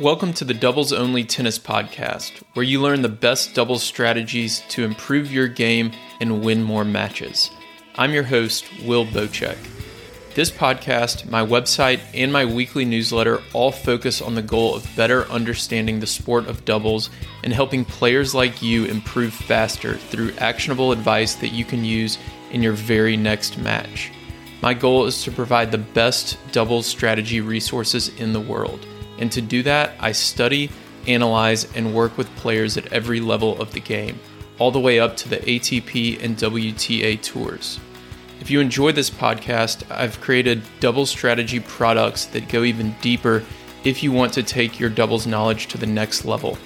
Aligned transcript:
Welcome 0.00 0.32
to 0.34 0.46
the 0.46 0.54
Doubles 0.54 0.94
Only 0.94 1.24
Tennis 1.24 1.58
Podcast, 1.58 2.42
where 2.54 2.64
you 2.64 2.80
learn 2.80 3.02
the 3.02 3.10
best 3.10 3.54
doubles 3.54 3.82
strategies 3.82 4.60
to 4.70 4.82
improve 4.82 5.30
your 5.30 5.46
game 5.46 5.92
and 6.22 6.42
win 6.42 6.62
more 6.62 6.86
matches. 6.86 7.50
I'm 7.96 8.14
your 8.14 8.22
host, 8.22 8.64
Will 8.86 9.04
Boucek. 9.04 9.58
This 10.34 10.50
podcast, 10.50 11.28
my 11.28 11.44
website, 11.44 12.00
and 12.14 12.32
my 12.32 12.46
weekly 12.46 12.86
newsletter 12.86 13.42
all 13.52 13.70
focus 13.70 14.22
on 14.22 14.34
the 14.34 14.40
goal 14.40 14.74
of 14.74 14.88
better 14.96 15.26
understanding 15.26 16.00
the 16.00 16.06
sport 16.06 16.46
of 16.46 16.64
doubles 16.64 17.10
and 17.44 17.52
helping 17.52 17.84
players 17.84 18.34
like 18.34 18.62
you 18.62 18.86
improve 18.86 19.34
faster 19.34 19.96
through 19.96 20.32
actionable 20.38 20.92
advice 20.92 21.34
that 21.34 21.48
you 21.48 21.66
can 21.66 21.84
use 21.84 22.16
in 22.52 22.62
your 22.62 22.72
very 22.72 23.18
next 23.18 23.58
match. 23.58 24.10
My 24.62 24.72
goal 24.72 25.04
is 25.04 25.22
to 25.24 25.30
provide 25.30 25.70
the 25.70 25.76
best 25.76 26.38
doubles 26.52 26.86
strategy 26.86 27.42
resources 27.42 28.08
in 28.18 28.32
the 28.32 28.40
world. 28.40 28.86
And 29.20 29.30
to 29.32 29.40
do 29.40 29.62
that, 29.62 29.92
I 30.00 30.12
study, 30.12 30.70
analyze, 31.06 31.70
and 31.76 31.94
work 31.94 32.18
with 32.18 32.34
players 32.36 32.76
at 32.76 32.92
every 32.92 33.20
level 33.20 33.60
of 33.60 33.72
the 33.72 33.80
game, 33.80 34.18
all 34.58 34.70
the 34.70 34.80
way 34.80 34.98
up 34.98 35.16
to 35.18 35.28
the 35.28 35.36
ATP 35.36 36.22
and 36.22 36.36
WTA 36.36 37.22
tours. 37.22 37.78
If 38.40 38.50
you 38.50 38.60
enjoy 38.60 38.92
this 38.92 39.10
podcast, 39.10 39.88
I've 39.90 40.20
created 40.20 40.62
doubles 40.80 41.10
strategy 41.10 41.60
products 41.60 42.24
that 42.26 42.48
go 42.48 42.64
even 42.64 42.96
deeper 43.02 43.44
if 43.84 44.02
you 44.02 44.12
want 44.12 44.32
to 44.34 44.42
take 44.42 44.80
your 44.80 44.90
doubles 44.90 45.26
knowledge 45.26 45.66
to 45.68 45.78
the 45.78 45.86
next 45.86 46.24
level. 46.24 46.58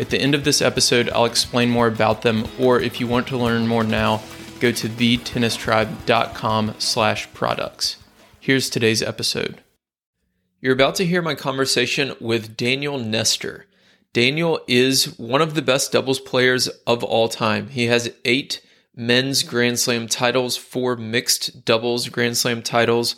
At 0.00 0.10
the 0.10 0.20
end 0.20 0.34
of 0.34 0.44
this 0.44 0.62
episode, 0.62 1.10
I'll 1.10 1.26
explain 1.26 1.70
more 1.70 1.88
about 1.88 2.22
them, 2.22 2.46
or 2.58 2.80
if 2.80 3.00
you 3.00 3.06
want 3.06 3.26
to 3.28 3.36
learn 3.36 3.66
more 3.66 3.84
now, 3.84 4.22
go 4.60 4.72
to 4.72 4.88
thetennistribe.com 4.88 6.74
slash 6.78 7.32
products. 7.34 7.96
Here's 8.40 8.70
today's 8.70 9.02
episode. 9.02 9.60
You're 10.60 10.74
about 10.74 10.96
to 10.96 11.06
hear 11.06 11.22
my 11.22 11.36
conversation 11.36 12.14
with 12.20 12.56
Daniel 12.56 12.98
Nestor. 12.98 13.66
Daniel 14.12 14.60
is 14.66 15.16
one 15.16 15.40
of 15.40 15.54
the 15.54 15.62
best 15.62 15.92
doubles 15.92 16.18
players 16.18 16.66
of 16.84 17.04
all 17.04 17.28
time. 17.28 17.68
He 17.68 17.84
has 17.84 18.12
eight 18.24 18.60
men's 18.92 19.44
Grand 19.44 19.78
Slam 19.78 20.08
titles, 20.08 20.56
four 20.56 20.96
mixed 20.96 21.64
doubles 21.64 22.08
Grand 22.08 22.36
Slam 22.36 22.62
titles, 22.62 23.14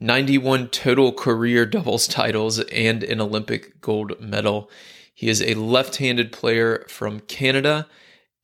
91 0.00 0.68
total 0.68 1.12
career 1.12 1.66
doubles 1.66 2.08
titles, 2.08 2.58
and 2.58 3.02
an 3.02 3.20
Olympic 3.20 3.82
gold 3.82 4.18
medal. 4.18 4.70
He 5.12 5.28
is 5.28 5.42
a 5.42 5.56
left 5.56 5.96
handed 5.96 6.32
player 6.32 6.86
from 6.88 7.20
Canada. 7.20 7.86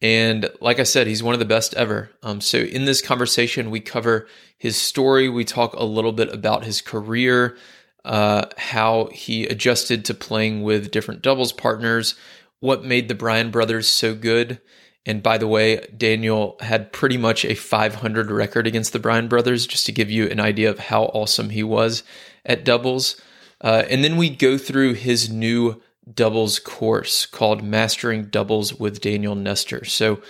And 0.03 0.51
like 0.61 0.79
I 0.79 0.83
said, 0.83 1.07
he's 1.07 1.23
one 1.23 1.33
of 1.33 1.39
the 1.39 1.47
best 1.47 1.73
ever. 1.77 2.11
Um, 2.23 2.43
so, 2.43 2.59
in 2.59 2.85
this 2.85 3.01
conversation, 3.01 3.71
we 3.71 3.81
cover 3.81 4.27
his 4.59 4.77
story. 4.77 5.31
We 5.31 5.47
talk 5.47 5.73
a 5.73 5.85
little 5.85 6.13
bit 6.13 6.29
about 6.29 6.65
his 6.65 6.83
career, 6.83 7.57
uh, 8.05 8.47
how 8.57 9.09
he 9.13 9.47
adjusted 9.47 10.05
to 10.05 10.15
playing 10.15 10.63
with 10.63 10.91
different 10.91 11.23
doubles 11.23 11.53
partners, 11.53 12.15
what 12.61 12.85
made 12.85 13.09
the 13.09 13.15
Bryan 13.15 13.51
brothers 13.51 13.89
so 13.89 14.15
good. 14.15 14.61
And 15.07 15.23
by 15.23 15.37
the 15.39 15.47
way, 15.47 15.87
Daniel 15.97 16.57
had 16.61 16.93
pretty 16.93 17.19
much 17.19 17.45
a 17.45 17.55
500 17.55 18.31
record 18.31 18.67
against 18.67 18.93
the 18.93 18.99
Bryan 18.99 19.29
brothers, 19.29 19.67
just 19.67 19.87
to 19.87 19.93
give 19.93 20.11
you 20.11 20.29
an 20.29 20.41
idea 20.41 20.71
of 20.71 20.79
how 20.79 21.05
awesome 21.05 21.51
he 21.51 21.63
was 21.63 22.03
at 22.45 22.65
doubles. 22.65 23.21
Uh, 23.61 23.85
and 23.89 24.03
then 24.03 24.17
we 24.17 24.31
go 24.31 24.57
through 24.57 24.95
his 24.95 25.31
new 25.31 25.83
doubles 26.13 26.59
course 26.59 27.27
called 27.27 27.63
Mastering 27.63 28.25
Doubles 28.25 28.75
with 28.75 29.01
Daniel 29.01 29.35
Nestor. 29.35 29.85
So 29.85 30.21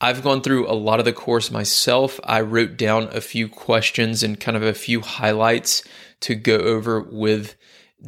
I've 0.00 0.22
gone 0.22 0.40
through 0.40 0.68
a 0.68 0.72
lot 0.72 0.98
of 0.98 1.04
the 1.04 1.12
course 1.12 1.50
myself. 1.50 2.18
I 2.24 2.40
wrote 2.40 2.76
down 2.76 3.08
a 3.12 3.20
few 3.20 3.48
questions 3.48 4.22
and 4.22 4.40
kind 4.40 4.56
of 4.56 4.62
a 4.62 4.74
few 4.74 5.00
highlights 5.02 5.84
to 6.20 6.34
go 6.34 6.56
over 6.56 7.00
with 7.00 7.56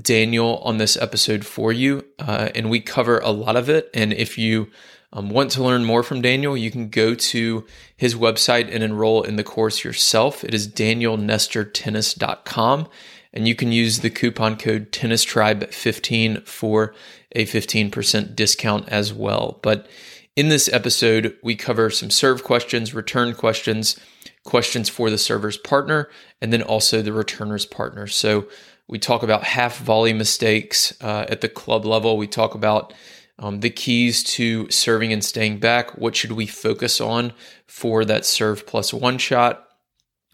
Daniel 0.00 0.58
on 0.58 0.78
this 0.78 0.96
episode 0.96 1.44
for 1.44 1.72
you. 1.72 2.04
Uh, 2.18 2.48
and 2.54 2.70
we 2.70 2.80
cover 2.80 3.18
a 3.18 3.30
lot 3.30 3.56
of 3.56 3.68
it. 3.68 3.90
And 3.92 4.12
if 4.12 4.38
you 4.38 4.70
um, 5.12 5.28
want 5.30 5.50
to 5.52 5.62
learn 5.62 5.84
more 5.84 6.02
from 6.02 6.22
Daniel, 6.22 6.56
you 6.56 6.70
can 6.70 6.88
go 6.88 7.14
to 7.14 7.66
his 7.96 8.14
website 8.14 8.72
and 8.72 8.82
enroll 8.82 9.22
in 9.22 9.36
the 9.36 9.44
course 9.44 9.84
yourself. 9.84 10.42
It 10.44 10.54
is 10.54 10.66
danielnestortennis.com. 10.68 12.88
And 13.34 13.48
you 13.48 13.54
can 13.54 13.72
use 13.72 14.00
the 14.00 14.10
coupon 14.10 14.56
code 14.56 14.92
TennisTribe15 14.92 16.46
for 16.46 16.94
a 17.32 17.46
15% 17.46 18.36
discount 18.36 18.88
as 18.90 19.12
well. 19.12 19.58
But 19.62 19.88
in 20.36 20.48
this 20.48 20.72
episode, 20.72 21.36
we 21.42 21.56
cover 21.56 21.90
some 21.90 22.10
serve 22.10 22.44
questions, 22.44 22.94
return 22.94 23.34
questions, 23.34 23.98
questions 24.44 24.88
for 24.88 25.10
the 25.10 25.18
server's 25.18 25.56
partner, 25.56 26.08
and 26.40 26.52
then 26.52 26.62
also 26.62 27.02
the 27.02 27.12
returner's 27.12 27.66
partner. 27.66 28.06
So 28.06 28.46
we 28.88 28.98
talk 28.98 29.22
about 29.22 29.44
half 29.44 29.78
volley 29.78 30.12
mistakes 30.12 30.94
uh, 31.00 31.26
at 31.28 31.40
the 31.40 31.48
club 31.48 31.84
level. 31.84 32.16
We 32.16 32.26
talk 32.26 32.54
about 32.54 32.92
um, 33.38 33.60
the 33.60 33.70
keys 33.70 34.22
to 34.24 34.70
serving 34.70 35.12
and 35.12 35.24
staying 35.24 35.58
back. 35.58 35.96
What 35.98 36.16
should 36.16 36.32
we 36.32 36.46
focus 36.46 37.00
on 37.00 37.32
for 37.66 38.04
that 38.04 38.24
serve 38.24 38.66
plus 38.66 38.92
one 38.92 39.18
shot? 39.18 39.66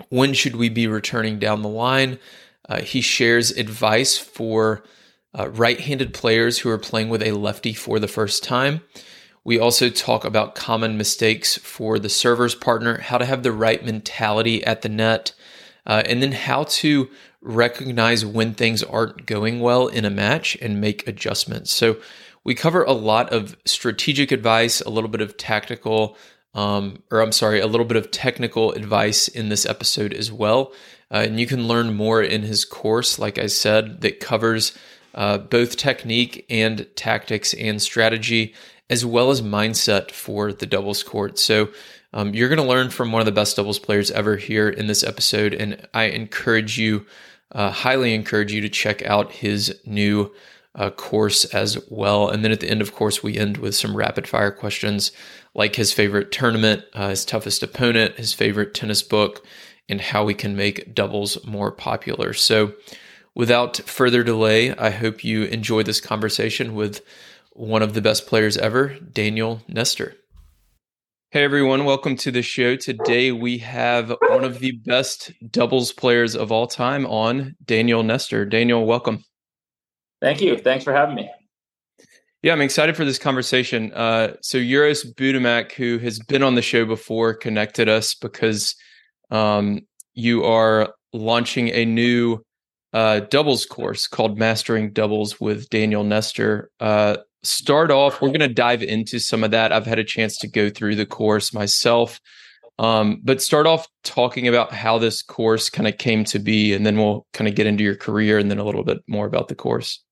When 0.08 0.32
should 0.32 0.56
we 0.56 0.68
be 0.68 0.86
returning 0.86 1.38
down 1.38 1.62
the 1.62 1.68
line? 1.68 2.18
Uh, 2.68 2.80
he 2.80 3.00
shares 3.00 3.50
advice 3.50 4.18
for 4.18 4.82
uh, 5.38 5.48
right 5.50 5.80
handed 5.80 6.14
players 6.14 6.58
who 6.58 6.70
are 6.70 6.78
playing 6.78 7.08
with 7.08 7.22
a 7.22 7.32
lefty 7.32 7.72
for 7.72 7.98
the 7.98 8.08
first 8.08 8.42
time. 8.42 8.82
We 9.48 9.58
also 9.58 9.88
talk 9.88 10.26
about 10.26 10.54
common 10.54 10.98
mistakes 10.98 11.56
for 11.56 11.98
the 11.98 12.10
server's 12.10 12.54
partner, 12.54 13.00
how 13.00 13.16
to 13.16 13.24
have 13.24 13.42
the 13.42 13.50
right 13.50 13.82
mentality 13.82 14.62
at 14.62 14.82
the 14.82 14.90
net, 14.90 15.32
uh, 15.86 16.02
and 16.04 16.22
then 16.22 16.32
how 16.32 16.64
to 16.64 17.08
recognize 17.40 18.26
when 18.26 18.52
things 18.52 18.82
aren't 18.82 19.24
going 19.24 19.60
well 19.60 19.86
in 19.86 20.04
a 20.04 20.10
match 20.10 20.58
and 20.60 20.82
make 20.82 21.08
adjustments. 21.08 21.70
So 21.70 21.96
we 22.44 22.54
cover 22.54 22.82
a 22.82 22.92
lot 22.92 23.32
of 23.32 23.56
strategic 23.64 24.32
advice, 24.32 24.82
a 24.82 24.90
little 24.90 25.08
bit 25.08 25.22
of 25.22 25.38
tactical, 25.38 26.18
um, 26.52 27.02
or 27.10 27.22
I'm 27.22 27.32
sorry, 27.32 27.58
a 27.58 27.66
little 27.66 27.86
bit 27.86 27.96
of 27.96 28.10
technical 28.10 28.72
advice 28.72 29.28
in 29.28 29.48
this 29.48 29.64
episode 29.64 30.12
as 30.12 30.30
well. 30.30 30.74
Uh, 31.10 31.24
and 31.26 31.40
you 31.40 31.46
can 31.46 31.66
learn 31.66 31.94
more 31.94 32.20
in 32.20 32.42
his 32.42 32.66
course, 32.66 33.18
like 33.18 33.38
I 33.38 33.46
said, 33.46 34.02
that 34.02 34.20
covers 34.20 34.76
uh, 35.14 35.38
both 35.38 35.78
technique 35.78 36.44
and 36.50 36.86
tactics 36.96 37.54
and 37.54 37.80
strategy 37.80 38.54
as 38.90 39.04
well 39.04 39.30
as 39.30 39.42
mindset 39.42 40.10
for 40.10 40.52
the 40.52 40.66
doubles 40.66 41.02
court. 41.02 41.38
So 41.38 41.68
um, 42.12 42.34
you're 42.34 42.48
going 42.48 42.60
to 42.60 42.64
learn 42.64 42.90
from 42.90 43.12
one 43.12 43.20
of 43.20 43.26
the 43.26 43.32
best 43.32 43.56
doubles 43.56 43.78
players 43.78 44.10
ever 44.10 44.36
here 44.36 44.68
in 44.68 44.86
this 44.86 45.04
episode, 45.04 45.52
and 45.52 45.86
I 45.92 46.04
encourage 46.04 46.78
you, 46.78 47.04
uh, 47.52 47.70
highly 47.70 48.14
encourage 48.14 48.52
you 48.52 48.60
to 48.62 48.68
check 48.68 49.02
out 49.02 49.32
his 49.32 49.78
new 49.84 50.32
uh, 50.74 50.90
course 50.90 51.44
as 51.46 51.78
well. 51.90 52.28
And 52.28 52.44
then 52.44 52.52
at 52.52 52.60
the 52.60 52.70
end, 52.70 52.80
of 52.80 52.94
course, 52.94 53.22
we 53.22 53.36
end 53.36 53.58
with 53.58 53.74
some 53.74 53.96
rapid 53.96 54.26
fire 54.26 54.50
questions 54.50 55.12
like 55.54 55.74
his 55.74 55.92
favorite 55.92 56.30
tournament, 56.30 56.84
uh, 56.94 57.08
his 57.10 57.24
toughest 57.24 57.62
opponent, 57.62 58.16
his 58.16 58.32
favorite 58.32 58.74
tennis 58.74 59.02
book, 59.02 59.44
and 59.88 60.00
how 60.00 60.24
we 60.24 60.34
can 60.34 60.56
make 60.56 60.94
doubles 60.94 61.44
more 61.44 61.72
popular. 61.72 62.32
So, 62.32 62.74
without 63.34 63.76
further 63.78 64.22
delay, 64.22 64.74
I 64.74 64.90
hope 64.90 65.24
you 65.24 65.44
enjoy 65.44 65.82
this 65.82 66.00
conversation 66.00 66.74
with 66.74 67.02
one 67.58 67.82
of 67.82 67.92
the 67.92 68.00
best 68.00 68.28
players 68.28 68.56
ever, 68.56 68.96
Daniel 69.12 69.60
Nestor. 69.66 70.14
Hey 71.32 71.42
everyone, 71.42 71.84
welcome 71.84 72.14
to 72.18 72.30
the 72.30 72.40
show. 72.40 72.76
Today 72.76 73.32
we 73.32 73.58
have 73.58 74.14
one 74.28 74.44
of 74.44 74.60
the 74.60 74.72
best 74.86 75.32
doubles 75.50 75.92
players 75.92 76.36
of 76.36 76.52
all 76.52 76.68
time 76.68 77.04
on, 77.06 77.56
Daniel 77.64 78.04
Nestor. 78.04 78.44
Daniel, 78.44 78.86
welcome. 78.86 79.24
Thank 80.20 80.40
you. 80.40 80.56
Thanks 80.56 80.84
for 80.84 80.92
having 80.92 81.16
me. 81.16 81.28
Yeah, 82.44 82.52
I'm 82.52 82.60
excited 82.60 82.96
for 82.96 83.04
this 83.04 83.18
conversation. 83.18 83.92
Uh, 83.92 84.34
so 84.40 84.56
Uros 84.56 85.04
Budimak, 85.14 85.72
who 85.72 85.98
has 85.98 86.20
been 86.20 86.44
on 86.44 86.54
the 86.54 86.62
show 86.62 86.86
before, 86.86 87.34
connected 87.34 87.88
us 87.88 88.14
because 88.14 88.76
um, 89.32 89.80
you 90.14 90.44
are 90.44 90.94
launching 91.12 91.70
a 91.70 91.84
new 91.84 92.38
uh, 92.92 93.20
doubles 93.20 93.66
course 93.66 94.06
called 94.06 94.38
Mastering 94.38 94.92
Doubles 94.92 95.40
with 95.40 95.68
Daniel 95.70 96.04
Nestor. 96.04 96.70
Uh, 96.78 97.16
start 97.42 97.90
off, 97.90 98.20
we're 98.20 98.28
going 98.28 98.40
to 98.40 98.48
dive 98.48 98.82
into 98.82 99.18
some 99.18 99.44
of 99.44 99.50
that. 99.52 99.72
I've 99.72 99.86
had 99.86 99.98
a 99.98 100.04
chance 100.04 100.36
to 100.38 100.48
go 100.48 100.70
through 100.70 100.96
the 100.96 101.06
course 101.06 101.52
myself. 101.52 102.20
Um, 102.78 103.20
but 103.24 103.42
start 103.42 103.66
off 103.66 103.88
talking 104.04 104.46
about 104.46 104.72
how 104.72 104.98
this 104.98 105.22
course 105.22 105.68
kind 105.68 105.88
of 105.88 105.98
came 105.98 106.24
to 106.26 106.38
be, 106.38 106.72
and 106.72 106.86
then 106.86 106.96
we'll 106.96 107.26
kind 107.32 107.48
of 107.48 107.56
get 107.56 107.66
into 107.66 107.82
your 107.82 107.96
career 107.96 108.38
and 108.38 108.50
then 108.50 108.58
a 108.58 108.64
little 108.64 108.84
bit 108.84 108.98
more 109.08 109.26
about 109.26 109.48
the 109.48 109.56
course. 109.56 110.02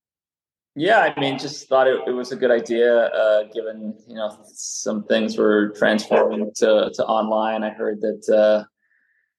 Yeah, 0.75 0.99
I 1.17 1.19
mean, 1.19 1.38
just 1.38 1.69
thought 1.69 1.87
it, 1.87 2.00
it 2.06 2.11
was 2.11 2.32
a 2.32 2.37
good 2.37 2.50
idea, 2.50 2.94
uh, 2.94 3.44
given 3.55 3.96
you 4.06 4.17
know 4.17 4.37
some 4.52 5.05
things 5.05 5.38
were 5.38 5.70
transforming 5.70 6.50
to 6.56 6.90
to 6.93 7.05
online. 7.05 7.62
I 7.62 7.70
heard 7.70 8.00
that 8.02 8.28
uh, 8.28 8.64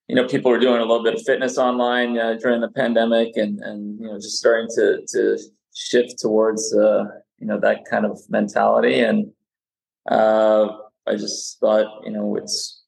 you 0.08 0.16
know 0.16 0.26
people 0.26 0.50
were 0.50 0.60
doing 0.60 0.78
a 0.78 0.86
little 0.86 1.04
bit 1.04 1.14
of 1.14 1.22
fitness 1.22 1.60
online 1.60 2.18
uh, 2.18 2.38
during 2.42 2.62
the 2.62 2.72
pandemic, 2.72 3.36
and 3.36 3.60
and 3.60 4.00
you 4.00 4.08
know 4.08 4.16
just 4.16 4.38
starting 4.38 4.68
to 4.76 5.02
to 5.10 5.38
shift 5.76 6.18
towards 6.20 6.74
uh, 6.74 7.04
you 7.40 7.48
know 7.48 7.60
that 7.60 7.86
kind 7.90 8.06
of 8.06 8.20
mentality 8.30 9.00
and 9.00 9.32
uh, 10.10 10.68
i 11.08 11.16
just 11.16 11.60
thought 11.60 12.06
you 12.06 12.12
know 12.12 12.36
it's 12.36 12.84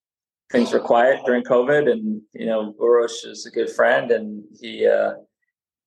things 0.52 0.72
were 0.72 0.80
quiet 0.80 1.20
during 1.26 1.44
covid 1.44 1.90
and 1.92 2.22
you 2.34 2.46
know 2.46 2.74
uros 2.80 3.26
is 3.26 3.46
a 3.46 3.52
good 3.52 3.70
friend 3.70 4.12
and 4.12 4.44
he 4.60 4.88
uh, 4.88 5.14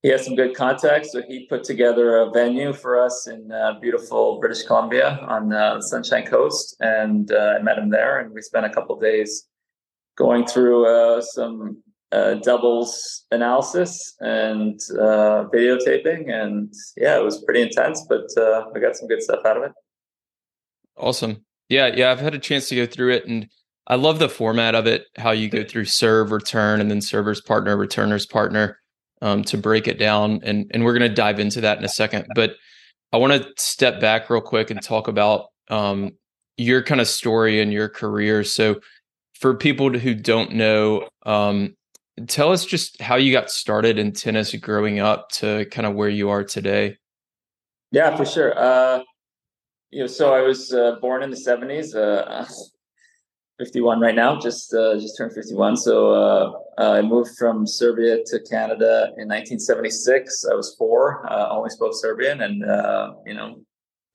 he 0.02 0.08
has 0.08 0.24
some 0.24 0.34
good 0.34 0.54
contacts. 0.54 1.12
So 1.12 1.22
he 1.22 1.46
put 1.46 1.62
together 1.64 2.16
a 2.16 2.30
venue 2.30 2.72
for 2.72 3.00
us 3.00 3.28
in 3.28 3.50
uh, 3.52 3.78
beautiful 3.80 4.40
British 4.40 4.64
Columbia 4.64 5.18
on 5.28 5.48
the 5.48 5.80
Sunshine 5.80 6.26
Coast, 6.26 6.76
and 6.80 7.30
uh, 7.30 7.54
I 7.58 7.62
met 7.62 7.78
him 7.78 7.88
there, 7.88 8.18
and 8.18 8.32
we 8.32 8.42
spent 8.42 8.66
a 8.66 8.70
couple 8.70 8.98
days 8.98 9.46
going 10.16 10.44
through 10.44 10.86
uh, 10.86 11.20
some 11.22 11.82
uh, 12.12 12.34
doubles 12.34 13.24
analysis 13.30 14.14
and 14.20 14.78
uh, 14.98 15.44
videotaping, 15.52 16.30
and 16.30 16.72
yeah, 16.96 17.18
it 17.18 17.24
was 17.24 17.42
pretty 17.44 17.62
intense, 17.62 18.04
but 18.08 18.26
I 18.38 18.78
got 18.80 18.96
some 18.96 19.08
good 19.08 19.22
stuff 19.22 19.44
out 19.44 19.56
of 19.56 19.64
it. 19.64 19.72
Awesome. 20.96 21.44
Yeah, 21.68 21.86
yeah, 21.94 22.10
I've 22.10 22.20
had 22.20 22.34
a 22.34 22.38
chance 22.38 22.68
to 22.68 22.76
go 22.76 22.86
through 22.86 23.12
it, 23.12 23.26
and 23.26 23.48
I 23.86 23.96
love 23.96 24.18
the 24.18 24.28
format 24.28 24.74
of 24.74 24.86
it. 24.86 25.06
How 25.16 25.30
you 25.30 25.48
go 25.48 25.64
through 25.64 25.86
serve, 25.86 26.30
return, 26.30 26.80
and 26.80 26.90
then 26.90 27.00
server's 27.00 27.40
partner, 27.40 27.76
returner's 27.76 28.26
partner 28.26 28.78
um, 29.22 29.42
to 29.44 29.56
break 29.56 29.88
it 29.88 29.98
down. 29.98 30.40
And, 30.44 30.70
and 30.72 30.84
we're 30.84 30.96
going 30.96 31.08
to 31.08 31.14
dive 31.14 31.40
into 31.40 31.60
that 31.62 31.78
in 31.78 31.84
a 31.84 31.88
second. 31.88 32.26
But 32.34 32.54
I 33.12 33.16
want 33.16 33.32
to 33.32 33.48
step 33.56 34.00
back 34.00 34.30
real 34.30 34.40
quick 34.40 34.70
and 34.70 34.82
talk 34.82 35.08
about 35.08 35.46
um, 35.68 36.12
your 36.56 36.82
kind 36.82 37.00
of 37.00 37.08
story 37.08 37.60
and 37.60 37.72
your 37.72 37.88
career. 37.88 38.44
So, 38.44 38.80
for 39.34 39.54
people 39.54 39.90
who 39.90 40.14
don't 40.14 40.52
know, 40.52 41.08
um, 41.26 41.74
tell 42.26 42.52
us 42.52 42.64
just 42.64 43.00
how 43.00 43.16
you 43.16 43.32
got 43.32 43.50
started 43.50 43.98
in 43.98 44.12
tennis 44.12 44.54
growing 44.56 45.00
up 45.00 45.30
to 45.30 45.66
kind 45.70 45.86
of 45.86 45.94
where 45.94 46.08
you 46.08 46.30
are 46.30 46.44
today. 46.44 46.98
Yeah, 47.90 48.16
for 48.16 48.24
sure. 48.24 48.58
Uh, 48.58 49.02
you 49.90 50.00
know, 50.00 50.06
so 50.06 50.34
I 50.34 50.40
was 50.40 50.72
uh, 50.72 50.96
born 51.00 51.22
in 51.22 51.30
the 51.30 51.36
'70s. 51.36 51.94
Uh, 51.94 52.46
51 53.58 54.00
right 54.00 54.14
now, 54.14 54.38
just 54.38 54.74
uh, 54.74 54.94
just 54.98 55.16
turned 55.16 55.32
51. 55.32 55.76
So 55.76 56.12
uh, 56.12 56.52
I 56.78 57.02
moved 57.02 57.30
from 57.38 57.66
Serbia 57.66 58.18
to 58.24 58.40
Canada 58.50 59.12
in 59.18 59.28
1976. 59.28 60.44
I 60.50 60.54
was 60.54 60.74
four, 60.76 61.24
uh, 61.30 61.48
only 61.50 61.70
spoke 61.70 61.92
Serbian, 61.94 62.40
and 62.40 62.64
uh, 62.64 63.12
you 63.26 63.34
know 63.34 63.60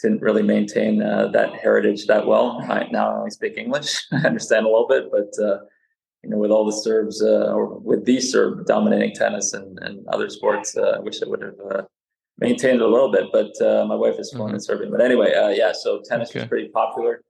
didn't 0.02 0.22
really 0.22 0.44
maintain 0.44 1.02
uh, 1.02 1.28
that 1.30 1.54
heritage 1.56 2.06
that 2.06 2.28
well. 2.28 2.62
I, 2.70 2.88
now 2.92 3.10
I 3.10 3.18
only 3.18 3.32
speak 3.32 3.58
English. 3.58 4.06
I 4.12 4.28
understand 4.28 4.66
a 4.66 4.70
little 4.70 4.88
bit, 4.88 5.06
but 5.12 5.32
you 6.24 6.30
know, 6.30 6.38
with 6.38 6.52
all 6.52 6.66
the 6.66 6.72
Serbs 6.72 7.22
or 7.22 7.80
with 7.80 8.06
the 8.06 8.20
Serb 8.20 8.66
dominating 8.66 9.14
tennis 9.14 9.54
and, 9.54 9.78
and 9.82 10.06
other 10.08 10.30
sports, 10.30 10.76
I 10.78 11.00
wish 11.00 11.22
I 11.22 11.30
would 11.30 11.42
have 11.42 11.86
maintained 12.38 12.82
it 12.82 12.82
a 12.82 12.88
little 12.88 13.12
bit. 13.12 13.26
But 13.32 13.52
my 13.88 13.96
wife 13.96 14.16
is 14.20 14.34
mm-hmm. 14.34 14.56
in 14.56 14.60
Serbian. 14.60 14.92
But 14.92 15.02
anyway, 15.02 15.32
yeah. 15.56 15.72
So 15.74 16.02
tennis 16.04 16.30
okay. 16.30 16.40
was 16.40 16.50
pretty 16.50 16.70
popular 16.70 17.22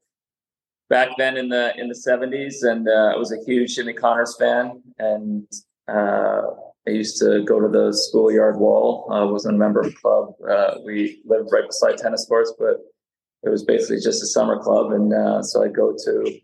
back 0.89 1.09
then 1.17 1.37
in 1.37 1.49
the 1.49 1.73
in 1.77 1.87
the 1.87 1.95
70s 1.95 2.63
and 2.63 2.87
uh, 2.87 3.13
I 3.13 3.17
was 3.17 3.31
a 3.31 3.43
huge 3.45 3.75
Jimmy 3.75 3.93
Connors 3.93 4.35
fan 4.37 4.81
and 4.99 5.47
uh, 5.87 6.41
I 6.87 6.91
used 6.91 7.19
to 7.19 7.43
go 7.43 7.59
to 7.59 7.67
the 7.67 7.93
schoolyard 7.93 8.57
wall. 8.57 9.07
I 9.11 9.23
wasn't 9.23 9.55
a 9.55 9.57
member 9.57 9.81
of 9.81 9.87
a 9.87 9.91
club. 9.91 10.33
Uh, 10.49 10.75
we 10.85 11.21
lived 11.25 11.49
right 11.51 11.67
beside 11.67 11.97
tennis 11.97 12.25
courts, 12.27 12.53
but 12.57 12.77
it 13.43 13.49
was 13.49 13.63
basically 13.63 13.99
just 13.99 14.23
a 14.23 14.27
summer 14.27 14.61
club. 14.61 14.91
And 14.91 15.13
uh, 15.13 15.43
so 15.43 15.63
I'd 15.63 15.75
go 15.75 15.93
to 16.05 16.39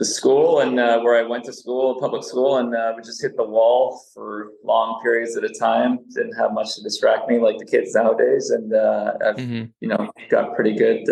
the 0.00 0.04
school 0.06 0.60
and 0.60 0.80
uh, 0.80 0.98
where 1.00 1.22
I 1.22 1.28
went 1.28 1.44
to 1.44 1.52
school, 1.52 2.00
public 2.00 2.24
school, 2.24 2.56
and 2.56 2.74
uh, 2.74 2.92
would 2.96 3.04
just 3.04 3.20
hit 3.22 3.36
the 3.36 3.44
wall 3.44 4.02
for 4.12 4.52
long 4.64 5.00
periods 5.02 5.36
at 5.36 5.44
a 5.44 5.50
time. 5.50 5.98
Didn't 6.14 6.34
have 6.36 6.52
much 6.52 6.74
to 6.76 6.82
distract 6.82 7.28
me 7.28 7.38
like 7.38 7.58
the 7.58 7.66
kids 7.66 7.94
nowadays. 7.94 8.48
And 8.50 8.74
I've, 8.74 9.36
mm-hmm. 9.36 9.64
you 9.80 9.88
know, 9.88 10.10
got 10.30 10.54
pretty 10.56 10.74
good 10.74 11.04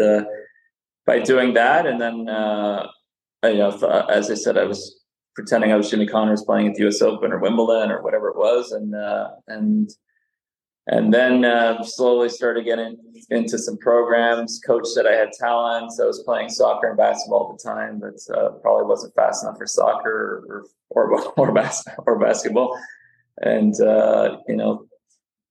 by 1.07 1.21
doing 1.21 1.55
that, 1.55 1.87
and 1.87 2.01
then 2.01 2.29
uh, 2.29 2.87
I, 3.43 3.49
you 3.51 3.59
know, 3.59 4.07
as 4.11 4.31
I 4.31 4.35
said, 4.35 4.59
I 4.59 4.65
was 4.65 5.01
pretending 5.35 5.71
I 5.71 5.77
was 5.77 5.91
Jimmy 5.91 6.07
Connors 6.07 6.43
playing 6.43 6.69
at 6.69 6.75
the 6.75 6.83
U.S. 6.83 7.01
Open 7.01 7.33
or 7.33 7.39
Wimbledon 7.39 7.91
or 7.91 8.03
whatever 8.03 8.29
it 8.29 8.37
was, 8.37 8.73
and 8.73 8.95
uh, 8.95 9.29
and 9.49 9.91
and 10.89 11.13
then 11.13 11.45
uh, 11.45 11.83
slowly 11.83 12.31
started 12.31 12.65
getting 12.65 12.97
into 13.29 13.59
some 13.59 13.77
programs. 13.77 14.59
Coach 14.67 14.87
said 14.87 15.07
I 15.07 15.13
had 15.13 15.33
talent. 15.33 15.93
So 15.93 16.05
I 16.05 16.07
was 16.07 16.23
playing 16.23 16.49
soccer 16.49 16.89
and 16.89 16.97
basketball 16.97 17.53
at 17.53 17.63
the 17.63 17.71
time, 17.71 18.01
but 18.01 18.37
uh, 18.37 18.51
probably 18.63 18.87
wasn't 18.87 19.15
fast 19.15 19.45
enough 19.45 19.59
for 19.59 19.67
soccer 19.67 20.45
or 20.49 20.65
or 20.91 21.33
or, 21.37 21.53
bas- 21.53 21.87
or 22.07 22.19
basketball. 22.19 22.79
And 23.43 23.79
uh, 23.81 24.39
you 24.49 24.57
know, 24.57 24.87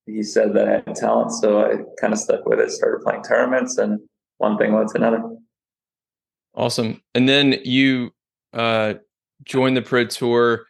he 0.06 0.24
said 0.24 0.54
that 0.54 0.68
I 0.68 0.72
had 0.72 0.96
talent, 0.96 1.32
so 1.32 1.64
I 1.64 1.76
kind 2.00 2.12
of 2.12 2.18
stuck 2.18 2.44
with 2.44 2.58
it. 2.58 2.72
Started 2.72 3.04
playing 3.04 3.22
tournaments, 3.22 3.78
and 3.78 4.00
one 4.38 4.58
thing 4.58 4.74
led 4.74 4.88
to 4.88 4.96
another. 4.96 5.22
Awesome. 6.54 7.00
And 7.14 7.28
then 7.28 7.60
you 7.64 8.10
uh, 8.52 8.94
joined 9.44 9.76
the 9.76 9.82
pro 9.82 10.06
tour. 10.06 10.66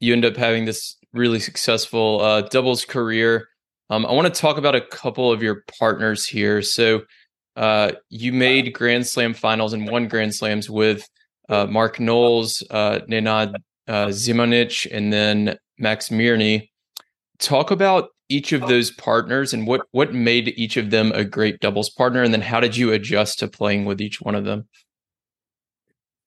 You 0.00 0.14
end 0.14 0.24
up 0.24 0.36
having 0.36 0.64
this 0.64 0.96
really 1.12 1.40
successful 1.40 2.22
uh, 2.22 2.42
doubles 2.42 2.86
career. 2.86 3.48
Um, 3.90 4.04
I 4.04 4.12
want 4.12 4.32
to 4.32 4.40
talk 4.40 4.58
about 4.58 4.74
a 4.74 4.80
couple 4.80 5.30
of 5.30 5.42
your 5.42 5.62
partners 5.78 6.26
here. 6.26 6.60
So 6.62 7.02
uh, 7.54 7.92
you 8.10 8.32
made 8.32 8.74
Grand 8.74 9.06
Slam 9.06 9.32
finals 9.32 9.72
and 9.72 9.88
won 9.88 10.08
Grand 10.08 10.34
Slams 10.34 10.68
with 10.68 11.08
uh, 11.48 11.66
Mark 11.66 12.00
Knowles, 12.00 12.62
uh, 12.70 13.00
Nenad 13.08 13.54
uh, 13.88 14.06
Zimonjic, 14.06 14.90
and 14.90 15.12
then 15.12 15.56
Max 15.78 16.08
Mirny. 16.08 16.68
Talk 17.38 17.70
about 17.70 18.08
each 18.28 18.52
of 18.52 18.62
those 18.62 18.90
partners 18.90 19.54
and 19.54 19.66
what 19.66 19.82
what 19.92 20.12
made 20.12 20.48
each 20.56 20.76
of 20.76 20.90
them 20.90 21.12
a 21.12 21.24
great 21.24 21.60
doubles 21.60 21.90
partner, 21.90 22.22
and 22.22 22.32
then 22.32 22.40
how 22.40 22.60
did 22.60 22.76
you 22.76 22.92
adjust 22.92 23.38
to 23.38 23.48
playing 23.48 23.84
with 23.84 24.00
each 24.00 24.20
one 24.20 24.34
of 24.34 24.44
them? 24.44 24.66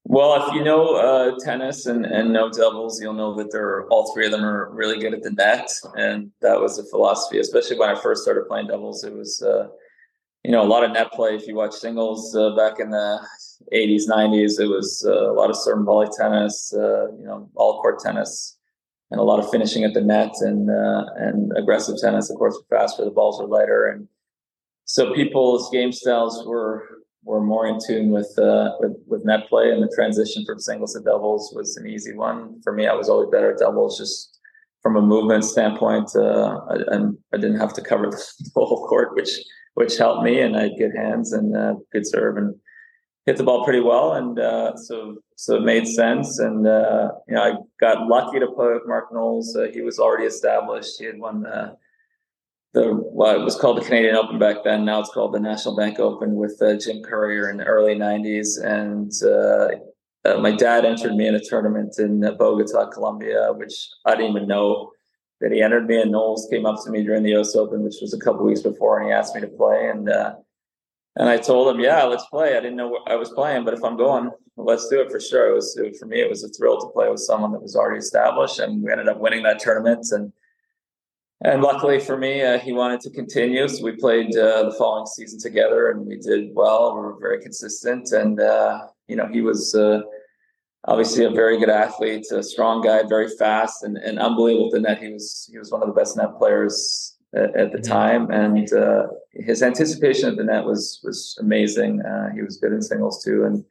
Well, 0.06 0.48
if 0.48 0.56
you 0.56 0.63
know 0.63 0.96
uh, 0.96 1.38
tennis 1.44 1.86
and, 1.86 2.06
and 2.06 2.34
know 2.34 2.50
doubles, 2.50 3.01
you'll 3.01 3.13
know 3.13 3.36
that 3.36 3.51
they're 3.51 3.86
all 3.88 4.12
three 4.13 4.25
of 4.25 4.31
them 4.31 4.44
are 4.44 4.69
really 4.72 5.00
good 5.00 5.13
at 5.13 5.22
the 5.22 5.31
net, 5.31 5.69
and 5.96 6.31
that 6.42 6.60
was 6.60 6.78
the 6.78 6.84
philosophy. 6.84 7.40
Especially 7.40 7.78
when 7.78 7.90
I 7.90 8.00
first 8.00 8.24
started 8.24 8.48
playing 8.48 8.68
doubles, 8.68 9.04
it 9.04 9.13
was 9.13 9.42
uh, 9.44 9.68
you 10.44 10.51
know 10.51 10.63
a 10.63 10.68
lot 10.68 10.84
of 10.84 10.92
net 10.92 11.12
play. 11.12 11.36
If 11.36 11.48
you 11.48 11.56
watch 11.56 11.74
singles 11.74 12.36
uh, 12.36 12.56
back 12.56 12.80
in 12.80 12.90
the 12.90 13.19
'80s, 13.74 14.07
'90s, 14.10 14.60
it 14.60 14.68
was 14.68 15.06
uh, 15.07 15.31
a 15.31 15.34
lot 15.34 15.50
of 15.50 15.57
serve 15.57 15.86
volley 15.86 16.07
tennis, 16.18 16.74
uh, 16.74 17.12
you 17.12 17.25
know, 17.25 17.50
all 17.56 17.81
court 17.81 18.00
tennis, 18.00 18.57
and 19.12 19.19
a 19.19 19.24
lot 19.24 19.40
of 19.40 19.51
finishing 19.51 19.84
at 19.84 19.94
the 19.94 20.01
net 20.01 20.34
and 20.40 20.72
uh, 20.72 21.06
and 21.18 21.51
aggressive 21.56 21.98
tennis. 22.01 22.31
Of 22.31 22.38
course, 22.38 22.57
faster, 22.69 23.06
the 23.06 23.12
balls 23.12 23.40
were 23.40 23.48
lighter, 23.48 23.88
and 23.88 24.07
so 24.86 25.13
people's 25.13 25.69
game 25.72 25.92
styles 25.92 26.48
were 26.48 26.88
were 27.29 27.41
more 27.41 27.67
in 27.67 27.77
tune 27.85 28.09
with, 28.09 28.33
uh, 28.39 28.71
with 28.79 28.97
with 29.05 29.23
net 29.23 29.47
play, 29.47 29.69
and 29.71 29.83
the 29.83 29.93
transition 29.95 30.43
from 30.45 30.59
singles 30.59 30.93
to 30.93 31.01
doubles 31.01 31.53
was 31.55 31.77
an 31.77 31.87
easy 31.87 32.13
one 32.13 32.59
for 32.63 32.73
me. 32.73 32.87
I 32.87 32.95
was 32.95 33.07
always 33.07 33.29
better 33.29 33.51
at 33.51 33.59
doubles, 33.59 33.99
just 33.99 34.39
from 34.81 34.95
a 34.95 35.01
movement 35.01 35.45
standpoint. 35.45 36.09
Uh, 36.15 36.59
I, 36.71 36.95
I, 37.33 37.37
didn't 37.37 37.59
have 37.59 37.73
to 37.73 37.81
cover 37.81 38.09
the 38.09 38.49
whole 38.55 38.87
court, 38.87 39.15
which 39.15 39.29
which 39.75 39.95
helped 39.97 40.23
me, 40.23 40.41
and 40.41 40.57
I 40.57 40.63
had 40.63 40.79
good 40.79 40.95
hands 40.95 41.31
and 41.31 41.55
uh, 41.55 41.75
good 41.93 42.07
serve, 42.07 42.38
and 42.38 42.55
hit 43.27 43.38
the 43.38 43.43
ball 43.43 43.63
pretty 43.63 43.81
well, 43.81 44.13
and 44.13 44.39
uh, 44.39 44.75
so 44.75 45.17
so 45.36 45.57
it 45.57 45.62
made 45.62 45.88
sense. 45.88 46.39
And 46.39 46.65
uh, 46.65 47.12
you 47.27 47.36
know, 47.36 47.43
I 47.43 47.53
got 47.79 48.07
lucky 48.07 48.39
to 48.39 48.48
play 48.48 48.74
with 48.74 48.88
Mark 48.88 49.13
Knowles. 49.13 49.55
Uh, 49.55 49.67
he 49.71 49.81
was 49.81 50.00
already 50.00 50.25
established. 50.25 50.98
He 50.98 51.05
had 51.05 51.19
won 51.19 51.43
the 51.43 51.77
the 52.73 52.93
well, 52.93 53.39
it 53.39 53.43
was 53.43 53.55
called 53.55 53.77
the 53.77 53.85
Canadian 53.85 54.15
Open 54.15 54.38
back 54.38 54.57
then. 54.63 54.85
Now 54.85 54.99
it's 54.99 55.11
called 55.11 55.33
the 55.33 55.39
National 55.39 55.75
Bank 55.75 55.99
Open 55.99 56.35
with 56.35 56.61
uh, 56.61 56.75
Jim 56.75 57.01
Courier 57.01 57.49
in 57.49 57.57
the 57.57 57.65
early 57.65 57.95
'90s. 57.95 58.63
And 58.63 59.11
uh, 59.23 60.29
uh, 60.29 60.39
my 60.39 60.51
dad 60.51 60.85
entered 60.85 61.15
me 61.15 61.27
in 61.27 61.35
a 61.35 61.43
tournament 61.43 61.95
in 61.97 62.21
Bogota, 62.38 62.89
Colombia, 62.89 63.51
which 63.53 63.89
I 64.05 64.15
didn't 64.15 64.35
even 64.35 64.47
know 64.47 64.91
that 65.41 65.51
he 65.51 65.61
entered 65.61 65.88
me. 65.88 65.99
And 66.01 66.11
Knowles 66.11 66.47
came 66.51 66.65
up 66.65 66.83
to 66.83 66.91
me 66.91 67.03
during 67.03 67.23
the 67.23 67.31
U.S. 67.31 67.55
Open, 67.55 67.83
which 67.83 67.95
was 68.01 68.13
a 68.13 68.19
couple 68.19 68.45
weeks 68.45 68.61
before, 68.61 68.99
and 68.99 69.07
he 69.07 69.13
asked 69.13 69.33
me 69.33 69.41
to 69.41 69.47
play. 69.47 69.89
And 69.89 70.09
uh, 70.09 70.35
and 71.15 71.27
I 71.27 71.38
told 71.38 71.73
him, 71.73 71.81
"Yeah, 71.81 72.03
let's 72.03 72.25
play." 72.27 72.55
I 72.55 72.61
didn't 72.61 72.77
know 72.77 72.99
I 73.07 73.15
was 73.15 73.29
playing, 73.31 73.65
but 73.65 73.73
if 73.73 73.83
I'm 73.83 73.97
going, 73.97 74.29
let's 74.57 74.88
do 74.89 75.01
it 75.01 75.11
for 75.11 75.19
sure. 75.19 75.49
It 75.49 75.55
was 75.55 75.75
it, 75.75 75.97
for 75.97 76.05
me. 76.05 76.21
It 76.21 76.29
was 76.29 76.43
a 76.43 76.49
thrill 76.49 76.79
to 76.79 76.88
play 76.89 77.09
with 77.09 77.21
someone 77.21 77.51
that 77.53 77.61
was 77.61 77.75
already 77.75 77.97
established, 77.99 78.59
and 78.59 78.83
we 78.83 78.91
ended 78.91 79.09
up 79.09 79.19
winning 79.19 79.41
that 79.43 79.59
tournament 79.59 80.05
and 80.11 80.31
and 81.41 81.62
luckily 81.62 82.00
for 82.00 82.17
me, 82.17 82.41
uh, 82.41 82.60
he 82.60 82.74
wanted 82.74 83.00
to 83.01 83.10
continue. 83.10 83.67
So 83.67 83.84
we 83.84 83.93
played 83.93 84.36
uh, 84.36 84.63
the 84.63 84.75
following 84.77 85.05
season 85.05 85.39
together, 85.39 85.89
and 85.89 86.05
we 86.05 86.17
did 86.17 86.50
well. 86.53 86.96
We 86.96 87.01
were 87.01 87.17
very 87.19 87.41
consistent, 87.41 88.12
and 88.12 88.39
uh, 88.41 88.88
you 89.08 89.15
know 89.15 89.27
he 89.27 89.41
was 89.41 89.74
uh, 89.74 90.01
obviously 90.86 91.24
a 91.24 91.29
very 91.29 91.58
good 91.58 91.69
athlete, 91.69 92.25
a 92.31 92.43
strong 92.43 92.81
guy, 92.81 93.03
very 93.08 93.29
fast, 93.38 93.84
and, 93.84 93.98
and 93.98 94.19
unbelievable 94.19 94.67
at 94.67 94.74
the 94.74 94.79
net. 94.81 95.01
He 95.01 95.13
was 95.13 95.48
he 95.50 95.58
was 95.58 95.72
one 95.72 95.81
of 95.81 95.88
the 95.88 95.93
best 95.93 96.17
net 96.17 96.38
players 96.38 97.17
at, 97.34 97.55
at 97.55 97.72
the 97.72 97.77
mm-hmm. 97.77 97.91
time, 97.91 98.31
and 98.31 98.74
uh, 98.74 99.08
his 99.31 99.63
anticipation 99.63 100.27
of 100.27 100.36
the 100.36 100.43
net 100.43 100.65
was 100.65 101.00
was 101.05 101.38
amazing. 101.39 102.01
Uh, 102.01 102.34
he 102.36 102.41
was 102.41 102.58
good 102.58 102.74
in 102.74 102.81
singles 102.81 103.24
too, 103.24 103.46
and 103.46 103.63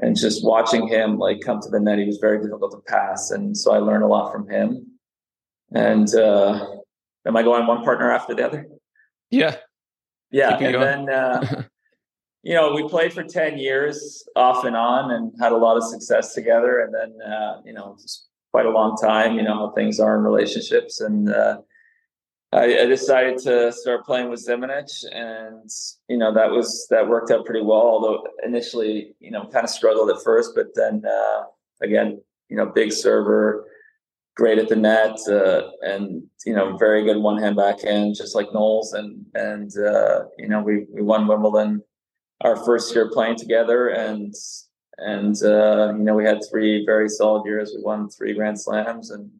and 0.00 0.16
just 0.16 0.44
watching 0.44 0.88
him 0.88 1.16
like 1.16 1.42
come 1.44 1.60
to 1.60 1.70
the 1.70 1.78
net, 1.78 2.00
he 2.00 2.06
was 2.06 2.18
very 2.18 2.42
difficult 2.42 2.72
to 2.72 2.92
pass, 2.92 3.30
and 3.30 3.56
so 3.56 3.72
I 3.72 3.78
learned 3.78 4.02
a 4.02 4.08
lot 4.08 4.32
from 4.32 4.48
him. 4.48 4.84
And 5.70 6.08
am 7.28 7.36
I 7.36 7.42
going 7.42 7.66
one 7.66 7.84
partner 7.84 8.10
after 8.10 8.34
the 8.34 8.44
other? 8.44 8.66
Yeah. 9.30 9.56
Yeah. 10.30 10.56
and 10.56 10.74
then, 10.74 11.10
uh, 11.10 11.62
you 12.42 12.54
know, 12.54 12.72
we 12.72 12.88
played 12.88 13.12
for 13.12 13.22
10 13.22 13.58
years 13.58 14.26
off 14.34 14.64
and 14.64 14.74
on 14.74 15.12
and 15.12 15.32
had 15.40 15.52
a 15.52 15.56
lot 15.56 15.76
of 15.76 15.84
success 15.84 16.34
together. 16.34 16.80
And 16.80 16.94
then, 16.94 17.30
uh, 17.30 17.60
you 17.64 17.74
know, 17.74 17.96
just 18.00 18.26
quite 18.50 18.66
a 18.66 18.70
long 18.70 18.96
time, 18.96 19.36
you 19.36 19.42
know, 19.42 19.54
how 19.54 19.72
things 19.72 20.00
are 20.00 20.16
in 20.16 20.24
relationships. 20.24 21.00
And, 21.00 21.30
uh, 21.30 21.58
I, 22.50 22.64
I, 22.64 22.86
decided 22.86 23.36
to 23.40 23.70
start 23.72 24.06
playing 24.06 24.30
with 24.30 24.46
Zimonjic, 24.46 25.04
and 25.12 25.68
you 26.08 26.16
know 26.16 26.32
that 26.32 26.50
was 26.50 26.86
that 26.88 27.06
worked 27.06 27.30
out 27.30 27.44
pretty 27.44 27.60
well. 27.60 27.82
Although 27.82 28.26
initially, 28.42 29.14
you 29.20 29.30
know, 29.30 29.42
kind 29.52 29.64
of 29.64 29.68
struggled 29.68 30.08
at 30.08 30.22
first, 30.24 30.52
but 30.54 30.68
then 30.74 31.02
uh, 31.04 31.42
again, 31.82 32.22
you 32.48 32.56
know, 32.56 32.64
big 32.64 32.90
server, 32.90 33.66
great 34.38 34.58
at 34.58 34.68
the 34.68 34.76
net, 34.76 35.18
uh, 35.28 35.68
and 35.82 36.22
you 36.46 36.54
know, 36.54 36.76
very 36.76 37.04
good 37.04 37.18
one 37.18 37.42
hand 37.42 37.56
backhand, 37.56 38.14
just 38.14 38.34
like 38.34 38.52
Knowles. 38.54 38.94
And 38.94 39.26
and 39.34 39.70
uh, 39.76 40.24
you 40.38 40.48
know, 40.48 40.62
we 40.62 40.86
we 40.90 41.02
won 41.02 41.26
Wimbledon 41.26 41.82
our 42.42 42.56
first 42.64 42.94
year 42.94 43.10
playing 43.10 43.36
together, 43.36 43.88
and 43.88 44.32
and 44.98 45.36
uh, 45.42 45.92
you 45.96 46.04
know, 46.04 46.14
we 46.14 46.24
had 46.24 46.40
three 46.50 46.86
very 46.86 47.08
solid 47.08 47.44
years. 47.44 47.74
We 47.76 47.82
won 47.82 48.08
three 48.08 48.32
Grand 48.32 48.60
Slams, 48.60 49.10
and 49.10 49.30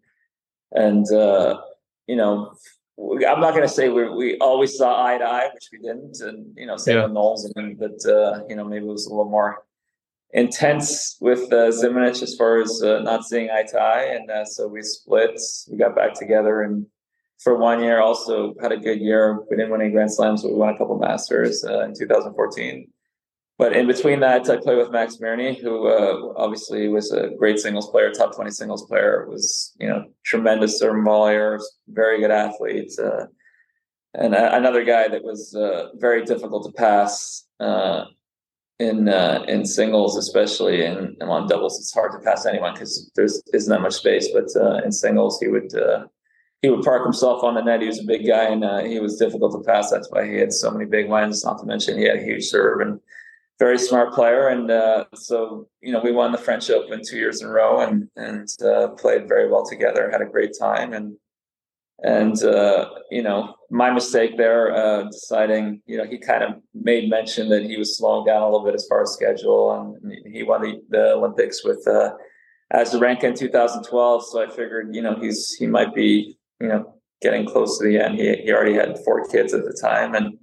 and 0.72 1.10
uh, 1.12 1.60
you 2.08 2.16
know 2.16 2.52
I'm 2.98 3.40
not 3.40 3.54
going 3.54 3.62
to 3.62 3.68
say 3.68 3.88
we 3.88 4.08
we 4.08 4.38
always 4.38 4.76
saw 4.76 5.06
eye 5.06 5.18
to 5.18 5.24
eye, 5.24 5.50
which 5.54 5.68
we 5.72 5.78
didn't, 5.78 6.20
and 6.20 6.52
you 6.56 6.66
know, 6.66 6.76
same 6.76 6.96
yeah. 6.96 7.04
with 7.04 7.12
Knowles, 7.12 7.50
and 7.54 7.78
but 7.78 8.04
uh, 8.04 8.40
you 8.48 8.56
know, 8.56 8.64
maybe 8.64 8.84
it 8.84 8.88
was 8.88 9.06
a 9.06 9.10
little 9.10 9.30
more 9.30 9.62
intense 10.32 11.16
with 11.20 11.52
uh, 11.52 11.70
Zimonjic 11.70 12.22
as 12.22 12.34
far 12.36 12.60
as 12.60 12.82
uh, 12.82 13.00
not 13.00 13.24
seeing 13.24 13.50
eye 13.50 13.64
to 13.70 13.78
eye, 13.78 14.14
and 14.14 14.30
uh, 14.30 14.44
so 14.44 14.68
we 14.68 14.82
split. 14.82 15.40
We 15.70 15.78
got 15.78 15.96
back 15.96 16.14
together, 16.14 16.62
and 16.62 16.86
for 17.38 17.56
one 17.56 17.82
year, 17.82 18.00
also 18.00 18.54
had 18.60 18.72
a 18.72 18.76
good 18.76 19.00
year. 19.00 19.40
We 19.50 19.56
didn't 19.56 19.70
win 19.70 19.82
any 19.82 19.90
Grand 19.90 20.12
Slams, 20.12 20.42
but 20.42 20.52
we 20.52 20.58
won 20.58 20.74
a 20.74 20.78
couple 20.78 20.98
Masters 20.98 21.64
uh, 21.64 21.84
in 21.84 21.94
2014 21.94 22.88
but 23.58 23.72
in 23.72 23.88
between 23.88 24.20
that, 24.20 24.48
I 24.48 24.56
played 24.56 24.78
with 24.78 24.92
Max 24.92 25.16
Mirny, 25.16 25.60
who 25.60 25.88
uh, 25.88 26.32
obviously 26.36 26.86
was 26.86 27.10
a 27.10 27.30
great 27.36 27.58
singles 27.58 27.90
player, 27.90 28.12
top 28.12 28.34
20 28.34 28.52
singles 28.52 28.86
player, 28.86 29.26
was, 29.28 29.74
you 29.80 29.88
know, 29.88 30.04
tremendous 30.24 30.78
serve 30.78 31.04
volleyer, 31.04 31.60
very 31.88 32.20
good 32.20 32.30
athlete. 32.30 32.92
Uh, 32.96 33.26
and 34.14 34.32
another 34.34 34.84
guy 34.84 35.08
that 35.08 35.24
was 35.24 35.56
uh, 35.56 35.88
very 35.96 36.24
difficult 36.24 36.66
to 36.66 36.72
pass 36.72 37.46
uh, 37.58 38.04
in 38.78 39.08
uh, 39.08 39.44
in 39.48 39.64
singles, 39.64 40.16
especially 40.16 40.84
and 40.84 41.20
on 41.22 41.48
doubles. 41.48 41.78
It's 41.78 41.92
hard 41.92 42.12
to 42.12 42.18
pass 42.18 42.46
anyone 42.46 42.74
because 42.74 43.10
there's 43.14 43.42
isn't 43.52 43.72
that 43.72 43.80
much 43.80 43.94
space. 43.94 44.28
But 44.32 44.48
uh, 44.56 44.82
in 44.84 44.92
singles, 44.92 45.40
he 45.40 45.48
would 45.48 45.72
he 46.62 46.70
would 46.70 46.84
park 46.84 47.04
himself 47.04 47.44
on 47.44 47.54
the 47.54 47.62
net. 47.62 47.82
He 47.82 47.86
was 47.86 48.00
a 48.00 48.04
big 48.04 48.26
guy 48.26 48.44
and 48.44 48.86
he 48.86 48.98
was 48.98 49.16
difficult 49.16 49.52
to 49.52 49.70
pass. 49.70 49.90
That's 49.90 50.10
why 50.10 50.26
he 50.26 50.36
had 50.36 50.52
so 50.52 50.70
many 50.70 50.86
big 50.86 51.08
wins. 51.08 51.44
Not 51.44 51.58
to 51.60 51.66
mention 51.66 51.98
he 51.98 52.04
had 52.04 52.18
a 52.18 52.24
huge 52.24 52.44
serve 52.44 52.80
and 52.80 53.00
very 53.58 53.78
smart 53.78 54.14
player, 54.14 54.48
and 54.48 54.70
uh, 54.70 55.04
so 55.14 55.68
you 55.80 55.92
know 55.92 56.00
we 56.00 56.12
won 56.12 56.32
the 56.32 56.38
French 56.38 56.70
Open 56.70 57.00
two 57.04 57.16
years 57.16 57.42
in 57.42 57.48
a 57.48 57.52
row, 57.52 57.80
and 57.80 58.08
and 58.16 58.48
uh, 58.64 58.88
played 58.88 59.28
very 59.28 59.50
well 59.50 59.66
together. 59.66 60.10
Had 60.10 60.22
a 60.22 60.26
great 60.26 60.52
time, 60.58 60.92
and 60.92 61.16
and 62.02 62.42
uh, 62.44 62.88
you 63.10 63.22
know 63.22 63.54
my 63.70 63.90
mistake 63.90 64.36
there, 64.36 64.74
uh, 64.74 65.04
deciding 65.04 65.82
you 65.86 65.96
know 65.96 66.04
he 66.04 66.18
kind 66.18 66.42
of 66.42 66.52
made 66.74 67.10
mention 67.10 67.48
that 67.48 67.62
he 67.62 67.76
was 67.76 67.98
slowing 67.98 68.26
down 68.26 68.42
a 68.42 68.44
little 68.46 68.64
bit 68.64 68.74
as 68.74 68.86
far 68.88 69.02
as 69.02 69.12
schedule, 69.12 69.72
and 69.72 70.12
he 70.32 70.42
won 70.42 70.62
the, 70.62 70.80
the 70.90 71.12
Olympics 71.12 71.64
with 71.64 71.86
uh, 71.88 72.10
Azarenka 72.72 73.24
in 73.24 73.34
2012. 73.34 74.24
So 74.26 74.42
I 74.42 74.48
figured 74.48 74.94
you 74.94 75.02
know 75.02 75.16
he's 75.20 75.54
he 75.58 75.66
might 75.66 75.94
be 75.94 76.38
you 76.60 76.68
know 76.68 76.94
getting 77.20 77.46
close 77.46 77.78
to 77.78 77.84
the 77.84 77.98
end. 77.98 78.16
He 78.16 78.34
he 78.36 78.52
already 78.52 78.74
had 78.74 78.98
four 79.04 79.26
kids 79.26 79.52
at 79.52 79.64
the 79.64 79.76
time, 79.80 80.14
and 80.14 80.38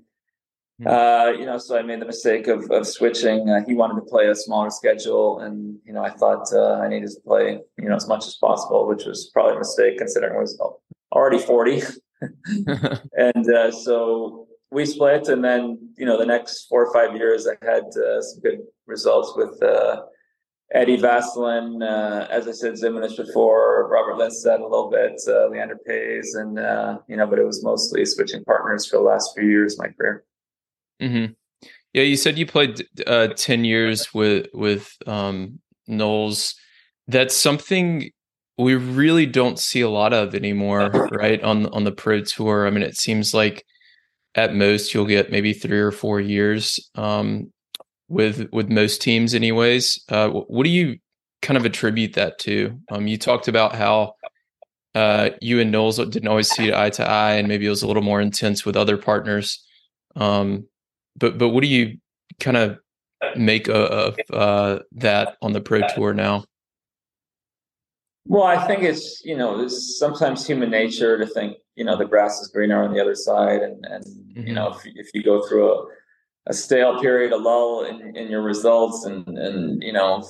Hmm. 0.82 0.88
Uh, 0.88 1.32
you 1.32 1.46
know, 1.46 1.58
so 1.58 1.78
I 1.78 1.84
made 1.84 2.02
the 2.02 2.06
mistake 2.06 2.48
of, 2.48 2.70
of 2.70 2.86
switching. 2.86 3.50
Uh, 3.50 3.62
he 3.66 3.74
wanted 3.74 3.96
to 3.96 4.02
play 4.02 4.28
a 4.28 4.36
smaller 4.36 4.70
schedule, 4.70 5.40
and 5.40 5.78
you 5.86 5.94
know, 5.94 6.04
I 6.04 6.10
thought 6.10 6.52
uh, 6.52 6.80
I 6.80 6.90
needed 6.90 7.10
to 7.12 7.22
play 7.26 7.60
you 7.78 7.88
know 7.88 7.96
as 7.96 8.08
much 8.10 8.28
as 8.28 8.36
possible, 8.36 8.86
which 8.86 9.06
was 9.06 9.30
probably 9.34 9.56
a 9.56 9.60
mistake 9.60 9.98
considering 9.98 10.36
I 10.36 10.42
was 10.42 10.60
already 11.16 11.40
forty. 11.40 11.82
and 12.22 13.50
uh, 13.50 13.72
so 13.72 14.48
we 14.72 14.86
split, 14.86 15.28
and 15.28 15.44
then 15.44 15.90
you 15.98 16.06
know, 16.06 16.18
the 16.18 16.26
next 16.26 16.66
four 16.66 16.86
or 16.86 16.94
five 16.94 17.16
years, 17.16 17.48
I 17.48 17.56
had 17.66 17.84
uh, 17.86 18.22
some 18.22 18.42
good 18.42 18.60
results 18.86 19.34
with 19.36 19.62
uh, 19.64 20.04
Eddie 20.74 20.98
Vasselin, 20.98 21.84
as 22.30 22.48
I 22.48 22.52
said, 22.52 22.74
Zimonjic 22.74 23.18
before, 23.18 23.88
Robert 23.88 24.16
Lindstedt 24.16 24.60
a 24.60 24.64
little 24.64 24.90
bit, 24.90 25.20
Leander 25.28 25.80
Paes, 25.88 26.36
and 26.36 26.58
you 27.08 27.16
know, 27.16 27.28
but 27.28 27.40
it 27.40 27.46
was 27.46 27.64
mostly 27.64 28.06
switching 28.06 28.44
partners 28.44 28.86
for 28.86 28.98
the 28.98 29.04
last 29.04 29.32
few 29.36 29.48
years 29.48 29.74
of 29.74 29.86
my 29.86 29.94
career. 29.94 30.24
Mm-hmm. 31.02 31.34
Yeah, 31.94 32.04
you 32.04 32.18
said 32.18 32.38
you 32.38 32.46
played 32.46 32.86
uh, 33.08 33.28
ten 33.28 33.64
years 33.64 34.14
with 34.14 34.48
with 34.54 34.94
um, 35.08 35.60
Knowles. 35.88 36.56
That's 37.08 37.36
something 37.36 38.12
we 38.58 38.76
really 38.76 39.26
don't 39.26 39.60
see 39.60 39.82
a 39.82 39.90
lot 39.90 40.14
of 40.14 40.34
anymore, 40.34 40.90
right? 41.12 41.42
On 41.44 41.68
on 41.68 41.84
the 41.84 41.92
pro 41.92 42.22
tour. 42.22 42.68
I 42.68 42.70
mean, 42.70 42.84
it 42.84 42.98
seems 42.98 43.34
like 43.34 43.66
at 44.36 44.56
most 44.56 44.94
you'll 44.94 45.06
get 45.06 45.32
maybe 45.32 45.54
three 45.54 45.80
or 45.80 45.92
four 45.92 46.20
years 46.20 46.80
um, 46.96 47.52
with 48.08 48.48
with 48.52 48.70
most 48.70 49.02
teams, 49.02 49.34
anyways. 49.34 50.04
Uh, 50.10 50.30
what 50.30 50.64
do 50.64 50.70
you 50.70 50.98
kind 51.42 51.58
of 51.58 51.66
attribute 51.66 52.14
that 52.14 52.40
to? 52.40 52.80
Um, 52.92 53.08
you 53.08 53.18
talked 53.18 53.48
about 53.48 53.76
how 53.76 54.14
uh, 54.94 55.32
you 55.42 55.60
and 55.60 55.72
Knowles 55.72 55.98
didn't 55.98 56.28
always 56.28 56.50
see 56.50 56.74
eye 56.74 56.90
to 56.92 57.08
eye, 57.08 57.34
and 57.34 57.48
maybe 57.48 57.66
it 57.66 57.70
was 57.70 57.84
a 57.84 57.88
little 57.88 58.04
more 58.04 58.22
intense 58.22 58.66
with 58.66 58.78
other 58.78 58.98
partners. 58.98 59.64
Um, 60.16 60.68
but 61.18 61.38
but 61.38 61.50
what 61.50 61.62
do 61.62 61.68
you 61.68 61.98
kind 62.40 62.58
of 62.58 62.78
make 63.36 63.68
of 63.68 64.18
uh, 64.32 64.80
that 64.94 65.38
on 65.42 65.54
the 65.54 65.62
pro 65.62 65.82
tour 65.94 66.14
now? 66.14 66.46
Well, 68.26 68.44
I 68.44 68.66
think 68.66 68.84
it's 68.84 69.22
you 69.24 69.38
know 69.38 69.62
it's 69.62 70.00
sometimes 70.00 70.46
human 70.46 70.72
nature 70.72 71.18
to 71.18 71.28
think 71.28 71.58
you 71.76 71.86
know 71.86 71.96
the 71.96 72.06
grass 72.06 72.42
is 72.42 72.48
greener 72.48 72.84
on 72.84 72.94
the 72.94 73.02
other 73.02 73.16
side, 73.16 73.62
and 73.62 73.86
and 73.86 74.04
mm-hmm. 74.04 74.48
you 74.48 74.54
know 74.54 74.70
if 74.70 74.82
if 74.86 75.10
you 75.14 75.24
go 75.24 75.48
through 75.48 75.72
a, 75.72 75.86
a 76.48 76.54
stale 76.54 77.00
period, 77.00 77.32
a 77.32 77.38
lull 77.38 77.86
in, 77.86 78.16
in 78.16 78.30
your 78.30 78.42
results, 78.42 79.06
and 79.06 79.28
and 79.38 79.84
you 79.84 79.94
know 79.94 80.24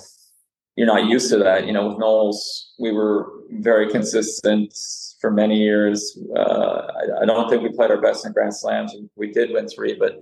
you're 0.76 0.88
not 0.88 1.06
used 1.06 1.30
to 1.30 1.38
that. 1.38 1.66
You 1.66 1.74
know, 1.74 1.88
with 1.88 1.98
Knowles, 1.98 2.74
we 2.80 2.92
were 2.92 3.32
very 3.52 3.90
consistent 3.90 4.74
for 5.22 5.32
many 5.32 5.58
years. 5.58 6.20
Uh, 6.36 6.40
I, 6.40 7.22
I, 7.22 7.26
don't 7.26 7.50
think 7.50 7.64
we 7.64 7.70
played 7.70 7.92
our 7.92 8.02
best 8.02 8.26
in 8.26 8.34
Grand 8.34 8.56
Slams. 8.56 8.94
We 9.16 9.32
did 9.32 9.52
win 9.52 9.68
three, 9.70 9.96
but 9.98 10.20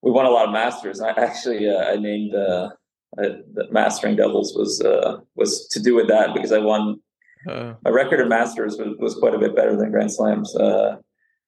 we 0.00 0.10
won 0.10 0.24
a 0.24 0.30
lot 0.30 0.46
of 0.46 0.52
masters. 0.52 1.00
I 1.02 1.10
actually 1.10 1.68
uh, 1.68 1.84
I 1.84 1.96
named 1.96 2.34
uh, 2.34 2.70
the 3.16 3.66
mastering 3.70 4.16
doubles 4.16 4.54
was 4.54 4.80
uh, 4.80 5.18
was 5.36 5.66
to 5.68 5.80
do 5.80 5.94
with 5.94 6.08
that 6.08 6.34
because 6.34 6.52
I 6.52 6.58
won 6.58 7.00
uh. 7.48 7.74
my 7.84 7.90
record 7.90 8.20
of 8.20 8.28
masters 8.28 8.76
was, 8.78 8.96
was 8.98 9.14
quite 9.14 9.34
a 9.34 9.38
bit 9.38 9.54
better 9.54 9.76
than 9.76 9.90
Grand 9.90 10.12
Slams. 10.12 10.54
Uh, 10.56 10.96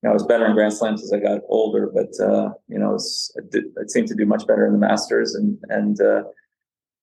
you 0.02 0.09
know, 0.09 0.11
I 0.11 0.12
was 0.12 0.26
better 0.26 0.47
in 0.47 0.54
Grand 0.54 0.75
Slams 0.75 1.02
as 1.02 1.12
I 1.12 1.18
got 1.18 1.40
older, 1.49 1.90
but 1.92 2.11
uh, 2.23 2.50
you 2.68 2.78
know, 2.78 2.97
it, 3.37 3.50
did, 3.50 3.64
it, 3.76 3.90
seemed 3.90 4.09
to 4.09 4.14
do 4.14 4.26
much 4.26 4.47
better 4.47 4.66
in 4.66 4.73
the 4.73 4.78
masters 4.78 5.35
and 5.35 5.59
and 5.71 6.00
uh, 6.00 6.25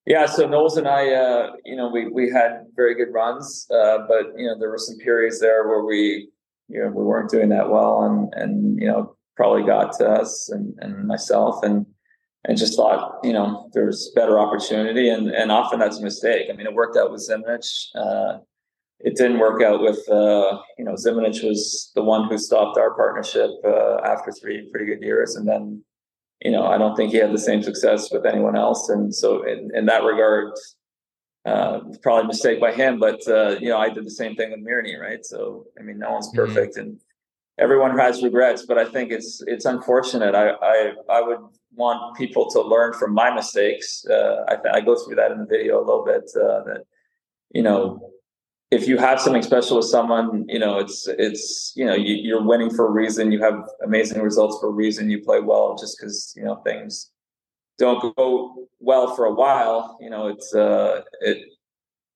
yeah. 0.05 0.25
So 0.27 0.47
Knowles 0.47 0.77
and 0.77 0.87
I, 0.87 1.11
uh, 1.11 1.51
you 1.65 1.75
know, 1.75 1.89
we 1.89 2.07
we 2.09 2.29
had 2.29 2.65
very 2.75 2.93
good 2.93 3.11
runs, 3.11 3.67
uh, 3.71 3.99
but 4.07 4.27
you 4.37 4.45
know, 4.45 4.59
there 4.59 4.69
were 4.69 4.77
some 4.77 4.97
periods 4.97 5.39
there 5.39 5.67
where 5.67 5.83
we 5.83 6.29
you 6.67 6.83
know 6.83 6.89
we 6.89 7.03
weren't 7.03 7.31
doing 7.31 7.49
that 7.49 7.69
well, 7.69 8.03
and 8.03 8.31
and 8.35 8.79
you 8.79 8.87
know 8.87 9.15
probably 9.35 9.63
got 9.63 9.93
to 9.93 10.07
us 10.07 10.49
and, 10.49 10.77
and 10.79 11.07
myself 11.07 11.63
and 11.63 11.85
and 12.45 12.57
just 12.57 12.75
thought, 12.75 13.19
you 13.23 13.33
know, 13.33 13.69
there's 13.73 14.11
better 14.15 14.39
opportunity. 14.39 15.09
And 15.09 15.29
and 15.29 15.51
often 15.51 15.79
that's 15.79 15.99
a 15.99 16.03
mistake. 16.03 16.47
I 16.51 16.55
mean, 16.55 16.67
it 16.67 16.73
worked 16.73 16.97
out 16.97 17.11
with 17.11 17.27
Zimonjic. 17.27 17.85
Uh, 17.95 18.39
it 18.99 19.15
didn't 19.15 19.39
work 19.39 19.63
out 19.63 19.81
with, 19.81 20.07
uh, 20.09 20.59
you 20.77 20.85
know, 20.85 20.93
Zimonjic 20.93 21.43
was 21.43 21.91
the 21.95 22.03
one 22.03 22.27
who 22.27 22.37
stopped 22.37 22.77
our 22.77 22.93
partnership 22.93 23.49
uh, 23.65 23.97
after 24.05 24.31
three 24.31 24.69
pretty 24.69 24.85
good 24.85 25.01
years. 25.01 25.35
And 25.35 25.47
then, 25.47 25.83
you 26.41 26.51
know, 26.51 26.67
I 26.67 26.77
don't 26.77 26.95
think 26.95 27.11
he 27.11 27.17
had 27.17 27.33
the 27.33 27.39
same 27.39 27.63
success 27.63 28.11
with 28.11 28.27
anyone 28.27 28.55
else. 28.55 28.89
And 28.89 29.13
so 29.13 29.41
in, 29.41 29.71
in 29.73 29.87
that 29.87 30.03
regard, 30.03 30.53
uh, 31.45 31.79
probably 32.03 32.25
a 32.25 32.27
mistake 32.27 32.61
by 32.61 32.71
him, 32.71 32.99
but, 32.99 33.27
uh, 33.27 33.55
you 33.59 33.69
know, 33.69 33.79
I 33.79 33.89
did 33.89 34.05
the 34.05 34.11
same 34.11 34.35
thing 34.35 34.51
with 34.51 34.63
Mirny, 34.63 34.99
right? 34.99 35.25
So, 35.25 35.65
I 35.79 35.81
mean, 35.81 35.97
no 35.97 36.11
one's 36.11 36.27
mm-hmm. 36.27 36.37
perfect. 36.37 36.75
Mm-hmm. 36.75 36.89
And, 36.89 36.99
everyone 37.61 37.97
has 37.97 38.23
regrets, 38.23 38.65
but 38.65 38.77
I 38.77 38.85
think 38.85 39.11
it's 39.11 39.43
it's 39.47 39.65
unfortunate. 39.65 40.35
I 40.35 40.49
I, 40.49 40.91
I 41.09 41.21
would 41.21 41.39
want 41.75 42.17
people 42.17 42.49
to 42.51 42.61
learn 42.61 42.93
from 42.93 43.13
my 43.13 43.33
mistakes. 43.33 44.05
Uh, 44.05 44.43
I, 44.47 44.77
I 44.77 44.81
go 44.81 44.95
through 44.95 45.15
that 45.15 45.31
in 45.31 45.39
the 45.39 45.45
video 45.45 45.79
a 45.79 45.85
little 45.85 46.05
bit. 46.05 46.23
Uh, 46.35 46.63
that 46.63 46.83
you 47.53 47.63
know, 47.63 48.11
if 48.71 48.87
you 48.87 48.97
have 48.97 49.19
something 49.19 49.41
special 49.41 49.77
with 49.77 49.85
someone, 49.85 50.45
you 50.47 50.59
know, 50.59 50.79
it's 50.79 51.07
it's 51.07 51.73
you 51.75 51.85
know 51.85 51.95
you, 51.95 52.15
you're 52.15 52.43
winning 52.43 52.69
for 52.69 52.87
a 52.87 52.91
reason. 52.91 53.31
You 53.31 53.41
have 53.41 53.63
amazing 53.83 54.21
results 54.21 54.57
for 54.59 54.67
a 54.67 54.73
reason. 54.73 55.09
You 55.09 55.21
play 55.21 55.39
well 55.39 55.75
just 55.77 55.97
because 55.99 56.33
you 56.35 56.43
know 56.43 56.55
things 56.57 57.11
don't 57.77 58.15
go 58.15 58.67
well 58.79 59.15
for 59.15 59.25
a 59.25 59.33
while. 59.33 59.97
You 60.01 60.09
know, 60.09 60.27
it's 60.27 60.53
uh, 60.53 61.01
it 61.21 61.39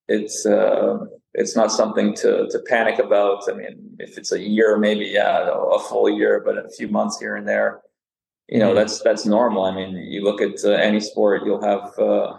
it's 0.07 0.45
uh, 0.45 0.97
it's 1.33 1.55
not 1.55 1.71
something 1.71 2.13
to 2.15 2.47
to 2.49 2.59
panic 2.67 2.99
about. 2.99 3.43
I 3.49 3.53
mean, 3.53 3.97
if 3.99 4.17
it's 4.17 4.31
a 4.31 4.39
year, 4.39 4.77
maybe 4.77 5.05
yeah, 5.05 5.49
a 5.49 5.79
full 5.79 6.09
year, 6.09 6.41
but 6.45 6.57
a 6.57 6.69
few 6.69 6.87
months 6.87 7.19
here 7.19 7.35
and 7.35 7.47
there, 7.47 7.81
you 8.47 8.59
know, 8.59 8.67
mm-hmm. 8.67 8.77
that's 8.77 9.01
that's 9.01 9.25
normal. 9.25 9.63
I 9.63 9.73
mean, 9.73 9.95
you 9.95 10.23
look 10.23 10.41
at 10.41 10.63
uh, 10.63 10.71
any 10.71 10.99
sport, 10.99 11.43
you'll 11.45 11.63
have 11.63 11.97
uh, 11.97 12.37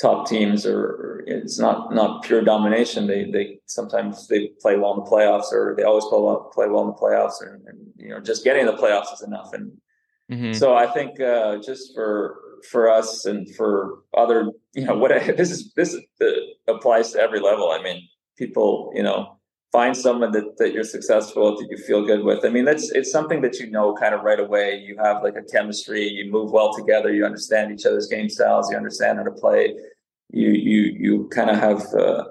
top 0.00 0.26
teams 0.26 0.64
or 0.66 1.22
it's 1.26 1.58
not 1.58 1.94
not 1.94 2.22
pure 2.22 2.42
domination. 2.42 3.06
They 3.06 3.30
they 3.30 3.58
sometimes 3.66 4.26
they 4.28 4.48
play 4.60 4.76
well 4.76 4.94
in 4.94 5.04
the 5.04 5.10
playoffs 5.10 5.52
or 5.52 5.74
they 5.76 5.84
always 5.84 6.04
play 6.06 6.20
well, 6.20 6.50
play 6.52 6.66
well 6.68 6.82
in 6.82 6.88
the 6.88 6.94
playoffs 6.94 7.40
and, 7.42 7.66
and 7.66 7.78
you 7.96 8.08
know 8.08 8.20
just 8.20 8.44
getting 8.44 8.66
the 8.66 8.72
playoffs 8.72 9.12
is 9.12 9.22
enough. 9.22 9.52
And 9.52 9.72
mm-hmm. 10.30 10.52
so 10.52 10.74
I 10.74 10.86
think 10.86 11.20
uh, 11.20 11.58
just 11.58 11.94
for 11.94 12.36
for 12.70 12.90
us 12.90 13.24
and 13.24 13.52
for 13.54 14.00
other 14.16 14.50
you 14.74 14.84
know 14.84 14.96
what 15.02 15.12
I, 15.12 15.32
this 15.32 15.50
is 15.50 15.72
this 15.74 15.94
is, 15.94 16.02
uh, 16.20 16.72
applies 16.72 17.12
to 17.12 17.20
every 17.20 17.40
level. 17.40 17.70
I 17.70 17.82
mean 17.82 18.08
people 18.36 18.92
you 18.94 19.02
know 19.02 19.38
find 19.72 19.96
someone 19.96 20.32
that, 20.32 20.56
that 20.58 20.72
you're 20.72 20.84
successful 20.84 21.56
that 21.56 21.68
you 21.70 21.76
feel 21.76 22.04
good 22.04 22.24
with. 22.24 22.44
I 22.44 22.48
mean, 22.48 22.64
that's 22.64 22.90
it's 22.90 23.12
something 23.12 23.40
that 23.42 23.58
you 23.58 23.70
know 23.70 23.94
kind 23.94 24.14
of 24.14 24.22
right 24.22 24.40
away. 24.40 24.76
You 24.76 24.96
have 24.98 25.22
like 25.22 25.36
a 25.36 25.42
chemistry, 25.42 26.06
you 26.08 26.30
move 26.30 26.50
well 26.50 26.74
together, 26.74 27.12
you 27.12 27.24
understand 27.24 27.72
each 27.72 27.86
other's 27.86 28.08
game 28.08 28.28
styles, 28.28 28.70
you 28.70 28.76
understand 28.76 29.18
how 29.18 29.24
to 29.24 29.30
play. 29.30 29.74
You 30.30 30.50
you 30.50 30.82
you 30.98 31.28
kind 31.28 31.50
of 31.50 31.56
have 31.56 31.82
uh, 31.94 32.24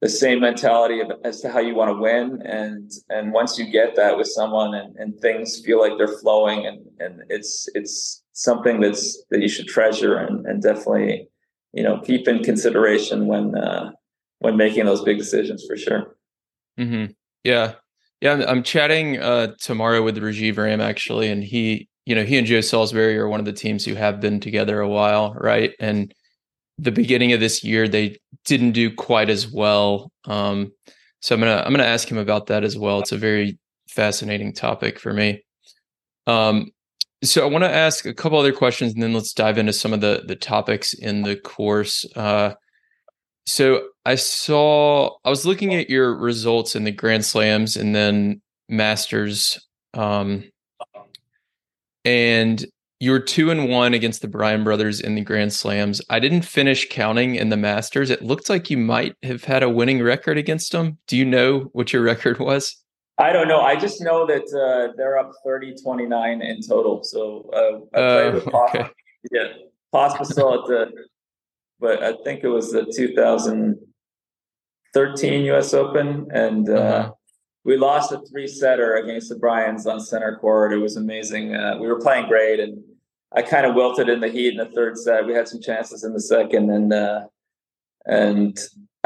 the 0.00 0.08
same 0.08 0.40
mentality 0.40 1.00
of, 1.00 1.10
as 1.24 1.40
to 1.40 1.50
how 1.50 1.60
you 1.60 1.74
want 1.74 1.90
to 1.90 2.00
win, 2.00 2.42
and 2.42 2.90
and 3.08 3.32
once 3.32 3.58
you 3.58 3.70
get 3.70 3.96
that 3.96 4.16
with 4.16 4.28
someone, 4.28 4.74
and, 4.74 4.96
and 4.96 5.20
things 5.20 5.60
feel 5.64 5.80
like 5.80 5.92
they're 5.98 6.18
flowing, 6.18 6.66
and 6.66 6.84
and 7.00 7.22
it's 7.28 7.68
it's 7.74 8.22
something 8.32 8.80
that's 8.80 9.24
that 9.30 9.40
you 9.40 9.48
should 9.48 9.66
treasure 9.66 10.18
and, 10.18 10.44
and 10.46 10.62
definitely 10.62 11.26
you 11.72 11.82
know 11.82 11.98
keep 12.00 12.28
in 12.28 12.44
consideration 12.44 13.26
when 13.26 13.56
uh, 13.56 13.90
when 14.40 14.56
making 14.56 14.84
those 14.84 15.02
big 15.02 15.18
decisions 15.18 15.64
for 15.66 15.76
sure. 15.76 16.15
Mm-hmm. 16.78 17.12
Yeah, 17.44 17.74
yeah. 18.20 18.32
I'm, 18.32 18.42
I'm 18.42 18.62
chatting 18.62 19.18
uh, 19.18 19.54
tomorrow 19.60 20.02
with 20.02 20.16
Rajeev 20.18 20.56
Ram 20.56 20.80
actually, 20.80 21.30
and 21.30 21.42
he, 21.42 21.88
you 22.04 22.14
know, 22.14 22.24
he 22.24 22.36
and 22.38 22.46
Joe 22.46 22.60
Salisbury 22.60 23.16
are 23.18 23.28
one 23.28 23.40
of 23.40 23.46
the 23.46 23.52
teams 23.52 23.84
who 23.84 23.94
have 23.94 24.20
been 24.20 24.40
together 24.40 24.80
a 24.80 24.88
while, 24.88 25.34
right? 25.34 25.74
And 25.80 26.12
the 26.78 26.92
beginning 26.92 27.32
of 27.32 27.40
this 27.40 27.64
year, 27.64 27.88
they 27.88 28.18
didn't 28.44 28.72
do 28.72 28.94
quite 28.94 29.30
as 29.30 29.50
well. 29.50 30.12
Um, 30.26 30.72
so 31.20 31.34
I'm 31.34 31.40
gonna 31.40 31.62
I'm 31.64 31.72
gonna 31.72 31.84
ask 31.84 32.10
him 32.10 32.18
about 32.18 32.46
that 32.46 32.64
as 32.64 32.76
well. 32.76 33.00
It's 33.00 33.12
a 33.12 33.16
very 33.16 33.58
fascinating 33.88 34.52
topic 34.52 34.98
for 34.98 35.12
me. 35.12 35.42
Um, 36.26 36.70
so 37.24 37.42
I 37.42 37.50
want 37.50 37.64
to 37.64 37.70
ask 37.70 38.04
a 38.04 38.14
couple 38.14 38.38
other 38.38 38.52
questions, 38.52 38.92
and 38.92 39.02
then 39.02 39.12
let's 39.12 39.32
dive 39.32 39.58
into 39.58 39.72
some 39.72 39.92
of 39.92 40.00
the 40.00 40.24
the 40.26 40.36
topics 40.36 40.92
in 40.92 41.22
the 41.22 41.36
course. 41.36 42.04
Uh, 42.14 42.54
so 43.46 43.88
I 44.04 44.16
saw 44.16 45.16
I 45.24 45.30
was 45.30 45.46
looking 45.46 45.74
at 45.74 45.88
your 45.88 46.14
results 46.14 46.74
in 46.74 46.84
the 46.84 46.90
Grand 46.90 47.24
Slams 47.24 47.76
and 47.76 47.94
then 47.94 48.40
Masters, 48.68 49.58
um, 49.94 50.44
and 52.04 52.64
you 52.98 53.10
were 53.10 53.20
two 53.20 53.50
and 53.50 53.68
one 53.68 53.94
against 53.94 54.22
the 54.22 54.28
Bryan 54.28 54.64
brothers 54.64 55.00
in 55.00 55.14
the 55.14 55.20
Grand 55.20 55.52
Slams. 55.52 56.00
I 56.10 56.18
didn't 56.18 56.42
finish 56.42 56.88
counting 56.88 57.36
in 57.36 57.50
the 57.50 57.56
Masters. 57.56 58.10
It 58.10 58.22
looked 58.22 58.48
like 58.48 58.70
you 58.70 58.78
might 58.78 59.14
have 59.22 59.44
had 59.44 59.62
a 59.62 59.70
winning 59.70 60.02
record 60.02 60.38
against 60.38 60.72
them. 60.72 60.98
Do 61.06 61.16
you 61.16 61.24
know 61.24 61.70
what 61.72 61.92
your 61.92 62.02
record 62.02 62.38
was? 62.38 62.76
I 63.18 63.32
don't 63.32 63.48
know. 63.48 63.60
I 63.60 63.76
just 63.76 64.02
know 64.02 64.26
that 64.26 64.42
uh, 64.42 64.92
they're 64.96 65.18
up 65.18 65.32
30 65.44 65.76
29 65.82 66.42
in 66.42 66.60
total. 66.62 67.02
So 67.04 67.48
uh, 67.52 67.98
I 67.98 68.02
played 68.02 68.28
uh, 68.28 68.32
with 68.32 68.54
okay. 68.54 68.90
yeah, 69.30 69.48
Pospisil 69.94 70.62
at 70.62 70.68
the 70.68 70.92
but 71.80 72.02
I 72.02 72.14
think 72.24 72.42
it 72.42 72.48
was 72.48 72.72
the 72.72 72.90
2013 72.94 75.44
U.S. 75.44 75.74
Open, 75.74 76.26
and 76.32 76.68
uh, 76.68 76.72
uh-huh. 76.72 77.12
we 77.64 77.76
lost 77.76 78.12
a 78.12 78.20
three 78.30 78.46
setter 78.46 78.94
against 78.96 79.28
the 79.28 79.36
Bryans 79.36 79.86
on 79.86 80.00
center 80.00 80.36
court. 80.36 80.72
It 80.72 80.78
was 80.78 80.96
amazing. 80.96 81.54
Uh, 81.54 81.76
we 81.80 81.86
were 81.86 82.00
playing 82.00 82.28
great, 82.28 82.60
and 82.60 82.82
I 83.32 83.42
kind 83.42 83.66
of 83.66 83.74
wilted 83.74 84.08
in 84.08 84.20
the 84.20 84.28
heat 84.28 84.52
in 84.52 84.58
the 84.58 84.70
third 84.74 84.96
set. 84.96 85.26
We 85.26 85.34
had 85.34 85.48
some 85.48 85.60
chances 85.60 86.04
in 86.04 86.12
the 86.12 86.20
second, 86.20 86.70
and 86.70 86.92
uh, 86.92 87.26
and 88.06 88.56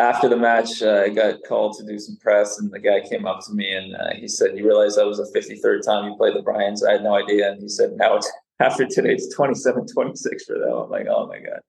after 0.00 0.28
the 0.28 0.36
match, 0.36 0.82
uh, 0.82 1.02
I 1.04 1.08
got 1.10 1.40
called 1.46 1.76
to 1.76 1.86
do 1.86 1.98
some 1.98 2.16
press, 2.16 2.58
and 2.58 2.70
the 2.70 2.78
guy 2.78 3.00
came 3.00 3.26
up 3.26 3.44
to 3.46 3.52
me 3.52 3.70
and 3.70 3.94
uh, 3.94 4.14
he 4.14 4.28
said, 4.28 4.56
"You 4.56 4.64
realize 4.64 4.96
that 4.96 5.06
was 5.06 5.18
the 5.18 5.38
53rd 5.38 5.84
time 5.84 6.10
you 6.10 6.16
played 6.16 6.34
the 6.34 6.42
Bryans?" 6.42 6.84
I 6.84 6.92
had 6.92 7.02
no 7.02 7.14
idea, 7.14 7.52
and 7.52 7.60
he 7.60 7.68
said, 7.68 7.92
"Now 7.96 8.16
it's 8.16 8.30
after 8.60 8.86
today, 8.86 9.12
it's 9.12 9.34
27-26 9.34 10.46
for 10.46 10.58
them." 10.58 10.72
I'm 10.72 10.90
like, 10.90 11.06
"Oh 11.08 11.26
my 11.26 11.38
god." 11.38 11.60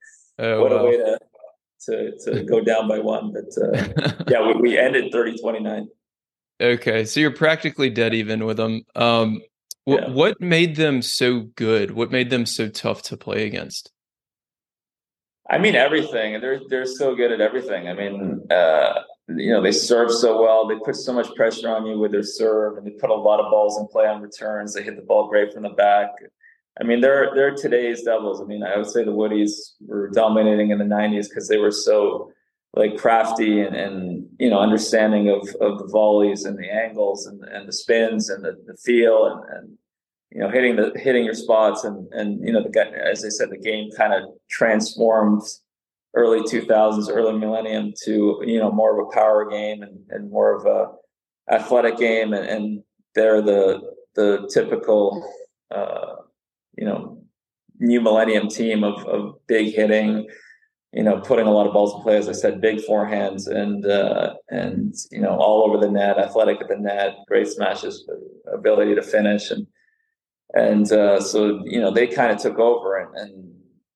Oh, 0.41 0.61
what 0.61 0.71
wow. 0.71 0.77
a 0.77 0.85
way 0.85 0.97
to 0.97 1.19
to 1.85 2.17
to 2.25 2.43
go 2.43 2.61
down 2.61 2.87
by 2.87 2.99
one. 2.99 3.31
But 3.31 3.45
uh, 3.61 4.13
yeah, 4.27 4.45
we, 4.45 4.53
we 4.55 4.77
ended 4.77 5.13
30-29. 5.13 5.85
Okay, 6.59 7.05
so 7.05 7.19
you're 7.19 7.31
practically 7.31 7.89
dead 7.89 8.13
even 8.13 8.45
with 8.45 8.57
them. 8.57 8.83
Um, 8.95 9.41
yeah. 9.85 10.09
What 10.09 10.39
made 10.39 10.75
them 10.75 11.01
so 11.01 11.41
good? 11.55 11.91
What 11.91 12.11
made 12.11 12.29
them 12.29 12.45
so 12.45 12.69
tough 12.69 13.01
to 13.03 13.17
play 13.17 13.47
against? 13.47 13.91
I 15.49 15.57
mean, 15.57 15.75
everything. 15.75 16.39
They're 16.39 16.61
they're 16.69 16.85
so 16.85 17.15
good 17.15 17.31
at 17.31 17.41
everything. 17.41 17.87
I 17.87 17.93
mean, 17.93 18.41
uh, 18.49 19.01
you 19.27 19.51
know, 19.51 19.61
they 19.61 19.71
serve 19.71 20.11
so 20.11 20.41
well. 20.41 20.67
They 20.67 20.75
put 20.85 20.95
so 20.95 21.13
much 21.13 21.33
pressure 21.35 21.69
on 21.69 21.85
you 21.85 21.97
with 21.97 22.11
their 22.11 22.23
serve, 22.23 22.77
and 22.77 22.85
they 22.85 22.91
put 22.91 23.09
a 23.09 23.15
lot 23.15 23.39
of 23.39 23.51
balls 23.51 23.79
in 23.79 23.87
play 23.87 24.05
on 24.05 24.21
returns. 24.21 24.73
They 24.73 24.83
hit 24.83 24.95
the 24.95 25.01
ball 25.01 25.29
great 25.29 25.51
from 25.51 25.63
the 25.63 25.69
back. 25.69 26.09
I 26.79 26.83
mean, 26.83 27.01
they're 27.01 27.31
they're 27.35 27.55
today's 27.55 28.03
doubles. 28.03 28.41
I 28.41 28.45
mean, 28.45 28.63
I 28.63 28.77
would 28.77 28.89
say 28.89 29.03
the 29.03 29.11
Woodies 29.11 29.51
were 29.81 30.09
dominating 30.09 30.71
in 30.71 30.77
the 30.77 30.85
'90s 30.85 31.27
because 31.29 31.47
they 31.47 31.57
were 31.57 31.71
so 31.71 32.31
like 32.73 32.97
crafty 32.97 33.59
and, 33.61 33.75
and 33.75 34.25
you 34.39 34.49
know 34.49 34.59
understanding 34.59 35.29
of 35.29 35.41
of 35.59 35.79
the 35.79 35.87
volleys 35.91 36.45
and 36.45 36.57
the 36.57 36.71
angles 36.71 37.25
and, 37.25 37.43
and 37.43 37.67
the 37.67 37.73
spins 37.73 38.29
and 38.29 38.45
the, 38.45 38.55
the 38.65 38.77
feel 38.77 39.25
and, 39.25 39.57
and 39.57 39.77
you 40.31 40.39
know 40.39 40.49
hitting 40.49 40.77
the 40.77 40.93
hitting 40.95 41.25
your 41.25 41.33
spots 41.33 41.83
and 41.83 42.07
and 42.13 42.45
you 42.45 42.53
know 42.53 42.63
the 42.63 42.79
as 43.05 43.25
I 43.25 43.29
said 43.29 43.49
the 43.49 43.57
game 43.57 43.89
kind 43.97 44.13
of 44.13 44.29
transformed 44.49 45.41
early 46.15 46.39
2000s 46.41 47.09
early 47.09 47.37
millennium 47.37 47.93
to 48.05 48.41
you 48.45 48.59
know 48.59 48.71
more 48.71 48.97
of 48.97 49.05
a 49.05 49.11
power 49.11 49.49
game 49.49 49.83
and, 49.83 49.99
and 50.09 50.31
more 50.31 50.55
of 50.55 50.65
a 50.65 50.91
athletic 51.53 51.97
game 51.97 52.33
and, 52.33 52.45
and 52.45 52.83
they're 53.15 53.41
the 53.41 53.81
the 54.15 54.49
typical 54.53 55.25
uh, 55.71 56.15
you 56.81 56.87
know 56.87 57.21
new 57.79 58.01
millennium 58.01 58.47
team 58.49 58.83
of 58.83 59.05
of 59.05 59.35
big 59.47 59.73
hitting, 59.73 60.27
you 60.91 61.03
know, 61.03 61.19
putting 61.19 61.45
a 61.45 61.51
lot 61.51 61.67
of 61.67 61.73
balls 61.73 61.93
in 61.93 62.01
play. 62.01 62.17
As 62.17 62.27
I 62.27 62.31
said, 62.33 62.59
big 62.59 62.79
forehands 62.79 63.47
and 63.47 63.85
uh, 63.85 64.33
and 64.49 64.95
you 65.11 65.21
know 65.21 65.37
all 65.37 65.63
over 65.63 65.77
the 65.77 65.91
net, 65.91 66.17
athletic 66.17 66.59
at 66.59 66.69
the 66.69 66.77
net, 66.77 67.17
great 67.27 67.47
smashes, 67.47 68.09
ability 68.51 68.95
to 68.95 69.03
finish, 69.03 69.51
and 69.51 69.67
and 70.55 70.91
uh, 70.91 71.21
so 71.21 71.61
you 71.65 71.79
know 71.79 71.91
they 71.91 72.07
kind 72.07 72.31
of 72.31 72.39
took 72.39 72.59
over 72.59 72.97
and. 72.97 73.15
and 73.15 73.47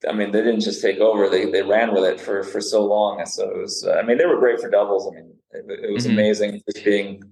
I 0.08 0.12
mean, 0.12 0.32
they 0.32 0.44
didn't 0.44 0.60
just 0.60 0.84
take 0.84 1.00
over; 1.00 1.30
they 1.30 1.50
they 1.50 1.64
ran 1.64 1.92
with 1.92 2.04
it 2.04 2.20
for 2.22 2.44
for 2.44 2.62
so 2.62 2.86
long. 2.86 3.22
And 3.22 3.28
so 3.28 3.50
it 3.50 3.58
was. 3.58 3.88
I 3.88 4.04
mean, 4.04 4.20
they 4.20 4.28
were 4.28 4.38
great 4.38 4.60
for 4.60 4.70
doubles. 4.70 5.08
I 5.08 5.16
mean, 5.16 5.34
it, 5.52 5.86
it 5.86 5.92
was 5.92 6.04
mm-hmm. 6.04 6.20
amazing 6.20 6.62
just 6.70 6.86
being 6.86 7.24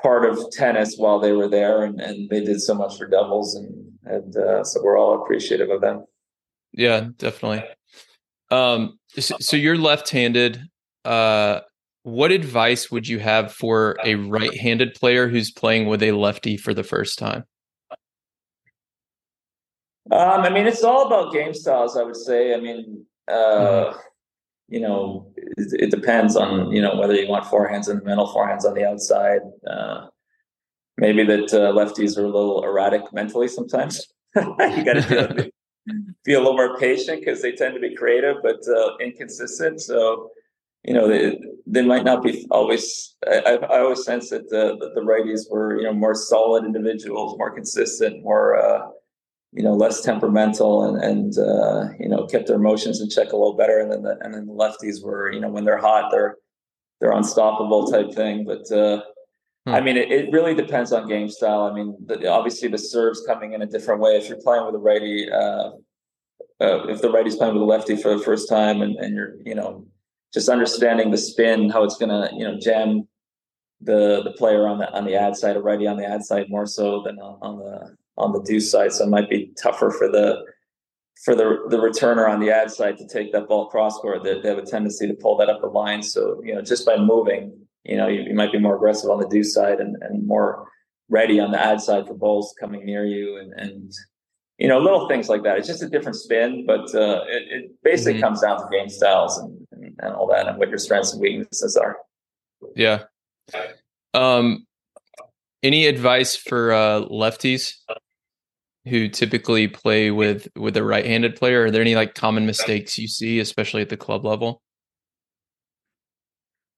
part 0.00 0.24
of 0.24 0.50
tennis 0.52 0.96
while 0.96 1.18
they 1.18 1.32
were 1.32 1.48
there, 1.48 1.84
and, 1.84 2.00
and 2.00 2.30
they 2.30 2.42
did 2.42 2.62
so 2.62 2.74
much 2.74 2.96
for 2.96 3.06
doubles, 3.06 3.56
and 3.56 3.81
and 4.04 4.36
uh, 4.36 4.64
so 4.64 4.82
we're 4.82 4.98
all 4.98 5.22
appreciative 5.22 5.70
of 5.70 5.80
them. 5.80 6.04
Yeah, 6.72 7.08
definitely. 7.18 7.64
Um, 8.50 8.98
so, 9.18 9.36
so 9.40 9.56
you're 9.56 9.78
left-handed. 9.78 10.62
Uh, 11.04 11.60
what 12.02 12.32
advice 12.32 12.90
would 12.90 13.06
you 13.06 13.18
have 13.18 13.52
for 13.52 13.96
a 14.04 14.16
right-handed 14.16 14.94
player 14.94 15.28
who's 15.28 15.50
playing 15.50 15.86
with 15.86 16.02
a 16.02 16.12
lefty 16.12 16.56
for 16.56 16.74
the 16.74 16.82
first 16.82 17.18
time? 17.18 17.44
Um, 20.10 20.40
I 20.40 20.50
mean, 20.50 20.66
it's 20.66 20.82
all 20.82 21.06
about 21.06 21.32
game 21.32 21.54
styles. 21.54 21.96
I 21.96 22.02
would 22.02 22.16
say. 22.16 22.54
I 22.54 22.60
mean, 22.60 23.06
uh, 23.28 23.32
mm-hmm. 23.32 23.98
you 24.68 24.80
know, 24.80 25.32
it, 25.36 25.84
it, 25.84 25.90
depends 25.90 26.34
on 26.34 26.72
you 26.72 26.82
know 26.82 26.96
whether 26.96 27.14
you 27.14 27.28
want 27.28 27.44
forehands 27.44 27.88
in 27.88 27.98
the 27.98 28.04
middle, 28.04 28.26
forehands 28.26 28.64
on 28.64 28.74
the 28.74 28.84
outside. 28.84 29.40
Uh, 29.64 30.08
maybe 30.96 31.24
that 31.24 31.52
uh, 31.52 31.72
lefties 31.72 32.16
are 32.18 32.24
a 32.24 32.30
little 32.30 32.62
erratic 32.64 33.12
mentally 33.12 33.48
sometimes. 33.48 34.06
you 34.36 34.84
got 34.84 34.94
to 34.94 35.50
be 36.24 36.34
a 36.34 36.38
little 36.38 36.54
more 36.54 36.76
patient 36.78 37.20
because 37.20 37.42
they 37.42 37.52
tend 37.52 37.74
to 37.74 37.80
be 37.80 37.94
creative 37.94 38.36
but 38.42 38.60
uh, 38.68 38.96
inconsistent. 38.98 39.80
So, 39.80 40.30
you 40.84 40.94
know, 40.94 41.08
they, 41.08 41.38
they 41.66 41.82
might 41.82 42.04
not 42.04 42.22
be 42.22 42.46
always. 42.50 43.14
I, 43.26 43.58
I 43.70 43.80
always 43.80 44.04
sense 44.04 44.30
that 44.30 44.48
the, 44.50 44.76
the, 44.78 44.90
the 44.94 45.00
righties 45.00 45.50
were 45.50 45.76
you 45.78 45.84
know 45.84 45.92
more 45.92 46.14
solid 46.14 46.64
individuals, 46.64 47.38
more 47.38 47.54
consistent, 47.54 48.22
more 48.24 48.56
uh, 48.56 48.88
you 49.52 49.62
know 49.62 49.74
less 49.74 50.00
temperamental, 50.00 50.84
and 50.84 51.02
and 51.02 51.38
uh, 51.38 51.88
you 52.00 52.08
know 52.08 52.26
kept 52.26 52.48
their 52.48 52.56
emotions 52.56 53.00
in 53.00 53.08
check 53.08 53.32
a 53.32 53.36
little 53.36 53.56
better. 53.56 53.78
And 53.78 53.92
then 53.92 54.02
the, 54.02 54.18
and 54.22 54.34
then 54.34 54.46
the 54.46 54.52
lefties 54.52 55.04
were 55.04 55.32
you 55.32 55.40
know 55.40 55.48
when 55.48 55.64
they're 55.64 55.78
hot, 55.78 56.10
they're 56.10 56.36
they're 57.00 57.12
unstoppable 57.12 57.86
type 57.86 58.12
thing. 58.12 58.44
But 58.44 58.70
uh, 58.76 59.02
Hmm. 59.66 59.74
I 59.74 59.80
mean, 59.80 59.96
it, 59.96 60.10
it, 60.10 60.32
really 60.32 60.54
depends 60.54 60.92
on 60.92 61.08
game 61.08 61.28
style. 61.28 61.62
I 61.62 61.72
mean, 61.72 61.96
the, 62.06 62.28
obviously 62.28 62.68
the 62.68 62.78
serves 62.78 63.24
coming 63.26 63.52
in 63.52 63.62
a 63.62 63.66
different 63.66 64.00
way. 64.00 64.16
If 64.16 64.28
you're 64.28 64.40
playing 64.40 64.66
with 64.66 64.74
a 64.74 64.78
righty, 64.78 65.30
uh, 65.30 65.70
uh, 66.60 66.86
if 66.88 67.00
the 67.00 67.10
righty's 67.10 67.36
playing 67.36 67.54
with 67.54 67.62
a 67.62 67.66
lefty 67.66 67.96
for 67.96 68.16
the 68.16 68.24
first 68.24 68.48
time, 68.48 68.82
and, 68.82 68.96
and 68.96 69.14
you're, 69.14 69.34
you 69.44 69.54
know, 69.54 69.86
just 70.34 70.48
understanding 70.48 71.10
the 71.10 71.18
spin, 71.18 71.68
how 71.70 71.84
it's 71.84 71.96
gonna, 71.96 72.30
you 72.32 72.44
know, 72.44 72.58
jam 72.58 73.06
the 73.80 74.22
the 74.22 74.32
player 74.32 74.66
on 74.66 74.78
the 74.78 74.90
on 74.92 75.04
the 75.04 75.14
ad 75.14 75.36
side, 75.36 75.56
a 75.56 75.60
righty 75.60 75.86
on 75.86 75.96
the 75.96 76.06
ad 76.06 76.24
side 76.24 76.46
more 76.48 76.66
so 76.66 77.02
than 77.02 77.18
on, 77.18 77.38
on 77.42 77.58
the 77.58 77.96
on 78.16 78.32
the 78.32 78.42
deuce 78.42 78.70
side. 78.70 78.92
So 78.92 79.04
it 79.04 79.10
might 79.10 79.28
be 79.28 79.52
tougher 79.60 79.90
for 79.90 80.08
the 80.08 80.44
for 81.24 81.34
the 81.34 81.66
the 81.68 81.76
returner 81.76 82.28
on 82.28 82.40
the 82.40 82.50
ad 82.50 82.70
side 82.70 82.98
to 82.98 83.06
take 83.06 83.32
that 83.32 83.48
ball 83.48 83.68
cross 83.68 83.98
court, 83.98 84.22
they, 84.22 84.40
they 84.40 84.48
have 84.48 84.58
a 84.58 84.66
tendency 84.66 85.06
to 85.06 85.14
pull 85.14 85.36
that 85.36 85.48
up 85.48 85.60
the 85.60 85.66
line. 85.66 86.02
So 86.02 86.40
you 86.44 86.54
know, 86.54 86.62
just 86.62 86.86
by 86.86 86.96
moving, 86.96 87.52
you 87.84 87.96
know, 87.96 88.08
you, 88.08 88.22
you 88.22 88.34
might 88.34 88.52
be 88.52 88.58
more 88.58 88.76
aggressive 88.76 89.10
on 89.10 89.20
the 89.20 89.28
deuce 89.28 89.54
side 89.54 89.80
and, 89.80 89.96
and 90.02 90.26
more 90.26 90.68
ready 91.08 91.40
on 91.40 91.50
the 91.50 91.60
ad 91.60 91.80
side 91.80 92.06
for 92.06 92.14
balls 92.14 92.54
coming 92.58 92.84
near 92.86 93.04
you 93.04 93.36
and 93.36 93.52
and 93.54 93.92
you 94.58 94.68
know 94.68 94.78
little 94.78 95.08
things 95.08 95.28
like 95.28 95.42
that. 95.42 95.58
It's 95.58 95.68
just 95.68 95.82
a 95.82 95.88
different 95.88 96.16
spin, 96.16 96.64
but 96.66 96.94
uh, 96.94 97.24
it, 97.28 97.42
it 97.50 97.70
basically 97.82 98.14
mm-hmm. 98.14 98.22
comes 98.22 98.40
down 98.40 98.58
to 98.58 98.66
game 98.70 98.88
styles 98.88 99.38
and, 99.38 99.66
and, 99.72 99.96
and 99.98 100.14
all 100.14 100.26
that 100.28 100.46
and 100.48 100.58
what 100.58 100.68
your 100.68 100.78
strengths 100.78 101.12
and 101.12 101.20
weaknesses 101.20 101.76
are. 101.76 101.98
Yeah. 102.76 103.04
Um, 104.14 104.66
any 105.62 105.86
advice 105.86 106.36
for 106.36 106.72
uh, 106.72 107.00
lefties 107.02 107.74
who 108.86 109.08
typically 109.08 109.68
play 109.68 110.10
with 110.10 110.48
with 110.56 110.76
a 110.76 110.84
right-handed 110.84 111.36
player? 111.36 111.64
Are 111.64 111.70
there 111.70 111.82
any 111.82 111.94
like 111.94 112.14
common 112.14 112.46
mistakes 112.46 112.98
you 112.98 113.08
see, 113.08 113.40
especially 113.40 113.82
at 113.82 113.88
the 113.88 113.96
club 113.96 114.24
level? 114.24 114.62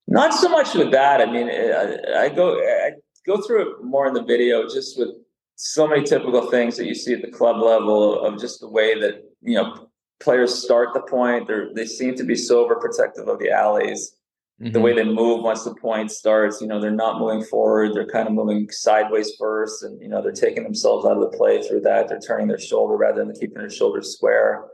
Not 0.06 0.34
so 0.34 0.48
much 0.48 0.74
with 0.74 0.90
that. 0.92 1.20
I 1.20 1.26
mean, 1.26 1.48
I, 1.48 2.24
I 2.24 2.28
go 2.28 2.58
I 2.58 2.92
go 3.26 3.40
through 3.40 3.62
it 3.62 3.84
more 3.84 4.06
in 4.06 4.14
the 4.14 4.22
video, 4.22 4.64
just 4.64 4.98
with 4.98 5.08
so 5.56 5.86
many 5.86 6.02
typical 6.02 6.50
things 6.50 6.76
that 6.76 6.86
you 6.86 6.94
see 6.94 7.14
at 7.14 7.22
the 7.22 7.30
club 7.30 7.56
level 7.56 8.20
of 8.20 8.38
just 8.38 8.60
the 8.60 8.68
way 8.68 8.98
that 9.00 9.22
you 9.40 9.54
know 9.54 9.88
players 10.20 10.54
start 10.54 10.90
the 10.92 11.00
point. 11.00 11.48
They 11.48 11.66
they 11.74 11.86
seem 11.86 12.14
to 12.16 12.24
be 12.24 12.36
so 12.36 12.66
overprotective 12.66 13.26
of 13.28 13.38
the 13.38 13.50
alleys 13.50 14.14
mm-hmm. 14.60 14.72
the 14.72 14.80
way 14.80 14.94
mm-hmm. 14.94 15.08
they 15.08 15.14
move 15.14 15.42
once 15.42 15.64
the 15.64 15.74
point 15.74 16.10
starts. 16.10 16.60
You 16.60 16.66
know, 16.66 16.80
they're 16.80 16.90
not 16.90 17.18
moving 17.18 17.44
forward; 17.44 17.94
they're 17.94 18.06
kind 18.06 18.28
of 18.28 18.34
moving 18.34 18.68
sideways 18.70 19.32
first, 19.38 19.82
and 19.82 20.00
you 20.00 20.08
know 20.08 20.22
they're 20.22 20.32
taking 20.32 20.62
themselves 20.62 21.06
out 21.06 21.16
of 21.16 21.30
the 21.30 21.36
play 21.36 21.62
through 21.62 21.80
that. 21.82 22.08
They're 22.08 22.20
turning 22.20 22.48
their 22.48 22.58
shoulder 22.58 22.96
rather 22.96 23.24
than 23.24 23.34
keeping 23.34 23.58
their 23.58 23.70
shoulders 23.70 24.12
square. 24.14 24.64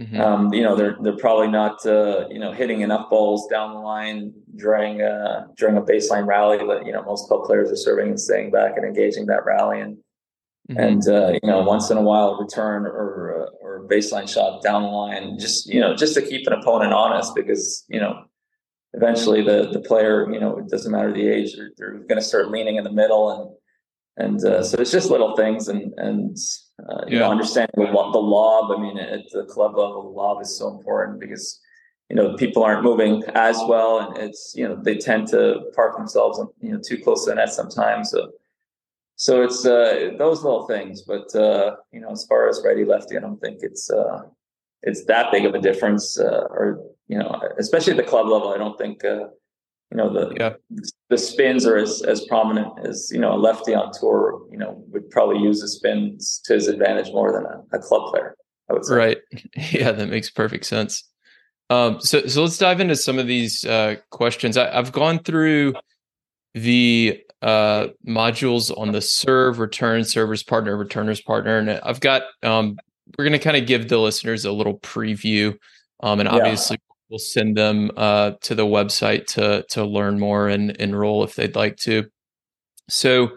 Mm-hmm. 0.00 0.20
Um, 0.20 0.54
you 0.54 0.62
know, 0.62 0.74
they're 0.76 0.96
they're 1.02 1.16
probably 1.16 1.48
not 1.48 1.84
uh, 1.84 2.26
you 2.30 2.38
know 2.38 2.52
hitting 2.52 2.80
enough 2.80 3.10
balls 3.10 3.46
down 3.48 3.74
the 3.74 3.80
line 3.80 4.32
during 4.56 5.02
uh, 5.02 5.46
during 5.58 5.76
a 5.76 5.82
baseline 5.82 6.26
rally. 6.26 6.58
But 6.58 6.86
you 6.86 6.92
know, 6.92 7.02
most 7.02 7.28
club 7.28 7.44
players 7.44 7.70
are 7.70 7.76
serving 7.76 8.08
and 8.08 8.20
staying 8.20 8.50
back 8.50 8.76
and 8.76 8.86
engaging 8.86 9.26
that 9.26 9.44
rally 9.44 9.80
and. 9.80 9.98
Mm-hmm. 10.70 10.78
And 10.78 11.08
uh, 11.08 11.32
you 11.42 11.50
know, 11.50 11.62
once 11.62 11.90
in 11.90 11.96
a 11.96 12.02
while, 12.02 12.38
return 12.38 12.86
or 12.86 13.42
uh, 13.42 13.50
or 13.60 13.88
baseline 13.88 14.28
shot 14.28 14.62
down 14.62 14.82
the 14.82 14.88
line, 14.88 15.36
just 15.36 15.66
you 15.66 15.80
know, 15.80 15.96
just 15.96 16.14
to 16.14 16.22
keep 16.22 16.46
an 16.46 16.52
opponent 16.52 16.92
honest, 16.92 17.34
because 17.34 17.84
you 17.88 17.98
know 17.98 18.22
eventually 18.92 19.42
the 19.42 19.70
the 19.72 19.80
player, 19.80 20.30
you 20.32 20.38
know, 20.38 20.58
it 20.58 20.68
doesn't 20.68 20.92
matter 20.92 21.12
the 21.12 21.26
age, 21.26 21.56
they're, 21.56 21.70
they're 21.76 21.98
going 22.00 22.20
to 22.20 22.22
start 22.22 22.50
leaning 22.50 22.76
in 22.76 22.84
the 22.84 22.92
middle, 22.92 23.56
and 24.16 24.34
and 24.38 24.44
uh, 24.44 24.62
so 24.62 24.78
it's 24.78 24.92
just 24.92 25.10
little 25.10 25.34
things, 25.34 25.66
and 25.66 25.92
and 25.96 26.36
uh, 26.88 27.04
you 27.06 27.18
yeah. 27.18 27.20
know, 27.20 27.30
understanding 27.30 27.72
the, 27.76 27.86
the 27.86 28.18
lob. 28.18 28.70
I 28.76 28.80
mean, 28.80 28.98
at 28.98 29.30
the 29.32 29.44
club 29.44 29.76
level, 29.76 30.02
the 30.02 30.08
lob 30.08 30.40
is 30.42 30.56
so 30.56 30.68
important 30.68 31.20
because 31.20 31.60
you 32.08 32.16
know 32.16 32.36
people 32.36 32.62
aren't 32.62 32.82
moving 32.82 33.22
as 33.34 33.60
well, 33.68 34.00
and 34.00 34.16
it's 34.18 34.54
you 34.56 34.66
know 34.66 34.76
they 34.76 34.96
tend 34.96 35.28
to 35.28 35.62
park 35.74 35.96
themselves 35.96 36.40
you 36.60 36.72
know 36.72 36.80
too 36.84 36.98
close 36.98 37.24
to 37.24 37.30
the 37.30 37.36
net 37.36 37.52
sometimes. 37.52 38.10
So 38.10 38.30
so 39.20 39.42
it's 39.42 39.66
uh, 39.66 40.12
those 40.16 40.42
little 40.42 40.66
things, 40.66 41.02
but 41.02 41.34
uh, 41.34 41.76
you 41.92 42.00
know, 42.00 42.10
as 42.10 42.24
far 42.24 42.48
as 42.48 42.62
righty 42.64 42.86
lefty, 42.86 43.18
I 43.18 43.20
don't 43.20 43.38
think 43.38 43.58
it's 43.60 43.90
uh, 43.90 44.22
it's 44.82 45.04
that 45.04 45.30
big 45.30 45.44
of 45.44 45.54
a 45.54 45.60
difference, 45.60 46.18
uh, 46.18 46.46
or 46.48 46.82
you 47.06 47.18
know, 47.18 47.38
especially 47.58 47.92
at 47.92 47.96
the 47.98 48.10
club 48.10 48.28
level. 48.28 48.48
I 48.48 48.56
don't 48.56 48.78
think 48.78 49.04
uh, 49.04 49.26
you 49.90 49.96
know 49.96 50.12
the 50.12 50.34
yeah. 50.38 50.54
the 51.08 51.18
spins 51.18 51.66
are 51.66 51.76
as 51.76 52.02
as 52.02 52.24
prominent 52.26 52.68
as 52.86 53.10
you 53.12 53.18
know 53.18 53.34
a 53.34 53.38
lefty 53.38 53.74
on 53.74 53.90
tour. 53.92 54.40
You 54.50 54.58
know, 54.58 54.84
would 54.88 55.10
probably 55.10 55.42
use 55.42 55.60
the 55.60 55.68
spins 55.68 56.40
to 56.44 56.54
his 56.54 56.68
advantage 56.68 57.12
more 57.12 57.32
than 57.32 57.44
a, 57.44 57.76
a 57.76 57.80
club 57.80 58.10
player. 58.10 58.36
I 58.68 58.74
would 58.74 58.84
say. 58.84 58.94
Right. 58.94 59.18
Yeah, 59.72 59.92
that 59.92 60.08
makes 60.08 60.30
perfect 60.30 60.64
sense. 60.64 61.04
Um, 61.70 62.00
so 62.00 62.26
so 62.26 62.42
let's 62.42 62.58
dive 62.58 62.80
into 62.80 62.96
some 62.96 63.18
of 63.18 63.26
these 63.26 63.64
uh, 63.64 63.96
questions. 64.10 64.56
I, 64.56 64.76
I've 64.76 64.92
gone 64.92 65.20
through 65.20 65.74
the 66.54 67.20
uh, 67.42 67.88
modules 68.06 68.76
on 68.76 68.92
the 68.92 69.00
serve, 69.00 69.58
return, 69.58 70.04
server's 70.04 70.42
partner, 70.42 70.76
returner's 70.76 71.20
partner, 71.20 71.58
and 71.58 71.70
I've 71.70 72.00
got 72.00 72.22
um, 72.42 72.76
we're 73.16 73.24
going 73.24 73.38
to 73.38 73.38
kind 73.38 73.56
of 73.56 73.66
give 73.66 73.88
the 73.88 73.98
listeners 73.98 74.44
a 74.44 74.52
little 74.52 74.78
preview, 74.78 75.56
um, 76.00 76.20
and 76.20 76.28
obviously 76.28 76.78
we'll 77.10 77.18
send 77.18 77.56
them 77.56 77.90
uh, 77.96 78.32
to 78.42 78.54
the 78.54 78.64
website 78.66 79.26
to 79.26 79.64
to 79.70 79.84
learn 79.84 80.18
more 80.18 80.48
and 80.48 80.70
enroll 80.72 81.24
if 81.24 81.34
they'd 81.34 81.56
like 81.56 81.76
to. 81.76 82.04
So, 82.88 83.30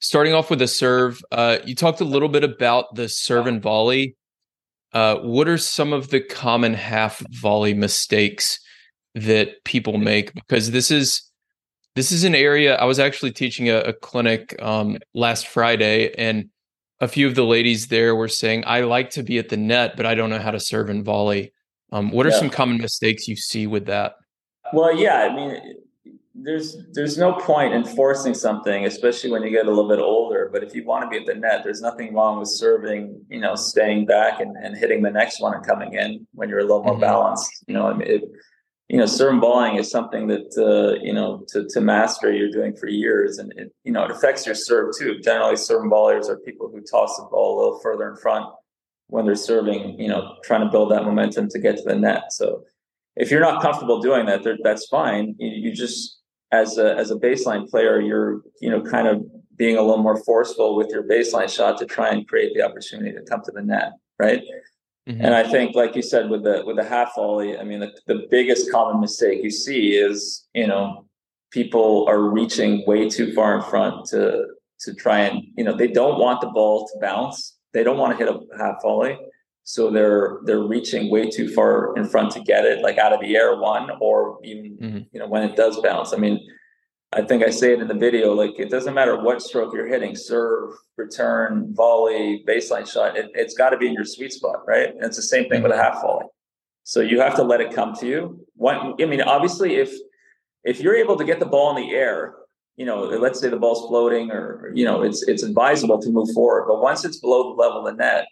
starting 0.00 0.34
off 0.34 0.50
with 0.50 0.58
the 0.58 0.68
serve, 0.68 1.22
uh, 1.32 1.58
you 1.64 1.74
talked 1.74 2.00
a 2.00 2.04
little 2.04 2.28
bit 2.28 2.44
about 2.44 2.94
the 2.94 3.08
serve 3.08 3.46
and 3.46 3.62
volley. 3.62 4.16
Uh, 4.92 5.16
what 5.18 5.48
are 5.48 5.58
some 5.58 5.92
of 5.92 6.10
the 6.10 6.20
common 6.20 6.74
half 6.74 7.22
volley 7.30 7.72
mistakes 7.72 8.58
that 9.14 9.64
people 9.64 9.96
make? 9.96 10.34
Because 10.34 10.70
this 10.70 10.90
is 10.90 11.22
this 11.94 12.10
is 12.12 12.24
an 12.24 12.34
area 12.34 12.76
I 12.76 12.84
was 12.84 12.98
actually 12.98 13.32
teaching 13.32 13.68
a, 13.68 13.78
a 13.80 13.92
clinic 13.92 14.56
um, 14.60 14.98
last 15.14 15.46
Friday, 15.46 16.12
and 16.16 16.46
a 17.00 17.08
few 17.08 17.26
of 17.26 17.34
the 17.34 17.44
ladies 17.44 17.86
there 17.88 18.16
were 18.16 18.28
saying, 18.28 18.64
"I 18.66 18.80
like 18.82 19.10
to 19.10 19.22
be 19.22 19.38
at 19.38 19.48
the 19.48 19.56
net, 19.56 19.96
but 19.96 20.06
I 20.06 20.14
don't 20.14 20.30
know 20.30 20.38
how 20.38 20.50
to 20.50 20.60
serve 20.60 20.90
and 20.90 21.04
volley." 21.04 21.52
Um, 21.92 22.10
what 22.10 22.26
are 22.26 22.30
yeah. 22.30 22.38
some 22.38 22.50
common 22.50 22.78
mistakes 22.78 23.28
you 23.28 23.36
see 23.36 23.66
with 23.66 23.86
that? 23.86 24.16
Well, 24.72 24.96
yeah, 24.96 25.28
I 25.30 25.36
mean, 25.36 25.76
there's 26.34 26.78
there's 26.92 27.18
no 27.18 27.34
point 27.34 27.74
in 27.74 27.84
forcing 27.84 28.32
something, 28.32 28.86
especially 28.86 29.30
when 29.30 29.42
you 29.42 29.50
get 29.50 29.66
a 29.66 29.68
little 29.68 29.88
bit 29.88 29.98
older. 29.98 30.48
But 30.50 30.64
if 30.64 30.74
you 30.74 30.84
want 30.84 31.04
to 31.04 31.10
be 31.10 31.18
at 31.18 31.26
the 31.26 31.34
net, 31.34 31.62
there's 31.62 31.82
nothing 31.82 32.14
wrong 32.14 32.38
with 32.38 32.48
serving, 32.48 33.22
you 33.28 33.40
know, 33.40 33.54
staying 33.54 34.06
back 34.06 34.40
and, 34.40 34.56
and 34.56 34.76
hitting 34.76 35.02
the 35.02 35.10
next 35.10 35.40
one 35.40 35.54
and 35.54 35.64
coming 35.64 35.92
in 35.92 36.26
when 36.32 36.48
you're 36.48 36.60
a 36.60 36.64
little 36.64 36.82
more 36.82 36.94
mm-hmm. 36.94 37.02
balanced. 37.02 37.64
You 37.68 37.74
know, 37.74 37.86
I 37.86 37.92
mean, 37.92 38.08
it, 38.08 38.22
you 38.88 38.96
know, 38.96 39.06
serve 39.06 39.40
volleying 39.40 39.78
is 39.78 39.90
something 39.90 40.26
that 40.28 40.56
uh, 40.56 40.98
you 41.04 41.12
know 41.12 41.44
to 41.48 41.68
to 41.68 41.80
master 41.82 42.32
you're 42.32 42.50
doing 42.50 42.74
for 42.74 42.88
years, 42.88 43.36
and 43.36 43.52
it 43.56 43.70
you 43.84 43.92
know 43.92 44.04
it 44.04 44.10
affects 44.10 44.46
your 44.46 44.54
serve 44.54 44.94
too. 44.98 45.18
Generally, 45.18 45.56
serve 45.56 45.84
volleyers 45.84 46.30
are 46.30 46.38
people 46.38 46.70
who 46.72 46.80
toss 46.80 47.14
the 47.18 47.24
ball 47.30 47.54
a 47.54 47.56
little 47.62 47.80
further 47.80 48.08
in 48.08 48.16
front 48.16 48.46
when 49.12 49.26
they're 49.26 49.34
serving, 49.34 50.00
you 50.00 50.08
know, 50.08 50.36
trying 50.42 50.62
to 50.62 50.70
build 50.70 50.90
that 50.90 51.04
momentum 51.04 51.46
to 51.46 51.58
get 51.58 51.76
to 51.76 51.82
the 51.82 51.94
net. 51.94 52.32
So 52.32 52.64
if 53.14 53.30
you're 53.30 53.42
not 53.42 53.60
comfortable 53.60 54.00
doing 54.00 54.24
that, 54.24 54.40
that's 54.64 54.86
fine. 54.86 55.36
You, 55.38 55.50
you, 55.50 55.70
just, 55.74 56.22
as 56.50 56.78
a, 56.78 56.96
as 56.96 57.10
a 57.10 57.16
baseline 57.16 57.68
player, 57.68 58.00
you're, 58.00 58.40
you 58.62 58.70
know, 58.70 58.80
kind 58.80 59.06
of 59.06 59.22
being 59.54 59.76
a 59.76 59.82
little 59.82 60.02
more 60.02 60.24
forceful 60.24 60.76
with 60.76 60.88
your 60.88 61.02
baseline 61.02 61.54
shot 61.54 61.78
to 61.80 61.84
try 61.84 62.08
and 62.08 62.26
create 62.26 62.54
the 62.54 62.62
opportunity 62.62 63.12
to 63.12 63.22
come 63.28 63.42
to 63.44 63.52
the 63.52 63.60
net. 63.60 63.92
Right. 64.18 64.42
Mm-hmm. 65.06 65.22
And 65.22 65.34
I 65.34 65.42
think, 65.42 65.76
like 65.76 65.94
you 65.94 66.00
said, 66.00 66.30
with 66.30 66.42
the, 66.44 66.62
with 66.64 66.76
the 66.76 66.84
half 66.84 67.14
volley, 67.14 67.58
I 67.58 67.64
mean, 67.64 67.80
the, 67.80 67.92
the 68.06 68.26
biggest 68.30 68.72
common 68.72 68.98
mistake 68.98 69.44
you 69.44 69.50
see 69.50 69.90
is, 69.90 70.48
you 70.54 70.66
know, 70.66 71.04
people 71.50 72.06
are 72.08 72.20
reaching 72.30 72.82
way 72.86 73.10
too 73.10 73.34
far 73.34 73.56
in 73.56 73.62
front 73.64 74.06
to, 74.06 74.46
to 74.80 74.94
try 74.94 75.18
and, 75.18 75.42
you 75.58 75.64
know, 75.64 75.76
they 75.76 75.88
don't 75.88 76.18
want 76.18 76.40
the 76.40 76.46
ball 76.46 76.88
to 76.88 76.98
bounce 76.98 77.58
they 77.72 77.82
don't 77.82 77.98
want 77.98 78.16
to 78.16 78.24
hit 78.24 78.34
a 78.34 78.40
half 78.58 78.82
volley. 78.82 79.18
So 79.64 79.90
they're 79.90 80.38
they're 80.44 80.62
reaching 80.62 81.10
way 81.10 81.30
too 81.30 81.48
far 81.48 81.96
in 81.96 82.04
front 82.06 82.32
to 82.32 82.40
get 82.40 82.64
it, 82.64 82.82
like 82.82 82.98
out 82.98 83.12
of 83.12 83.20
the 83.20 83.36
air 83.36 83.56
one, 83.56 83.90
or 84.00 84.38
even 84.42 84.76
mm-hmm. 84.76 84.98
you 85.12 85.20
know 85.20 85.28
when 85.28 85.44
it 85.44 85.56
does 85.56 85.80
bounce. 85.80 86.12
I 86.12 86.16
mean, 86.16 86.40
I 87.12 87.22
think 87.22 87.44
I 87.44 87.50
say 87.50 87.72
it 87.72 87.80
in 87.80 87.88
the 87.88 87.94
video, 87.94 88.32
like 88.32 88.58
it 88.58 88.70
doesn't 88.70 88.94
matter 88.94 89.22
what 89.22 89.40
stroke 89.40 89.72
you're 89.74 89.86
hitting, 89.86 90.16
serve, 90.16 90.72
return, 90.96 91.72
volley, 91.74 92.42
baseline 92.48 92.90
shot, 92.90 93.16
it, 93.16 93.30
has 93.36 93.54
got 93.54 93.70
to 93.70 93.76
be 93.76 93.86
in 93.86 93.92
your 93.92 94.04
sweet 94.04 94.32
spot, 94.32 94.66
right? 94.66 94.88
And 94.88 95.04
it's 95.04 95.16
the 95.16 95.22
same 95.22 95.48
thing 95.48 95.60
mm-hmm. 95.60 95.68
with 95.68 95.72
a 95.72 95.82
half 95.82 96.00
volley. 96.00 96.26
So 96.84 97.00
you 97.00 97.20
have 97.20 97.36
to 97.36 97.42
let 97.42 97.60
it 97.60 97.72
come 97.72 97.94
to 98.00 98.06
you. 98.06 98.44
One, 98.54 98.94
I 99.00 99.04
mean, 99.04 99.20
obviously, 99.20 99.76
if 99.76 99.92
if 100.64 100.80
you're 100.80 100.96
able 100.96 101.16
to 101.16 101.24
get 101.24 101.38
the 101.38 101.46
ball 101.46 101.76
in 101.76 101.86
the 101.86 101.94
air 101.94 102.34
you 102.76 102.86
know, 102.86 103.02
let's 103.02 103.40
say 103.40 103.48
the 103.48 103.56
ball's 103.56 103.86
floating 103.88 104.30
or, 104.30 104.72
you 104.74 104.84
know, 104.84 105.02
it's 105.02 105.26
it's 105.28 105.42
advisable 105.42 106.00
to 106.00 106.10
move 106.10 106.30
forward. 106.32 106.66
But 106.66 106.80
once 106.80 107.04
it's 107.04 107.18
below 107.18 107.54
the 107.54 107.62
level 107.62 107.86
of 107.86 107.96
the 107.96 108.02
net, 108.02 108.26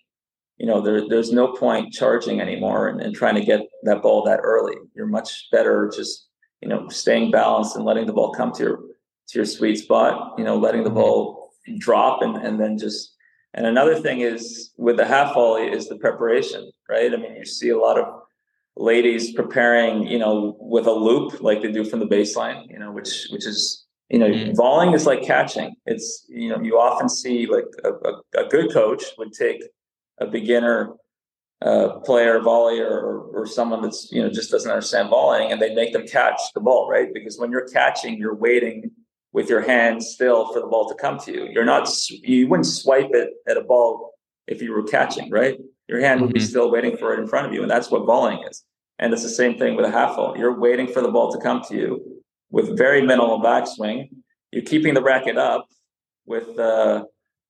you 0.59 0.67
know, 0.67 0.81
there, 0.81 1.09
there's 1.09 1.33
no 1.33 1.49
point 1.49 1.93
charging 1.93 2.41
anymore 2.41 2.89
and, 2.89 3.01
and 3.01 3.15
trying 3.15 3.35
to 3.35 3.45
get 3.45 3.61
that 3.85 4.03
ball 4.03 4.25
that 4.25 4.41
early. 4.43 4.77
You're 4.95 5.07
much 5.07 5.49
better 5.51 5.91
just, 5.95 6.29
you 6.61 6.69
know, 6.69 6.89
staying 6.89 7.31
balanced 7.31 7.77
and 7.77 7.85
letting 7.85 8.07
the 8.07 8.13
ball 8.13 8.33
come 8.33 8.53
to 8.53 8.63
your 8.63 8.77
to 8.77 9.39
your 9.39 9.45
sweet 9.45 9.77
spot, 9.77 10.35
you 10.39 10.45
know, 10.45 10.57
letting 10.57 10.85
the 10.85 10.91
mm-hmm. 10.91 10.99
ball 10.99 11.53
drop 11.79 12.23
and, 12.23 12.37
and 12.37 12.59
then 12.59 12.79
just 12.79 13.15
and 13.55 13.67
another 13.67 13.97
thing 13.97 14.21
is 14.21 14.73
with 14.77 14.97
the 14.97 15.05
half 15.05 15.35
volley 15.35 15.67
is 15.67 15.89
the 15.89 15.97
preparation, 15.97 16.71
right? 16.89 17.13
I 17.13 17.17
mean, 17.17 17.35
you 17.35 17.45
see 17.45 17.71
a 17.71 17.79
lot 17.79 17.99
of 17.99 18.23
ladies 18.77 19.33
preparing, 19.33 20.07
you 20.07 20.19
know, 20.19 20.57
with 20.61 20.87
a 20.87 20.93
loop 20.93 21.41
like 21.41 21.63
they 21.63 21.73
do 21.73 21.85
from 21.85 22.01
the 22.01 22.07
baseline, 22.07 22.71
you 22.71 22.79
know, 22.79 22.93
which 22.93 23.27
which 23.31 23.47
is 23.47 23.80
you 24.11 24.19
know, 24.19 24.29
mm. 24.29 24.57
volleying 24.57 24.93
is 24.93 25.07
like 25.07 25.23
catching. 25.23 25.75
It's 25.87 26.27
you 26.29 26.49
know, 26.49 26.61
you 26.61 26.79
often 26.79 27.09
see 27.09 27.47
like 27.47 27.67
a, 27.85 27.91
a, 27.91 28.45
a 28.45 28.49
good 28.49 28.73
coach 28.73 29.05
would 29.19 29.33
take 29.33 29.63
a 30.19 30.27
beginner 30.27 30.95
uh, 31.63 32.01
player, 32.01 32.41
volleyer, 32.41 32.91
or, 32.91 33.21
or 33.33 33.47
someone 33.47 33.83
that's 33.83 34.11
you 34.11 34.23
know 34.23 34.29
just 34.29 34.51
doesn't 34.51 34.71
understand 34.71 35.11
volleying, 35.11 35.53
and 35.53 35.63
they 35.63 35.75
make 35.75 35.93
them 35.93 36.07
catch 36.07 36.41
the 36.55 36.61
ball, 36.61 36.91
right? 36.91 37.09
Because 37.15 37.39
when 37.39 37.53
you're 37.53 37.69
catching, 37.69 38.19
you're 38.19 38.35
waiting 38.35 38.91
with 39.33 39.49
your 39.49 39.61
hands 39.61 40.09
still 40.09 40.53
for 40.53 40.61
the 40.61 40.67
ball 40.67 40.89
to 40.89 40.95
come 40.97 41.19
to 41.21 41.33
you. 41.33 41.49
You're 41.53 41.65
not 41.65 41.89
you 42.09 42.49
wouldn't 42.49 42.67
swipe 42.67 43.11
it 43.13 43.31
at 43.49 43.57
a 43.57 43.63
ball 43.63 44.15
if 44.49 44.61
you 44.61 44.73
were 44.73 44.83
catching, 44.83 45.31
right? 45.31 45.57
Your 45.89 46.01
hand 46.01 46.17
mm-hmm. 46.19 46.27
would 46.27 46.35
be 46.35 46.41
mm-hmm. 46.41 46.49
still 46.49 46.71
waiting 46.71 46.97
for 46.97 47.15
it 47.15 47.21
in 47.21 47.29
front 47.29 47.47
of 47.47 47.55
you, 47.55 47.63
and 47.63 47.71
that's 47.71 47.93
what 47.93 48.07
volleying 48.07 48.43
is. 48.51 48.65
And 48.99 49.13
it's 49.13 49.23
the 49.23 49.29
same 49.29 49.57
thing 49.57 49.77
with 49.77 49.87
a 49.87 49.91
half 49.91 50.17
volley. 50.17 50.41
You're 50.41 50.59
waiting 50.59 50.89
for 50.89 51.01
the 51.01 51.11
ball 51.11 51.31
to 51.33 51.39
come 51.39 51.63
to 51.69 51.77
you 51.77 52.20
with 52.51 52.77
very 52.77 53.03
minimal 53.03 53.41
backswing. 53.41 54.09
You're 54.51 54.65
keeping 54.65 54.95
the 54.95 55.03
racket 55.03 55.39
up 55.39 55.67
with 56.27 56.59
uh, 56.59 57.05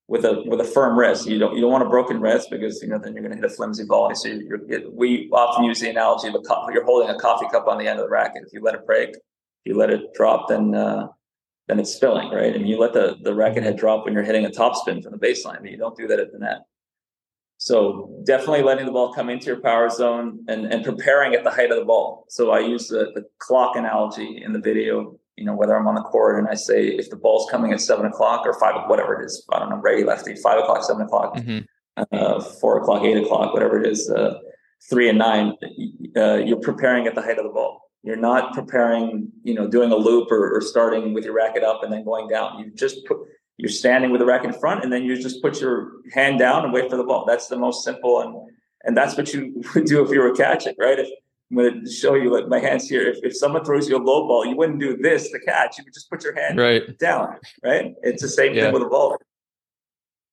with 0.09 0.25
a 0.25 0.43
with 0.47 0.61
a 0.61 0.65
firm 0.65 0.99
wrist. 0.99 1.27
You 1.27 1.39
don't 1.39 1.55
you 1.55 1.63
don't 1.63 1.71
want 1.71 1.85
a 1.85 1.89
broken 1.89 2.21
wrist 2.21 2.49
because 2.51 2.83
you 2.83 2.89
know 2.89 2.99
then 2.99 3.15
you're 3.15 3.23
going 3.23 3.35
to 3.35 3.41
hit 3.41 3.51
a 3.51 3.55
flimsy 3.55 3.85
volley. 3.85 4.15
So 4.15 4.29
you're, 4.29 4.61
you're, 4.67 4.91
we 4.91 5.31
often 5.33 5.65
use 5.65 5.81
the 5.81 5.89
analogy 5.89 6.29
of 6.29 6.35
a 6.35 6.41
cup. 6.41 6.67
You're 6.73 6.85
holding 6.85 7.09
a 7.09 7.19
coffee 7.19 7.47
cup 7.51 7.69
on 7.69 7.79
the 7.79 7.87
end 7.87 8.01
of 8.01 8.07
the 8.07 8.11
racket. 8.11 8.43
If 8.47 8.53
you 8.53 8.61
let 8.63 8.75
it 8.75 8.85
break, 8.85 9.11
if 9.11 9.21
you 9.65 9.77
let 9.77 9.91
it 9.91 10.13
drop, 10.15 10.49
then 10.49 10.75
uh, 10.75 11.09
then 11.69 11.79
it's 11.79 11.95
spilling, 11.95 12.31
right? 12.31 12.55
And 12.55 12.69
you 12.69 12.79
let 12.79 12.93
the 12.93 13.17
the 13.23 13.35
racket 13.35 13.63
head 13.63 13.77
drop 13.77 14.05
when 14.05 14.13
you're 14.13 14.25
hitting 14.25 14.45
a 14.45 14.51
topspin 14.51 15.03
from 15.03 15.13
the 15.13 15.19
baseline, 15.19 15.61
but 15.61 15.71
you 15.71 15.77
don't 15.77 15.97
do 15.97 16.09
that 16.09 16.19
at 16.19 16.33
the 16.33 16.39
net. 16.39 16.59
So 17.63 18.11
definitely 18.25 18.63
letting 18.63 18.87
the 18.87 18.93
ball 18.93 19.13
come 19.13 19.29
into 19.29 19.47
your 19.47 19.61
power 19.61 19.89
zone 19.91 20.45
and, 20.49 20.65
and 20.73 20.83
preparing 20.83 21.35
at 21.35 21.45
the 21.45 21.51
height 21.51 21.71
of 21.71 21.79
the 21.79 21.85
ball. 21.85 22.25
So 22.29 22.51
I 22.51 22.61
use 22.61 22.89
the, 22.89 23.13
the 23.15 23.27
clock 23.39 23.77
analogy 23.77 24.43
in 24.43 24.53
the 24.53 24.61
video 24.61 25.21
you 25.41 25.47
know, 25.47 25.55
whether 25.55 25.75
I'm 25.75 25.89
on 25.89 25.95
the 25.95 26.03
court 26.03 26.39
and 26.39 26.47
I 26.47 26.55
say 26.55 26.89
if 26.89 27.09
the 27.09 27.17
ball's 27.17 27.51
coming 27.51 27.73
at 27.73 27.81
seven 27.81 28.05
o'clock 28.05 28.43
or 28.45 28.53
five, 28.61 28.75
whatever 28.89 29.21
it 29.21 29.25
is, 29.25 29.43
I 29.51 29.59
don't 29.59 29.71
know, 29.71 29.77
ready 29.77 30.05
lefty, 30.05 30.37
five 30.37 30.59
o'clock, 30.59 30.85
seven 30.85 31.03
o'clock, 31.03 31.35
mm-hmm. 31.35 31.61
uh, 32.13 32.41
four 32.61 32.79
o'clock, 32.79 33.03
eight 33.05 33.17
o'clock, 33.17 33.55
whatever 33.55 33.81
it 33.81 33.91
is, 33.91 34.11
uh, 34.11 34.35
three 34.91 35.09
and 35.09 35.17
nine, 35.17 35.55
uh, 36.15 36.35
you're 36.35 36.61
preparing 36.61 37.07
at 37.07 37.15
the 37.15 37.23
height 37.23 37.39
of 37.39 37.45
the 37.45 37.51
ball. 37.51 37.91
You're 38.03 38.17
not 38.17 38.53
preparing, 38.53 39.33
you 39.43 39.55
know, 39.55 39.67
doing 39.67 39.91
a 39.93 39.97
loop 39.97 40.31
or, 40.31 40.57
or, 40.57 40.61
starting 40.61 41.15
with 41.15 41.25
your 41.25 41.35
racket 41.35 41.63
up 41.63 41.83
and 41.83 41.93
then 41.93 42.05
going 42.05 42.29
down. 42.29 42.59
You 42.59 42.71
just 42.75 43.05
put, 43.07 43.19
you're 43.61 43.69
standing 43.69 44.11
with 44.11 44.21
the 44.21 44.25
racket 44.25 44.55
in 44.55 44.59
front 44.59 44.83
and 44.83 44.93
then 44.93 45.05
you 45.05 45.21
just 45.21 45.43
put 45.43 45.61
your 45.61 45.93
hand 46.13 46.39
down 46.39 46.65
and 46.65 46.73
wait 46.73 46.91
for 46.91 46.97
the 46.97 47.05
ball. 47.05 47.25
That's 47.27 47.49
the 47.49 47.57
most 47.57 47.85
simple 47.85 48.21
and 48.21 48.51
and 48.85 48.97
that's 48.97 49.17
what 49.17 49.33
you 49.35 49.63
would 49.75 49.85
do 49.85 50.03
if 50.03 50.11
you 50.11 50.21
were 50.21 50.35
catching, 50.35 50.75
right? 50.79 50.99
If 50.99 51.09
I'm 51.51 51.57
going 51.57 51.85
to 51.85 51.91
show 51.91 52.15
you 52.15 52.33
like 52.33 52.49
my 52.49 52.61
hands 52.61 52.89
here. 52.89 53.03
If, 53.09 53.19
if 53.23 53.37
someone 53.37 53.65
throws 53.65 53.89
you 53.89 53.97
a 53.97 53.99
low 53.99 54.27
ball, 54.27 54.47
you 54.47 54.57
wouldn't 54.57 54.79
do 54.79 54.97
this 54.97 55.31
to 55.31 55.41
catch. 55.41 55.79
You 55.79 55.85
would 55.85 55.93
just 55.93 56.09
put 56.09 56.23
your 56.23 56.35
hand 56.35 56.59
right. 56.59 56.97
down. 56.99 57.37
Right. 57.63 57.95
It's 58.03 58.23
the 58.23 58.29
same 58.29 58.55
yeah. 58.55 58.65
thing 58.65 58.73
with 58.73 58.83
a 58.83 58.87
ball. 58.87 59.19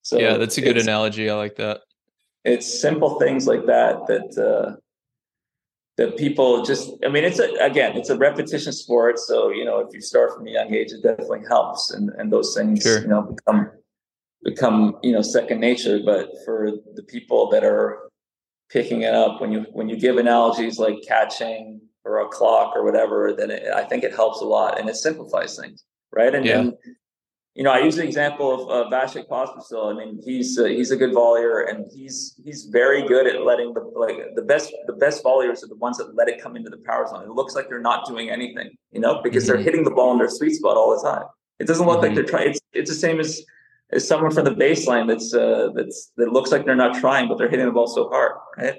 So 0.04 0.20
yeah, 0.20 0.38
that's 0.38 0.58
a 0.58 0.62
good 0.62 0.78
analogy. 0.78 1.30
I 1.30 1.36
like 1.36 1.56
that. 1.58 1.82
It's 2.46 2.80
simple 2.80 3.20
things 3.20 3.46
like 3.46 3.66
that 3.66 4.08
that 4.08 4.38
uh, 4.38 4.76
that 5.98 6.18
people 6.18 6.64
just. 6.64 6.92
I 7.04 7.10
mean, 7.10 7.24
it's 7.24 7.40
a 7.40 7.50
again, 7.60 7.98
it's 7.98 8.10
a 8.10 8.18
repetition 8.18 8.72
sport. 8.72 9.20
So 9.20 9.50
you 9.50 9.66
know, 9.66 9.80
if 9.80 9.94
you 9.94 10.02
start 10.02 10.34
from 10.34 10.48
a 10.48 10.52
young 10.52 10.74
age, 10.74 10.92
it 10.92 11.04
definitely 11.04 11.42
helps, 11.48 11.92
and 11.92 12.10
and 12.18 12.32
those 12.32 12.56
things 12.56 12.84
sure. 12.84 13.02
you 13.02 13.08
know 13.08 13.22
become 13.22 13.72
become 14.44 14.98
you 15.04 15.12
know 15.12 15.22
second 15.22 15.60
nature. 15.60 16.00
But 16.04 16.30
for 16.46 16.72
the 16.96 17.04
people 17.04 17.50
that 17.52 17.64
are 17.64 18.08
picking 18.70 19.02
it 19.02 19.14
up 19.14 19.40
when 19.40 19.52
you 19.52 19.66
when 19.72 19.90
you 19.90 19.98
give 19.98 20.18
analogies 20.18 20.78
like 20.78 20.98
catching 21.08 21.80
or 22.04 22.22
a 22.22 22.28
clock 22.28 22.74
or 22.76 22.84
whatever 22.84 23.34
then 23.34 23.50
it, 23.50 23.64
i 23.74 23.84
think 23.84 24.04
it 24.04 24.14
helps 24.14 24.42
a 24.42 24.46
lot 24.46 24.80
and 24.80 24.90
it 24.90 24.96
simplifies 24.96 25.58
things 25.58 25.84
right 26.12 26.36
and, 26.36 26.46
yeah. 26.46 26.70
You 27.58 27.64
know 27.64 27.72
i 27.72 27.80
use 27.80 27.96
the 27.96 28.04
example 28.04 28.48
of 28.54 28.62
uh, 28.70 28.90
Vasek 28.90 29.28
Pospisil. 29.28 29.92
i 29.92 29.98
mean 29.98 30.22
he's 30.24 30.58
uh, 30.58 30.66
he's 30.66 30.92
a 30.92 30.96
good 30.96 31.14
volleyer 31.14 31.70
and 31.70 31.86
he's 31.94 32.40
he's 32.44 32.66
very 32.66 33.02
good 33.06 33.28
at 33.28 33.42
letting 33.42 33.74
the 33.74 33.82
like 34.04 34.18
the 34.36 34.42
best 34.42 34.74
the 34.86 34.94
best 34.94 35.24
volleyers 35.24 35.64
are 35.64 35.68
the 35.68 35.76
ones 35.88 35.98
that 35.98 36.16
let 36.16 36.30
it 36.30 36.42
come 36.42 36.56
into 36.56 36.70
the 36.70 36.82
power 36.90 37.06
zone 37.08 37.24
it 37.24 37.32
looks 37.32 37.56
like 37.56 37.68
they're 37.68 37.88
not 37.92 38.06
doing 38.06 38.30
anything 38.30 38.70
you 38.92 39.02
know 39.02 39.22
because 39.22 39.44
mm-hmm. 39.44 39.54
they're 39.54 39.64
hitting 39.64 39.84
the 39.84 39.92
ball 39.92 40.12
in 40.14 40.18
their 40.20 40.30
sweet 40.30 40.54
spot 40.54 40.78
all 40.78 40.96
the 40.96 41.10
time 41.10 41.26
it 41.60 41.68
doesn't 41.68 41.88
look 41.88 41.98
mm-hmm. 41.98 42.06
like 42.08 42.16
they're 42.16 42.32
trying 42.34 42.50
it's, 42.50 42.60
it's 42.74 42.90
the 42.90 42.96
same 42.96 43.20
as 43.20 43.44
is 43.92 44.08
someone 44.08 44.32
from 44.32 44.46
the 44.46 44.52
baseline 44.52 45.08
that's 45.08 45.34
uh, 45.34 45.70
that's 45.74 46.12
that 46.18 46.32
looks 46.32 46.52
like 46.52 46.66
they're 46.66 46.76
not 46.76 47.00
trying, 47.00 47.28
but 47.28 47.38
they're 47.38 47.50
hitting 47.50 47.66
the 47.66 47.72
ball 47.72 47.88
so 47.88 48.10
hard, 48.10 48.34
right? 48.58 48.76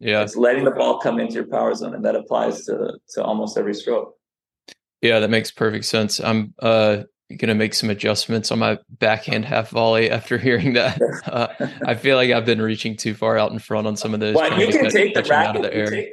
Yeah, 0.00 0.22
it's 0.22 0.36
letting 0.36 0.64
the 0.64 0.70
ball 0.70 0.98
come 0.98 1.18
into 1.18 1.34
your 1.34 1.46
power 1.46 1.74
zone, 1.74 1.94
and 1.94 2.04
that 2.04 2.14
applies 2.14 2.64
to 2.66 2.98
to 3.14 3.22
almost 3.22 3.56
every 3.56 3.74
stroke. 3.74 4.14
Yeah, 5.00 5.18
that 5.20 5.30
makes 5.30 5.50
perfect 5.50 5.84
sense. 5.84 6.20
I'm 6.20 6.54
uh, 6.60 7.04
gonna 7.38 7.54
make 7.54 7.74
some 7.74 7.90
adjustments 7.90 8.52
on 8.52 8.58
my 8.58 8.78
backhand 8.88 9.44
half 9.44 9.70
volley 9.70 10.10
after 10.10 10.38
hearing 10.38 10.74
that. 10.74 11.00
Uh, 11.24 11.48
I 11.86 11.94
feel 11.94 12.16
like 12.16 12.30
I've 12.30 12.44
been 12.44 12.60
reaching 12.60 12.96
too 12.96 13.14
far 13.14 13.38
out 13.38 13.50
in 13.50 13.58
front 13.58 13.86
on 13.86 13.96
some 13.96 14.14
of 14.14 14.20
those. 14.20 14.34
Well, 14.36 14.60
you 14.60 14.68
can 14.68 14.90
take 14.90 15.14
the 15.14 15.22
racket 15.22 15.32
out 15.32 15.56
of 15.56 15.62
the 15.62 15.74
air. 15.74 15.90
The, 15.90 16.12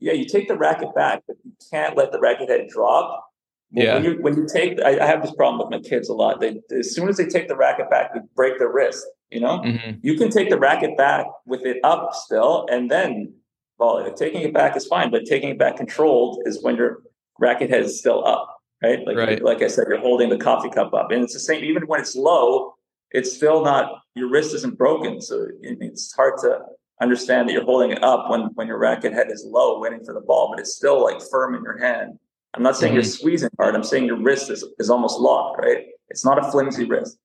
yeah, 0.00 0.12
you 0.12 0.26
take 0.26 0.48
the 0.48 0.56
racket 0.56 0.94
back, 0.94 1.22
but 1.26 1.36
you 1.44 1.52
can't 1.70 1.96
let 1.96 2.10
the 2.10 2.18
racket 2.18 2.48
head 2.48 2.68
drop 2.68 3.30
yeah. 3.72 3.94
When 3.94 4.04
you 4.04 4.18
when 4.20 4.36
you 4.36 4.46
take, 4.52 4.80
I, 4.80 4.98
I, 4.98 5.06
have 5.06 5.22
this 5.22 5.32
problem 5.34 5.58
with 5.58 5.70
my 5.70 5.88
kids 5.88 6.08
a 6.08 6.12
lot. 6.12 6.40
They 6.40 6.60
as 6.76 6.92
soon 6.92 7.08
as 7.08 7.16
they 7.16 7.26
take 7.26 7.46
the 7.46 7.56
racket 7.56 7.88
back, 7.88 8.12
they 8.12 8.20
break 8.34 8.58
their 8.58 8.70
wrist. 8.70 9.06
You 9.30 9.40
know, 9.40 9.60
mm-hmm. 9.60 9.98
you 10.02 10.16
can 10.16 10.28
take 10.28 10.50
the 10.50 10.58
racket 10.58 10.96
back 10.96 11.26
with 11.46 11.64
it 11.64 11.78
up 11.84 12.12
still, 12.14 12.66
and 12.68 12.90
then 12.90 13.32
well, 13.78 14.12
taking 14.12 14.42
it 14.42 14.52
back 14.52 14.76
is 14.76 14.86
fine, 14.86 15.10
but 15.12 15.24
taking 15.24 15.50
it 15.50 15.58
back 15.58 15.76
controlled 15.76 16.42
is 16.46 16.62
when 16.62 16.74
your 16.76 17.02
racket 17.38 17.70
head 17.70 17.82
is 17.82 17.98
still 17.98 18.26
up, 18.26 18.59
right? 18.82 19.06
Like 19.06 19.16
right. 19.16 19.42
like 19.42 19.62
I 19.62 19.68
said, 19.68 19.86
you're 19.88 20.00
holding 20.00 20.28
the 20.28 20.38
coffee 20.38 20.70
cup 20.70 20.94
up, 20.94 21.10
and 21.10 21.22
it's 21.22 21.34
the 21.34 21.40
same. 21.40 21.64
Even 21.64 21.84
when 21.86 22.00
it's 22.00 22.16
low, 22.16 22.74
it's 23.10 23.32
still 23.32 23.64
not 23.64 24.00
your 24.14 24.30
wrist 24.30 24.54
isn't 24.54 24.78
broken, 24.78 25.20
so 25.20 25.46
it's 25.62 26.14
hard 26.14 26.38
to 26.42 26.60
understand 27.00 27.48
that 27.48 27.52
you're 27.52 27.64
holding 27.64 27.90
it 27.92 28.02
up 28.02 28.30
when 28.30 28.42
when 28.54 28.66
your 28.66 28.78
racket 28.78 29.12
head 29.12 29.30
is 29.30 29.44
low, 29.46 29.80
waiting 29.80 30.04
for 30.04 30.14
the 30.14 30.20
ball, 30.20 30.50
but 30.50 30.60
it's 30.60 30.74
still 30.74 31.02
like 31.02 31.20
firm 31.30 31.54
in 31.54 31.62
your 31.62 31.78
hand 31.78 32.18
I'm 32.54 32.62
not 32.62 32.76
saying 32.76 32.90
mm-hmm. 32.90 32.96
you're 32.96 33.04
squeezing 33.04 33.50
hard. 33.58 33.74
I'm 33.74 33.84
saying 33.84 34.06
your 34.06 34.16
wrist 34.16 34.50
is, 34.50 34.64
is 34.78 34.90
almost 34.90 35.20
locked, 35.20 35.58
right? 35.58 35.86
It's 36.08 36.24
not 36.24 36.38
a 36.38 36.50
flimsy 36.50 36.84
wrist. 36.84 37.16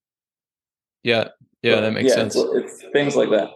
Yeah. 1.04 1.30
Yeah, 1.62 1.76
but, 1.76 1.82
that 1.82 1.94
makes 1.94 2.10
yeah, 2.10 2.16
sense. 2.16 2.36
It's, 2.36 2.82
it's 2.82 2.84
things 2.94 3.16
like 3.16 3.32
that. 3.32 3.50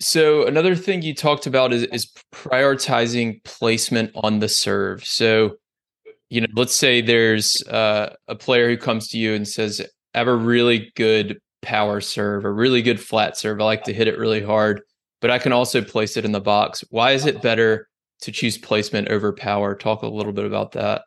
So 0.00 0.46
another 0.46 0.74
thing 0.74 1.02
you 1.02 1.14
talked 1.14 1.46
about 1.46 1.72
is, 1.72 1.82
is 1.84 2.10
prioritizing 2.32 3.44
placement 3.44 4.12
on 4.14 4.38
the 4.38 4.48
serve. 4.48 5.04
So, 5.04 5.56
you 6.30 6.40
know, 6.40 6.46
let's 6.54 6.74
say 6.74 7.00
there's 7.00 7.62
uh, 7.68 8.14
a 8.28 8.34
player 8.34 8.68
who 8.68 8.76
comes 8.76 9.08
to 9.08 9.18
you 9.18 9.34
and 9.34 9.46
says, 9.46 9.80
I 10.14 10.18
have 10.18 10.28
a 10.28 10.36
really 10.36 10.92
good 10.94 11.38
power 11.62 12.00
serve, 12.00 12.44
a 12.44 12.52
really 12.52 12.82
good 12.82 13.00
flat 13.00 13.36
serve. 13.36 13.60
I 13.60 13.64
like 13.64 13.84
to 13.84 13.94
hit 13.94 14.08
it 14.08 14.18
really 14.18 14.42
hard, 14.42 14.82
but 15.20 15.30
I 15.30 15.38
can 15.38 15.52
also 15.52 15.82
place 15.82 16.16
it 16.16 16.24
in 16.24 16.32
the 16.32 16.40
box. 16.40 16.84
Why 16.90 17.12
is 17.12 17.26
it 17.26 17.42
better 17.42 17.88
to 18.20 18.32
choose 18.32 18.58
placement 18.58 19.08
over 19.08 19.32
power. 19.32 19.74
Talk 19.74 20.02
a 20.02 20.08
little 20.08 20.32
bit 20.32 20.44
about 20.44 20.72
that. 20.72 21.02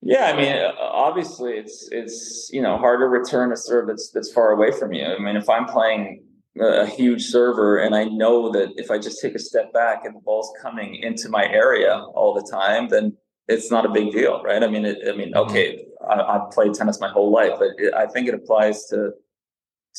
Yeah, 0.00 0.32
I 0.32 0.36
mean, 0.36 0.52
uh, 0.52 0.72
obviously, 0.78 1.54
it's 1.54 1.88
it's 1.90 2.48
you 2.52 2.62
know 2.62 2.78
hard 2.78 3.00
to 3.00 3.06
return 3.06 3.52
a 3.52 3.56
serve 3.56 3.88
that's 3.88 4.10
that's 4.14 4.32
far 4.32 4.52
away 4.52 4.70
from 4.70 4.92
you. 4.92 5.04
I 5.04 5.18
mean, 5.18 5.36
if 5.36 5.48
I'm 5.48 5.66
playing 5.66 6.24
a 6.60 6.86
huge 6.86 7.24
server 7.24 7.78
and 7.78 7.94
I 7.94 8.04
know 8.04 8.50
that 8.52 8.72
if 8.76 8.90
I 8.90 8.98
just 8.98 9.20
take 9.20 9.34
a 9.34 9.38
step 9.38 9.72
back 9.72 10.04
and 10.04 10.14
the 10.14 10.20
ball's 10.20 10.52
coming 10.60 10.96
into 10.96 11.28
my 11.28 11.44
area 11.44 12.04
all 12.14 12.34
the 12.34 12.48
time, 12.50 12.88
then 12.88 13.16
it's 13.48 13.70
not 13.70 13.86
a 13.86 13.88
big 13.88 14.12
deal, 14.12 14.42
right? 14.42 14.62
I 14.62 14.68
mean, 14.68 14.84
it, 14.84 14.98
I 15.08 15.16
mean, 15.16 15.34
okay, 15.34 15.86
I, 16.08 16.34
have 16.34 16.50
played 16.50 16.74
tennis 16.74 17.00
my 17.00 17.08
whole 17.08 17.32
life, 17.32 17.52
but 17.58 17.70
it, 17.78 17.94
I 17.94 18.06
think 18.06 18.28
it 18.28 18.34
applies 18.34 18.86
to 18.86 19.12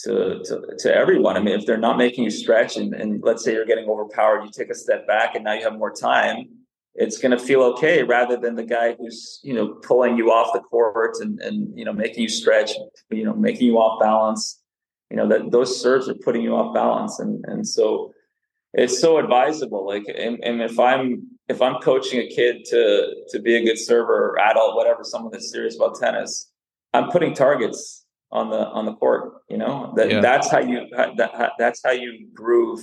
to, 0.04 0.42
to, 0.46 0.76
to 0.78 0.96
everyone. 0.96 1.36
I 1.36 1.42
mean, 1.42 1.60
if 1.60 1.66
they're 1.66 1.78
not 1.78 1.98
making 1.98 2.24
you 2.24 2.30
stretch 2.30 2.78
and, 2.78 2.94
and 2.94 3.22
let's 3.22 3.44
say 3.44 3.52
you're 3.52 3.66
getting 3.66 3.90
overpowered, 3.90 4.44
you 4.46 4.52
take 4.52 4.70
a 4.70 4.76
step 4.76 5.06
back 5.06 5.36
and 5.36 5.44
now 5.44 5.54
you 5.54 5.64
have 5.64 5.78
more 5.78 5.92
time, 5.94 6.48
it's 6.96 7.18
going 7.18 7.38
to 7.38 7.40
feel 7.40 7.62
okay 7.64 8.04
rather 8.04 8.38
than 8.38 8.56
the 8.56 8.64
guy 8.64 8.96
who's, 8.96 9.42
you 9.44 9.54
know, 9.54 9.74
pulling 9.84 10.18
you 10.18 10.32
off 10.32 10.54
the 10.54 10.60
court 10.60 11.18
and, 11.20 11.42
and, 11.42 11.78
you 11.78 11.84
know, 11.84 11.92
making 11.92 12.24
you 12.24 12.30
stretch, 12.30 12.72
you 13.10 13.26
know, 13.26 13.34
making 13.34 13.68
you 13.68 13.78
off 13.78 14.00
balance, 14.00 14.62
you 15.10 15.18
know, 15.18 15.28
that 15.28 15.52
those 15.52 15.82
serves 15.82 16.08
are 16.08 16.16
putting 16.16 16.44
you 16.44 16.56
off 16.56 16.74
balance. 16.74 17.20
And, 17.20 17.44
and 17.48 17.68
so 17.68 18.14
it's 18.74 19.00
so 19.00 19.18
advisable. 19.18 19.86
Like, 19.86 20.06
and, 20.08 20.42
and 20.44 20.62
if 20.62 20.80
I'm, 20.80 21.39
if 21.50 21.62
I'm 21.62 21.82
coaching 21.82 22.20
a 22.20 22.28
kid 22.28 22.64
to, 22.66 23.16
to 23.30 23.40
be 23.40 23.56
a 23.56 23.64
good 23.64 23.80
server 23.80 24.32
or 24.32 24.40
adult, 24.40 24.76
whatever, 24.76 25.04
someone 25.04 25.32
that's 25.32 25.52
serious 25.52 25.76
about 25.76 26.00
tennis, 26.00 26.52
I'm 26.94 27.10
putting 27.10 27.34
targets 27.34 28.06
on 28.32 28.52
the 28.52 28.68
on 28.70 28.86
the 28.86 28.94
court. 28.94 29.42
You 29.50 29.58
know 29.58 29.94
that 29.96 30.12
yeah. 30.12 30.22
that's 30.22 30.50
how 30.50 30.60
you 30.60 30.88
that, 30.96 31.52
that's 31.58 31.82
how 31.84 31.92
you 31.92 32.28
groove 32.34 32.80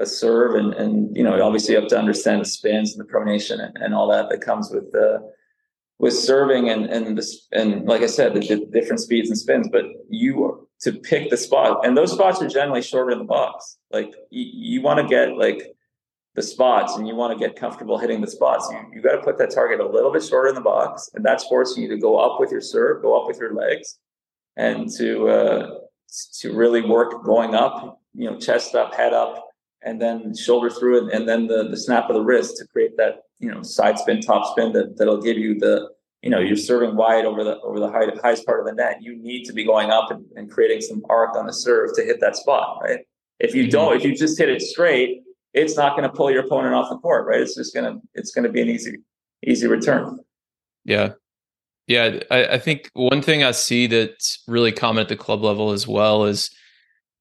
a 0.00 0.06
serve, 0.06 0.54
and 0.56 0.74
and 0.74 1.16
you 1.16 1.22
know 1.22 1.40
obviously 1.42 1.74
you 1.74 1.80
have 1.80 1.88
to 1.90 1.98
understand 1.98 2.40
the 2.40 2.46
spins 2.46 2.96
and 2.96 3.06
the 3.06 3.12
pronation 3.12 3.64
and, 3.64 3.76
and 3.78 3.94
all 3.94 4.08
that 4.08 4.28
that 4.30 4.40
comes 4.40 4.70
with 4.70 4.90
the 4.92 5.20
with 5.98 6.14
serving 6.14 6.70
and 6.70 6.86
and 6.86 7.16
this 7.16 7.46
and 7.52 7.86
like 7.86 8.02
I 8.02 8.06
said 8.06 8.34
the, 8.34 8.40
the 8.40 8.66
different 8.72 9.00
speeds 9.00 9.28
and 9.28 9.38
spins. 9.38 9.68
But 9.70 9.84
you 10.08 10.68
to 10.82 10.92
pick 10.92 11.30
the 11.30 11.36
spot, 11.36 11.86
and 11.86 11.96
those 11.96 12.12
spots 12.12 12.42
are 12.42 12.48
generally 12.48 12.82
shorter 12.82 13.12
in 13.12 13.18
the 13.18 13.24
box. 13.24 13.78
Like 13.92 14.12
you, 14.30 14.78
you 14.78 14.82
want 14.82 15.00
to 15.00 15.06
get 15.06 15.36
like 15.36 15.74
the 16.34 16.42
spots 16.42 16.96
and 16.96 17.08
you 17.08 17.16
want 17.16 17.36
to 17.36 17.44
get 17.44 17.56
comfortable 17.56 17.98
hitting 17.98 18.20
the 18.20 18.30
spots, 18.30 18.68
you, 18.70 18.78
you 18.94 19.02
got 19.02 19.16
to 19.16 19.22
put 19.22 19.36
that 19.38 19.52
target 19.52 19.80
a 19.80 19.86
little 19.86 20.12
bit 20.12 20.22
shorter 20.22 20.48
in 20.48 20.54
the 20.54 20.60
box. 20.60 21.10
And 21.14 21.24
that's 21.24 21.44
forcing 21.44 21.82
you 21.82 21.88
to 21.88 21.98
go 21.98 22.18
up 22.18 22.38
with 22.38 22.52
your 22.52 22.60
serve, 22.60 23.02
go 23.02 23.20
up 23.20 23.26
with 23.26 23.38
your 23.38 23.54
legs, 23.54 23.98
and 24.56 24.88
to 24.96 25.28
uh, 25.28 25.78
to 26.40 26.52
really 26.52 26.82
work 26.82 27.24
going 27.24 27.54
up, 27.54 28.00
you 28.14 28.30
know, 28.30 28.38
chest 28.38 28.74
up, 28.74 28.94
head 28.94 29.12
up, 29.12 29.48
and 29.82 30.00
then 30.00 30.36
shoulder 30.36 30.70
through 30.70 31.06
it, 31.06 31.14
and 31.14 31.28
then 31.28 31.46
the 31.46 31.68
the 31.68 31.76
snap 31.76 32.08
of 32.08 32.14
the 32.14 32.22
wrist 32.22 32.56
to 32.58 32.66
create 32.66 32.96
that 32.96 33.22
you 33.38 33.50
know 33.50 33.62
side 33.62 33.98
spin, 33.98 34.20
top 34.20 34.52
spin 34.52 34.72
that 34.72 34.96
that'll 34.98 35.22
give 35.22 35.38
you 35.38 35.58
the 35.58 35.88
you 36.22 36.30
know 36.30 36.38
you're 36.38 36.56
serving 36.56 36.96
wide 36.96 37.24
over 37.24 37.42
the 37.42 37.58
over 37.60 37.80
the 37.80 37.90
high, 37.90 38.06
highest 38.22 38.46
part 38.46 38.60
of 38.60 38.66
the 38.66 38.72
net. 38.72 38.98
You 39.02 39.16
need 39.16 39.44
to 39.44 39.52
be 39.52 39.64
going 39.64 39.90
up 39.90 40.10
and, 40.10 40.24
and 40.36 40.50
creating 40.50 40.82
some 40.82 41.02
arc 41.08 41.36
on 41.36 41.46
the 41.46 41.52
serve 41.52 41.94
to 41.96 42.04
hit 42.04 42.20
that 42.20 42.36
spot, 42.36 42.78
right? 42.82 43.00
If 43.38 43.54
you 43.54 43.64
mm-hmm. 43.64 43.70
don't, 43.70 43.96
if 43.96 44.04
you 44.04 44.14
just 44.14 44.38
hit 44.38 44.50
it 44.50 44.60
straight, 44.60 45.22
it's 45.52 45.76
not 45.76 45.96
going 45.96 46.08
to 46.08 46.14
pull 46.14 46.30
your 46.30 46.44
opponent 46.44 46.74
off 46.74 46.90
the 46.90 46.98
court, 46.98 47.26
right? 47.26 47.40
It's 47.40 47.54
just 47.54 47.74
gonna 47.74 47.98
it's 48.14 48.32
gonna 48.32 48.48
be 48.48 48.62
an 48.62 48.68
easy 48.68 48.98
easy 49.46 49.66
return. 49.66 50.18
Yeah. 50.84 51.12
Yeah, 51.86 52.20
I, 52.30 52.46
I 52.46 52.58
think 52.58 52.88
one 52.92 53.20
thing 53.20 53.42
I 53.42 53.50
see 53.50 53.88
that's 53.88 54.44
really 54.46 54.70
common 54.70 55.02
at 55.02 55.08
the 55.08 55.16
club 55.16 55.42
level 55.42 55.72
as 55.72 55.88
well 55.88 56.24
is 56.24 56.50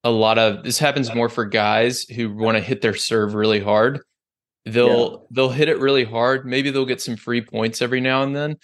a 0.03 0.11
lot 0.11 0.37
of 0.37 0.63
this 0.63 0.77
happens 0.77 1.13
more 1.13 1.27
for 1.27 1.43
guys 1.43 2.03
who 2.03 2.31
want 2.33 2.55
to 2.55 2.61
hit 2.61 2.81
their 2.81 2.95
serve 2.95 3.33
really 3.33 3.59
hard. 3.59 4.01
They'll 4.65 5.11
yeah. 5.11 5.17
they'll 5.31 5.49
hit 5.49 5.69
it 5.69 5.79
really 5.79 6.03
hard. 6.03 6.45
Maybe 6.45 6.69
they'll 6.69 6.85
get 6.85 7.01
some 7.01 7.15
free 7.15 7.41
points 7.41 7.81
every 7.81 7.99
now 7.99 8.21
and 8.21 8.35
then, 8.35 8.57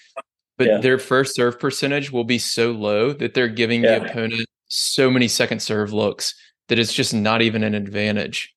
but 0.58 0.68
yeah. 0.68 0.78
their 0.78 1.00
first 1.00 1.36
serve 1.36 1.60
percentage 1.60 2.12
will 2.12 2.24
be 2.24 2.38
so 2.38 2.72
low 2.72 3.12
that 3.14 3.34
they're 3.34 3.48
giving 3.48 3.84
yeah. 3.84 4.00
the 4.00 4.06
opponent 4.06 4.46
so 4.68 5.10
many 5.10 5.28
second 5.28 5.60
serve 5.60 5.92
looks 5.92 6.36
that 6.68 6.80
it's 6.80 6.94
just 6.94 7.14
not 7.14 7.42
even 7.42 7.64
an 7.64 7.74
advantage. 7.74 8.55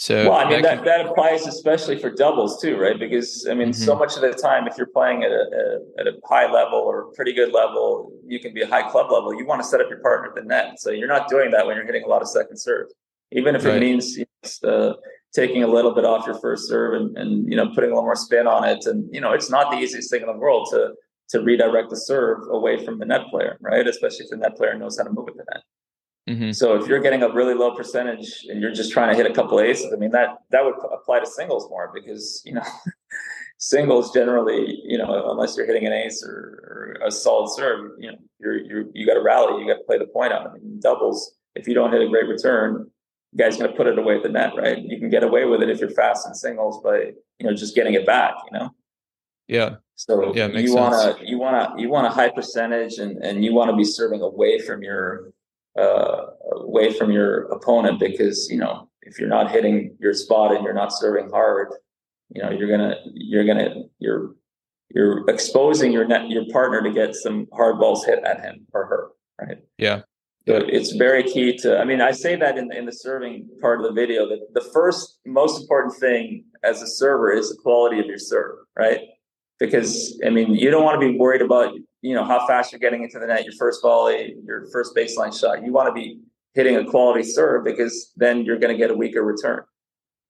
So 0.00 0.30
well, 0.30 0.38
I 0.38 0.48
mean 0.48 0.62
that, 0.62 0.82
that 0.84 1.04
applies 1.04 1.46
especially 1.46 1.98
for 1.98 2.08
doubles 2.08 2.58
too, 2.58 2.78
right? 2.78 2.98
Because 2.98 3.46
I 3.50 3.52
mean, 3.52 3.68
mm-hmm. 3.68 3.84
so 3.84 3.94
much 3.94 4.16
of 4.16 4.22
the 4.22 4.32
time, 4.32 4.66
if 4.66 4.78
you're 4.78 4.86
playing 4.86 5.24
at 5.24 5.30
a, 5.30 5.34
a, 5.34 6.00
at 6.00 6.06
a 6.06 6.12
high 6.26 6.50
level 6.50 6.78
or 6.78 7.12
pretty 7.14 7.34
good 7.34 7.52
level, 7.52 8.10
you 8.26 8.40
can 8.40 8.54
be 8.54 8.62
a 8.62 8.66
high 8.66 8.90
club 8.90 9.10
level. 9.10 9.38
You 9.38 9.44
want 9.44 9.60
to 9.60 9.68
set 9.68 9.78
up 9.78 9.90
your 9.90 9.98
partner 9.98 10.30
at 10.30 10.36
the 10.36 10.48
net, 10.48 10.80
so 10.80 10.90
you're 10.90 11.06
not 11.06 11.28
doing 11.28 11.50
that 11.50 11.66
when 11.66 11.76
you're 11.76 11.84
hitting 11.84 12.04
a 12.04 12.06
lot 12.06 12.22
of 12.22 12.28
second 12.28 12.56
serves, 12.56 12.94
even 13.32 13.54
if 13.54 13.66
right. 13.66 13.76
it 13.76 13.80
means 13.80 14.16
you 14.16 14.24
know, 14.62 14.70
uh, 14.70 14.94
taking 15.34 15.64
a 15.64 15.66
little 15.66 15.94
bit 15.94 16.06
off 16.06 16.24
your 16.24 16.40
first 16.40 16.66
serve 16.66 16.94
and, 16.94 17.14
and 17.18 17.50
you 17.50 17.54
know 17.54 17.68
putting 17.74 17.90
a 17.90 17.92
little 17.92 18.04
more 18.04 18.16
spin 18.16 18.46
on 18.46 18.66
it. 18.66 18.86
And 18.86 19.06
you 19.12 19.20
know, 19.20 19.32
it's 19.32 19.50
not 19.50 19.70
the 19.70 19.76
easiest 19.76 20.10
thing 20.10 20.22
in 20.22 20.28
the 20.28 20.32
world 20.32 20.68
to 20.70 20.94
to 21.28 21.42
redirect 21.42 21.90
the 21.90 21.98
serve 21.98 22.38
away 22.50 22.82
from 22.82 23.00
the 23.00 23.04
net 23.04 23.26
player, 23.28 23.58
right? 23.60 23.86
Especially 23.86 24.24
if 24.24 24.30
the 24.30 24.38
net 24.38 24.56
player 24.56 24.78
knows 24.78 24.96
how 24.96 25.04
to 25.04 25.10
move 25.10 25.28
at 25.28 25.36
the 25.36 25.44
net. 25.52 25.62
Mm-hmm. 26.28 26.52
So 26.52 26.76
if 26.76 26.86
you're 26.86 27.00
getting 27.00 27.22
a 27.22 27.32
really 27.32 27.54
low 27.54 27.74
percentage 27.74 28.44
and 28.48 28.60
you're 28.60 28.72
just 28.72 28.92
trying 28.92 29.10
to 29.10 29.16
hit 29.16 29.30
a 29.30 29.34
couple 29.34 29.60
aces, 29.60 29.92
I 29.92 29.96
mean 29.96 30.10
that 30.10 30.38
that 30.50 30.64
would 30.64 30.74
apply 30.92 31.20
to 31.20 31.26
singles 31.26 31.68
more 31.70 31.90
because 31.92 32.42
you 32.44 32.54
know 32.54 32.62
singles 33.58 34.12
generally, 34.12 34.80
you 34.84 34.98
know, 34.98 35.30
unless 35.30 35.56
you're 35.56 35.66
hitting 35.66 35.86
an 35.86 35.92
ace 35.92 36.24
or, 36.24 36.96
or 37.00 37.06
a 37.06 37.10
solid 37.10 37.50
serve, 37.54 37.92
you 37.98 38.10
know, 38.10 38.18
you're 38.38 38.58
you 38.58 38.90
you 38.94 39.06
got 39.06 39.14
to 39.14 39.22
rally, 39.22 39.60
you 39.60 39.68
got 39.68 39.78
to 39.78 39.84
play 39.84 39.98
the 39.98 40.06
point 40.06 40.32
out. 40.32 40.46
I 40.46 40.52
mean, 40.54 40.78
doubles, 40.80 41.36
if 41.54 41.66
you 41.66 41.74
don't 41.74 41.92
hit 41.92 42.02
a 42.02 42.08
great 42.08 42.28
return, 42.28 42.90
guy's 43.36 43.56
going 43.56 43.70
to 43.70 43.76
put 43.76 43.86
it 43.86 43.98
away 43.98 44.16
at 44.16 44.22
the 44.22 44.28
net, 44.28 44.52
right? 44.56 44.78
You 44.78 44.98
can 44.98 45.10
get 45.10 45.22
away 45.22 45.44
with 45.44 45.62
it 45.62 45.70
if 45.70 45.80
you're 45.80 45.90
fast 45.90 46.26
in 46.26 46.34
singles 46.34 46.80
but 46.82 47.14
you 47.38 47.46
know 47.46 47.54
just 47.54 47.74
getting 47.74 47.94
it 47.94 48.06
back, 48.06 48.34
you 48.50 48.58
know. 48.58 48.70
Yeah. 49.48 49.76
So 49.96 50.34
yeah, 50.34 50.46
you 50.46 50.74
want 50.74 51.18
to 51.18 51.26
you 51.26 51.38
want 51.38 51.76
to 51.76 51.82
you 51.82 51.88
want 51.88 52.06
a 52.06 52.10
high 52.10 52.30
percentage 52.30 52.98
and 52.98 53.18
and 53.18 53.44
you 53.44 53.52
want 53.52 53.70
to 53.70 53.76
be 53.76 53.84
serving 53.84 54.22
away 54.22 54.58
from 54.60 54.82
your 54.82 55.32
uh, 55.78 56.26
away 56.52 56.92
from 56.92 57.10
your 57.10 57.42
opponent 57.52 58.00
because 58.00 58.48
you 58.50 58.58
know 58.58 58.88
if 59.02 59.18
you're 59.18 59.28
not 59.28 59.50
hitting 59.50 59.96
your 60.00 60.14
spot 60.14 60.54
and 60.54 60.64
you're 60.64 60.74
not 60.74 60.92
serving 60.92 61.30
hard, 61.30 61.68
you 62.34 62.42
know 62.42 62.50
you're 62.50 62.68
gonna 62.68 62.96
you're 63.14 63.44
gonna 63.44 63.74
you're 63.98 64.34
you're 64.94 65.28
exposing 65.28 65.92
your 65.92 66.06
net 66.06 66.28
your 66.28 66.44
partner 66.52 66.82
to 66.82 66.92
get 66.92 67.14
some 67.14 67.46
hard 67.52 67.78
balls 67.78 68.04
hit 68.04 68.22
at 68.24 68.40
him 68.40 68.66
or 68.72 68.86
her, 68.86 69.08
right? 69.40 69.58
Yeah. 69.78 70.02
So 70.48 70.56
it's 70.56 70.92
very 70.92 71.22
key 71.22 71.56
to. 71.58 71.78
I 71.78 71.84
mean, 71.84 72.00
I 72.00 72.12
say 72.12 72.34
that 72.36 72.58
in 72.58 72.72
in 72.72 72.86
the 72.86 72.92
serving 72.92 73.48
part 73.60 73.80
of 73.80 73.86
the 73.86 73.92
video 73.92 74.28
that 74.28 74.40
the 74.54 74.68
first 74.72 75.18
most 75.26 75.60
important 75.60 75.94
thing 76.00 76.44
as 76.64 76.82
a 76.82 76.86
server 76.86 77.30
is 77.30 77.50
the 77.50 77.56
quality 77.62 78.00
of 78.00 78.06
your 78.06 78.18
serve, 78.18 78.56
right? 78.76 79.00
Because 79.58 80.18
I 80.26 80.30
mean, 80.30 80.54
you 80.54 80.70
don't 80.70 80.82
want 80.82 81.00
to 81.00 81.06
be 81.06 81.16
worried 81.16 81.42
about 81.42 81.74
you 82.02 82.14
know 82.14 82.24
how 82.24 82.46
fast 82.46 82.72
you're 82.72 82.78
getting 82.78 83.02
into 83.02 83.18
the 83.18 83.26
net, 83.26 83.44
your 83.44 83.54
first 83.54 83.82
volley, 83.82 84.36
your 84.44 84.66
first 84.72 84.94
baseline 84.96 85.38
shot. 85.38 85.64
You 85.64 85.72
want 85.72 85.88
to 85.88 85.92
be 85.92 86.20
hitting 86.54 86.76
a 86.76 86.84
quality 86.84 87.22
serve 87.22 87.64
because 87.64 88.12
then 88.16 88.44
you're 88.44 88.58
going 88.58 88.72
to 88.72 88.78
get 88.78 88.90
a 88.90 88.94
weaker 88.94 89.22
return, 89.22 89.62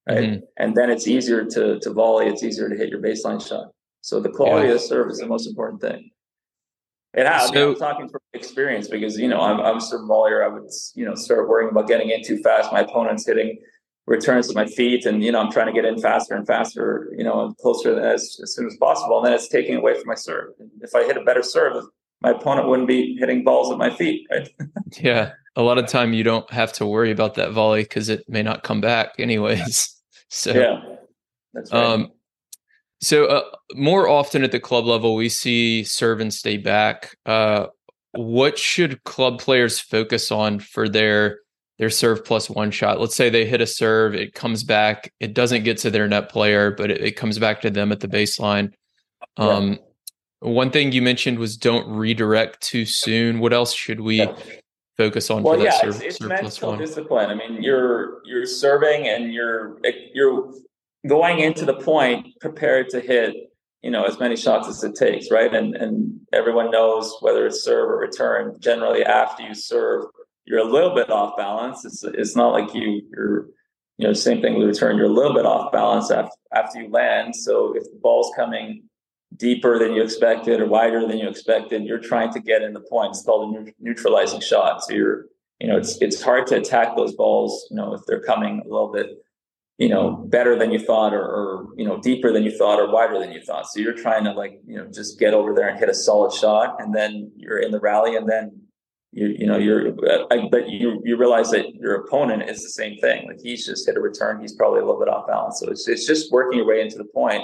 right? 0.08 0.18
Mm-hmm. 0.18 0.44
And 0.58 0.76
then 0.76 0.90
it's 0.90 1.06
easier 1.06 1.44
to 1.44 1.78
to 1.78 1.92
volley. 1.92 2.26
It's 2.26 2.42
easier 2.42 2.68
to 2.68 2.76
hit 2.76 2.88
your 2.88 3.00
baseline 3.00 3.46
shot. 3.46 3.68
So 4.02 4.20
the 4.20 4.30
quality 4.30 4.68
yeah. 4.68 4.74
of 4.74 4.80
the 4.80 4.86
serve 4.86 5.10
is 5.10 5.18
the 5.18 5.26
most 5.26 5.46
important 5.46 5.80
thing. 5.80 6.10
And 7.14 7.26
I, 7.26 7.44
so, 7.46 7.52
I 7.52 7.54
mean, 7.54 7.68
I'm 7.68 7.76
talking 7.76 8.08
from 8.08 8.20
experience 8.34 8.88
because 8.88 9.18
you 9.18 9.28
know 9.28 9.40
I'm 9.40 9.60
I'm 9.60 9.78
a 9.78 9.80
serve 9.80 10.02
volleyer. 10.02 10.44
I 10.44 10.48
would 10.48 10.70
you 10.94 11.04
know 11.04 11.14
start 11.14 11.48
worrying 11.48 11.70
about 11.70 11.88
getting 11.88 12.10
in 12.10 12.22
too 12.24 12.38
fast. 12.42 12.72
My 12.72 12.80
opponent's 12.80 13.26
hitting 13.26 13.58
returns 14.06 14.48
to 14.48 14.54
my 14.54 14.66
feet 14.66 15.06
and 15.06 15.22
you 15.22 15.30
know 15.30 15.40
i'm 15.40 15.52
trying 15.52 15.66
to 15.66 15.72
get 15.72 15.84
in 15.84 16.00
faster 16.00 16.34
and 16.34 16.46
faster 16.46 17.12
you 17.16 17.24
know 17.24 17.54
closer 17.60 17.98
as, 18.00 18.40
as 18.42 18.54
soon 18.54 18.66
as 18.66 18.76
possible. 18.76 19.18
And 19.18 19.26
then 19.26 19.32
it's 19.34 19.48
taking 19.48 19.76
away 19.76 19.94
from 19.94 20.06
my 20.06 20.14
serve. 20.14 20.50
If 20.80 20.94
i 20.94 21.04
hit 21.04 21.16
a 21.16 21.22
better 21.22 21.42
serve 21.42 21.84
my 22.22 22.30
opponent 22.30 22.68
wouldn't 22.68 22.88
be 22.88 23.16
hitting 23.16 23.44
balls 23.44 23.70
at 23.70 23.78
my 23.78 23.90
feet 23.90 24.26
right? 24.30 24.48
Yeah. 25.00 25.32
A 25.56 25.62
lot 25.62 25.78
of 25.78 25.86
time 25.86 26.12
you 26.12 26.22
don't 26.22 26.50
have 26.52 26.72
to 26.74 26.86
worry 26.86 27.10
about 27.10 27.34
that 27.34 27.52
volley 27.52 27.82
because 27.82 28.08
it 28.08 28.24
may 28.28 28.42
not 28.42 28.62
come 28.62 28.80
back 28.80 29.14
anyways. 29.18 29.96
So 30.32 30.52
yeah. 30.52 30.80
That's 31.54 31.72
right. 31.72 31.84
um 31.84 32.12
so 33.00 33.24
uh, 33.26 33.42
more 33.74 34.08
often 34.08 34.44
at 34.44 34.52
the 34.52 34.60
club 34.60 34.84
level 34.84 35.16
we 35.16 35.28
see 35.28 35.82
serve 35.82 36.20
and 36.20 36.32
stay 36.32 36.56
back. 36.56 37.16
Uh 37.26 37.66
what 38.12 38.58
should 38.58 39.02
club 39.04 39.40
players 39.40 39.80
focus 39.80 40.30
on 40.30 40.60
for 40.60 40.88
their 40.88 41.40
their 41.80 41.90
serve 41.90 42.26
plus 42.26 42.50
one 42.50 42.70
shot. 42.70 43.00
Let's 43.00 43.16
say 43.16 43.30
they 43.30 43.46
hit 43.46 43.62
a 43.62 43.66
serve, 43.66 44.14
it 44.14 44.34
comes 44.34 44.62
back, 44.62 45.14
it 45.18 45.32
doesn't 45.32 45.64
get 45.64 45.78
to 45.78 45.90
their 45.90 46.06
net 46.06 46.28
player, 46.28 46.70
but 46.70 46.90
it, 46.90 47.00
it 47.00 47.16
comes 47.16 47.38
back 47.38 47.62
to 47.62 47.70
them 47.70 47.90
at 47.90 48.00
the 48.00 48.06
baseline. 48.06 48.74
Um, 49.38 49.72
yeah. 49.72 49.76
One 50.40 50.70
thing 50.70 50.92
you 50.92 51.00
mentioned 51.00 51.38
was 51.38 51.56
don't 51.56 51.88
redirect 51.88 52.60
too 52.60 52.84
soon. 52.84 53.40
What 53.40 53.54
else 53.54 53.72
should 53.72 54.00
we 54.00 54.16
yeah. 54.16 54.36
focus 54.98 55.30
on? 55.30 55.42
Well, 55.42 55.58
yeah, 55.58 55.80
serve, 55.80 55.96
it's, 55.96 56.02
it's 56.02 56.18
serve 56.18 56.28
mental 56.28 56.76
discipline. 56.76 57.30
I 57.30 57.34
mean, 57.34 57.62
you're 57.62 58.20
you're 58.26 58.44
serving 58.44 59.08
and 59.08 59.32
you're 59.32 59.78
you're 60.12 60.52
going 61.08 61.38
into 61.38 61.64
the 61.64 61.74
point 61.74 62.26
prepared 62.40 62.90
to 62.90 63.00
hit 63.00 63.34
you 63.82 63.90
know 63.90 64.04
as 64.04 64.18
many 64.18 64.36
shots 64.36 64.68
as 64.68 64.84
it 64.84 64.94
takes, 64.96 65.30
right? 65.30 65.54
And 65.54 65.74
and 65.76 66.20
everyone 66.34 66.70
knows 66.70 67.16
whether 67.20 67.46
it's 67.46 67.64
serve 67.64 67.88
or 67.88 67.98
return. 67.98 68.56
Generally, 68.60 69.04
after 69.04 69.42
you 69.42 69.54
serve 69.54 70.04
you're 70.50 70.58
a 70.58 70.64
little 70.64 70.94
bit 70.94 71.10
off 71.10 71.36
balance. 71.36 71.84
It's 71.84 72.02
it's 72.02 72.34
not 72.34 72.52
like 72.52 72.74
you 72.74 73.02
you're 73.12 73.46
you 73.98 74.06
know 74.06 74.12
same 74.12 74.42
thing 74.42 74.58
with 74.58 74.66
return. 74.66 74.96
You're 74.96 75.06
a 75.06 75.12
little 75.12 75.32
bit 75.32 75.46
off 75.46 75.70
balance 75.70 76.10
after 76.10 76.36
after 76.52 76.82
you 76.82 76.90
land. 76.90 77.36
So 77.36 77.72
if 77.76 77.84
the 77.84 77.98
ball's 78.02 78.32
coming 78.34 78.82
deeper 79.36 79.78
than 79.78 79.92
you 79.92 80.02
expected 80.02 80.60
or 80.60 80.66
wider 80.66 81.06
than 81.06 81.18
you 81.18 81.28
expected, 81.28 81.84
you're 81.84 82.00
trying 82.00 82.32
to 82.32 82.40
get 82.40 82.62
in 82.62 82.72
the 82.72 82.80
point. 82.80 83.10
It's 83.10 83.22
called 83.22 83.56
a 83.56 83.72
neutralizing 83.78 84.40
shot. 84.40 84.82
So 84.82 84.92
you're 84.92 85.26
you 85.60 85.68
know 85.68 85.76
it's 85.76 86.02
it's 86.02 86.20
hard 86.20 86.48
to 86.48 86.56
attack 86.56 86.96
those 86.96 87.14
balls. 87.14 87.68
You 87.70 87.76
know 87.76 87.94
if 87.94 88.00
they're 88.08 88.22
coming 88.22 88.60
a 88.60 88.68
little 88.68 88.92
bit 88.92 89.22
you 89.78 89.88
know 89.88 90.10
better 90.10 90.58
than 90.58 90.72
you 90.72 90.80
thought 90.80 91.14
or, 91.14 91.24
or, 91.24 91.68
you 91.76 91.86
know 91.86 92.00
deeper 92.00 92.32
than 92.32 92.42
you 92.42 92.50
thought 92.50 92.80
or 92.80 92.90
wider 92.92 93.18
than 93.18 93.32
you 93.32 93.40
thought 93.40 93.66
so 93.66 93.80
you're 93.80 93.94
trying 93.94 94.24
to 94.24 94.32
like 94.32 94.60
you 94.66 94.76
know 94.76 94.86
just 94.92 95.18
get 95.18 95.32
over 95.32 95.54
there 95.54 95.68
and 95.68 95.78
hit 95.78 95.88
a 95.88 95.94
solid 95.94 96.34
shot 96.34 96.76
and 96.80 96.94
then 96.94 97.32
you're 97.34 97.58
in 97.58 97.70
the 97.70 97.80
rally 97.80 98.14
and 98.14 98.28
then 98.28 98.60
you 99.12 99.34
you 99.38 99.46
know 99.46 99.58
you're 99.58 99.92
but 99.92 100.68
you 100.68 101.00
you 101.04 101.16
realize 101.16 101.50
that 101.50 101.74
your 101.74 101.96
opponent 101.96 102.48
is 102.48 102.62
the 102.62 102.70
same 102.70 102.96
thing. 102.98 103.26
Like 103.26 103.40
he's 103.40 103.66
just 103.66 103.86
hit 103.86 103.96
a 103.96 104.00
return. 104.00 104.40
He's 104.40 104.54
probably 104.54 104.80
a 104.80 104.84
little 104.84 105.00
bit 105.00 105.08
off 105.08 105.26
balance. 105.26 105.60
So 105.60 105.70
it's, 105.70 105.88
it's 105.88 106.06
just 106.06 106.30
working 106.30 106.58
your 106.58 106.66
way 106.66 106.80
into 106.80 106.96
the 106.96 107.04
point 107.04 107.42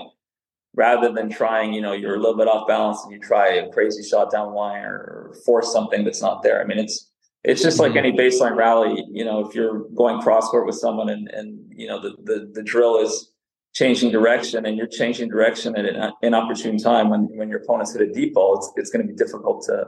rather 0.74 1.10
than 1.12 1.28
trying 1.28 1.72
you 1.72 1.80
know 1.80 1.92
you're 1.92 2.14
a 2.14 2.20
little 2.20 2.36
bit 2.36 2.48
off 2.48 2.68
balance 2.68 3.02
and 3.02 3.12
you 3.12 3.18
try 3.18 3.54
a 3.54 3.70
crazy 3.70 4.06
shot 4.06 4.30
down 4.30 4.54
line 4.54 4.84
or 4.84 5.34
force 5.44 5.72
something 5.72 6.04
that's 6.04 6.22
not 6.22 6.42
there. 6.42 6.60
I 6.60 6.64
mean 6.64 6.78
it's 6.78 7.10
it's 7.42 7.62
just 7.62 7.78
like 7.78 7.96
any 7.96 8.12
baseline 8.12 8.56
rally 8.56 9.04
you 9.10 9.24
know 9.24 9.46
if 9.46 9.54
you're 9.54 9.88
going 9.96 10.20
cross 10.20 10.48
court 10.48 10.66
with 10.66 10.76
someone 10.76 11.08
and 11.08 11.28
and 11.28 11.58
you 11.68 11.88
know 11.88 12.00
the 12.00 12.14
the, 12.24 12.50
the 12.54 12.62
drill 12.62 12.98
is 12.98 13.32
changing 13.72 14.10
direction 14.10 14.66
and 14.66 14.76
you're 14.76 14.86
changing 14.86 15.28
direction 15.28 15.76
at 15.76 15.84
an 15.84 16.12
inopportune 16.22 16.78
time 16.78 17.08
when 17.08 17.22
when 17.36 17.48
your 17.48 17.60
opponent's 17.60 17.92
hit 17.92 18.02
a 18.02 18.12
deep 18.12 18.34
ball 18.34 18.56
it's, 18.56 18.72
it's 18.76 18.90
going 18.90 19.06
to 19.06 19.12
be 19.12 19.16
difficult 19.16 19.62
to 19.64 19.86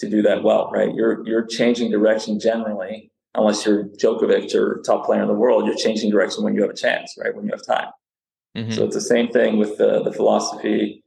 to 0.00 0.08
do 0.08 0.22
that 0.22 0.42
well, 0.42 0.70
right? 0.72 0.92
You're 0.94 1.26
you're 1.26 1.46
changing 1.46 1.90
direction 1.90 2.40
generally, 2.40 3.10
unless 3.34 3.64
you're 3.64 3.84
Djokovic 3.84 4.54
or 4.54 4.82
top 4.84 5.06
player 5.06 5.22
in 5.22 5.28
the 5.28 5.34
world. 5.34 5.66
You're 5.66 5.76
changing 5.76 6.10
direction 6.10 6.42
when 6.42 6.54
you 6.54 6.62
have 6.62 6.70
a 6.70 6.76
chance, 6.76 7.14
right? 7.22 7.34
When 7.34 7.44
you 7.44 7.52
have 7.52 7.64
time. 7.64 7.90
Mm-hmm. 8.56 8.72
So 8.72 8.84
it's 8.84 8.94
the 8.94 9.00
same 9.00 9.28
thing 9.28 9.58
with 9.58 9.78
the 9.78 10.02
the 10.02 10.12
philosophy. 10.12 11.04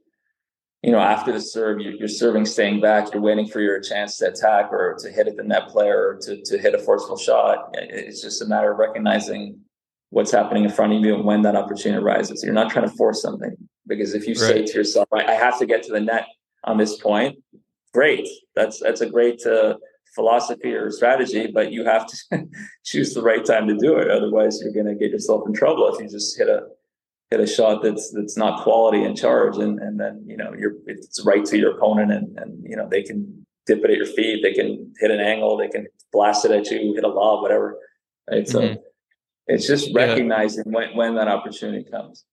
You 0.82 0.92
know, 0.92 0.98
after 0.98 1.32
the 1.32 1.40
serve, 1.40 1.80
you're, 1.80 1.94
you're 1.94 2.08
serving, 2.08 2.44
staying 2.44 2.82
back. 2.82 3.12
You're 3.12 3.22
waiting 3.22 3.48
for 3.48 3.60
your 3.60 3.80
chance 3.80 4.18
to 4.18 4.28
attack 4.28 4.70
or 4.70 4.94
to 5.00 5.10
hit 5.10 5.26
at 5.26 5.36
the 5.36 5.42
net 5.42 5.68
player 5.68 6.08
or 6.08 6.18
to 6.22 6.42
to 6.42 6.58
hit 6.58 6.74
a 6.74 6.78
forceful 6.78 7.16
shot. 7.16 7.70
It's 7.74 8.22
just 8.22 8.42
a 8.42 8.46
matter 8.46 8.72
of 8.72 8.78
recognizing 8.78 9.60
what's 10.10 10.30
happening 10.30 10.64
in 10.64 10.70
front 10.70 10.92
of 10.92 11.00
you 11.00 11.14
and 11.14 11.24
when 11.24 11.42
that 11.42 11.56
opportunity 11.56 12.00
arises. 12.00 12.44
You're 12.44 12.54
not 12.54 12.70
trying 12.70 12.88
to 12.88 12.94
force 12.94 13.20
something 13.20 13.56
because 13.86 14.14
if 14.14 14.28
you 14.28 14.34
right. 14.34 14.38
say 14.38 14.64
to 14.64 14.72
yourself, 14.72 15.08
I 15.12 15.32
have 15.32 15.58
to 15.58 15.66
get 15.66 15.82
to 15.84 15.92
the 15.92 16.00
net 16.00 16.26
on 16.62 16.78
this 16.78 16.96
point, 16.96 17.36
great. 17.94 18.28
That's 18.54 18.80
that's 18.80 19.00
a 19.00 19.08
great 19.08 19.44
uh, 19.46 19.76
philosophy 20.14 20.74
or 20.74 20.90
strategy, 20.90 21.46
but 21.46 21.72
you 21.72 21.84
have 21.84 22.06
to 22.06 22.46
choose 22.84 23.14
the 23.14 23.22
right 23.22 23.44
time 23.44 23.66
to 23.68 23.76
do 23.76 23.96
it. 23.96 24.10
Otherwise, 24.10 24.60
you're 24.60 24.72
going 24.72 24.86
to 24.86 24.94
get 24.94 25.10
yourself 25.10 25.42
in 25.46 25.54
trouble 25.54 25.88
if 25.88 26.00
you 26.00 26.08
just 26.08 26.36
hit 26.36 26.48
a 26.48 26.66
hit 27.30 27.40
a 27.40 27.46
shot 27.46 27.82
that's 27.82 28.12
that's 28.12 28.36
not 28.36 28.62
quality 28.62 29.04
and 29.04 29.16
charge, 29.16 29.56
and 29.56 29.78
and 29.78 29.98
then 29.98 30.22
you 30.26 30.36
know 30.36 30.52
you're 30.58 30.74
it's 30.86 31.24
right 31.24 31.44
to 31.46 31.56
your 31.56 31.76
opponent, 31.76 32.12
and 32.12 32.38
and 32.38 32.64
you 32.68 32.76
know 32.76 32.88
they 32.90 33.02
can 33.02 33.46
dip 33.66 33.82
it 33.84 33.90
at 33.90 33.96
your 33.96 34.06
feet, 34.06 34.42
they 34.42 34.52
can 34.52 34.92
hit 35.00 35.10
an 35.10 35.20
angle, 35.20 35.56
they 35.56 35.68
can 35.68 35.86
blast 36.12 36.44
it 36.44 36.50
at 36.50 36.70
you, 36.70 36.92
hit 36.94 37.04
a 37.04 37.08
lob, 37.08 37.42
whatever. 37.42 37.78
Right. 38.30 38.46
So. 38.48 38.60
Mm-hmm. 38.60 38.80
It's 39.46 39.66
just 39.66 39.94
recognizing 39.94 40.64
yeah. 40.66 40.72
when, 40.72 40.96
when 40.96 41.14
that 41.16 41.28
opportunity 41.28 41.84
comes. 41.84 42.24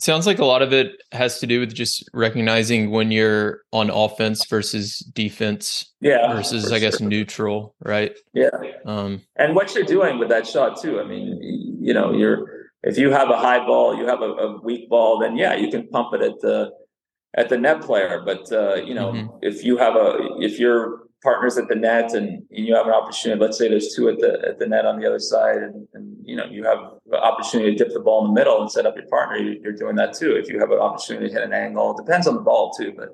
It 0.00 0.04
sounds 0.04 0.26
like 0.26 0.38
a 0.38 0.46
lot 0.46 0.62
of 0.62 0.72
it 0.72 1.02
has 1.12 1.40
to 1.40 1.46
do 1.46 1.60
with 1.60 1.74
just 1.74 2.08
recognizing 2.14 2.90
when 2.90 3.10
you're 3.10 3.60
on 3.70 3.90
offense 3.90 4.46
versus 4.46 5.00
defense. 5.00 5.92
Yeah. 6.00 6.32
Versus, 6.32 6.72
I 6.72 6.78
guess, 6.78 7.00
sure. 7.00 7.06
neutral, 7.06 7.74
right? 7.84 8.16
Yeah. 8.32 8.48
Um, 8.86 9.20
and 9.36 9.54
what 9.54 9.74
you're 9.74 9.84
doing 9.84 10.18
with 10.18 10.30
that 10.30 10.46
shot 10.46 10.80
too. 10.80 11.00
I 11.00 11.04
mean, 11.04 11.38
you 11.82 11.92
know, 11.92 12.14
you're 12.14 12.70
if 12.82 12.96
you 12.96 13.10
have 13.10 13.28
a 13.28 13.36
high 13.36 13.58
ball, 13.58 13.94
you 13.94 14.06
have 14.06 14.22
a, 14.22 14.30
a 14.30 14.60
weak 14.62 14.88
ball, 14.88 15.18
then 15.18 15.36
yeah, 15.36 15.54
you 15.54 15.70
can 15.70 15.86
pump 15.88 16.14
it 16.14 16.22
at 16.22 16.40
the 16.40 16.70
at 17.36 17.50
the 17.50 17.58
net 17.58 17.82
player. 17.82 18.22
But 18.24 18.50
uh, 18.50 18.76
you 18.76 18.94
know, 18.94 19.12
mm-hmm. 19.12 19.36
if 19.42 19.62
you 19.62 19.76
have 19.76 19.96
a 19.96 20.16
if 20.38 20.58
your 20.58 21.00
partners 21.22 21.58
at 21.58 21.68
the 21.68 21.74
net 21.74 22.12
and, 22.14 22.28
and, 22.50 22.66
you 22.66 22.74
have 22.74 22.86
an 22.86 22.92
opportunity, 22.92 23.40
let's 23.40 23.58
say 23.58 23.68
there's 23.68 23.94
two 23.94 24.08
at 24.08 24.18
the 24.18 24.40
at 24.46 24.58
the 24.58 24.66
net 24.66 24.86
on 24.86 24.98
the 24.98 25.06
other 25.06 25.18
side, 25.18 25.58
and, 25.58 25.86
and 25.94 26.16
you 26.24 26.36
know 26.36 26.46
you 26.46 26.64
have 26.64 26.78
an 26.78 27.14
opportunity 27.14 27.72
to 27.74 27.84
dip 27.84 27.92
the 27.92 28.00
ball 28.00 28.24
in 28.24 28.32
the 28.32 28.40
middle 28.40 28.60
and 28.60 28.70
set 28.70 28.86
up 28.86 28.96
your 28.96 29.06
partner, 29.06 29.36
you, 29.36 29.60
are 29.68 29.72
doing 29.72 29.96
that 29.96 30.14
too. 30.14 30.36
If 30.36 30.48
you 30.48 30.58
have 30.58 30.70
an 30.70 30.78
opportunity 30.78 31.28
to 31.28 31.32
hit 31.32 31.42
an 31.42 31.52
angle, 31.52 31.92
it 31.92 32.04
depends 32.04 32.26
on 32.26 32.34
the 32.34 32.40
ball 32.40 32.72
too, 32.72 32.92
but. 32.96 33.08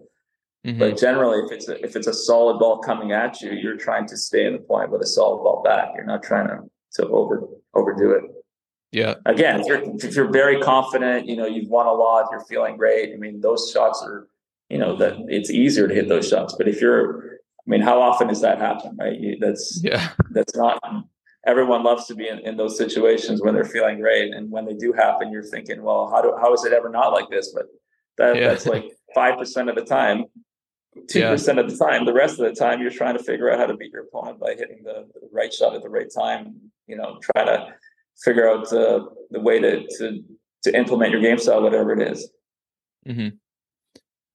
Mm-hmm. 0.64 0.80
But 0.80 0.98
generally, 0.98 1.44
if 1.44 1.52
it's 1.52 1.68
a, 1.68 1.80
if 1.84 1.94
it's 1.94 2.08
a 2.08 2.12
solid 2.12 2.58
ball 2.58 2.78
coming 2.78 3.12
at 3.12 3.40
you, 3.40 3.52
you're 3.52 3.76
trying 3.76 4.04
to 4.08 4.16
stay 4.16 4.46
in 4.46 4.54
the 4.54 4.58
point 4.58 4.90
with 4.90 5.00
a 5.00 5.06
solid 5.06 5.44
ball 5.44 5.62
back. 5.62 5.90
You're 5.94 6.04
not 6.04 6.24
trying 6.24 6.48
to 6.48 6.58
to 6.94 7.06
over 7.08 7.46
overdo 7.72 8.10
it. 8.10 8.24
Yeah. 8.92 9.14
Again, 9.26 9.60
if 9.60 9.66
you're 9.66 9.82
if 9.96 10.16
you're 10.16 10.32
very 10.32 10.60
confident, 10.60 11.26
you 11.26 11.36
know, 11.36 11.46
you've 11.46 11.68
won 11.68 11.86
a 11.86 11.92
lot, 11.92 12.28
you're 12.30 12.44
feeling 12.46 12.76
great. 12.76 13.12
I 13.12 13.16
mean, 13.16 13.40
those 13.40 13.70
shots 13.72 14.02
are, 14.04 14.26
you 14.70 14.78
know, 14.78 14.96
that 14.96 15.16
it's 15.28 15.50
easier 15.50 15.86
to 15.86 15.94
hit 15.94 16.08
those 16.08 16.28
shots. 16.28 16.54
But 16.56 16.66
if 16.66 16.80
you're, 16.80 17.35
I 17.66 17.70
mean, 17.70 17.80
how 17.80 18.00
often 18.00 18.28
does 18.28 18.40
that 18.42 18.58
happen, 18.58 18.96
right? 18.98 19.18
You, 19.18 19.36
that's 19.40 19.80
yeah. 19.82 20.10
That's 20.30 20.54
not. 20.54 20.80
Everyone 21.46 21.82
loves 21.82 22.06
to 22.06 22.14
be 22.14 22.28
in, 22.28 22.40
in 22.40 22.56
those 22.56 22.76
situations 22.76 23.40
when 23.42 23.54
they're 23.54 23.64
feeling 23.64 24.00
great, 24.00 24.32
and 24.34 24.50
when 24.50 24.66
they 24.66 24.74
do 24.74 24.92
happen, 24.92 25.32
you're 25.32 25.42
thinking, 25.42 25.82
well, 25.82 26.08
how 26.08 26.22
do 26.22 26.36
how 26.40 26.52
is 26.54 26.64
it 26.64 26.72
ever 26.72 26.88
not 26.88 27.12
like 27.12 27.28
this? 27.28 27.52
But 27.52 27.66
that, 28.18 28.36
yeah. 28.36 28.48
that's 28.48 28.66
like 28.66 28.84
five 29.14 29.38
percent 29.38 29.68
of 29.68 29.74
the 29.74 29.84
time. 29.84 30.24
Two 31.08 31.20
yeah. 31.20 31.30
percent 31.30 31.58
of 31.58 31.68
the 31.68 31.76
time. 31.76 32.06
The 32.06 32.12
rest 32.12 32.38
of 32.38 32.46
the 32.46 32.54
time, 32.54 32.80
you're 32.80 32.90
trying 32.90 33.18
to 33.18 33.22
figure 33.22 33.50
out 33.50 33.58
how 33.58 33.66
to 33.66 33.76
beat 33.76 33.92
your 33.92 34.04
opponent 34.04 34.40
by 34.40 34.54
hitting 34.54 34.82
the, 34.82 35.06
the 35.14 35.28
right 35.32 35.52
shot 35.52 35.74
at 35.74 35.82
the 35.82 35.90
right 35.90 36.08
time. 36.12 36.54
You 36.86 36.96
know, 36.96 37.18
trying 37.32 37.46
to 37.46 37.74
figure 38.24 38.48
out 38.48 38.72
uh, 38.72 39.06
the 39.30 39.40
way 39.40 39.58
to, 39.58 39.86
to 39.98 40.24
to 40.62 40.76
implement 40.76 41.12
your 41.12 41.20
game 41.20 41.38
style, 41.38 41.62
whatever 41.62 41.92
it 41.92 42.12
is. 42.12 42.30
Mm-hmm. 43.08 43.36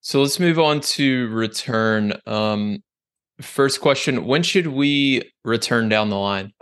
So 0.02 0.22
let's 0.22 0.40
move 0.40 0.60
on 0.60 0.80
to 0.82 1.28
return. 1.30 2.14
Um, 2.26 2.84
first 3.42 3.82
question: 3.82 4.26
When 4.26 4.44
should 4.44 4.68
we 4.68 5.32
return 5.44 5.89
down 5.89 6.10
the 6.10 6.18
line? 6.18 6.54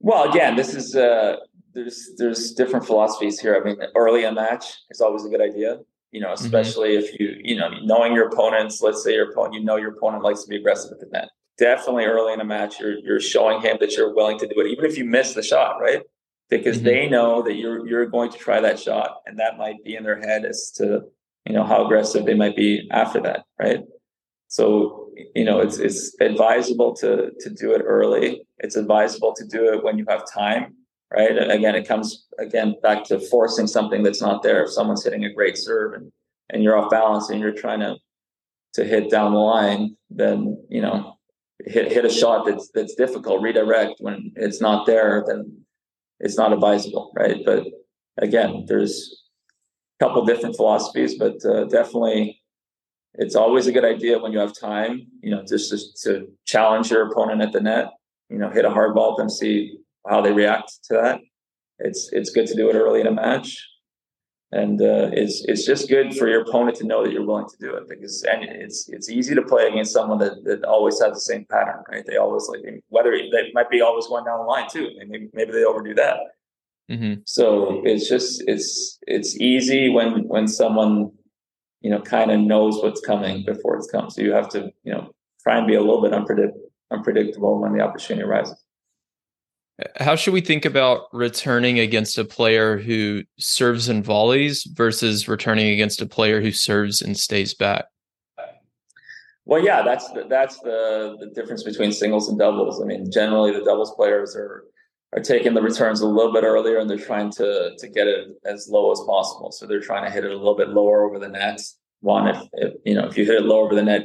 Well, 0.00 0.30
again, 0.30 0.56
this 0.56 0.74
is 0.74 0.96
uh, 0.96 1.36
there's 1.74 2.10
there's 2.16 2.52
different 2.52 2.86
philosophies 2.86 3.38
here. 3.38 3.56
I 3.56 3.64
mean, 3.64 3.76
early 3.96 4.24
in 4.24 4.30
a 4.30 4.34
match 4.34 4.64
is 4.90 5.00
always 5.00 5.24
a 5.24 5.28
good 5.28 5.40
idea. 5.40 5.78
You 6.10 6.20
know, 6.20 6.28
mm-hmm. 6.28 6.44
especially 6.44 6.90
mm-hmm. 6.96 7.04
if 7.04 7.20
you 7.20 7.36
you 7.42 7.56
know 7.56 7.68
knowing 7.82 8.12
your 8.12 8.28
opponents. 8.28 8.82
Let's 8.82 9.02
say 9.02 9.14
your 9.14 9.30
opponent, 9.30 9.54
you 9.54 9.64
know, 9.64 9.76
your 9.76 9.92
opponent 9.92 10.22
likes 10.22 10.42
to 10.42 10.48
be 10.48 10.56
aggressive 10.56 10.92
at 10.92 11.00
the 11.00 11.06
net 11.12 11.28
definitely 11.58 12.04
early 12.04 12.32
in 12.32 12.40
a 12.40 12.44
match, 12.44 12.80
you're 12.80 12.98
you're 12.98 13.20
showing 13.20 13.60
him 13.60 13.76
that 13.80 13.92
you're 13.96 14.14
willing 14.14 14.38
to 14.38 14.46
do 14.46 14.60
it, 14.60 14.66
even 14.66 14.84
if 14.84 14.96
you 14.98 15.04
miss 15.04 15.34
the 15.34 15.42
shot, 15.42 15.80
right? 15.80 16.02
Because 16.48 16.76
mm-hmm. 16.76 16.86
they 16.86 17.08
know 17.08 17.42
that 17.42 17.54
you're 17.54 17.86
you're 17.86 18.06
going 18.06 18.30
to 18.32 18.38
try 18.38 18.60
that 18.60 18.78
shot, 18.78 19.18
and 19.26 19.38
that 19.38 19.58
might 19.58 19.82
be 19.84 19.94
in 19.96 20.02
their 20.02 20.20
head 20.20 20.44
as 20.44 20.72
to 20.76 21.02
you 21.46 21.54
know 21.54 21.64
how 21.64 21.84
aggressive 21.84 22.24
they 22.24 22.34
might 22.34 22.56
be 22.56 22.88
after 22.90 23.20
that, 23.20 23.44
right? 23.58 23.80
So 24.52 25.08
you 25.34 25.46
know 25.46 25.60
it's 25.60 25.78
it's 25.78 26.14
advisable 26.20 26.94
to 26.96 27.30
to 27.40 27.48
do 27.48 27.72
it 27.72 27.80
early. 27.86 28.42
It's 28.58 28.76
advisable 28.76 29.32
to 29.34 29.46
do 29.46 29.72
it 29.72 29.82
when 29.82 29.96
you 29.96 30.04
have 30.10 30.30
time, 30.30 30.74
right? 31.10 31.34
Again, 31.50 31.74
it 31.74 31.88
comes 31.88 32.26
again 32.38 32.74
back 32.82 33.02
to 33.04 33.18
forcing 33.18 33.66
something 33.66 34.02
that's 34.02 34.20
not 34.20 34.42
there. 34.42 34.62
If 34.62 34.70
someone's 34.70 35.04
hitting 35.04 35.24
a 35.24 35.32
great 35.32 35.56
serve 35.56 35.94
and 35.94 36.12
and 36.50 36.62
you're 36.62 36.76
off 36.76 36.90
balance 36.90 37.30
and 37.30 37.40
you're 37.40 37.54
trying 37.54 37.80
to 37.80 37.96
to 38.74 38.84
hit 38.84 39.10
down 39.10 39.32
the 39.32 39.38
line, 39.38 39.96
then 40.10 40.62
you 40.68 40.82
know 40.82 41.16
hit 41.64 41.90
hit 41.90 42.04
a 42.04 42.10
shot 42.10 42.44
that's 42.44 42.68
that's 42.74 42.94
difficult, 42.94 43.40
redirect 43.40 43.94
when 44.00 44.32
it's 44.36 44.60
not 44.60 44.84
there, 44.84 45.24
then 45.26 45.64
it's 46.20 46.36
not 46.36 46.52
advisable, 46.52 47.10
right? 47.16 47.38
But 47.46 47.64
again, 48.18 48.66
there's 48.68 49.22
a 49.98 50.04
couple 50.04 50.26
different 50.26 50.56
philosophies, 50.56 51.18
but 51.18 51.42
uh, 51.42 51.64
definitely 51.64 52.41
it's 53.14 53.34
always 53.34 53.66
a 53.66 53.72
good 53.72 53.84
idea 53.84 54.18
when 54.18 54.32
you 54.32 54.38
have 54.38 54.58
time, 54.58 55.06
you 55.20 55.30
know, 55.30 55.42
just, 55.46 55.70
just 55.70 56.02
to 56.04 56.28
challenge 56.46 56.90
your 56.90 57.10
opponent 57.10 57.42
at 57.42 57.52
the 57.52 57.60
net, 57.60 57.90
you 58.30 58.38
know, 58.38 58.50
hit 58.50 58.64
a 58.64 58.70
hard 58.70 58.94
ball 58.94 59.20
and 59.20 59.30
see 59.30 59.78
how 60.08 60.20
they 60.20 60.32
react 60.32 60.72
to 60.84 60.94
that. 60.94 61.20
It's 61.78 62.10
it's 62.12 62.30
good 62.30 62.46
to 62.46 62.54
do 62.54 62.70
it 62.70 62.74
early 62.74 63.00
in 63.00 63.06
a 63.06 63.12
match 63.12 63.56
and 64.52 64.82
uh, 64.82 65.08
it's 65.12 65.42
it's 65.46 65.64
just 65.64 65.88
good 65.88 66.14
for 66.14 66.28
your 66.28 66.42
opponent 66.42 66.76
to 66.76 66.86
know 66.86 67.02
that 67.02 67.12
you're 67.12 67.24
willing 67.24 67.48
to 67.48 67.56
do 67.58 67.74
it 67.74 67.88
because 67.88 68.22
and 68.24 68.44
it's 68.44 68.88
it's 68.90 69.08
easy 69.08 69.34
to 69.34 69.42
play 69.42 69.66
against 69.66 69.92
someone 69.92 70.18
that, 70.18 70.44
that 70.44 70.62
always 70.64 71.00
has 71.00 71.14
the 71.14 71.20
same 71.20 71.46
pattern, 71.46 71.82
right? 71.90 72.04
They 72.06 72.16
always 72.16 72.46
like 72.48 72.60
whether 72.88 73.12
they 73.12 73.50
might 73.54 73.70
be 73.70 73.80
always 73.80 74.06
going 74.06 74.24
down 74.24 74.40
the 74.40 74.44
line 74.44 74.68
too, 74.70 74.90
maybe 74.98 75.30
maybe 75.32 75.52
they 75.52 75.64
overdo 75.64 75.94
that. 75.94 76.18
Mm-hmm. 76.90 77.22
So 77.24 77.80
it's 77.84 78.08
just 78.08 78.44
it's 78.46 78.98
it's 79.06 79.36
easy 79.40 79.88
when 79.88 80.28
when 80.28 80.46
someone 80.46 81.12
you 81.82 81.90
know 81.90 82.00
kind 82.00 82.30
of 82.30 82.40
knows 82.40 82.82
what's 82.82 83.00
coming 83.00 83.44
before 83.44 83.76
it's 83.76 83.90
come. 83.90 84.10
So 84.10 84.22
you 84.22 84.32
have 84.32 84.48
to 84.50 84.70
you 84.84 84.92
know 84.92 85.10
try 85.42 85.58
and 85.58 85.66
be 85.66 85.74
a 85.74 85.80
little 85.80 86.02
bit 86.02 86.12
unpredict- 86.12 86.58
unpredictable 86.90 87.60
when 87.60 87.72
the 87.72 87.82
opportunity 87.82 88.24
arises. 88.24 88.62
How 89.96 90.16
should 90.16 90.34
we 90.34 90.40
think 90.40 90.64
about 90.64 91.06
returning 91.12 91.80
against 91.80 92.18
a 92.18 92.24
player 92.24 92.78
who 92.78 93.24
serves 93.38 93.88
and 93.88 94.04
volleys 94.04 94.64
versus 94.74 95.26
returning 95.26 95.70
against 95.70 96.00
a 96.00 96.06
player 96.06 96.40
who 96.40 96.52
serves 96.52 97.02
and 97.02 97.18
stays 97.18 97.54
back? 97.54 97.86
Well, 99.44 99.64
yeah, 99.64 99.82
that's 99.82 100.08
the, 100.12 100.24
that's 100.28 100.60
the 100.60 101.16
the 101.18 101.26
difference 101.34 101.64
between 101.64 101.90
singles 101.90 102.28
and 102.28 102.38
doubles. 102.38 102.80
I 102.80 102.84
mean, 102.84 103.10
generally 103.10 103.52
the 103.52 103.64
doubles 103.64 103.94
players 103.94 104.36
are 104.36 104.64
are 105.14 105.22
taking 105.22 105.54
the 105.54 105.62
returns 105.62 106.00
a 106.00 106.06
little 106.06 106.32
bit 106.32 106.44
earlier 106.44 106.78
and 106.78 106.88
they're 106.88 106.98
trying 106.98 107.30
to 107.32 107.72
to 107.78 107.88
get 107.88 108.06
it 108.06 108.28
as 108.44 108.68
low 108.68 108.90
as 108.92 109.00
possible. 109.00 109.52
So 109.52 109.66
they're 109.66 109.80
trying 109.80 110.04
to 110.04 110.10
hit 110.10 110.24
it 110.24 110.30
a 110.30 110.36
little 110.36 110.56
bit 110.56 110.70
lower 110.70 111.04
over 111.04 111.18
the 111.18 111.28
net 111.28 111.60
one 112.02 112.28
if, 112.28 112.42
if, 112.54 112.74
you 112.84 112.94
know 112.94 113.06
if 113.06 113.16
you 113.16 113.24
hit 113.24 113.36
it 113.36 113.44
low 113.44 113.60
over 113.60 113.74
the 113.74 113.82
net 113.82 114.04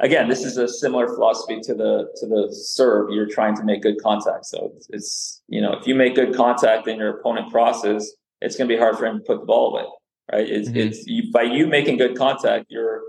again 0.00 0.28
this 0.28 0.44
is 0.44 0.56
a 0.56 0.68
similar 0.68 1.08
philosophy 1.08 1.60
to 1.60 1.74
the 1.74 2.08
to 2.14 2.26
the 2.26 2.48
serve 2.52 3.10
you're 3.10 3.28
trying 3.28 3.54
to 3.54 3.64
make 3.64 3.82
good 3.82 4.00
contact 4.00 4.46
so 4.46 4.72
it's, 4.76 4.88
it's 4.90 5.42
you 5.48 5.60
know 5.60 5.72
if 5.72 5.86
you 5.86 5.94
make 5.94 6.14
good 6.14 6.34
contact 6.34 6.86
and 6.86 6.98
your 6.98 7.18
opponent 7.18 7.50
crosses 7.50 8.16
it's 8.40 8.56
going 8.56 8.68
to 8.68 8.74
be 8.74 8.78
hard 8.78 8.96
for 8.96 9.06
him 9.06 9.18
to 9.18 9.24
put 9.24 9.40
the 9.40 9.44
ball 9.44 9.74
away 9.74 9.84
right 10.32 10.48
it's, 10.48 10.68
mm-hmm. 10.68 10.78
it's 10.78 11.04
you, 11.06 11.32
by 11.32 11.42
you 11.42 11.66
making 11.66 11.96
good 11.96 12.16
contact 12.16 12.66
you're 12.68 13.02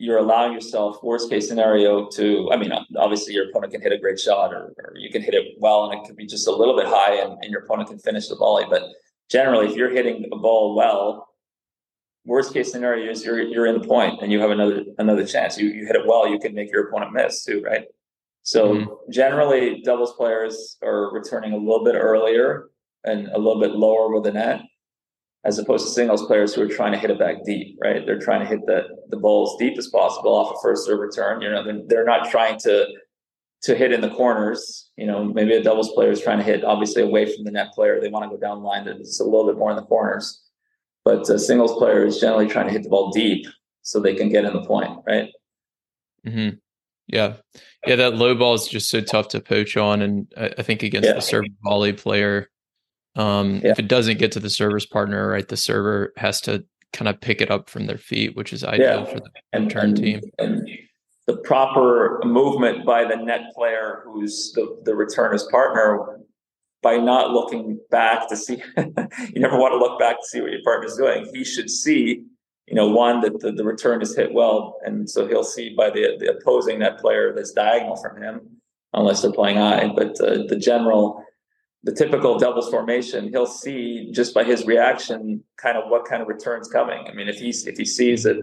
you're 0.00 0.18
allowing 0.18 0.52
yourself 0.52 0.96
worst 1.02 1.28
case 1.30 1.46
scenario 1.48 2.08
to 2.08 2.50
i 2.52 2.56
mean 2.56 2.72
obviously 2.96 3.34
your 3.34 3.48
opponent 3.48 3.72
can 3.72 3.82
hit 3.82 3.92
a 3.92 3.98
great 3.98 4.18
shot 4.18 4.52
or, 4.52 4.72
or 4.78 4.92
you 4.96 5.10
can 5.10 5.22
hit 5.22 5.34
it 5.34 5.54
well 5.58 5.84
and 5.84 6.00
it 6.00 6.06
could 6.06 6.16
be 6.16 6.26
just 6.26 6.48
a 6.48 6.50
little 6.50 6.76
bit 6.76 6.86
high 6.86 7.16
and, 7.22 7.32
and 7.42 7.50
your 7.50 7.62
opponent 7.62 7.88
can 7.88 7.98
finish 7.98 8.28
the 8.28 8.36
volley 8.36 8.64
but 8.68 8.82
generally 9.30 9.66
if 9.66 9.76
you're 9.76 9.90
hitting 9.90 10.26
a 10.32 10.36
ball 10.36 10.74
well 10.74 11.30
worst 12.24 12.52
case 12.52 12.70
scenario 12.70 13.10
is 13.10 13.24
you're 13.24 13.40
you're 13.40 13.66
in 13.66 13.80
the 13.80 13.86
point 13.86 14.20
and 14.22 14.30
you 14.32 14.40
have 14.40 14.50
another 14.50 14.84
another 14.98 15.26
chance. 15.26 15.58
You 15.58 15.68
you 15.68 15.86
hit 15.86 15.96
it 15.96 16.06
well, 16.06 16.28
you 16.28 16.38
can 16.38 16.54
make 16.54 16.70
your 16.70 16.88
opponent 16.88 17.12
miss 17.12 17.44
too, 17.44 17.62
right? 17.62 17.84
So 18.42 18.74
mm-hmm. 18.74 19.12
generally, 19.12 19.82
doubles 19.82 20.14
players 20.14 20.76
are 20.82 21.12
returning 21.12 21.52
a 21.52 21.56
little 21.56 21.84
bit 21.84 21.94
earlier 21.94 22.70
and 23.04 23.28
a 23.28 23.38
little 23.38 23.60
bit 23.60 23.72
lower 23.72 24.12
with 24.12 24.24
the 24.24 24.32
net, 24.32 24.62
as 25.44 25.58
opposed 25.58 25.86
to 25.86 25.92
singles 25.92 26.26
players 26.26 26.54
who 26.54 26.62
are 26.62 26.68
trying 26.68 26.92
to 26.92 26.98
hit 26.98 27.10
it 27.10 27.18
back 27.18 27.44
deep, 27.44 27.78
right? 27.82 28.04
They're 28.04 28.18
trying 28.18 28.40
to 28.40 28.46
hit 28.46 28.66
the 28.66 28.84
the 29.08 29.16
ball 29.16 29.50
as 29.50 29.58
deep 29.58 29.78
as 29.78 29.88
possible 29.88 30.32
off 30.32 30.54
a 30.54 30.60
first 30.62 30.84
serve 30.84 31.00
return. 31.00 31.40
You 31.42 31.50
know, 31.50 31.64
they're, 31.64 31.82
they're 31.86 32.04
not 32.04 32.30
trying 32.30 32.58
to 32.60 32.86
to 33.62 33.74
hit 33.74 33.92
in 33.92 34.00
the 34.00 34.10
corners. 34.10 34.90
You 34.96 35.06
know, 35.06 35.24
maybe 35.24 35.54
a 35.54 35.62
doubles 35.62 35.92
player 35.92 36.10
is 36.10 36.20
trying 36.20 36.38
to 36.38 36.44
hit 36.44 36.64
obviously 36.64 37.02
away 37.02 37.34
from 37.34 37.44
the 37.44 37.50
net 37.50 37.72
player. 37.72 38.00
They 38.00 38.08
want 38.08 38.24
to 38.24 38.36
go 38.36 38.40
down 38.40 38.60
the 38.60 38.66
line 38.66 38.86
it's 38.88 39.20
a 39.20 39.24
little 39.24 39.46
bit 39.46 39.56
more 39.56 39.70
in 39.70 39.76
the 39.76 39.82
corners. 39.82 40.42
But 41.04 41.28
a 41.30 41.38
singles 41.38 41.72
player 41.74 42.04
is 42.04 42.20
generally 42.20 42.46
trying 42.46 42.66
to 42.66 42.72
hit 42.72 42.82
the 42.82 42.90
ball 42.90 43.10
deep 43.10 43.46
so 43.82 44.00
they 44.00 44.14
can 44.14 44.28
get 44.28 44.44
in 44.44 44.52
the 44.52 44.64
point, 44.64 44.90
right? 45.06 45.30
Mm-hmm. 46.26 46.56
Yeah, 47.06 47.36
yeah. 47.86 47.96
That 47.96 48.14
low 48.14 48.34
ball 48.34 48.54
is 48.54 48.68
just 48.68 48.90
so 48.90 49.00
tough 49.00 49.28
to 49.28 49.40
poach 49.40 49.76
on, 49.76 50.02
and 50.02 50.32
I, 50.36 50.52
I 50.58 50.62
think 50.62 50.82
against 50.82 51.08
yeah. 51.08 51.14
the 51.14 51.20
serve 51.20 51.46
volley 51.64 51.92
player, 51.92 52.50
um, 53.16 53.56
yeah. 53.56 53.72
if 53.72 53.78
it 53.78 53.88
doesn't 53.88 54.18
get 54.18 54.32
to 54.32 54.40
the 54.40 54.50
server's 54.50 54.86
partner, 54.86 55.28
right, 55.28 55.46
the 55.46 55.56
server 55.56 56.12
has 56.16 56.40
to 56.42 56.64
kind 56.92 57.08
of 57.08 57.20
pick 57.20 57.40
it 57.40 57.50
up 57.50 57.68
from 57.70 57.86
their 57.86 57.98
feet, 57.98 58.36
which 58.36 58.52
is 58.52 58.64
ideal 58.64 59.00
yeah. 59.00 59.04
for 59.04 59.20
the 59.20 59.30
and, 59.52 59.70
turn 59.70 59.90
and, 59.90 59.96
team. 59.96 60.20
And 60.38 60.68
the 61.26 61.36
proper 61.38 62.20
movement 62.24 62.84
by 62.84 63.04
the 63.04 63.16
net 63.16 63.52
player, 63.54 64.02
who's 64.04 64.52
the 64.52 64.80
the 64.84 64.92
returner's 64.92 65.44
partner, 65.50 66.20
by 66.82 66.96
not 66.96 67.30
looking 67.30 67.78
back 67.90 68.28
to 68.28 68.36
see 68.36 68.62
you 68.76 69.40
never 69.40 69.58
want 69.58 69.72
to 69.72 69.78
look 69.78 69.98
back 69.98 70.16
to 70.16 70.26
see 70.26 70.40
what 70.40 70.50
your 70.50 70.62
partner's 70.64 70.96
doing 70.96 71.28
he 71.32 71.44
should 71.44 71.70
see 71.70 72.24
you 72.66 72.74
know 72.74 72.88
one 72.88 73.20
that 73.20 73.38
the, 73.40 73.52
the 73.52 73.64
return 73.64 74.00
is 74.02 74.16
hit 74.16 74.32
well 74.32 74.78
and 74.84 75.08
so 75.08 75.26
he'll 75.26 75.44
see 75.44 75.74
by 75.76 75.90
the, 75.90 76.16
the 76.18 76.30
opposing 76.30 76.78
net 76.78 76.98
player 76.98 77.32
that's 77.34 77.52
diagonal 77.52 77.96
from 77.96 78.20
him 78.20 78.40
unless 78.94 79.22
they're 79.22 79.32
playing 79.32 79.56
high 79.56 79.88
but 79.94 80.20
uh, 80.20 80.42
the 80.48 80.56
general 80.56 81.24
the 81.82 81.92
typical 81.92 82.38
doubles 82.38 82.68
formation, 82.70 83.28
he'll 83.28 83.46
see 83.46 84.10
just 84.12 84.34
by 84.34 84.44
his 84.44 84.66
reaction 84.66 85.42
kind 85.56 85.78
of 85.78 85.88
what 85.88 86.04
kind 86.04 86.20
of 86.20 86.28
return's 86.28 86.68
coming. 86.68 87.06
I 87.08 87.12
mean, 87.12 87.28
if 87.28 87.36
he's 87.36 87.66
if 87.66 87.78
he 87.78 87.84
sees 87.84 88.24
that 88.24 88.40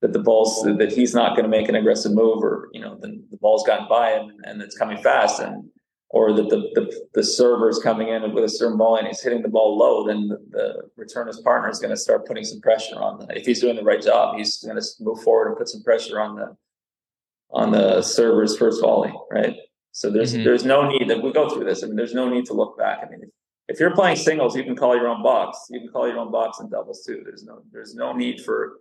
that 0.00 0.12
the 0.12 0.20
ball's 0.20 0.62
that 0.62 0.92
he's 0.92 1.14
not 1.14 1.30
going 1.30 1.42
to 1.42 1.50
make 1.50 1.68
an 1.68 1.74
aggressive 1.74 2.12
move, 2.12 2.42
or 2.42 2.68
you 2.72 2.80
know, 2.80 2.96
the, 3.00 3.20
the 3.30 3.36
ball's 3.38 3.66
gotten 3.66 3.88
by 3.88 4.12
him 4.12 4.32
and 4.44 4.62
it's 4.62 4.76
coming 4.76 5.02
fast, 5.02 5.40
and 5.40 5.64
or 6.10 6.32
that 6.32 6.48
the, 6.50 6.70
the 6.74 7.06
the 7.14 7.24
server 7.24 7.68
is 7.68 7.80
coming 7.80 8.08
in 8.08 8.32
with 8.32 8.44
a 8.44 8.48
certain 8.48 8.78
ball 8.78 8.96
and 8.96 9.08
he's 9.08 9.22
hitting 9.22 9.42
the 9.42 9.48
ball 9.48 9.76
low, 9.76 10.06
then 10.06 10.28
the, 10.28 10.38
the 10.50 10.82
returner's 10.96 11.40
partner 11.40 11.68
is 11.68 11.80
going 11.80 11.90
to 11.90 11.96
start 11.96 12.26
putting 12.26 12.44
some 12.44 12.60
pressure 12.60 13.02
on. 13.02 13.18
The, 13.18 13.36
if 13.36 13.44
he's 13.44 13.60
doing 13.60 13.74
the 13.74 13.82
right 13.82 14.00
job, 14.00 14.36
he's 14.36 14.62
going 14.62 14.80
to 14.80 14.86
move 15.00 15.20
forward 15.22 15.48
and 15.48 15.56
put 15.56 15.68
some 15.68 15.82
pressure 15.82 16.20
on 16.20 16.36
the 16.36 16.56
on 17.50 17.72
the 17.72 18.02
server's 18.02 18.56
first 18.56 18.80
volley, 18.80 19.12
right? 19.32 19.56
So 19.98 20.10
there's 20.10 20.32
mm-hmm. 20.32 20.44
there's 20.44 20.64
no 20.64 20.88
need 20.88 21.10
that 21.10 21.20
we 21.20 21.32
go 21.32 21.50
through 21.50 21.64
this. 21.64 21.82
I 21.82 21.88
mean, 21.88 21.96
there's 21.96 22.14
no 22.14 22.28
need 22.28 22.46
to 22.46 22.52
look 22.52 22.78
back. 22.78 23.00
I 23.04 23.10
mean, 23.10 23.20
if, 23.20 23.30
if 23.66 23.80
you're 23.80 23.96
playing 23.96 24.14
singles, 24.14 24.54
you 24.54 24.62
can 24.62 24.76
call 24.76 24.94
your 24.94 25.08
own 25.08 25.24
box. 25.24 25.58
You 25.70 25.80
can 25.80 25.88
call 25.88 26.06
your 26.06 26.18
own 26.18 26.30
box 26.30 26.60
in 26.60 26.70
doubles 26.70 27.02
too. 27.04 27.22
There's 27.24 27.42
no 27.42 27.62
there's 27.72 27.96
no 27.96 28.12
need 28.12 28.40
for 28.42 28.74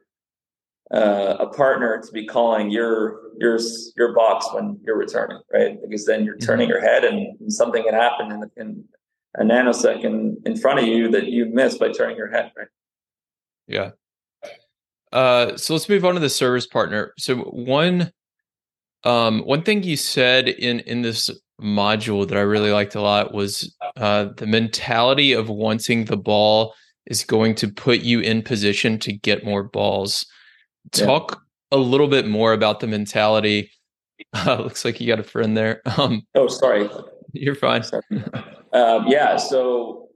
uh, 0.94 1.38
a 1.40 1.48
partner 1.48 2.00
to 2.06 2.12
be 2.12 2.28
calling 2.28 2.70
your 2.70 3.32
your 3.40 3.58
your 3.98 4.14
box 4.14 4.48
when 4.54 4.80
you're 4.84 4.96
returning, 4.96 5.40
right? 5.52 5.80
Because 5.82 6.06
then 6.06 6.24
you're 6.24 6.38
turning 6.38 6.70
mm-hmm. 6.70 6.74
your 6.74 6.82
head, 6.82 7.04
and 7.04 7.52
something 7.52 7.84
can 7.84 7.96
happen 7.96 8.32
in, 8.32 8.52
in 8.56 8.84
a 9.40 9.44
nanosecond 9.44 10.36
in 10.46 10.56
front 10.56 10.78
of 10.78 10.86
you 10.86 11.10
that 11.10 11.30
you 11.32 11.48
missed 11.48 11.80
by 11.80 11.92
turning 11.92 12.16
your 12.16 12.30
head, 12.30 12.52
right? 12.56 12.68
Yeah. 13.66 13.90
Uh, 15.12 15.58
so 15.58 15.74
let's 15.74 15.90
move 15.90 16.06
on 16.06 16.14
to 16.14 16.20
the 16.20 16.30
service 16.30 16.68
partner. 16.68 17.14
So 17.18 17.38
one 17.38 18.12
um, 19.04 19.42
one 19.42 19.64
thing 19.64 19.84
you 19.84 19.98
said 19.98 20.48
in 20.48 20.80
in 20.82 21.02
this 21.02 21.30
module 21.62 22.28
that 22.28 22.38
I 22.38 22.42
really 22.42 22.72
liked 22.72 22.96
a 22.96 23.02
lot 23.02 23.34
was 23.34 23.76
uh, 23.96 24.30
the 24.38 24.48
mentality 24.48 25.34
of 25.34 25.50
wanting 25.50 26.06
the 26.06 26.18
ball 26.18 26.74
is 27.08 27.24
going 27.24 27.56
to 27.56 27.68
put 27.68 28.02
you 28.02 28.20
in 28.20 28.42
position 28.42 29.00
to 29.00 29.14
get 29.14 29.46
more 29.46 29.64
balls. 29.64 30.26
Talk 30.92 31.42
yeah. 31.72 31.78
a 31.78 31.80
little 31.80 32.08
bit 32.08 32.28
more 32.28 32.54
about 32.54 32.80
the 32.80 32.88
mentality. 32.88 33.72
Uh, 34.34 34.56
looks 34.56 34.84
like 34.84 35.00
you 35.00 35.06
got 35.06 35.20
a 35.20 35.24
friend 35.24 35.56
there. 35.56 35.84
Um, 35.98 36.24
oh, 36.34 36.48
sorry. 36.48 36.90
You're 37.34 37.54
fine. 37.54 37.84
Um, 38.74 39.06
yeah. 39.08 39.38
So 39.38 40.10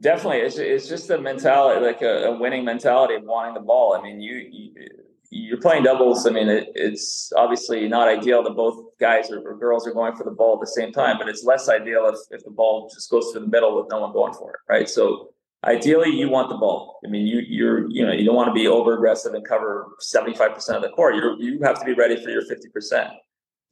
definitely, 0.00 0.38
it's 0.38 0.58
it's 0.58 0.88
just 0.88 1.08
a 1.10 1.18
mentality, 1.18 1.80
like 1.86 2.02
a, 2.02 2.24
a, 2.24 2.36
winning 2.36 2.64
mentality 2.64 3.14
of 3.14 3.22
wanting 3.22 3.54
the 3.54 3.60
ball. 3.60 3.94
I 3.94 4.02
mean, 4.02 4.20
you, 4.20 4.34
you 4.50 4.88
you're 5.34 5.60
playing 5.60 5.82
doubles. 5.82 6.26
I 6.28 6.30
mean, 6.30 6.48
it, 6.48 6.68
it's 6.76 7.32
obviously 7.36 7.88
not 7.88 8.06
ideal 8.06 8.44
that 8.44 8.54
both 8.54 8.96
guys 9.00 9.32
or, 9.32 9.40
or, 9.40 9.58
girls 9.58 9.84
are 9.86 9.92
going 9.92 10.14
for 10.14 10.22
the 10.22 10.30
ball 10.30 10.54
at 10.54 10.60
the 10.60 10.66
same 10.68 10.92
time, 10.92 11.18
but 11.18 11.28
it's 11.28 11.42
less 11.42 11.68
ideal 11.68 12.06
if, 12.06 12.18
if 12.30 12.44
the 12.44 12.52
ball 12.52 12.88
just 12.94 13.10
goes 13.10 13.32
through 13.32 13.40
the 13.40 13.48
middle 13.48 13.76
with 13.76 13.90
no 13.90 14.00
one 14.00 14.12
going 14.12 14.32
for 14.32 14.52
it, 14.52 14.60
right? 14.68 14.88
So 14.88 15.32
ideally, 15.64 16.10
you 16.10 16.28
want 16.28 16.50
the 16.50 16.56
ball. 16.56 17.00
I 17.04 17.08
mean, 17.08 17.26
you 17.26 17.40
you're 17.40 17.90
you 17.90 18.06
know 18.06 18.12
you 18.12 18.24
don't 18.24 18.36
want 18.36 18.48
to 18.48 18.54
be 18.54 18.68
over 18.68 18.94
aggressive 18.94 19.34
and 19.34 19.46
cover 19.46 19.88
75 19.98 20.54
percent 20.54 20.76
of 20.76 20.82
the 20.82 20.90
court. 20.90 21.16
You 21.16 21.36
you 21.40 21.60
have 21.64 21.80
to 21.80 21.84
be 21.84 21.94
ready 21.94 22.22
for 22.22 22.30
your 22.30 22.42
50 22.42 22.68
percent. 22.68 23.10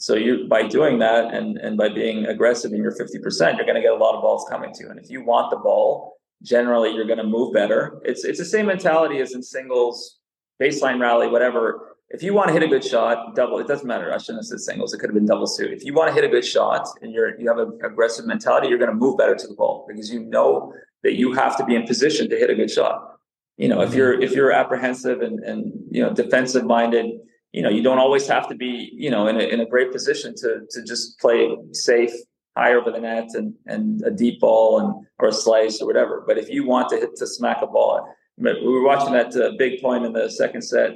So 0.01 0.15
you 0.15 0.49
by 0.49 0.67
doing 0.67 0.99
that 0.99 1.33
and 1.33 1.59
and 1.59 1.77
by 1.77 1.91
being 1.91 2.27
aggressive 2.27 2.73
in 2.73 2.83
your 2.83 2.97
50 2.97 3.21
percent, 3.21 3.57
you're 3.57 3.67
going 3.67 3.77
to 3.77 3.83
get 3.83 3.93
a 3.93 4.03
lot 4.05 4.17
of 4.17 4.23
balls 4.23 4.45
coming 4.51 4.75
to 4.75 4.83
you. 4.83 4.91
And 4.91 4.99
if 4.99 5.11
you 5.11 5.25
want 5.25 5.51
the 5.51 5.59
ball, 5.59 6.17
generally 6.43 6.93
you're 6.93 7.07
going 7.07 7.19
to 7.19 7.25
move 7.25 7.55
better. 7.55 8.01
It's 8.05 8.25
it's 8.25 8.41
the 8.41 8.45
same 8.45 8.67
mentality 8.67 9.21
as 9.21 9.35
in 9.35 9.45
singles 9.45 10.19
baseline 10.63 11.01
rally, 11.01 11.29
whatever. 11.29 11.97
If 12.11 12.23
you 12.23 12.35
want 12.35 12.49
to 12.49 12.53
hit 12.53 12.63
a 12.63 12.69
good 12.69 12.85
shot, 12.85 13.35
double, 13.35 13.59
it 13.59 13.67
doesn't 13.67 13.87
matter. 13.87 14.13
I 14.13 14.19
shouldn't 14.19 14.41
have 14.41 14.47
said 14.47 14.61
singles. 14.61 14.93
It 14.93 14.99
could 14.99 15.09
have 15.09 15.15
been 15.15 15.27
double 15.27 15.47
suit. 15.47 15.73
If 15.73 15.83
you 15.85 15.95
want 15.95 16.09
to 16.09 16.15
hit 16.15 16.25
a 16.25 16.29
good 16.29 16.45
shot 16.45 16.87
and 17.01 17.13
you're 17.13 17.39
you 17.41 17.49
have 17.49 17.59
an 17.59 17.79
aggressive 17.83 18.27
mentality, 18.27 18.69
you're 18.69 18.79
going 18.79 18.91
to 18.91 18.97
move 18.97 19.17
better 19.17 19.35
to 19.35 19.47
the 19.47 19.55
ball 19.55 19.87
because 19.89 20.11
you 20.11 20.21
know 20.21 20.75
that 21.03 21.15
you 21.15 21.33
have 21.33 21.57
to 21.57 21.65
be 21.65 21.75
in 21.75 21.87
position 21.87 22.29
to 22.29 22.37
hit 22.37 22.51
a 22.51 22.55
good 22.55 22.71
shot. 22.71 23.19
You 23.57 23.69
know, 23.69 23.81
if 23.81 23.91
mm-hmm. 23.91 23.99
you're 23.99 24.21
if 24.21 24.33
you're 24.33 24.53
apprehensive 24.53 25.21
and 25.23 25.41
and 25.41 25.73
you 25.91 26.03
know 26.03 26.13
defensive 26.13 26.65
minded, 26.65 27.07
you 27.53 27.63
know 27.63 27.71
you 27.71 27.83
don't 27.83 27.99
always 27.99 28.27
have 28.27 28.49
to 28.49 28.55
be 28.55 28.91
you 28.93 29.11
know 29.11 29.27
in 29.27 29.37
a, 29.41 29.45
in 29.45 29.61
a 29.61 29.67
great 29.67 29.91
position 29.91 30.35
to 30.37 30.61
to 30.71 30.85
just 30.85 31.19
play 31.19 31.57
safe 31.73 32.13
high 32.57 32.75
over 32.75 32.91
the 32.91 33.01
net 33.01 33.29
and 33.35 33.55
and 33.67 34.03
a 34.03 34.11
deep 34.11 34.41
ball 34.41 34.81
and 34.81 35.07
or 35.19 35.29
a 35.29 35.33
slice 35.33 35.81
or 35.81 35.87
whatever. 35.87 36.25
But 36.27 36.39
if 36.39 36.51
you 36.51 36.67
want 36.67 36.91
to 36.91 36.97
hit 36.97 37.17
to 37.17 37.27
smack 37.27 37.63
a 37.63 37.67
ball, 37.67 38.07
we 38.39 38.63
were 38.63 38.83
watching 38.83 39.13
that 39.13 39.37
uh, 39.37 39.53
big 39.59 39.81
point 39.81 40.05
in 40.05 40.13
the 40.13 40.31
second 40.31 40.63
set, 40.63 40.93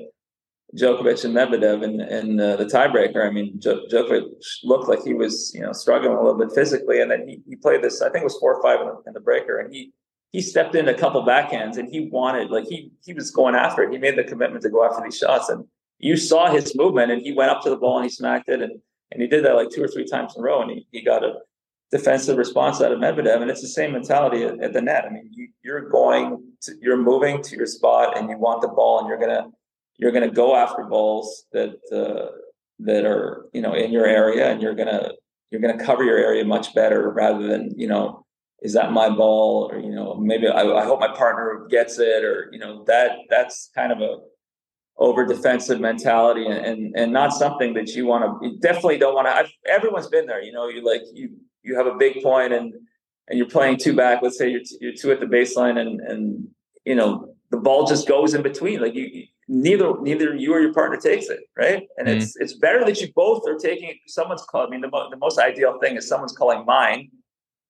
Djokovic 0.77 1.25
and 1.25 1.35
Medvedev 1.35 1.83
in, 1.85 2.01
in 2.01 2.41
uh, 2.41 2.57
the 2.57 2.65
tiebreaker. 2.65 3.27
I 3.27 3.31
mean, 3.31 3.59
Djokovic 3.61 4.25
looked 4.65 4.89
like 4.89 5.03
he 5.05 5.15
was, 5.15 5.53
you 5.55 5.61
know, 5.61 5.73
struggling 5.73 6.17
a 6.17 6.23
little 6.23 6.39
bit 6.39 6.53
physically, 6.53 7.01
and 7.01 7.11
then 7.11 7.27
he, 7.29 7.41
he 7.49 7.57
played 7.57 7.83
this. 7.83 8.03
I 8.03 8.11
think 8.11 8.23
it 8.23 8.25
was 8.25 8.39
four 8.39 8.55
or 8.55 8.63
five 8.63 8.81
in 8.81 8.87
the, 8.87 9.03
in 9.07 9.13
the 9.13 9.21
breaker, 9.21 9.59
and 9.59 9.73
he 9.73 9.93
he 10.33 10.43
stepped 10.43 10.75
in 10.75 10.89
a 10.89 10.95
couple 10.95 11.23
backhands, 11.25 11.77
and 11.79 11.89
he 11.89 12.09
wanted 12.11 12.51
like 12.51 12.67
he 12.67 12.91
he 13.05 13.15
was 13.15 13.31
going 13.31 13.55
after 13.55 13.83
it. 13.83 13.93
He 13.93 13.99
made 13.99 14.19
the 14.19 14.25
commitment 14.25 14.63
to 14.63 14.71
go 14.71 14.85
after 14.85 15.03
these 15.05 15.19
shots, 15.19 15.49
and 15.49 15.65
you 15.99 16.17
saw 16.17 16.51
his 16.51 16.75
movement, 16.77 17.13
and 17.13 17.23
he 17.23 17.33
went 17.33 17.51
up 17.51 17.63
to 17.63 17.71
the 17.71 17.77
ball 17.77 17.99
and 17.99 18.05
he 18.05 18.11
smacked 18.11 18.49
it, 18.49 18.61
and 18.61 18.81
and 19.13 19.23
he 19.23 19.29
did 19.29 19.45
that 19.45 19.55
like 19.55 19.71
two 19.71 19.83
or 19.83 19.89
three 19.89 20.07
times 20.07 20.35
in 20.37 20.43
a 20.43 20.45
row, 20.45 20.63
and 20.63 20.71
he, 20.71 20.87
he 20.91 21.03
got 21.03 21.23
a 21.23 21.37
defensive 21.91 22.37
response 22.37 22.81
out 22.81 22.93
of 22.93 22.99
Medvedev, 22.99 23.41
and 23.41 23.51
it's 23.51 23.63
the 23.63 23.69
same 23.69 23.93
mentality 23.93 24.43
at, 24.43 24.61
at 24.61 24.73
the 24.73 24.81
net. 24.81 25.05
I 25.05 25.11
mean, 25.11 25.31
you, 25.63 25.73
are 25.73 25.89
going, 25.89 26.43
to, 26.63 26.73
you're 26.81 26.97
moving 26.97 27.43
to 27.43 27.57
your 27.57 27.67
spot, 27.67 28.19
and 28.19 28.29
you 28.29 28.39
want 28.39 28.63
the 28.63 28.69
ball, 28.69 29.01
and 29.01 29.09
you're 29.09 29.19
gonna 29.19 29.49
you're 29.99 30.13
gonna 30.13 30.31
go 30.31 30.55
after 30.55 30.85
balls 30.85 31.45
that 31.53 31.77
uh, 31.93 32.37
that 32.81 33.05
are 33.05 33.47
you 33.53 33.61
know 33.61 33.75
in 33.75 33.93
your 33.93 34.07
area, 34.07 34.51
and 34.51 34.61
you're 34.61 34.75
gonna 34.75 35.11
you're 35.51 35.61
gonna 35.61 35.83
cover 35.83 36.05
your 36.05 36.19
area 36.19 36.45
much 36.45 36.75
better 36.75 37.11
rather 37.11 37.47
than 37.47 37.73
you 37.77 37.87
know 37.87 38.27
is 38.63 38.73
that 38.73 38.93
my 38.93 39.09
ball 39.09 39.69
or 39.71 39.79
you 39.79 39.95
know 39.95 40.15
maybe 40.15 40.49
I, 40.49 40.63
I 40.63 40.85
hope 40.85 41.01
my 41.01 41.15
partner 41.15 41.67
gets 41.71 41.99
it 41.99 42.25
or 42.25 42.49
you 42.53 42.59
know 42.59 42.85
that 42.85 43.13
that's 43.29 43.71
kind 43.75 43.93
of 43.93 44.01
a 44.01 44.19
over 44.99 45.27
defensive 45.27 45.79
mentality 45.79 46.47
and, 46.47 46.65
and, 46.65 46.97
and 46.97 47.13
not 47.13 47.33
something 47.33 47.75
that 47.75 47.89
you 47.91 48.07
want 48.07 48.25
to 48.25 48.49
you 48.49 48.59
definitely 48.59 48.97
don't 48.97 49.15
want 49.15 49.29
to 49.29 49.71
everyone's 49.71 50.09
been 50.09 50.27
there 50.27 50.43
you 50.43 50.53
know 50.53 50.69
you 50.69 50.85
like 50.85 51.03
you 51.13 51.31
you 51.67 51.77
have 51.77 51.87
a 51.87 51.97
big 51.97 52.23
point 52.23 52.53
and 52.53 52.73
and 53.29 53.39
you're 53.39 53.49
playing 53.49 53.77
two 53.77 53.95
back. 53.95 54.23
Let's 54.23 54.39
say 54.39 54.49
you're 54.49 54.61
t- 54.61 54.79
you're 54.81 54.95
two 54.95 55.11
at 55.11 55.21
the 55.21 55.27
baseline 55.27 55.79
and 55.79 56.01
and 56.01 56.49
you 56.85 56.95
know 56.95 57.35
the 57.51 57.59
ball 57.59 57.87
just 57.87 58.09
goes 58.09 58.35
in 58.35 58.43
between. 58.43 58.81
Like 58.81 58.95
you, 58.95 59.25
neither 59.49 60.01
neither 60.01 60.35
you 60.35 60.53
or 60.55 60.61
your 60.61 60.73
partner 60.73 60.97
takes 60.97 61.29
it, 61.29 61.41
right? 61.57 61.87
And 61.99 62.09
mm-hmm. 62.09 62.19
it's 62.19 62.37
it's 62.37 62.55
better 62.55 62.85
that 62.85 63.01
you 63.01 63.13
both 63.15 63.47
are 63.49 63.59
taking 63.59 63.91
it. 63.91 63.97
Someone's 64.07 64.43
call. 64.43 64.67
I 64.67 64.71
mean, 64.71 64.81
the, 64.81 64.91
mo- 64.91 65.11
the 65.11 65.17
most 65.17 65.39
ideal 65.39 65.79
thing 65.81 65.97
is 65.97 66.09
someone's 66.09 66.37
calling 66.37 66.65
mine 66.65 67.11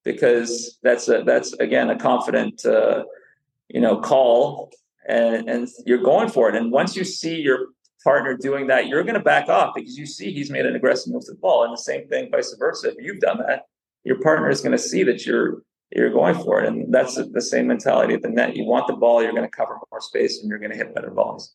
because 0.05 0.79
that's 0.83 1.09
a 1.09 1.23
that's 1.25 1.53
again 1.55 1.91
a 1.91 1.99
confident 1.99 2.65
uh, 2.65 3.05
you 3.69 3.81
know 3.81 4.01
call 4.01 4.71
and 5.09 5.49
and 5.49 5.69
you're 5.87 6.03
going 6.03 6.29
for 6.29 6.49
it. 6.49 6.55
And 6.55 6.71
once 6.71 6.97
you 6.97 7.05
see 7.05 7.37
your 7.37 7.69
partner 8.05 8.37
doing 8.37 8.69
that, 8.69 8.87
you're 8.87 9.03
going 9.03 9.15
to 9.15 9.21
back 9.21 9.49
off 9.49 9.75
because 9.75 9.99
you 9.99 10.07
see 10.07 10.33
he's 10.33 10.51
made 10.51 10.65
an 10.65 10.77
aggressive 10.77 11.13
move 11.13 11.25
to 11.27 11.33
the 11.33 11.39
ball, 11.39 11.65
and 11.65 11.73
the 11.73 11.79
same 11.79 12.09
thing 12.09 12.31
vice 12.31 12.55
versa. 12.59 12.91
If 12.91 12.97
you've 12.99 13.21
done 13.21 13.39
that, 13.39 13.63
your 14.07 14.21
partner 14.21 14.49
is 14.49 14.61
going 14.61 14.73
to 14.73 14.79
see 14.79 15.03
that 15.03 15.27
you're 15.27 15.63
you're 15.93 16.11
going 16.11 16.35
for 16.35 16.63
it, 16.63 16.69
and 16.69 16.93
that's 16.93 17.17
the 17.17 17.43
same 17.43 17.67
mentality 17.67 18.15
at 18.15 18.23
the 18.23 18.29
net. 18.29 18.57
You 18.57 18.65
want 18.65 18.87
the 18.87 18.95
ball, 18.95 19.23
you're 19.23 19.33
going 19.33 19.49
to 19.51 19.57
cover 19.57 19.79
more 19.91 20.01
space, 20.01 20.41
and 20.41 20.49
you're 20.49 20.59
going 20.59 20.71
to 20.71 20.77
hit 20.77 20.95
better 20.95 21.11
balls. 21.11 21.55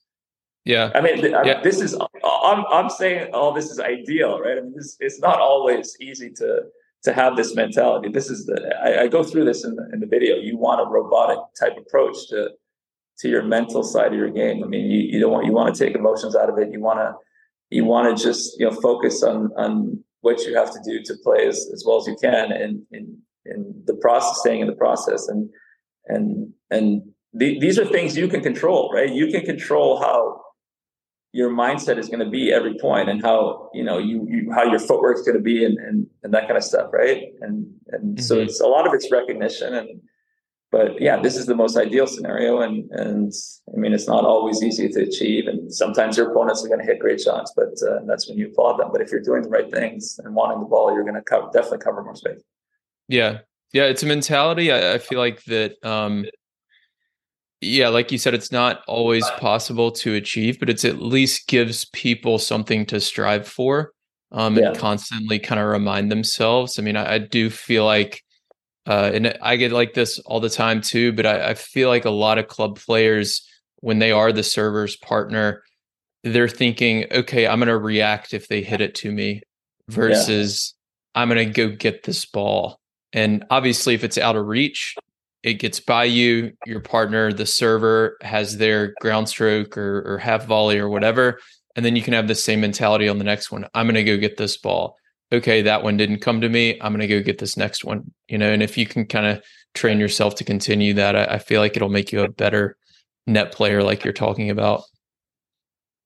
Yeah, 0.63 0.91
I 0.93 1.01
mean, 1.01 1.17
yeah. 1.19 1.61
this 1.61 1.81
is 1.81 1.95
I'm 2.23 2.65
I'm 2.71 2.89
saying 2.89 3.33
all 3.33 3.51
this 3.53 3.71
is 3.71 3.79
ideal, 3.79 4.39
right? 4.39 4.57
I 4.57 4.61
mean, 4.61 4.73
this 4.75 4.97
it's 4.99 5.19
not 5.19 5.39
always 5.39 5.97
easy 5.99 6.29
to 6.31 6.63
to 7.03 7.13
have 7.13 7.35
this 7.35 7.55
mentality. 7.55 8.09
This 8.09 8.29
is 8.29 8.45
the 8.45 8.75
I, 8.83 9.03
I 9.03 9.07
go 9.07 9.23
through 9.23 9.45
this 9.45 9.63
in 9.63 9.75
the 9.75 9.89
in 9.93 9.99
the 10.01 10.05
video. 10.05 10.35
You 10.35 10.57
want 10.57 10.81
a 10.81 10.85
robotic 10.89 11.39
type 11.59 11.77
approach 11.77 12.15
to 12.29 12.51
to 13.19 13.29
your 13.29 13.43
mental 13.43 13.83
side 13.83 14.13
of 14.13 14.19
your 14.19 14.29
game. 14.29 14.63
I 14.63 14.67
mean, 14.67 14.89
you, 14.91 14.99
you 14.99 15.19
don't 15.19 15.31
want 15.31 15.45
you 15.45 15.53
want 15.53 15.73
to 15.73 15.85
take 15.85 15.95
emotions 15.95 16.35
out 16.35 16.49
of 16.49 16.57
it. 16.59 16.71
You 16.71 16.81
want 16.81 16.99
to 16.99 17.15
you 17.69 17.85
want 17.85 18.15
to 18.15 18.23
just 18.23 18.59
you 18.59 18.69
know 18.69 18.75
focus 18.81 19.23
on 19.23 19.51
on 19.57 20.03
what 20.21 20.41
you 20.41 20.55
have 20.55 20.71
to 20.71 20.79
do 20.85 21.01
to 21.03 21.13
play 21.23 21.47
as, 21.47 21.69
as 21.73 21.83
well 21.85 21.97
as 21.97 22.07
you 22.07 22.15
can 22.21 22.51
and 22.51 22.83
in, 22.91 23.17
in 23.45 23.83
the 23.85 23.95
process, 23.95 24.39
staying 24.39 24.61
in 24.61 24.67
the 24.67 24.73
process. 24.73 25.27
And, 25.27 25.49
and, 26.07 26.53
and 26.69 27.01
the, 27.33 27.59
these 27.59 27.77
are 27.77 27.85
things 27.85 28.17
you 28.17 28.27
can 28.27 28.41
control, 28.41 28.91
right? 28.93 29.11
You 29.11 29.27
can 29.27 29.45
control 29.45 29.99
how 29.99 30.41
your 31.33 31.49
mindset 31.49 31.97
is 31.97 32.07
going 32.07 32.19
to 32.19 32.29
be 32.29 32.51
every 32.51 32.77
point 32.77 33.09
and 33.09 33.21
how, 33.21 33.69
you 33.73 33.83
know, 33.83 33.97
you, 33.97 34.27
you 34.29 34.51
how 34.51 34.63
your 34.63 34.79
footwork 34.79 35.17
is 35.17 35.23
going 35.23 35.37
to 35.37 35.43
be 35.43 35.63
and, 35.65 35.77
and, 35.77 36.07
and 36.23 36.33
that 36.33 36.45
kind 36.47 36.57
of 36.57 36.63
stuff. 36.63 36.91
Right. 36.93 37.23
And, 37.41 37.67
and 37.87 38.15
mm-hmm. 38.15 38.21
so 38.21 38.39
it's 38.39 38.59
a 38.59 38.67
lot 38.67 38.85
of 38.85 38.93
it's 38.93 39.11
recognition 39.11 39.73
and, 39.73 40.01
but 40.71 41.01
yeah, 41.01 41.19
this 41.19 41.35
is 41.35 41.45
the 41.45 41.55
most 41.55 41.75
ideal 41.75 42.07
scenario, 42.07 42.61
and 42.61 42.89
and 42.91 43.33
I 43.73 43.77
mean 43.77 43.93
it's 43.93 44.07
not 44.07 44.23
always 44.23 44.63
easy 44.63 44.87
to 44.87 45.01
achieve, 45.01 45.47
and 45.47 45.71
sometimes 45.71 46.15
your 46.15 46.31
opponents 46.31 46.63
are 46.63 46.69
going 46.69 46.79
to 46.79 46.85
hit 46.85 46.99
great 46.99 47.19
shots, 47.19 47.51
but 47.55 47.73
uh, 47.87 47.99
that's 48.05 48.29
when 48.29 48.37
you 48.37 48.47
applaud 48.47 48.77
them. 48.77 48.89
But 48.91 49.01
if 49.01 49.11
you're 49.11 49.21
doing 49.21 49.41
the 49.41 49.49
right 49.49 49.69
things 49.69 50.17
and 50.23 50.33
wanting 50.33 50.61
the 50.61 50.65
ball, 50.65 50.93
you're 50.93 51.03
going 51.03 51.15
to 51.15 51.21
cover, 51.21 51.49
definitely 51.53 51.79
cover 51.79 52.01
more 52.01 52.15
space. 52.15 52.41
Yeah, 53.09 53.39
yeah, 53.73 53.83
it's 53.83 54.01
a 54.03 54.05
mentality. 54.05 54.71
I, 54.71 54.93
I 54.93 54.97
feel 54.97 55.19
like 55.19 55.43
that. 55.45 55.73
Um, 55.83 56.25
yeah, 57.59 57.89
like 57.89 58.11
you 58.11 58.17
said, 58.17 58.33
it's 58.33 58.51
not 58.51 58.81
always 58.87 59.29
possible 59.31 59.91
to 59.91 60.15
achieve, 60.15 60.57
but 60.59 60.69
it's 60.69 60.83
at 60.83 60.99
least 60.99 61.47
gives 61.47 61.85
people 61.85 62.39
something 62.39 62.85
to 62.87 62.99
strive 62.99 63.47
for, 63.47 63.91
um, 64.31 64.57
and 64.57 64.75
constantly 64.77 65.37
kind 65.37 65.59
of 65.59 65.67
remind 65.67 66.09
themselves. 66.09 66.79
I 66.79 66.81
mean, 66.81 66.95
I, 66.95 67.15
I 67.15 67.17
do 67.19 67.49
feel 67.49 67.85
like 67.85 68.23
uh, 68.87 69.11
and 69.13 69.37
I 69.41 69.55
get 69.55 69.71
like 69.71 69.93
this 69.93 70.19
all 70.19 70.39
the 70.39 70.49
time 70.49 70.81
too. 70.81 71.13
But 71.13 71.25
I, 71.25 71.49
I 71.49 71.53
feel 71.53 71.89
like 71.89 72.05
a 72.05 72.09
lot 72.11 72.37
of 72.37 72.47
club 72.47 72.79
players, 72.79 73.47
when 73.77 73.99
they 73.99 74.11
are 74.11 74.31
the 74.31 74.43
server's 74.43 74.95
partner, 74.95 75.63
they're 76.23 76.47
thinking, 76.47 77.05
okay, 77.11 77.47
I'm 77.47 77.59
going 77.59 77.67
to 77.67 77.77
react 77.77 78.33
if 78.33 78.47
they 78.47 78.61
hit 78.61 78.81
it 78.81 78.95
to 78.95 79.11
me 79.11 79.41
versus 79.89 80.75
yeah. 81.15 81.21
I'm 81.21 81.29
going 81.29 81.47
to 81.47 81.53
go 81.53 81.75
get 81.75 82.03
this 82.03 82.25
ball. 82.25 82.79
And 83.13 83.43
obviously, 83.49 83.93
if 83.93 84.03
it's 84.03 84.17
out 84.17 84.35
of 84.35 84.45
reach, 84.45 84.95
it 85.43 85.55
gets 85.55 85.79
by 85.79 86.03
you, 86.03 86.53
your 86.65 86.79
partner, 86.79 87.33
the 87.33 87.45
server 87.45 88.17
has 88.21 88.57
their 88.57 88.93
ground 89.01 89.27
stroke 89.27 89.77
or, 89.77 90.13
or 90.13 90.17
half 90.19 90.45
volley 90.45 90.77
or 90.77 90.87
whatever. 90.87 91.39
And 91.75 91.85
then 91.85 91.95
you 91.95 92.03
can 92.03 92.13
have 92.13 92.27
the 92.27 92.35
same 92.35 92.61
mentality 92.61 93.07
on 93.07 93.17
the 93.17 93.23
next 93.23 93.51
one. 93.51 93.65
I'm 93.73 93.87
going 93.87 93.95
to 93.95 94.03
go 94.03 94.17
get 94.17 94.37
this 94.37 94.57
ball. 94.57 94.97
Okay, 95.33 95.61
that 95.61 95.83
one 95.83 95.95
didn't 95.97 96.19
come 96.19 96.41
to 96.41 96.49
me. 96.49 96.77
I'm 96.81 96.91
going 96.91 96.99
to 96.99 97.07
go 97.07 97.21
get 97.21 97.39
this 97.39 97.55
next 97.55 97.85
one. 97.85 98.11
You 98.27 98.37
know, 98.37 98.51
and 98.51 98.61
if 98.61 98.77
you 98.77 98.85
can 98.85 99.05
kind 99.05 99.25
of 99.25 99.43
train 99.73 99.99
yourself 99.99 100.35
to 100.35 100.43
continue 100.43 100.93
that, 100.95 101.15
I, 101.15 101.35
I 101.35 101.37
feel 101.39 101.61
like 101.61 101.75
it'll 101.75 101.89
make 101.89 102.11
you 102.11 102.21
a 102.21 102.29
better 102.29 102.75
net 103.27 103.51
player, 103.51 103.83
like 103.83 104.03
you're 104.03 104.13
talking 104.13 104.49
about. 104.49 104.83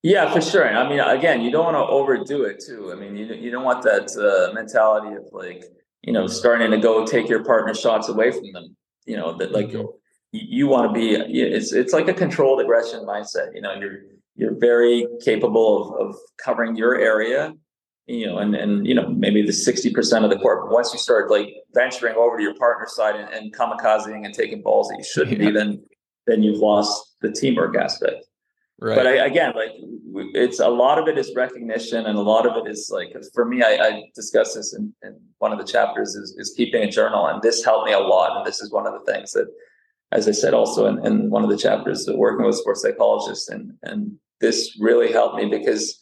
Yeah, 0.03 0.32
for 0.32 0.39
sure. 0.39 0.69
I 0.69 0.88
mean, 0.88 0.99
again, 0.99 1.41
you 1.41 1.49
don't 1.49 1.65
want 1.65 1.78
to 1.78 1.91
overdo 1.91 2.43
it 2.43 2.63
too. 2.63 2.91
I 2.91 2.95
mean, 2.95 3.15
you 3.15 3.26
you 3.34 3.49
don't 3.49 3.63
want 3.63 3.82
that 3.84 4.15
uh, 4.15 4.53
mentality 4.53 5.15
of 5.15 5.23
like 5.32 5.63
you 6.03 6.13
know 6.13 6.28
starting 6.28 6.69
to 6.69 6.78
go 6.78 7.03
take 7.07 7.28
your 7.28 7.43
partner 7.43 7.73
shots 7.73 8.07
away 8.07 8.30
from 8.30 8.51
them. 8.53 8.76
You 9.07 9.17
know 9.17 9.36
that 9.38 9.51
like 9.51 9.69
mm-hmm. 9.69 9.78
you, 9.78 9.99
you 10.32 10.67
want 10.67 10.93
to 10.93 10.93
be. 10.93 11.15
It's 11.15 11.73
it's 11.73 11.91
like 11.91 12.07
a 12.07 12.13
controlled 12.13 12.61
aggression 12.61 12.99
mindset. 12.99 13.55
You 13.55 13.61
know, 13.61 13.73
you're 13.73 14.01
you're 14.36 14.53
very 14.53 15.07
capable 15.23 15.95
of, 15.95 16.09
of 16.09 16.15
covering 16.38 16.76
your 16.76 16.99
area. 16.99 17.55
You 18.08 18.28
know, 18.28 18.38
and 18.38 18.53
and 18.53 18.86
you 18.86 18.93
know 18.93 19.10
maybe 19.10 19.41
the 19.41 19.53
sixty 19.53 19.91
percent 19.91 20.26
of 20.26 20.30
the 20.30 20.38
court. 20.38 20.62
But 20.64 20.74
once 20.74 20.93
you 20.93 20.99
start 20.99 21.32
like 21.32 21.56
venturing 21.74 22.16
over 22.16 22.38
to 22.38 22.43
your 22.43 22.53
partner's 22.56 22.95
side 22.95 23.16
and, 23.16 23.34
and 23.34 23.56
kamikazing 23.56 24.26
and 24.26 24.34
taking 24.34 24.62
balls 24.62 24.89
that 24.89 24.97
you 24.99 25.03
shouldn't 25.03 25.39
yeah. 25.39 25.47
be, 25.47 25.51
then 25.51 25.84
then 26.28 26.43
you've 26.43 26.60
lost 26.60 27.16
the 27.22 27.32
teamwork 27.32 27.76
aspect. 27.76 28.26
Right. 28.80 28.95
But 28.95 29.08
I, 29.08 29.26
again, 29.26 29.53
like 29.56 29.72
it's 30.34 30.60
a 30.60 30.68
lot 30.68 30.99
of 30.99 31.08
it 31.08 31.18
is 31.18 31.32
recognition, 31.36 32.06
and 32.06 32.18
a 32.18 32.22
lot 32.22 32.45
of 32.45 32.58
it 32.58 32.70
is 32.70 32.89
like 32.93 33.16
for 33.34 33.45
me. 33.45 33.64
I, 33.64 33.78
I 33.82 34.03
discuss 34.14 34.53
this 34.53 34.74
in, 34.74 34.93
in, 35.01 35.18
one 35.38 35.53
of 35.53 35.60
the 35.60 35.72
chapters 35.72 36.16
is, 36.16 36.36
is 36.38 36.53
keeping 36.58 36.84
a 36.84 36.91
journal, 36.91 37.26
and 37.28 37.41
this 37.41 37.64
helped 37.64 37.88
me 37.88 37.93
a 37.93 37.99
lot. 37.99 38.38
And 38.38 38.45
this 38.45 38.60
is 38.60 38.72
one 38.72 38.86
of 38.86 38.93
the 38.93 39.12
things 39.12 39.32
that, 39.32 39.47
as 40.12 40.28
I 40.28 40.32
said, 40.32 40.53
also 40.53 40.88
in, 40.88 41.06
in 41.06 41.30
one 41.30 41.43
of 41.43 41.49
the 41.49 41.58
chapters, 41.58 42.08
working 42.14 42.45
with 42.45 42.58
sports 42.58 42.82
psychologists, 42.82 43.47
and 43.47 43.72
and 43.84 44.12
this 44.41 44.78
really 44.80 45.12
helped 45.12 45.38
me 45.38 45.45
because 45.45 45.97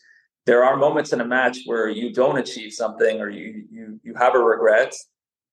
there 0.45 0.63
are 0.63 0.75
moments 0.77 1.13
in 1.13 1.21
a 1.21 1.25
match 1.25 1.59
where 1.65 1.89
you 1.89 2.11
don't 2.13 2.37
achieve 2.37 2.73
something 2.73 3.19
or 3.21 3.29
you 3.29 3.65
you 3.71 3.99
you 4.03 4.13
have 4.15 4.35
a 4.35 4.39
regret 4.39 4.93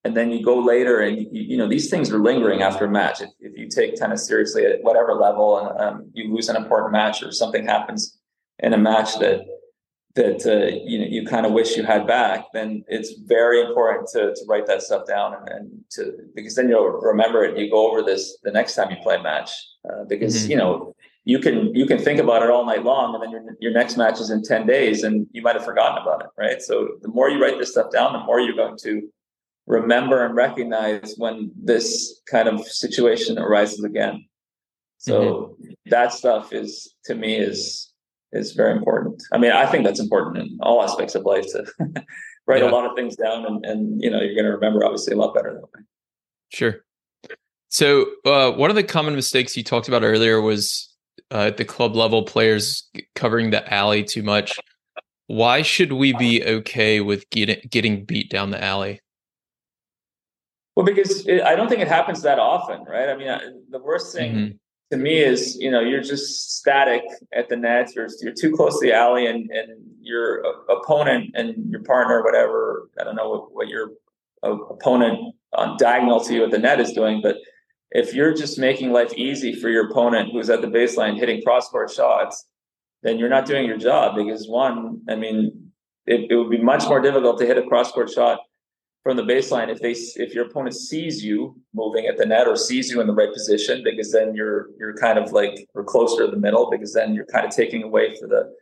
and 0.03 0.17
then 0.17 0.31
you 0.31 0.43
go 0.43 0.57
later 0.59 0.99
and 0.99 1.17
you, 1.17 1.27
you, 1.31 1.57
know 1.57 1.67
these 1.67 1.89
things 1.89 2.11
are 2.11 2.19
lingering 2.19 2.61
after 2.61 2.85
a 2.85 2.89
match 2.89 3.21
if, 3.21 3.29
if 3.39 3.57
you 3.57 3.67
take 3.67 3.95
tennis 3.95 4.27
seriously 4.27 4.65
at 4.65 4.83
whatever 4.83 5.13
level 5.13 5.59
and 5.59 5.79
um, 5.79 6.11
you 6.13 6.33
lose 6.33 6.49
an 6.49 6.55
important 6.55 6.91
match 6.91 7.23
or 7.23 7.31
something 7.31 7.65
happens 7.65 8.19
in 8.59 8.73
a 8.73 8.77
match 8.77 9.17
that 9.19 9.41
that 10.15 10.45
uh, 10.45 10.75
you 10.85 10.99
know 10.99 11.05
you 11.05 11.25
kind 11.25 11.45
of 11.45 11.53
wish 11.53 11.77
you 11.77 11.83
had 11.83 12.05
back 12.05 12.45
then 12.53 12.83
it's 12.87 13.13
very 13.25 13.61
important 13.61 14.07
to, 14.11 14.33
to 14.33 14.41
write 14.47 14.65
that 14.67 14.81
stuff 14.81 15.07
down 15.07 15.33
and, 15.33 15.49
and 15.49 15.71
to 15.89 16.13
because 16.35 16.55
then 16.55 16.67
you'll 16.67 16.99
remember 16.99 17.43
it 17.43 17.51
and 17.51 17.59
you 17.59 17.69
go 17.69 17.89
over 17.89 18.01
this 18.01 18.37
the 18.43 18.51
next 18.51 18.75
time 18.75 18.91
you 18.91 18.97
play 19.01 19.15
a 19.15 19.23
match 19.23 19.51
uh, 19.89 20.03
because 20.09 20.35
mm-hmm. 20.35 20.51
you 20.51 20.57
know 20.57 20.93
you 21.31 21.39
can 21.39 21.73
you 21.73 21.85
can 21.85 21.97
think 21.97 22.19
about 22.19 22.43
it 22.43 22.49
all 22.49 22.65
night 22.65 22.83
long 22.83 23.15
and 23.15 23.23
then 23.23 23.31
your, 23.31 23.41
your 23.59 23.71
next 23.71 23.97
match 23.97 24.19
is 24.19 24.29
in 24.29 24.43
10 24.43 24.67
days 24.67 25.03
and 25.03 25.27
you 25.31 25.41
might 25.41 25.55
have 25.55 25.65
forgotten 25.65 26.01
about 26.01 26.21
it 26.21 26.29
right 26.37 26.61
so 26.61 26.89
the 27.01 27.07
more 27.07 27.29
you 27.29 27.41
write 27.41 27.57
this 27.57 27.71
stuff 27.71 27.91
down 27.91 28.13
the 28.13 28.19
more 28.19 28.39
you're 28.39 28.55
going 28.55 28.77
to 28.77 29.09
remember 29.67 30.25
and 30.25 30.35
recognize 30.35 31.15
when 31.17 31.51
this 31.55 32.21
kind 32.29 32.47
of 32.47 32.65
situation 32.65 33.37
arises 33.37 33.83
again. 33.83 34.25
So 34.97 35.55
mm-hmm. 35.61 35.71
that 35.87 36.13
stuff 36.13 36.53
is 36.53 36.93
to 37.05 37.15
me 37.15 37.37
is 37.37 37.91
is 38.33 38.53
very 38.53 38.71
important. 38.71 39.21
I 39.33 39.37
mean, 39.37 39.51
I 39.51 39.65
think 39.65 39.83
that's 39.83 39.99
important 39.99 40.37
in 40.37 40.57
all 40.61 40.83
aspects 40.83 41.15
of 41.15 41.25
life 41.25 41.45
to 41.47 41.65
write 42.47 42.61
yeah. 42.61 42.69
a 42.69 42.71
lot 42.71 42.85
of 42.85 42.95
things 42.95 43.15
down 43.15 43.45
and, 43.45 43.65
and 43.65 44.01
you 44.01 44.09
know, 44.09 44.21
you're 44.21 44.35
going 44.35 44.45
to 44.45 44.51
remember 44.51 44.85
obviously 44.85 45.13
a 45.13 45.17
lot 45.17 45.33
better 45.33 45.53
that 45.53 45.61
way. 45.61 45.85
Sure. 46.49 46.75
So 47.67 48.05
uh, 48.25 48.51
one 48.51 48.69
of 48.69 48.75
the 48.75 48.83
common 48.83 49.15
mistakes 49.15 49.57
you 49.57 49.63
talked 49.63 49.89
about 49.89 50.03
earlier 50.03 50.39
was 50.39 50.90
uh, 51.31 51.47
at 51.47 51.57
the 51.57 51.65
club 51.65 51.95
level 51.95 52.23
players 52.23 52.89
covering 53.15 53.51
the 53.51 53.73
alley 53.73 54.03
too 54.03 54.23
much. 54.23 54.59
Why 55.27 55.61
should 55.61 55.93
we 55.93 56.13
be 56.13 56.43
okay 56.45 56.99
with 56.99 57.29
getting 57.29 57.61
getting 57.69 58.03
beat 58.03 58.29
down 58.29 58.51
the 58.51 58.61
alley? 58.61 58.99
Well, 60.75 60.85
because 60.85 61.25
it, 61.27 61.41
I 61.41 61.55
don't 61.55 61.69
think 61.69 61.81
it 61.81 61.87
happens 61.87 62.21
that 62.23 62.39
often, 62.39 62.83
right? 62.83 63.09
I 63.09 63.15
mean, 63.15 63.63
the 63.69 63.79
worst 63.79 64.15
thing 64.15 64.33
mm-hmm. 64.33 64.55
to 64.91 64.97
me 64.97 65.19
is 65.19 65.55
you 65.57 65.71
know 65.71 65.79
you're 65.79 66.01
just 66.01 66.57
static 66.57 67.03
at 67.33 67.47
the 67.47 67.55
net. 67.55 67.95
You're 67.95 68.09
you're 68.21 68.33
too 68.33 68.51
close 68.51 68.79
to 68.79 68.87
the 68.87 68.93
alley, 68.93 69.25
and 69.25 69.49
and 69.51 69.69
your 70.01 70.43
opponent 70.69 71.31
and 71.33 71.71
your 71.71 71.83
partner, 71.83 72.23
whatever 72.23 72.89
I 72.99 73.05
don't 73.05 73.15
know 73.15 73.29
what, 73.29 73.53
what 73.53 73.67
your 73.69 73.91
uh, 74.43 74.51
opponent 74.51 75.35
on 75.53 75.77
diagonal 75.77 76.19
to 76.21 76.33
you 76.33 76.43
at 76.43 76.51
the 76.51 76.59
net 76.59 76.79
is 76.79 76.91
doing, 76.93 77.21
but 77.21 77.37
if 77.91 78.13
you're 78.13 78.33
just 78.33 78.57
making 78.57 78.91
life 78.91 79.13
easy 79.13 79.53
for 79.53 79.69
your 79.69 79.89
opponent 79.89 80.29
who's 80.31 80.49
at 80.49 80.61
the 80.61 80.67
baseline 80.67 81.17
hitting 81.17 81.41
cross 81.41 81.67
court 81.67 81.91
shots, 81.91 82.45
then 83.03 83.17
you're 83.17 83.29
not 83.29 83.45
doing 83.45 83.65
your 83.65 83.77
job 83.77 84.15
because 84.15 84.47
one, 84.47 85.01
I 85.09 85.15
mean, 85.15 85.71
it, 86.05 86.31
it 86.31 86.35
would 86.35 86.49
be 86.49 86.61
much 86.61 86.85
more 86.87 87.01
difficult 87.01 87.39
to 87.39 87.45
hit 87.45 87.57
a 87.57 87.63
cross 87.63 87.91
court 87.91 88.09
shot 88.09 88.39
from 89.03 89.17
the 89.17 89.23
baseline 89.23 89.69
if 89.69 89.79
they 89.79 89.91
if 89.91 90.33
your 90.33 90.45
opponent 90.45 90.75
sees 90.75 91.23
you 91.23 91.55
moving 91.73 92.05
at 92.05 92.17
the 92.17 92.25
net 92.25 92.47
or 92.47 92.55
sees 92.55 92.91
you 92.91 93.01
in 93.01 93.07
the 93.07 93.13
right 93.13 93.33
position 93.33 93.83
because 93.83 94.11
then 94.11 94.35
you're 94.35 94.69
you're 94.77 94.95
kind 94.95 95.17
of 95.17 95.31
like 95.31 95.67
we're 95.73 95.83
closer 95.83 96.25
to 96.25 96.31
the 96.31 96.37
middle 96.37 96.69
because 96.69 96.93
then 96.93 97.15
you're 97.15 97.25
kind 97.25 97.45
of 97.45 97.51
taking 97.51 97.83
away 97.83 98.13
for 98.19 98.27
the 98.27 98.53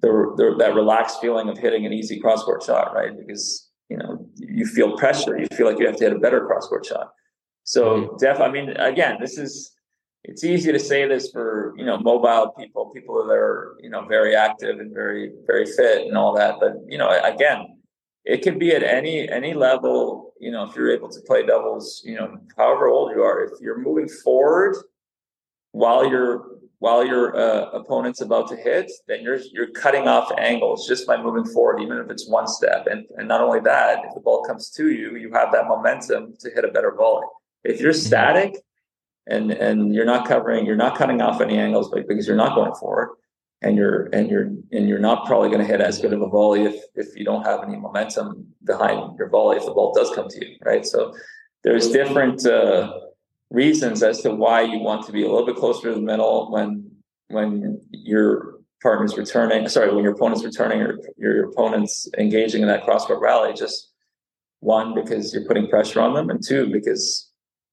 the, 0.00 0.08
the 0.36 0.56
that 0.58 0.74
relaxed 0.74 1.20
feeling 1.20 1.48
of 1.48 1.56
hitting 1.56 1.86
an 1.86 1.92
easy 1.92 2.18
cross 2.18 2.42
court 2.42 2.64
shot 2.64 2.92
right? 2.94 3.16
Because 3.16 3.70
you 3.88 3.96
know 3.96 4.26
you 4.34 4.66
feel 4.66 4.96
pressure. 4.96 5.38
You 5.38 5.46
feel 5.52 5.68
like 5.68 5.78
you 5.78 5.86
have 5.86 5.96
to 5.96 6.04
hit 6.04 6.12
a 6.12 6.18
better 6.18 6.44
cross 6.46 6.66
court 6.66 6.84
shot 6.84 7.12
so 7.66 8.16
def 8.20 8.40
i 8.40 8.48
mean 8.48 8.70
again 8.70 9.16
this 9.20 9.36
is 9.36 9.76
it's 10.22 10.44
easy 10.44 10.70
to 10.72 10.78
say 10.78 11.06
this 11.06 11.30
for 11.30 11.74
you 11.76 11.84
know 11.84 11.98
mobile 11.98 12.52
people 12.58 12.90
people 12.94 13.26
that 13.26 13.34
are 13.34 13.76
you 13.80 13.90
know 13.90 14.04
very 14.06 14.34
active 14.36 14.78
and 14.78 14.94
very 14.94 15.32
very 15.46 15.66
fit 15.66 16.06
and 16.06 16.16
all 16.16 16.32
that 16.34 16.54
but 16.60 16.74
you 16.86 16.96
know 16.96 17.10
again 17.24 17.76
it 18.24 18.40
can 18.42 18.56
be 18.58 18.70
at 18.70 18.82
any 18.82 19.28
any 19.28 19.52
level 19.52 20.32
you 20.40 20.50
know 20.52 20.62
if 20.62 20.76
you're 20.76 20.90
able 20.90 21.08
to 21.08 21.20
play 21.22 21.44
doubles 21.44 22.02
you 22.04 22.14
know 22.14 22.38
however 22.56 22.86
old 22.86 23.10
you 23.14 23.22
are 23.22 23.44
if 23.44 23.60
you're 23.60 23.78
moving 23.78 24.08
forward 24.08 24.76
while 25.72 26.08
your 26.08 26.56
while 26.78 27.04
your 27.04 27.36
uh, 27.36 27.70
opponent's 27.70 28.20
about 28.20 28.48
to 28.48 28.56
hit 28.56 28.90
then 29.08 29.22
you're 29.22 29.40
you're 29.52 29.70
cutting 29.70 30.06
off 30.06 30.30
angles 30.38 30.86
just 30.86 31.06
by 31.06 31.20
moving 31.20 31.44
forward 31.52 31.80
even 31.80 31.98
if 31.98 32.10
it's 32.10 32.28
one 32.28 32.46
step. 32.46 32.86
And 32.86 33.06
and 33.16 33.26
not 33.26 33.40
only 33.40 33.60
that 33.60 34.04
if 34.04 34.14
the 34.14 34.20
ball 34.20 34.44
comes 34.44 34.70
to 34.70 34.90
you 34.90 35.16
you 35.16 35.32
have 35.32 35.52
that 35.52 35.66
momentum 35.68 36.34
to 36.40 36.50
hit 36.50 36.64
a 36.64 36.68
better 36.68 36.92
volley 36.92 37.26
if 37.66 37.80
you're 37.80 37.92
static 37.92 38.56
and 39.26 39.50
and 39.50 39.94
you're 39.94 40.04
not 40.04 40.26
covering 40.26 40.64
you're 40.66 40.76
not 40.76 40.96
cutting 40.96 41.20
off 41.20 41.40
any 41.40 41.58
angles 41.58 41.90
because 41.90 42.26
you're 42.26 42.36
not 42.36 42.54
going 42.54 42.74
forward 42.74 43.10
and 43.62 43.76
you're 43.76 44.04
and 44.12 44.30
you're 44.30 44.50
and 44.72 44.88
you're 44.88 44.98
not 44.98 45.26
probably 45.26 45.48
going 45.48 45.60
to 45.60 45.66
hit 45.66 45.80
as 45.80 45.98
good 45.98 46.12
of 46.12 46.22
a 46.22 46.28
volley 46.28 46.62
if 46.64 46.76
if 46.94 47.16
you 47.16 47.24
don't 47.24 47.44
have 47.44 47.62
any 47.62 47.76
momentum 47.76 48.46
behind 48.64 49.18
your 49.18 49.28
volley 49.28 49.56
if 49.56 49.64
the 49.64 49.72
ball 49.72 49.92
does 49.94 50.10
come 50.14 50.28
to 50.28 50.46
you 50.46 50.56
right? 50.64 50.86
So 50.86 51.14
there's 51.64 51.90
different 51.90 52.46
uh, 52.46 52.92
reasons 53.50 54.02
as 54.02 54.20
to 54.22 54.32
why 54.32 54.62
you 54.62 54.78
want 54.78 55.06
to 55.06 55.12
be 55.12 55.24
a 55.24 55.28
little 55.28 55.46
bit 55.46 55.56
closer 55.56 55.88
to 55.88 55.94
the 55.94 56.00
middle 56.00 56.50
when 56.52 56.90
when 57.28 57.80
your 57.90 58.60
partner's 58.82 59.16
returning 59.16 59.68
sorry 59.68 59.92
when 59.92 60.04
your 60.04 60.12
opponent's 60.12 60.44
returning 60.44 60.80
or 60.82 60.98
your 61.16 61.48
opponent's 61.48 62.08
engaging 62.18 62.62
in 62.62 62.68
that 62.68 62.84
cross-court 62.84 63.20
rally 63.20 63.52
just 63.52 63.92
one 64.60 64.94
because 64.94 65.32
you're 65.32 65.44
putting 65.44 65.68
pressure 65.68 66.00
on 66.00 66.14
them 66.14 66.30
and 66.30 66.44
two 66.46 66.70
because 66.70 67.30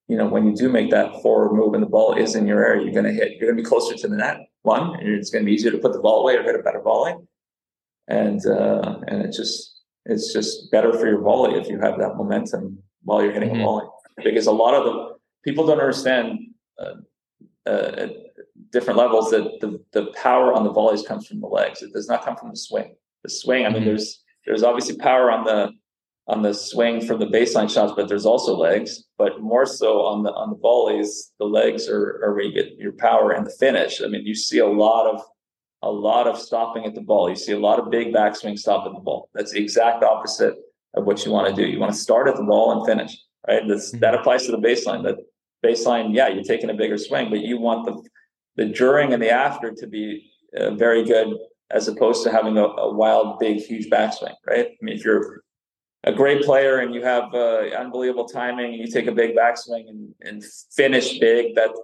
you 0.07 0.17
know 0.17 0.27
when 0.27 0.45
you 0.45 0.55
do 0.55 0.69
make 0.69 0.89
that 0.91 1.21
forward 1.21 1.53
move 1.53 1.73
and 1.73 1.83
the 1.83 1.87
ball 1.87 2.13
is 2.13 2.35
in 2.35 2.45
your 2.45 2.65
area 2.65 2.83
you're 2.83 2.93
going 2.93 3.05
to 3.05 3.11
hit 3.11 3.31
you're 3.31 3.51
going 3.51 3.57
to 3.57 3.63
be 3.63 3.67
closer 3.67 3.95
to 3.95 4.07
the 4.07 4.15
net 4.15 4.37
one, 4.63 4.95
and 4.95 5.07
it's 5.09 5.29
going 5.29 5.43
to 5.43 5.45
be 5.45 5.53
easier 5.53 5.71
to 5.71 5.77
put 5.77 5.93
the 5.93 5.99
ball 5.99 6.21
away 6.21 6.35
or 6.35 6.43
hit 6.43 6.55
a 6.55 6.63
better 6.63 6.81
volley, 6.81 7.15
and 8.07 8.45
uh, 8.45 8.99
and 9.07 9.21
it's 9.21 9.37
just 9.37 9.81
it's 10.05 10.33
just 10.33 10.71
better 10.71 10.91
for 10.93 11.07
your 11.07 11.21
volley 11.21 11.59
if 11.59 11.67
you 11.67 11.79
have 11.79 11.99
that 11.99 12.15
momentum 12.15 12.79
while 13.03 13.21
you're 13.21 13.33
hitting 13.33 13.49
mm-hmm. 13.49 13.61
a 13.61 13.65
volley. 13.65 13.85
Because 14.23 14.47
a 14.47 14.51
lot 14.51 14.73
of 14.73 14.85
the 14.85 15.15
people 15.43 15.65
don't 15.65 15.79
understand 15.79 16.39
uh, 16.79 16.95
uh, 17.65 17.91
at 17.97 18.11
different 18.71 18.97
levels 18.97 19.29
that 19.31 19.59
the 19.59 19.83
the 19.91 20.11
power 20.13 20.53
on 20.53 20.63
the 20.63 20.71
volleys 20.71 21.05
comes 21.05 21.27
from 21.27 21.41
the 21.41 21.47
legs. 21.47 21.81
It 21.81 21.93
does 21.93 22.07
not 22.07 22.25
come 22.25 22.37
from 22.37 22.49
the 22.49 22.57
swing. 22.57 22.95
The 23.23 23.29
swing, 23.29 23.65
I 23.65 23.69
mean, 23.69 23.79
mm-hmm. 23.79 23.87
there's 23.87 24.23
there's 24.45 24.63
obviously 24.63 24.97
power 24.97 25.29
on 25.29 25.43
the 25.43 25.71
on 26.27 26.41
the 26.41 26.53
swing 26.53 27.05
from 27.05 27.19
the 27.19 27.25
baseline 27.25 27.69
shots, 27.69 27.93
but 27.95 28.07
there's 28.07 28.25
also 28.25 28.55
legs. 28.55 29.03
But 29.17 29.41
more 29.41 29.65
so 29.65 30.01
on 30.01 30.23
the 30.23 30.31
on 30.31 30.49
the 30.49 30.57
volleys, 30.57 31.31
the 31.39 31.45
legs 31.45 31.89
are, 31.89 32.21
are 32.23 32.33
where 32.33 32.43
you 32.43 32.53
get 32.53 32.77
your 32.77 32.93
power 32.93 33.31
and 33.31 33.45
the 33.45 33.51
finish. 33.51 34.01
I 34.01 34.07
mean, 34.07 34.25
you 34.25 34.35
see 34.35 34.59
a 34.59 34.67
lot 34.67 35.13
of 35.13 35.21
a 35.81 35.91
lot 35.91 36.27
of 36.27 36.39
stopping 36.39 36.85
at 36.85 36.95
the 36.95 37.01
ball. 37.01 37.29
You 37.29 37.35
see 37.35 37.51
a 37.51 37.59
lot 37.59 37.79
of 37.79 37.91
big 37.91 38.13
backswing 38.13 38.57
stop 38.57 38.85
at 38.85 38.93
the 38.93 39.01
ball. 39.01 39.29
That's 39.33 39.51
the 39.51 39.61
exact 39.61 40.03
opposite 40.03 40.55
of 40.95 41.05
what 41.05 41.25
you 41.25 41.31
want 41.31 41.53
to 41.53 41.61
do. 41.61 41.69
You 41.69 41.79
want 41.79 41.91
to 41.91 41.97
start 41.97 42.29
at 42.29 42.37
the 42.37 42.43
ball 42.43 42.71
and 42.71 42.85
finish. 42.85 43.17
right? 43.47 43.67
This, 43.67 43.91
mm-hmm. 43.91 43.99
That 43.99 44.15
applies 44.15 44.45
to 44.45 44.51
the 44.51 44.59
baseline. 44.59 45.03
That 45.03 45.17
baseline, 45.65 46.15
yeah, 46.15 46.29
you're 46.29 46.43
taking 46.43 46.69
a 46.69 46.73
bigger 46.73 46.97
swing, 46.97 47.29
but 47.29 47.39
you 47.39 47.57
want 47.57 47.85
the 47.85 48.01
the 48.55 48.65
during 48.73 49.13
and 49.13 49.21
the 49.21 49.31
after 49.31 49.71
to 49.71 49.87
be 49.87 50.31
uh, 50.57 50.71
very 50.75 51.03
good 51.03 51.35
as 51.71 51.87
opposed 51.87 52.23
to 52.23 52.31
having 52.31 52.57
a, 52.57 52.63
a, 52.63 52.93
wild, 52.93 53.39
big, 53.39 53.57
huge 53.57 53.89
backswing, 53.89 54.35
right? 54.47 54.67
I 54.67 54.77
mean, 54.85 54.95
if 54.95 55.03
you're 55.03 55.41
a 56.03 56.11
great 56.11 56.43
player 56.43 56.79
and 56.79 56.93
you 56.93 57.03
have 57.03 57.33
uh, 57.33 57.63
unbelievable 57.77 58.27
timing 58.27 58.73
and 58.73 58.75
you 58.75 58.87
take 58.87 59.07
a 59.07 59.11
big 59.11 59.35
backswing 59.35 59.89
and, 59.89 60.13
and 60.21 60.43
finish 60.75 61.19
big, 61.19 61.55
that's 61.55 61.79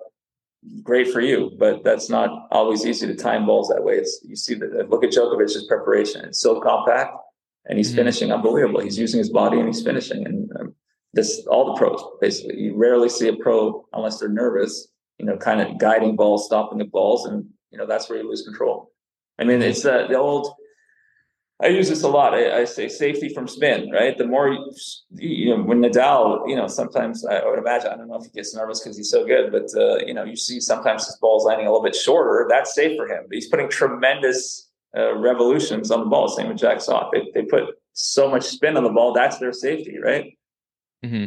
great 0.83 1.11
for 1.11 1.21
you. 1.21 1.51
But 1.57 1.83
that's 1.83 2.09
not 2.09 2.47
always 2.51 2.85
easy 2.85 3.07
to 3.07 3.15
time 3.15 3.45
balls 3.45 3.69
that 3.69 3.83
way. 3.83 3.95
It's 3.95 4.19
you 4.23 4.35
see 4.35 4.55
that 4.55 4.89
look 4.89 5.03
at 5.03 5.11
Djokovic's 5.11 5.65
preparation; 5.67 6.25
it's 6.25 6.41
so 6.41 6.59
compact, 6.59 7.15
and 7.65 7.77
he's 7.77 7.89
mm-hmm. 7.89 7.97
finishing 7.97 8.31
unbelievable. 8.31 8.81
He's 8.81 8.99
using 8.99 9.19
his 9.19 9.29
body 9.29 9.57
and 9.57 9.67
he's 9.67 9.83
finishing, 9.83 10.25
and 10.25 10.51
um, 10.59 10.75
this 11.13 11.45
all 11.47 11.73
the 11.73 11.79
pros 11.79 12.03
basically. 12.19 12.59
You 12.59 12.75
rarely 12.75 13.09
see 13.09 13.29
a 13.29 13.35
pro 13.35 13.85
unless 13.93 14.19
they're 14.19 14.29
nervous 14.29 14.89
you 15.19 15.25
know, 15.25 15.37
kind 15.37 15.61
of 15.61 15.77
guiding 15.77 16.15
balls, 16.15 16.45
stopping 16.45 16.79
the 16.79 16.85
balls, 16.85 17.25
and 17.25 17.45
you 17.71 17.77
know 17.77 17.85
that's 17.85 18.09
where 18.09 18.17
you 18.17 18.27
lose 18.27 18.41
control. 18.41 18.91
I 19.37 19.43
mean, 19.43 19.61
it's 19.61 19.85
uh, 19.85 20.07
the 20.07 20.17
old. 20.17 20.53
I 21.61 21.67
use 21.67 21.89
this 21.89 22.03
a 22.03 22.07
lot. 22.07 22.33
I, 22.33 22.61
I, 22.61 22.63
say 22.63 22.87
safety 22.87 23.33
from 23.33 23.45
spin, 23.45 23.91
right? 23.91 24.17
The 24.17 24.25
more 24.25 24.47
you, 24.49 24.71
you 25.17 25.57
know, 25.57 25.61
when 25.61 25.81
Nadal, 25.81 26.47
you 26.47 26.55
know, 26.55 26.67
sometimes 26.67 27.25
I 27.25 27.45
would 27.45 27.59
imagine, 27.59 27.91
I 27.91 27.97
don't 27.97 28.07
know 28.07 28.15
if 28.15 28.23
he 28.23 28.29
gets 28.29 28.55
nervous 28.55 28.79
because 28.79 28.95
he's 28.95 29.09
so 29.09 29.25
good, 29.25 29.51
but 29.51 29.67
uh, 29.75 29.97
you 30.05 30.13
know, 30.13 30.23
you 30.23 30.37
see 30.37 30.61
sometimes 30.61 31.05
his 31.05 31.17
ball's 31.17 31.43
landing 31.45 31.67
a 31.67 31.69
little 31.69 31.83
bit 31.83 31.95
shorter. 31.95 32.47
That's 32.49 32.73
safe 32.73 32.95
for 32.97 33.07
him. 33.07 33.25
But 33.27 33.35
he's 33.35 33.49
putting 33.49 33.69
tremendous 33.69 34.69
uh, 34.97 35.15
revolutions 35.17 35.91
on 35.91 35.99
the 35.99 36.05
ball. 36.05 36.29
Same 36.29 36.47
with 36.47 36.57
Jack 36.57 36.79
Sock. 36.79 37.11
They, 37.11 37.29
they 37.33 37.43
put 37.43 37.75
so 37.91 38.29
much 38.29 38.43
spin 38.43 38.77
on 38.77 38.83
the 38.83 38.89
ball. 38.89 39.11
That's 39.11 39.37
their 39.37 39.51
safety, 39.51 39.97
right? 40.01 40.37
Mm-hmm. 41.03 41.25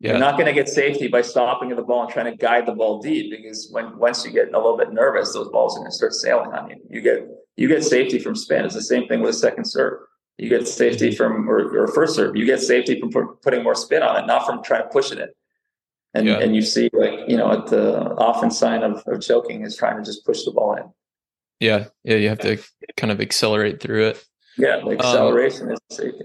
Yeah. 0.00 0.12
You're 0.12 0.20
not 0.20 0.34
going 0.34 0.46
to 0.46 0.52
get 0.52 0.68
safety 0.68 1.08
by 1.08 1.22
stopping 1.22 1.70
at 1.70 1.76
the 1.76 1.82
ball 1.82 2.04
and 2.04 2.12
trying 2.12 2.30
to 2.30 2.36
guide 2.36 2.66
the 2.66 2.72
ball 2.72 3.00
deep 3.00 3.30
because 3.30 3.68
when 3.70 3.98
once 3.98 4.24
you 4.24 4.30
get 4.30 4.52
a 4.52 4.56
little 4.56 4.76
bit 4.76 4.92
nervous, 4.92 5.32
those 5.32 5.48
balls 5.48 5.76
are 5.76 5.80
going 5.80 5.90
to 5.90 5.96
start 5.96 6.14
sailing 6.14 6.52
on 6.52 6.70
you. 6.70 6.76
You 6.88 7.00
get 7.02 7.28
you 7.56 7.68
get 7.68 7.84
safety 7.84 8.18
from 8.18 8.34
spin. 8.34 8.64
It's 8.64 8.74
the 8.74 8.82
same 8.82 9.06
thing 9.08 9.20
with 9.20 9.30
a 9.30 9.38
second 9.38 9.64
serve. 9.64 10.00
You 10.38 10.48
get 10.48 10.66
safety 10.66 11.14
from 11.14 11.48
or, 11.48 11.82
or 11.82 11.88
first 11.88 12.14
serve. 12.14 12.36
You 12.36 12.46
get 12.46 12.60
safety 12.60 12.98
from 12.98 13.36
putting 13.42 13.62
more 13.62 13.74
spin 13.74 14.02
on 14.02 14.22
it, 14.22 14.26
not 14.26 14.46
from 14.46 14.62
trying 14.62 14.82
to 14.82 14.88
push 14.88 15.12
it 15.12 15.18
in. 15.18 15.28
And 16.14 16.26
yeah. 16.26 16.38
and 16.38 16.56
you 16.56 16.62
see 16.62 16.90
like 16.92 17.28
you 17.28 17.36
know 17.36 17.52
at 17.52 17.66
the 17.66 18.00
often 18.16 18.50
sign 18.50 18.82
of, 18.82 19.02
of 19.06 19.20
choking 19.20 19.62
is 19.62 19.76
trying 19.76 19.96
to 19.98 20.02
just 20.02 20.24
push 20.26 20.44
the 20.44 20.50
ball 20.50 20.74
in. 20.74 20.84
Yeah, 21.60 21.88
yeah, 22.02 22.16
you 22.16 22.28
have 22.30 22.38
to 22.38 22.58
kind 22.96 23.12
of 23.12 23.20
accelerate 23.20 23.80
through 23.80 24.08
it. 24.08 24.24
Yeah, 24.56 24.78
the 24.78 24.86
um, 24.86 24.92
acceleration 24.94 25.68
um, 25.68 25.72
is 25.74 25.78
safety. 25.90 26.24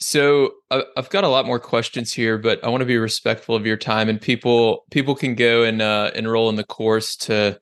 So 0.00 0.52
I've 0.70 1.10
got 1.10 1.24
a 1.24 1.28
lot 1.28 1.44
more 1.44 1.58
questions 1.58 2.12
here, 2.12 2.38
but 2.38 2.62
I 2.64 2.68
want 2.68 2.82
to 2.82 2.86
be 2.86 2.98
respectful 2.98 3.56
of 3.56 3.66
your 3.66 3.76
time. 3.76 4.08
And 4.08 4.20
people 4.20 4.84
people 4.90 5.14
can 5.14 5.34
go 5.34 5.64
and 5.64 5.82
uh, 5.82 6.12
enroll 6.14 6.48
in 6.48 6.56
the 6.56 6.64
course 6.64 7.16
to 7.16 7.60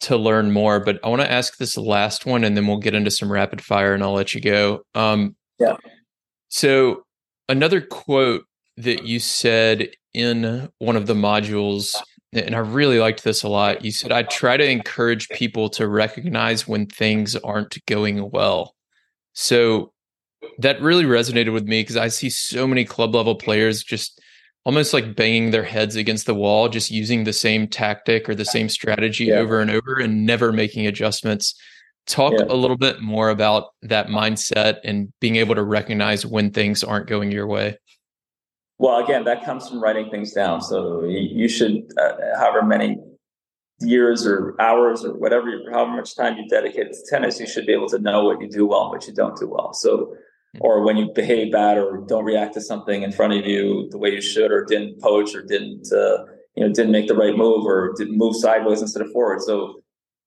to 0.00 0.16
learn 0.16 0.50
more. 0.52 0.80
But 0.80 0.98
I 1.04 1.08
want 1.08 1.22
to 1.22 1.30
ask 1.30 1.56
this 1.56 1.76
last 1.76 2.26
one, 2.26 2.44
and 2.44 2.56
then 2.56 2.66
we'll 2.66 2.78
get 2.78 2.94
into 2.94 3.10
some 3.10 3.30
rapid 3.30 3.62
fire, 3.62 3.94
and 3.94 4.02
I'll 4.02 4.12
let 4.12 4.34
you 4.34 4.40
go. 4.40 4.82
Um, 4.94 5.36
yeah. 5.58 5.76
So 6.48 7.04
another 7.48 7.80
quote 7.80 8.44
that 8.76 9.04
you 9.04 9.18
said 9.18 9.90
in 10.14 10.68
one 10.78 10.96
of 10.96 11.06
the 11.06 11.14
modules, 11.14 11.96
and 12.32 12.54
I 12.54 12.60
really 12.60 12.98
liked 12.98 13.24
this 13.24 13.42
a 13.42 13.48
lot. 13.48 13.84
You 13.84 13.92
said, 13.92 14.12
"I 14.12 14.22
try 14.22 14.56
to 14.56 14.68
encourage 14.68 15.28
people 15.28 15.68
to 15.70 15.88
recognize 15.88 16.66
when 16.66 16.86
things 16.86 17.36
aren't 17.36 17.84
going 17.86 18.30
well." 18.30 18.74
So 19.32 19.92
that 20.58 20.80
really 20.80 21.04
resonated 21.04 21.52
with 21.52 21.64
me 21.64 21.82
because 21.82 21.96
I 21.96 22.08
see 22.08 22.30
so 22.30 22.66
many 22.66 22.84
club 22.84 23.14
level 23.14 23.34
players 23.34 23.82
just 23.82 24.20
almost 24.64 24.92
like 24.92 25.16
banging 25.16 25.50
their 25.50 25.64
heads 25.64 25.96
against 25.96 26.26
the 26.26 26.34
wall, 26.34 26.68
just 26.68 26.90
using 26.90 27.24
the 27.24 27.32
same 27.32 27.66
tactic 27.66 28.28
or 28.28 28.34
the 28.34 28.44
same 28.44 28.68
strategy 28.68 29.26
yeah. 29.26 29.36
over 29.36 29.60
and 29.60 29.70
over 29.70 29.98
and 29.98 30.26
never 30.26 30.52
making 30.52 30.86
adjustments. 30.86 31.54
Talk 32.06 32.34
yeah. 32.36 32.44
a 32.48 32.54
little 32.54 32.76
bit 32.76 33.00
more 33.00 33.30
about 33.30 33.68
that 33.82 34.08
mindset 34.08 34.78
and 34.84 35.12
being 35.20 35.36
able 35.36 35.54
to 35.54 35.62
recognize 35.62 36.26
when 36.26 36.50
things 36.50 36.84
aren't 36.84 37.06
going 37.06 37.30
your 37.30 37.46
way. 37.46 37.78
Well, 38.78 39.02
again, 39.02 39.24
that 39.24 39.44
comes 39.44 39.68
from 39.68 39.82
writing 39.82 40.10
things 40.10 40.32
down. 40.32 40.60
So 40.62 41.04
you 41.04 41.48
should, 41.48 41.82
uh, 41.98 42.12
however 42.38 42.62
many 42.62 42.98
years 43.80 44.26
or 44.26 44.54
hours 44.60 45.04
or 45.04 45.14
whatever, 45.14 45.50
however 45.70 45.92
much 45.92 46.16
time 46.16 46.36
you 46.36 46.48
dedicate 46.48 46.92
to 46.92 46.98
tennis, 47.08 47.40
you 47.40 47.46
should 47.46 47.66
be 47.66 47.72
able 47.72 47.88
to 47.88 47.98
know 47.98 48.24
what 48.24 48.40
you 48.40 48.48
do 48.48 48.66
well 48.66 48.82
and 48.82 48.90
what 48.90 49.06
you 49.06 49.14
don't 49.14 49.38
do 49.38 49.48
well. 49.48 49.72
So. 49.72 50.16
Or 50.58 50.82
when 50.82 50.96
you 50.96 51.10
behave 51.14 51.52
bad 51.52 51.78
or 51.78 52.04
don't 52.08 52.24
react 52.24 52.54
to 52.54 52.60
something 52.60 53.02
in 53.02 53.12
front 53.12 53.32
of 53.32 53.46
you 53.46 53.88
the 53.90 53.98
way 53.98 54.10
you 54.10 54.20
should 54.20 54.50
or 54.50 54.64
didn't 54.64 55.00
poach 55.00 55.34
or 55.34 55.42
didn't 55.42 55.92
uh, 55.92 56.24
you 56.56 56.66
know 56.66 56.72
didn't 56.72 56.90
make 56.90 57.06
the 57.06 57.14
right 57.14 57.36
move 57.36 57.64
or 57.64 57.92
didn't 57.96 58.18
move 58.18 58.34
sideways 58.34 58.82
instead 58.82 59.02
of 59.02 59.12
forward. 59.12 59.40
So 59.42 59.80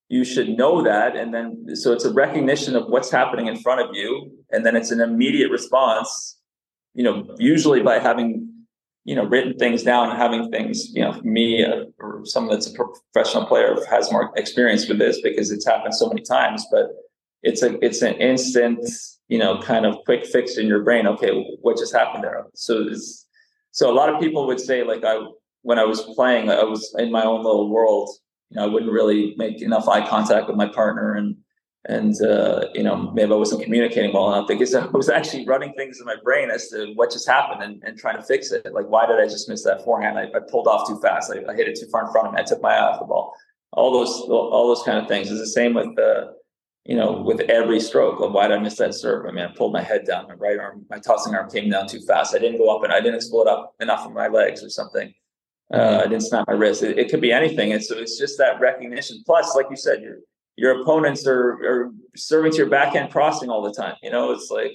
you 0.09 0.23
should 0.23 0.49
know 0.49 0.83
that 0.83 1.15
and 1.15 1.33
then 1.33 1.75
so 1.75 1.91
it's 1.91 2.05
a 2.05 2.13
recognition 2.13 2.75
of 2.75 2.87
what's 2.87 3.09
happening 3.09 3.47
in 3.47 3.57
front 3.57 3.81
of 3.81 3.95
you 3.95 4.31
and 4.51 4.65
then 4.65 4.75
it's 4.75 4.91
an 4.91 4.99
immediate 5.01 5.49
response 5.49 6.37
you 6.93 7.03
know 7.03 7.25
usually 7.39 7.81
by 7.81 7.97
having 7.97 8.47
you 9.05 9.15
know 9.15 9.25
written 9.25 9.57
things 9.57 9.81
down 9.81 10.09
and 10.09 10.17
having 10.17 10.51
things 10.51 10.93
you 10.93 11.01
know 11.01 11.19
me 11.23 11.65
uh, 11.65 11.85
or 11.99 12.21
someone 12.25 12.53
that's 12.53 12.67
a 12.67 12.73
professional 12.73 13.45
player 13.45 13.75
has 13.89 14.11
more 14.11 14.31
experience 14.35 14.87
with 14.87 14.99
this 14.99 15.19
because 15.21 15.49
it's 15.51 15.65
happened 15.65 15.95
so 15.95 16.07
many 16.07 16.21
times 16.21 16.65
but 16.69 16.89
it's 17.41 17.63
a 17.63 17.83
it's 17.83 18.01
an 18.01 18.13
instant 18.15 18.85
you 19.33 19.39
know, 19.39 19.59
kind 19.59 19.87
of 19.87 19.97
quick 20.05 20.27
fix 20.27 20.57
in 20.59 20.67
your 20.67 20.83
brain. 20.83 21.07
Okay, 21.07 21.31
what 21.63 21.75
just 21.75 21.91
happened 21.91 22.23
there? 22.23 22.45
So 22.53 22.87
so 23.71 23.91
a 23.91 23.95
lot 23.99 24.13
of 24.13 24.21
people 24.21 24.45
would 24.45 24.59
say 24.59 24.83
like 24.83 25.03
I 25.03 25.25
when 25.63 25.79
I 25.79 25.85
was 25.85 26.01
playing, 26.15 26.51
I 26.51 26.63
was 26.63 26.95
in 26.99 27.11
my 27.11 27.23
own 27.23 27.43
little 27.43 27.67
world. 27.67 28.11
You 28.51 28.57
know, 28.57 28.65
I 28.65 28.67
wouldn't 28.67 28.91
really 28.91 29.33
make 29.35 29.59
enough 29.63 29.87
eye 29.87 30.07
contact 30.07 30.47
with 30.47 30.55
my 30.55 30.67
partner, 30.67 31.15
and 31.15 31.35
and 31.85 32.13
uh, 32.21 32.67
you 32.75 32.83
know 32.83 33.11
maybe 33.13 33.31
I 33.31 33.35
wasn't 33.35 33.63
communicating 33.63 34.13
well 34.13 34.31
enough 34.31 34.47
because 34.47 34.75
I 34.83 34.85
was 34.85 35.09
actually 35.09 35.47
running 35.47 35.73
things 35.73 35.99
in 35.99 36.05
my 36.05 36.17
brain 36.23 36.51
as 36.51 36.69
to 36.69 36.93
what 36.93 37.09
just 37.09 37.27
happened 37.27 37.63
and, 37.63 37.81
and 37.83 37.97
trying 37.97 38.17
to 38.17 38.23
fix 38.23 38.51
it. 38.51 38.71
Like 38.71 38.85
why 38.85 39.07
did 39.07 39.19
I 39.19 39.25
just 39.25 39.49
miss 39.49 39.63
that 39.63 39.83
forehand? 39.83 40.19
I, 40.19 40.25
I 40.25 40.41
pulled 40.47 40.67
off 40.67 40.87
too 40.87 40.99
fast. 41.01 41.33
I, 41.33 41.37
I, 41.51 41.55
hit 41.55 41.67
it 41.67 41.79
too 41.79 41.87
far 41.91 42.05
in 42.05 42.11
front 42.11 42.27
of 42.27 42.33
me. 42.35 42.39
I 42.39 42.43
took 42.43 42.61
my 42.61 42.75
eye 42.75 42.85
off 42.91 42.99
the 42.99 43.07
ball. 43.07 43.33
All 43.71 43.91
those 43.91 44.13
all 44.29 44.67
those 44.67 44.83
kind 44.83 44.99
of 44.99 45.07
things. 45.07 45.31
It's 45.31 45.39
the 45.39 45.47
same 45.47 45.73
with 45.73 45.95
the 45.95 46.11
uh, 46.11 46.31
you 46.85 46.95
know, 46.95 47.13
with 47.13 47.39
every 47.41 47.79
stroke. 47.79 48.19
Like, 48.19 48.33
why 48.33 48.47
did 48.47 48.57
I 48.57 48.59
miss 48.61 48.77
that 48.77 48.93
serve? 48.93 49.25
I 49.25 49.31
mean, 49.31 49.45
I 49.45 49.53
pulled 49.53 49.73
my 49.73 49.81
head 49.81 50.05
down, 50.05 50.27
my 50.27 50.33
right 50.33 50.59
arm, 50.59 50.85
my 50.89 50.99
tossing 50.99 51.33
arm 51.33 51.49
came 51.49 51.69
down 51.69 51.87
too 51.87 52.01
fast. 52.01 52.35
I 52.35 52.39
didn't 52.39 52.57
go 52.57 52.75
up 52.75 52.83
and 52.83 52.91
I 52.91 52.99
didn't 52.99 53.15
explode 53.15 53.47
up 53.47 53.73
enough 53.79 54.05
of 54.05 54.11
my 54.11 54.27
legs 54.27 54.63
or 54.63 54.69
something. 54.69 55.13
Uh, 55.73 56.01
I 56.01 56.07
didn't 56.07 56.21
snap 56.21 56.45
my 56.47 56.53
wrist. 56.53 56.83
It, 56.83 56.99
it, 56.99 57.09
could 57.09 57.21
be 57.21 57.31
anything. 57.31 57.71
And 57.71 57.83
so 57.83 57.97
it's 57.97 58.19
just 58.19 58.37
that 58.37 58.59
recognition. 58.59 59.23
Plus, 59.25 59.55
like 59.55 59.67
you 59.69 59.75
said, 59.75 60.01
your 60.01 60.17
your 60.55 60.81
opponents 60.81 61.25
are, 61.25 61.53
are 61.63 61.91
serving 62.15 62.51
to 62.51 62.57
your 62.57 62.69
backhand 62.69 63.11
crossing 63.11 63.49
all 63.49 63.63
the 63.63 63.73
time. 63.73 63.95
You 64.03 64.11
know, 64.11 64.31
it's 64.31 64.51
like 64.51 64.73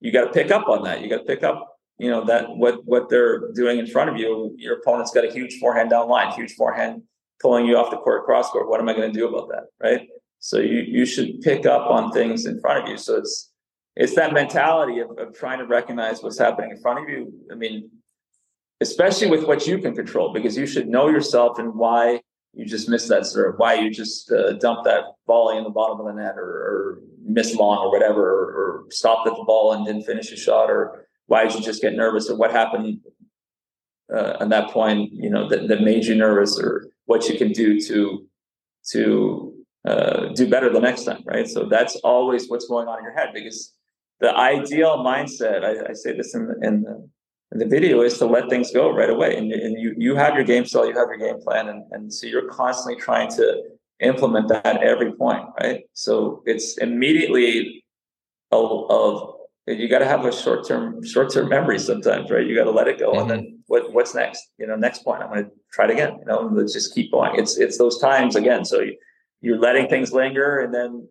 you 0.00 0.10
got 0.10 0.24
to 0.24 0.32
pick 0.32 0.50
up 0.50 0.68
on 0.68 0.84
that. 0.84 1.02
You 1.02 1.10
got 1.10 1.18
to 1.18 1.24
pick 1.24 1.42
up, 1.42 1.76
you 1.98 2.10
know, 2.10 2.24
that 2.24 2.48
what 2.48 2.84
what 2.86 3.10
they're 3.10 3.52
doing 3.52 3.78
in 3.78 3.86
front 3.86 4.08
of 4.08 4.16
you. 4.16 4.54
Your 4.56 4.78
opponent's 4.78 5.12
got 5.12 5.26
a 5.26 5.30
huge 5.30 5.58
forehand 5.58 5.90
down 5.90 6.08
line, 6.08 6.32
huge 6.32 6.52
forehand 6.54 7.02
pulling 7.42 7.66
you 7.66 7.76
off 7.76 7.90
the 7.90 7.96
court 7.98 8.24
cross 8.24 8.48
court. 8.48 8.68
What 8.68 8.80
am 8.80 8.88
I 8.88 8.94
going 8.94 9.12
to 9.12 9.18
do 9.18 9.28
about 9.28 9.48
that? 9.48 9.64
Right. 9.82 10.08
So 10.44 10.58
you 10.58 10.80
you 10.96 11.06
should 11.06 11.40
pick 11.40 11.66
up 11.66 11.88
on 11.88 12.10
things 12.10 12.46
in 12.46 12.60
front 12.60 12.82
of 12.82 12.88
you. 12.90 12.96
So 12.96 13.16
it's 13.16 13.52
it's 13.94 14.16
that 14.16 14.32
mentality 14.32 14.98
of, 14.98 15.10
of 15.16 15.38
trying 15.38 15.60
to 15.60 15.66
recognize 15.66 16.20
what's 16.20 16.38
happening 16.38 16.72
in 16.72 16.78
front 16.84 16.98
of 16.98 17.08
you. 17.08 17.32
I 17.52 17.54
mean, 17.54 17.90
especially 18.80 19.28
with 19.30 19.44
what 19.46 19.68
you 19.68 19.78
can 19.78 19.94
control, 19.94 20.32
because 20.32 20.56
you 20.56 20.66
should 20.66 20.88
know 20.88 21.08
yourself 21.08 21.60
and 21.60 21.76
why 21.76 22.22
you 22.54 22.64
just 22.66 22.88
missed 22.88 23.08
that 23.08 23.24
serve, 23.24 23.54
why 23.58 23.74
you 23.74 23.88
just 23.88 24.32
uh, 24.32 24.54
dumped 24.54 24.84
that 24.84 25.04
volley 25.28 25.56
in 25.58 25.64
the 25.64 25.70
bottom 25.70 26.00
of 26.00 26.06
the 26.06 26.20
net, 26.20 26.34
or, 26.36 26.50
or 26.70 26.98
missed 27.24 27.54
long, 27.56 27.78
or 27.78 27.90
whatever, 27.92 28.22
or, 28.22 28.44
or 28.58 28.84
stopped 28.90 29.28
at 29.28 29.36
the 29.36 29.44
ball 29.44 29.72
and 29.72 29.86
didn't 29.86 30.02
finish 30.02 30.32
a 30.32 30.36
shot, 30.36 30.68
or 30.68 31.06
why 31.26 31.44
did 31.44 31.54
you 31.54 31.62
just 31.62 31.80
get 31.80 31.94
nervous, 31.94 32.28
or 32.28 32.36
what 32.36 32.50
happened 32.50 32.98
uh, 34.12 34.38
at 34.40 34.48
that 34.48 34.70
point, 34.70 35.12
you 35.12 35.30
know, 35.30 35.48
that, 35.48 35.68
that 35.68 35.82
made 35.82 36.04
you 36.04 36.16
nervous, 36.16 36.58
or 36.58 36.88
what 37.04 37.28
you 37.28 37.38
can 37.38 37.52
do 37.52 37.80
to 37.80 38.26
to 38.90 39.51
uh, 39.86 40.28
do 40.34 40.48
better 40.48 40.72
the 40.72 40.80
next 40.80 41.04
time, 41.04 41.22
right? 41.24 41.48
So 41.48 41.66
that's 41.66 41.96
always 41.96 42.48
what's 42.48 42.66
going 42.68 42.88
on 42.88 42.98
in 42.98 43.04
your 43.04 43.14
head 43.14 43.30
because 43.34 43.74
the 44.20 44.34
ideal 44.36 44.98
mindset, 44.98 45.64
I, 45.64 45.90
I 45.90 45.92
say 45.94 46.16
this 46.16 46.34
in 46.34 46.46
the, 46.46 46.66
in 46.66 46.82
the, 46.82 47.08
in 47.52 47.58
the 47.58 47.66
video, 47.66 48.02
is 48.02 48.18
to 48.18 48.26
let 48.26 48.48
things 48.48 48.72
go 48.72 48.94
right 48.94 49.10
away. 49.10 49.36
And, 49.36 49.52
and 49.52 49.80
you, 49.80 49.94
you 49.98 50.14
have 50.14 50.34
your 50.34 50.44
game 50.44 50.64
style, 50.64 50.86
you 50.86 50.96
have 50.96 51.08
your 51.08 51.18
game 51.18 51.40
plan. 51.42 51.68
And, 51.68 51.84
and 51.90 52.12
so 52.12 52.26
you're 52.26 52.48
constantly 52.48 53.00
trying 53.00 53.28
to 53.32 53.62
implement 54.00 54.48
that 54.48 54.64
at 54.64 54.82
every 54.82 55.12
point, 55.12 55.46
right? 55.60 55.82
So 55.92 56.42
it's 56.46 56.78
immediately 56.78 57.84
of, 58.50 58.90
of 58.90 59.34
you 59.66 59.88
got 59.88 60.00
to 60.00 60.06
have 60.06 60.24
a 60.24 60.32
short 60.32 60.66
term 60.66 61.04
short 61.04 61.32
term 61.32 61.48
memory 61.48 61.78
sometimes, 61.78 62.30
right? 62.30 62.46
You 62.46 62.54
got 62.56 62.64
to 62.64 62.70
let 62.70 62.88
it 62.88 62.98
go, 62.98 63.12
mm-hmm. 63.12 63.20
and 63.20 63.30
then 63.30 63.40
mm-hmm. 63.40 63.56
what 63.68 63.92
what's 63.92 64.14
next? 64.14 64.50
You 64.58 64.66
know, 64.66 64.74
next 64.74 65.04
point, 65.04 65.22
I'm 65.22 65.28
going 65.28 65.44
to 65.44 65.50
try 65.72 65.84
it 65.84 65.92
again. 65.92 66.16
You 66.18 66.24
know, 66.26 66.50
let's 66.52 66.72
just 66.72 66.94
keep 66.94 67.12
going. 67.12 67.38
It's 67.38 67.56
it's 67.58 67.78
those 67.78 68.00
times 68.00 68.34
again. 68.34 68.64
So 68.64 68.80
you, 68.80 68.96
you're 69.42 69.58
letting 69.58 69.88
things 69.88 70.12
linger 70.12 70.60
and 70.60 70.72
then 70.72 71.06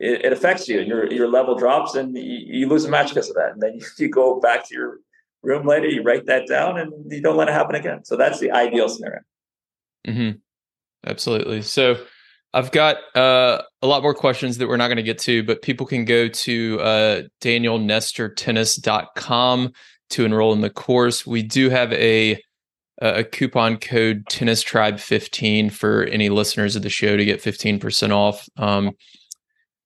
it, 0.00 0.24
it 0.24 0.32
affects 0.32 0.68
you 0.68 0.80
and 0.80 0.88
your 0.88 1.12
your 1.12 1.28
level 1.28 1.54
drops 1.54 1.94
and 1.94 2.16
you, 2.16 2.22
you, 2.22 2.68
lose 2.68 2.84
a 2.84 2.90
match 2.90 3.10
because 3.10 3.28
of 3.28 3.36
that 3.36 3.52
and 3.52 3.62
then 3.62 3.78
you, 3.98 4.08
go 4.08 4.40
back 4.40 4.66
to 4.66 4.74
your 4.74 4.98
room 5.42 5.66
later, 5.66 5.88
you 5.88 6.02
write 6.02 6.26
that 6.26 6.46
down, 6.46 6.78
and 6.78 6.92
you 7.10 7.22
don't 7.22 7.36
let 7.36 7.48
it 7.48 7.54
happen 7.54 7.74
again. 7.74 8.04
So 8.04 8.16
that's 8.16 8.38
the 8.40 8.52
ideal 8.52 8.88
scenario. 8.88 9.20
Mm-hmm. 10.06 10.38
Absolutely. 11.06 11.62
So 11.62 11.96
I've 12.52 12.70
got 12.72 12.96
uh, 13.16 13.62
a 13.82 13.86
lot 13.86 14.02
more 14.02 14.12
questions 14.14 14.58
that 14.58 14.68
we're 14.68 14.76
not 14.76 14.88
going 14.88 14.96
to 14.96 15.02
get 15.02 15.18
to, 15.20 15.42
but 15.42 15.62
people 15.62 15.86
can 15.86 16.04
go 16.04 16.28
to 16.28 16.80
uh, 16.80 17.22
danielnestortennis.com 17.40 19.72
to 20.10 20.24
enroll 20.24 20.54
in 20.54 20.60
the 20.60 20.70
course. 20.70 21.26
We 21.26 21.42
do 21.42 21.70
have 21.70 21.92
a 21.92 22.40
a 23.00 23.22
coupon 23.24 23.76
code 23.76 24.24
tennis 24.28 24.62
tribe 24.62 24.98
15 24.98 25.70
for 25.70 26.04
any 26.04 26.28
listeners 26.28 26.74
of 26.74 26.82
the 26.82 26.90
show 26.90 27.16
to 27.16 27.24
get 27.24 27.42
15% 27.42 28.10
off 28.10 28.48
um, 28.56 28.90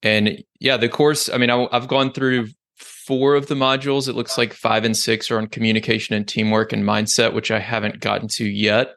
and 0.03 0.43
yeah 0.61 0.77
the 0.77 0.89
course 0.89 1.29
i 1.29 1.37
mean 1.37 1.51
I, 1.51 1.69
i've 1.73 1.89
gone 1.89 2.13
through 2.13 2.49
four 2.79 3.35
of 3.35 3.47
the 3.47 3.55
modules 3.55 4.09
it 4.09 4.15
looks 4.15 4.39
like 4.39 4.53
five 4.55 4.85
and 4.85 4.97
six 4.97 5.31
are 5.31 5.39
on 5.39 5.47
communication 5.47 6.15
and 6.15 6.27
teamwork 6.27 6.73
and 6.73 6.85
mindset 6.85 7.35
which 7.35 7.51
i 7.51 7.59
haven't 7.59 8.01
gotten 8.01 8.29
to 8.29 8.45
yet 8.45 8.95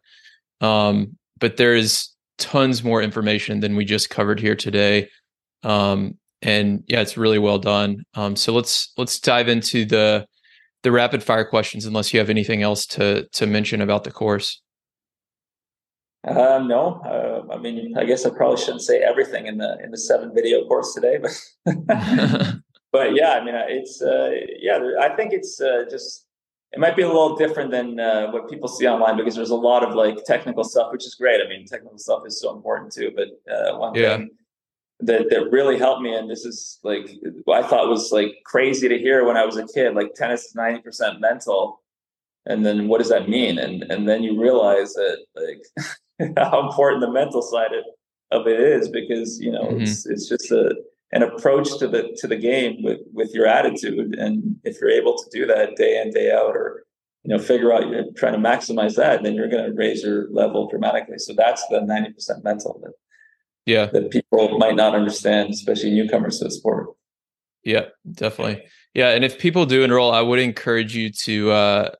um, 0.61 1.17
but 1.39 1.57
there 1.57 1.75
is 1.75 2.09
tons 2.37 2.83
more 2.83 3.01
information 3.01 3.59
than 3.59 3.75
we 3.75 3.85
just 3.85 4.09
covered 4.09 4.39
here 4.39 4.55
today. 4.55 5.09
Um, 5.63 6.17
and 6.41 6.83
yeah, 6.87 7.01
it's 7.01 7.17
really 7.17 7.39
well 7.39 7.59
done. 7.59 8.03
Um, 8.13 8.35
so 8.35 8.53
let's 8.53 8.93
let's 8.97 9.19
dive 9.19 9.47
into 9.47 9.85
the 9.85 10.27
the 10.85 10.91
rapid 10.91 11.23
fire 11.23 11.43
questions. 11.43 11.85
Unless 11.85 12.13
you 12.13 12.19
have 12.19 12.29
anything 12.29 12.61
else 12.61 12.85
to 12.95 13.27
to 13.33 13.45
mention 13.45 13.81
about 13.81 14.05
the 14.05 14.11
course. 14.11 14.61
Uh, 16.25 16.59
no, 16.59 17.01
uh, 17.05 17.53
I 17.53 17.57
mean, 17.57 17.95
I 17.97 18.05
guess 18.05 18.25
I 18.25 18.29
probably 18.29 18.57
shouldn't 18.57 18.81
say 18.81 18.99
everything 18.99 19.47
in 19.47 19.57
the 19.57 19.77
in 19.83 19.91
the 19.91 19.97
seven 19.97 20.33
video 20.33 20.65
course 20.65 20.93
today, 20.93 21.17
but 21.17 21.31
but 22.91 23.15
yeah, 23.15 23.31
I 23.31 23.43
mean, 23.43 23.55
it's 23.55 24.01
uh, 24.01 24.31
yeah, 24.59 24.79
I 25.01 25.09
think 25.15 25.33
it's 25.33 25.59
uh, 25.59 25.85
just 25.89 26.25
it 26.71 26.79
might 26.79 26.95
be 26.95 27.01
a 27.01 27.07
little 27.07 27.35
different 27.35 27.71
than 27.71 27.99
uh, 27.99 28.31
what 28.31 28.49
people 28.49 28.69
see 28.69 28.87
online 28.87 29.17
because 29.17 29.35
there's 29.35 29.49
a 29.49 29.55
lot 29.55 29.83
of 29.83 29.95
like 29.95 30.23
technical 30.25 30.63
stuff, 30.63 30.91
which 30.91 31.05
is 31.05 31.15
great. 31.15 31.41
I 31.43 31.49
mean, 31.49 31.65
technical 31.65 31.97
stuff 31.97 32.23
is 32.25 32.39
so 32.39 32.55
important 32.55 32.93
too. 32.93 33.11
But 33.15 33.29
uh, 33.51 33.77
one 33.77 33.95
yeah. 33.95 34.17
thing 34.17 34.29
that 35.01 35.29
that 35.29 35.51
really 35.51 35.77
helped 35.77 36.01
me, 36.01 36.13
and 36.15 36.29
this 36.29 36.45
is 36.45 36.79
like 36.83 37.09
I 37.51 37.63
thought 37.63 37.89
was 37.89 38.11
like 38.11 38.35
crazy 38.45 38.87
to 38.87 38.97
hear 38.97 39.25
when 39.25 39.37
I 39.37 39.45
was 39.45 39.57
a 39.57 39.67
kid, 39.67 39.95
like 39.95 40.13
tennis 40.15 40.45
is 40.45 40.55
ninety 40.55 40.81
percent 40.81 41.19
mental, 41.19 41.81
and 42.45 42.65
then 42.65 42.87
what 42.87 42.99
does 42.99 43.09
that 43.09 43.29
mean? 43.29 43.57
And 43.57 43.83
and 43.83 44.07
then 44.07 44.23
you 44.23 44.39
realize 44.39 44.93
that 44.93 45.25
like 45.35 46.37
how 46.37 46.65
important 46.67 47.01
the 47.01 47.11
mental 47.11 47.41
side 47.41 47.71
of 48.31 48.47
it 48.47 48.59
is 48.59 48.89
because 48.89 49.39
you 49.39 49.51
know 49.51 49.65
mm-hmm. 49.65 49.81
it's 49.81 50.05
it's 50.05 50.29
just 50.29 50.51
a 50.51 50.75
an 51.11 51.23
approach 51.23 51.77
to 51.79 51.87
the 51.87 52.15
to 52.17 52.27
the 52.27 52.35
game 52.35 52.81
with 52.83 52.99
with 53.13 53.33
your 53.33 53.45
attitude 53.45 54.15
and 54.15 54.55
if 54.63 54.79
you're 54.79 54.89
able 54.89 55.15
to 55.17 55.29
do 55.31 55.45
that 55.45 55.75
day 55.75 56.01
in 56.01 56.11
day 56.11 56.31
out 56.31 56.55
or 56.55 56.83
you 57.23 57.29
know 57.35 57.41
figure 57.41 57.71
out 57.71 57.87
you're 57.87 58.11
trying 58.15 58.33
to 58.33 58.39
maximize 58.39 58.95
that 58.95 59.23
then 59.23 59.33
you're 59.33 59.49
going 59.49 59.65
to 59.65 59.75
raise 59.75 60.03
your 60.03 60.29
level 60.31 60.67
dramatically 60.67 61.17
so 61.17 61.33
that's 61.33 61.65
the 61.67 61.79
90% 61.79 62.43
mental 62.43 62.79
that 62.83 62.93
yeah. 63.65 63.85
that 63.87 64.11
people 64.11 64.57
might 64.57 64.75
not 64.75 64.95
understand 64.95 65.53
especially 65.53 65.91
newcomers 65.91 66.39
to 66.39 66.45
the 66.45 66.51
sport. 66.51 66.87
Yeah 67.63 67.85
definitely. 68.11 68.63
Yeah 68.93 69.09
and 69.09 69.23
if 69.23 69.39
people 69.39 69.65
do 69.65 69.83
enroll 69.83 70.11
i 70.11 70.21
would 70.21 70.39
encourage 70.39 70.95
you 70.95 71.11
to 71.11 71.51
uh, 71.51 71.91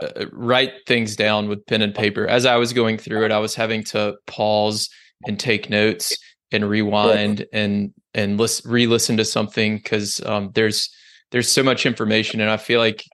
uh, 0.00 0.26
write 0.32 0.72
things 0.86 1.16
down 1.16 1.48
with 1.48 1.66
pen 1.66 1.82
and 1.82 1.94
paper. 1.94 2.26
As 2.26 2.46
i 2.46 2.56
was 2.56 2.72
going 2.72 2.98
through 2.98 3.24
it 3.24 3.32
i 3.32 3.38
was 3.38 3.54
having 3.54 3.84
to 3.84 4.16
pause 4.26 4.88
and 5.26 5.38
take 5.38 5.68
notes 5.68 6.16
and 6.52 6.68
rewind 6.68 7.46
and 7.52 7.92
and 8.14 8.38
listen, 8.38 8.70
re-listen 8.70 9.16
to 9.16 9.24
something 9.24 9.76
because 9.76 10.24
um, 10.24 10.50
there's 10.54 10.90
there's 11.30 11.48
so 11.48 11.62
much 11.62 11.86
information, 11.86 12.40
and 12.40 12.50
I 12.50 12.56
feel 12.56 12.80
like 12.80 13.04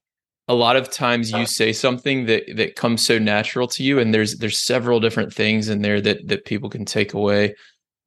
a 0.46 0.54
lot 0.54 0.76
of 0.76 0.90
times 0.90 1.32
you 1.32 1.46
say 1.46 1.72
something 1.72 2.26
that 2.26 2.44
that 2.56 2.76
comes 2.76 3.04
so 3.04 3.18
natural 3.18 3.66
to 3.68 3.82
you, 3.82 3.98
and 3.98 4.14
there's 4.14 4.38
there's 4.38 4.58
several 4.58 5.00
different 5.00 5.32
things 5.32 5.68
in 5.68 5.82
there 5.82 6.00
that 6.00 6.28
that 6.28 6.44
people 6.44 6.70
can 6.70 6.84
take 6.84 7.14
away. 7.14 7.54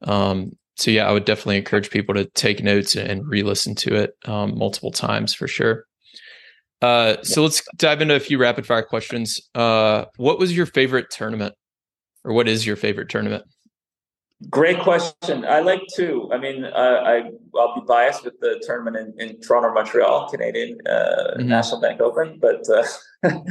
Um, 0.01 0.51
so 0.75 0.91
yeah, 0.91 1.07
I 1.07 1.11
would 1.11 1.25
definitely 1.25 1.57
encourage 1.57 1.89
people 1.89 2.13
to 2.15 2.25
take 2.25 2.63
notes 2.63 2.95
and 2.95 3.27
re-listen 3.27 3.73
to 3.75 3.95
it 3.95 4.11
um, 4.25 4.57
multiple 4.57 4.91
times 4.91 5.33
for 5.33 5.47
sure. 5.47 5.85
Uh, 6.81 7.15
so 7.23 7.41
let's 7.41 7.63
dive 7.77 8.01
into 8.01 8.15
a 8.15 8.19
few 8.19 8.37
rapid 8.37 8.65
fire 8.65 8.83
questions. 8.83 9.39
Uh, 9.55 10.05
what 10.17 10.37
was 10.37 10.55
your 10.55 10.67
favorite 10.67 11.09
tournament, 11.09 11.55
or 12.23 12.33
what 12.33 12.47
is 12.47 12.65
your 12.65 12.75
favorite 12.75 13.09
tournament? 13.09 13.43
Great 14.51 14.79
question. 14.79 15.45
I 15.45 15.61
like 15.61 15.81
two. 15.95 16.29
I 16.31 16.37
mean, 16.37 16.63
I 16.63 17.31
I'll 17.55 17.73
be 17.73 17.81
biased 17.87 18.23
with 18.23 18.39
the 18.39 18.63
tournament 18.67 18.95
in, 18.95 19.29
in 19.29 19.41
Toronto, 19.41 19.73
Montreal, 19.73 20.29
Canadian 20.29 20.77
uh, 20.87 20.91
mm-hmm. 20.91 21.47
National 21.47 21.81
Bank 21.81 21.99
Open, 21.99 22.37
but 22.39 22.61
uh, 22.69 22.83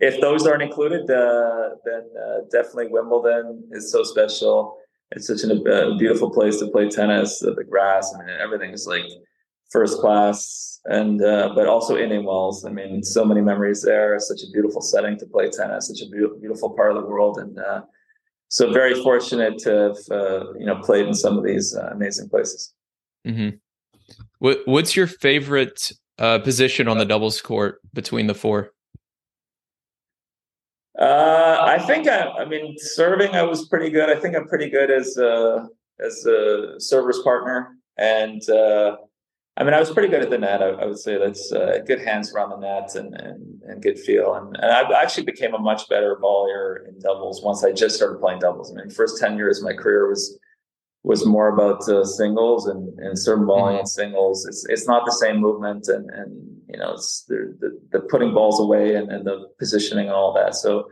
if 0.00 0.20
those 0.20 0.46
aren't 0.46 0.62
included, 0.62 1.10
uh, 1.10 1.70
then 1.84 2.02
uh, 2.24 2.36
definitely 2.52 2.86
Wimbledon 2.86 3.68
is 3.72 3.90
so 3.90 4.04
special. 4.04 4.78
It's 5.12 5.28
such 5.28 5.44
a 5.44 5.54
uh, 5.54 5.96
beautiful 5.98 6.30
place 6.30 6.58
to 6.58 6.66
play 6.68 6.88
tennis. 6.88 7.38
The 7.38 7.64
grass, 7.68 8.12
I 8.14 8.24
mean, 8.24 8.36
everything 8.40 8.72
is 8.72 8.86
like 8.86 9.04
first 9.70 10.00
class, 10.00 10.80
and 10.86 11.22
uh, 11.22 11.52
but 11.54 11.66
also 11.66 11.96
Indian 11.96 12.24
Wells. 12.24 12.64
I 12.64 12.70
mean, 12.70 13.02
so 13.02 13.24
many 13.24 13.40
memories 13.40 13.82
there. 13.82 14.18
Such 14.18 14.40
a 14.42 14.50
beautiful 14.52 14.80
setting 14.80 15.16
to 15.18 15.26
play 15.26 15.48
tennis. 15.48 15.88
Such 15.88 16.06
a 16.06 16.10
beautiful, 16.10 16.38
beautiful 16.38 16.70
part 16.74 16.96
of 16.96 17.02
the 17.02 17.08
world, 17.08 17.38
and 17.38 17.56
so 18.48 18.72
very 18.72 18.94
fortunate 19.02 19.58
to 19.58 19.70
have 19.70 19.96
uh, 20.10 20.52
you 20.58 20.66
know 20.66 20.76
played 20.76 21.06
in 21.06 21.14
some 21.14 21.38
of 21.38 21.44
these 21.44 21.76
uh, 21.76 21.90
amazing 21.92 22.28
places. 22.28 22.72
Mm-hmm. 23.26 23.56
What, 24.38 24.60
what's 24.66 24.94
your 24.94 25.06
favorite 25.06 25.92
uh, 26.18 26.38
position 26.38 26.88
on 26.88 26.98
the 26.98 27.04
doubles 27.04 27.42
court 27.42 27.80
between 27.92 28.28
the 28.28 28.34
four? 28.34 28.70
I 31.76 31.86
think 31.86 32.08
I, 32.08 32.28
I 32.28 32.44
mean 32.44 32.76
serving. 32.78 33.34
I 33.34 33.42
was 33.42 33.68
pretty 33.68 33.90
good. 33.90 34.08
I 34.08 34.18
think 34.18 34.34
I'm 34.34 34.48
pretty 34.48 34.70
good 34.70 34.90
as 34.90 35.16
a 35.16 35.68
as 36.00 36.26
a 36.26 36.74
server's 36.78 37.20
partner, 37.22 37.76
and 37.96 38.48
uh, 38.48 38.96
I 39.58 39.64
mean, 39.64 39.72
I 39.72 39.80
was 39.80 39.90
pretty 39.90 40.08
good 40.08 40.22
at 40.22 40.30
the 40.30 40.38
net. 40.38 40.62
I, 40.62 40.68
I 40.68 40.86
would 40.86 40.98
say 40.98 41.18
that's 41.18 41.50
uh, 41.50 41.78
good 41.86 42.00
hands 42.00 42.32
around 42.32 42.50
the 42.50 42.58
net 42.58 42.94
and, 42.94 43.14
and, 43.14 43.62
and 43.62 43.82
good 43.82 43.98
feel. 43.98 44.34
And, 44.34 44.54
and 44.56 44.70
I 44.70 45.02
actually 45.02 45.24
became 45.24 45.54
a 45.54 45.58
much 45.58 45.88
better 45.88 46.18
volleyer 46.22 46.86
in 46.86 46.98
doubles 47.00 47.42
once 47.42 47.64
I 47.64 47.72
just 47.72 47.96
started 47.96 48.20
playing 48.20 48.40
doubles. 48.40 48.70
I 48.70 48.74
mean, 48.74 48.90
first 48.90 49.18
10 49.18 49.38
years 49.38 49.58
of 49.58 49.64
my 49.64 49.72
career 49.72 50.08
was 50.08 50.38
was 51.04 51.24
more 51.24 51.48
about 51.54 51.88
uh, 51.88 52.04
singles 52.04 52.66
and, 52.66 52.98
and 52.98 53.16
certain 53.16 53.46
volleying 53.46 53.78
mm-hmm. 53.78 53.86
singles. 53.86 54.44
It's 54.44 54.66
it's 54.68 54.88
not 54.88 55.06
the 55.06 55.12
same 55.12 55.36
movement 55.40 55.88
and, 55.88 56.10
and 56.10 56.56
you 56.68 56.78
know, 56.78 56.92
it's 56.94 57.24
the, 57.28 57.56
the, 57.60 57.80
the 57.92 58.00
putting 58.10 58.34
balls 58.34 58.60
away 58.60 58.96
and, 58.96 59.10
and 59.10 59.24
the 59.24 59.48
positioning 59.58 60.06
and 60.06 60.14
all 60.14 60.34
that. 60.34 60.54
So 60.56 60.88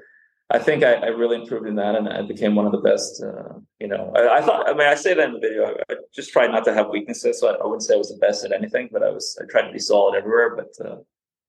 I 0.51 0.59
think 0.59 0.85
I, 0.85 0.95
I, 0.95 1.07
really 1.07 1.41
improved 1.41 1.67
in 1.67 1.77
that, 1.77 1.95
and 1.95 2.07
I 2.07 2.21
became 2.21 2.55
one 2.55 2.67
of 2.67 2.73
the 2.73 2.79
best. 2.79 3.23
Uh, 3.23 3.59
you 3.81 3.89
know, 3.89 4.13
I, 4.15 4.39
I, 4.39 4.43
thought. 4.43 4.69
I 4.69 4.75
mean, 4.75 4.87
I 4.87 4.95
say 4.95 5.15
that 5.15 5.29
in 5.29 5.35
the 5.35 5.41
video. 5.41 5.65
I, 5.65 5.93
I, 5.93 5.97
just 6.15 6.33
tried 6.33 6.51
not 6.51 6.65
to 6.67 6.75
have 6.75 6.91
weaknesses, 6.91 7.41
so 7.41 7.49
I, 7.49 7.65
wouldn't 7.65 7.83
say 7.83 7.95
I 7.95 7.97
was 7.97 8.11
the 8.11 8.19
best 8.19 8.45
at 8.45 8.53
anything, 8.53 8.91
but 8.93 9.03
I 9.03 9.11
was. 9.11 9.39
I 9.41 9.51
tried 9.51 9.67
to 9.67 9.73
be 9.73 9.79
solid 9.79 10.17
everywhere. 10.17 10.55
But 10.55 10.87
uh, 10.87 10.97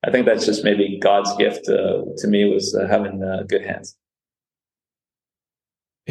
I 0.05 0.11
think 0.11 0.25
that's 0.25 0.45
just 0.45 0.63
maybe 0.63 0.97
God's 1.01 1.35
gift 1.35 1.67
uh, 1.67 2.03
to 2.17 2.27
me 2.27 2.51
was 2.51 2.73
uh, 2.73 2.87
having 2.87 3.21
uh, 3.21 3.43
good 3.47 3.65
hands. 3.65 3.97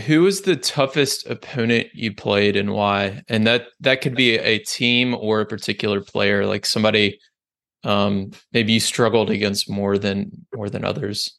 Who 0.07 0.23
was 0.23 0.43
the 0.43 0.57
toughest 0.57 1.27
opponent 1.27 1.89
you 1.95 2.15
played, 2.15 2.55
and 2.55 2.73
why? 2.73 3.23
And 3.29 3.47
that 3.47 3.69
that 3.81 4.03
could 4.03 4.15
be 4.15 4.37
a 4.37 4.59
team 4.59 5.15
or 5.15 5.41
a 5.41 5.47
particular 5.47 6.03
player, 6.03 6.45
like 6.45 6.67
somebody 6.67 7.19
um, 7.85 8.31
maybe 8.53 8.73
you 8.73 8.81
struggled 8.81 9.31
against 9.31 9.71
more 9.71 9.97
than 9.97 10.47
more 10.55 10.69
than 10.69 10.85
others. 10.85 11.39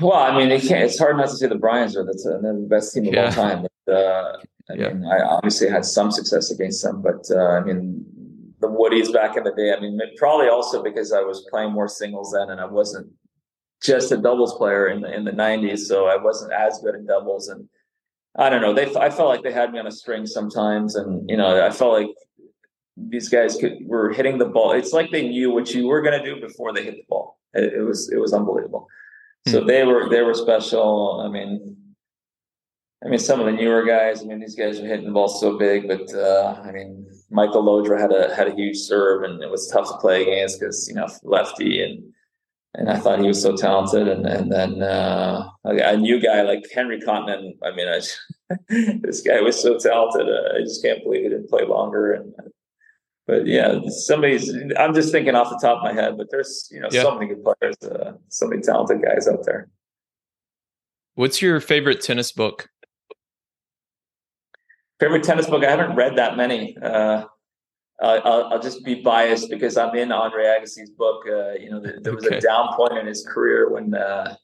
Well, 0.00 0.14
I 0.14 0.36
mean, 0.36 0.50
it 0.50 0.64
it's 0.70 0.98
hard 0.98 1.16
not 1.16 1.28
to 1.28 1.36
say 1.36 1.46
the 1.46 1.56
Bryans 1.56 1.96
are 1.96 2.04
the, 2.04 2.12
the 2.12 2.66
best 2.68 2.94
team 2.94 3.06
of 3.06 3.14
yeah. 3.14 3.26
all 3.26 3.32
time. 3.32 3.66
But, 3.86 3.94
uh, 3.94 4.36
I 4.70 4.74
yeah. 4.74 4.88
mean, 4.88 5.04
I 5.04 5.20
obviously 5.20 5.68
had 5.68 5.84
some 5.84 6.10
success 6.10 6.50
against 6.50 6.82
them, 6.82 7.02
but 7.02 7.26
uh, 7.30 7.48
I 7.48 7.60
mean, 7.60 8.04
the 8.60 8.68
Woodies 8.68 9.12
back 9.12 9.36
in 9.36 9.44
the 9.44 9.52
day. 9.52 9.74
I 9.76 9.80
mean, 9.80 10.00
probably 10.16 10.48
also 10.48 10.82
because 10.82 11.12
I 11.12 11.20
was 11.20 11.46
playing 11.50 11.72
more 11.72 11.88
singles 11.88 12.32
then, 12.32 12.50
and 12.50 12.60
I 12.60 12.64
wasn't 12.64 13.10
just 13.82 14.10
a 14.12 14.16
doubles 14.16 14.56
player 14.56 14.88
in 14.88 15.02
the 15.02 15.14
in 15.14 15.24
the 15.24 15.32
'90s, 15.32 15.80
so 15.80 16.06
I 16.06 16.16
wasn't 16.16 16.52
as 16.52 16.80
good 16.80 16.94
in 16.94 17.06
doubles. 17.06 17.48
And 17.48 17.68
I 18.36 18.48
don't 18.48 18.62
know, 18.62 18.72
they 18.72 18.86
I 18.96 19.10
felt 19.10 19.28
like 19.28 19.42
they 19.42 19.52
had 19.52 19.70
me 19.72 19.78
on 19.78 19.86
a 19.86 19.92
string 19.92 20.26
sometimes, 20.26 20.96
and 20.96 21.28
you 21.28 21.36
know, 21.36 21.64
I 21.64 21.70
felt 21.70 21.92
like 21.92 22.14
these 22.96 23.28
guys 23.28 23.56
could 23.56 23.86
were 23.86 24.12
hitting 24.12 24.38
the 24.38 24.46
ball. 24.46 24.72
It's 24.72 24.92
like 24.92 25.10
they 25.10 25.28
knew 25.28 25.50
what 25.50 25.74
you 25.74 25.86
were 25.88 26.00
going 26.00 26.18
to 26.18 26.24
do 26.24 26.40
before 26.40 26.72
they 26.72 26.84
hit 26.84 26.94
the 26.94 27.04
ball. 27.08 27.38
It, 27.52 27.74
it 27.74 27.82
was 27.82 28.10
it 28.10 28.18
was 28.18 28.32
unbelievable. 28.32 28.88
So 29.46 29.58
mm-hmm. 29.58 29.66
they 29.66 29.84
were 29.84 30.08
they 30.08 30.22
were 30.22 30.34
special. 30.34 31.22
I 31.24 31.28
mean, 31.28 31.76
I 33.04 33.08
mean 33.08 33.18
some 33.18 33.40
of 33.40 33.46
the 33.46 33.52
newer 33.52 33.84
guys. 33.84 34.22
I 34.22 34.24
mean 34.24 34.40
these 34.40 34.54
guys 34.54 34.80
are 34.80 34.86
hitting 34.86 35.06
the 35.06 35.12
ball 35.12 35.28
so 35.28 35.58
big, 35.58 35.88
but 35.88 36.12
uh, 36.14 36.60
I 36.64 36.72
mean 36.72 37.06
Michael 37.30 37.62
Llodra 37.62 38.00
had 38.00 38.12
a 38.12 38.34
had 38.34 38.48
a 38.48 38.54
huge 38.54 38.78
serve, 38.78 39.22
and 39.24 39.42
it 39.42 39.50
was 39.50 39.68
tough 39.68 39.88
to 39.88 39.98
play 39.98 40.22
against 40.22 40.60
because 40.60 40.88
you 40.88 40.94
know 40.94 41.08
lefty 41.22 41.82
and 41.82 42.02
and 42.76 42.90
I 42.90 42.98
thought 42.98 43.20
he 43.20 43.28
was 43.28 43.40
so 43.40 43.56
talented. 43.56 44.08
And 44.08 44.26
and 44.26 44.50
then 44.50 44.82
uh, 44.82 45.48
a 45.64 45.96
new 45.96 46.20
guy 46.20 46.42
like 46.42 46.64
Henri 46.74 47.00
Kontinen. 47.00 47.52
I 47.62 47.74
mean, 47.74 47.88
I, 47.88 48.00
this 49.02 49.20
guy 49.20 49.40
was 49.40 49.60
so 49.60 49.78
talented. 49.78 50.28
Uh, 50.28 50.56
I 50.56 50.60
just 50.60 50.82
can't 50.82 51.02
believe 51.02 51.22
he 51.22 51.28
didn't 51.28 51.50
play 51.50 51.64
longer. 51.64 52.12
And 52.12 52.34
but 53.26 53.46
yeah, 53.46 53.78
somebody's. 53.88 54.52
I'm 54.78 54.94
just 54.94 55.10
thinking 55.12 55.34
off 55.34 55.48
the 55.50 55.58
top 55.60 55.78
of 55.78 55.82
my 55.84 55.92
head, 55.92 56.16
but 56.18 56.28
there's 56.30 56.68
you 56.70 56.80
know 56.80 56.88
Yeah. 56.90 57.02
so 57.02 57.14
many 57.14 57.26
good 57.34 57.42
players, 57.42 57.76
uh, 57.82 58.12
so 58.28 58.46
many 58.46 58.62
talented 58.62 59.02
guys 59.02 59.26
out 59.28 59.44
there. 59.44 59.70
What's 61.14 61.40
your 61.40 61.60
favorite 61.60 62.00
tennis 62.00 62.32
book? 62.32 62.68
Favorite 65.00 65.22
tennis 65.22 65.46
book? 65.46 65.64
I 65.64 65.70
haven't 65.70 65.96
read 65.96 66.16
that 66.16 66.36
many. 66.36 66.76
Uh, 66.82 67.24
I'll, 68.00 68.44
I'll, 68.52 68.60
just 68.60 68.84
be 68.84 68.96
biased 69.02 69.48
because 69.48 69.76
I'm 69.76 69.94
in 69.94 70.10
Andre 70.10 70.44
Agassi's 70.44 70.90
book. 70.90 71.22
Uh, 71.26 71.52
you 71.52 71.70
know, 71.70 71.80
there, 71.80 71.98
there 72.00 72.14
was 72.14 72.26
Okay. 72.26 72.38
a 72.38 72.40
down 72.40 72.74
point 72.76 72.98
in 72.98 73.06
his 73.06 73.24
career 73.26 73.70
when 73.70 73.94
uh, 73.94 74.34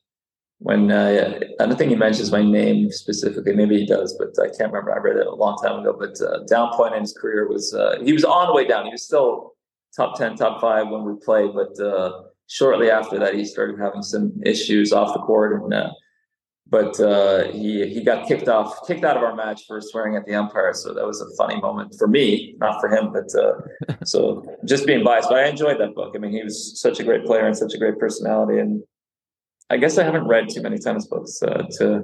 when 0.60 0.92
uh, 0.92 1.40
I 1.58 1.66
don't 1.66 1.76
think 1.76 1.90
he 1.90 1.96
mentions 1.96 2.30
my 2.30 2.42
name 2.42 2.90
specifically. 2.90 3.54
Maybe 3.54 3.78
he 3.78 3.86
does, 3.86 4.14
but 4.18 4.38
I 4.38 4.48
can't 4.48 4.70
remember. 4.72 4.92
I 4.92 4.98
read 4.98 5.16
it 5.16 5.26
a 5.26 5.34
long 5.34 5.56
time 5.62 5.80
ago. 5.80 5.96
But 5.98 6.20
uh, 6.20 6.44
down 6.44 6.70
point 6.74 6.94
in 6.94 7.00
his 7.00 7.14
career 7.14 7.48
was 7.48 7.74
uh, 7.74 7.98
he 8.04 8.12
was 8.12 8.24
on 8.24 8.46
the 8.46 8.52
way 8.52 8.66
down. 8.66 8.84
He 8.84 8.92
was 8.92 9.02
still 9.02 9.54
top 9.96 10.18
ten, 10.18 10.36
top 10.36 10.60
five 10.60 10.88
when 10.88 11.04
we 11.04 11.14
played, 11.24 11.52
but 11.54 11.80
uh, 11.80 12.12
shortly 12.46 12.90
after 12.90 13.18
that, 13.18 13.34
he 13.34 13.44
started 13.46 13.78
having 13.80 14.02
some 14.02 14.32
issues 14.44 14.92
off 14.92 15.14
the 15.14 15.20
court 15.20 15.60
and. 15.60 15.74
Uh, 15.74 15.90
but 16.66 17.00
uh, 17.00 17.50
he 17.50 17.84
he 17.88 18.04
got 18.04 18.28
kicked 18.28 18.46
off, 18.46 18.86
kicked 18.86 19.04
out 19.04 19.16
of 19.16 19.24
our 19.24 19.34
match 19.34 19.62
for 19.66 19.80
swearing 19.80 20.14
at 20.14 20.24
the 20.24 20.36
umpire. 20.36 20.72
So 20.72 20.94
that 20.94 21.04
was 21.04 21.20
a 21.20 21.26
funny 21.36 21.60
moment 21.60 21.96
for 21.98 22.06
me, 22.06 22.54
not 22.60 22.80
for 22.80 22.88
him. 22.88 23.12
But 23.12 23.26
uh, 23.34 23.96
so 24.04 24.46
just 24.64 24.86
being 24.86 25.02
biased, 25.02 25.28
but 25.28 25.40
I 25.40 25.48
enjoyed 25.48 25.80
that 25.80 25.96
book. 25.96 26.12
I 26.14 26.18
mean, 26.18 26.30
he 26.30 26.44
was 26.44 26.80
such 26.80 27.00
a 27.00 27.02
great 27.02 27.24
player 27.24 27.44
and 27.44 27.56
such 27.56 27.74
a 27.74 27.78
great 27.78 27.98
personality. 27.98 28.60
And 28.60 28.84
I 29.70 29.76
guess 29.76 29.96
I 29.98 30.02
haven't 30.04 30.26
read 30.26 30.48
too 30.48 30.62
many 30.62 30.78
tennis 30.78 31.06
books 31.06 31.40
uh, 31.42 31.62
to 31.78 32.02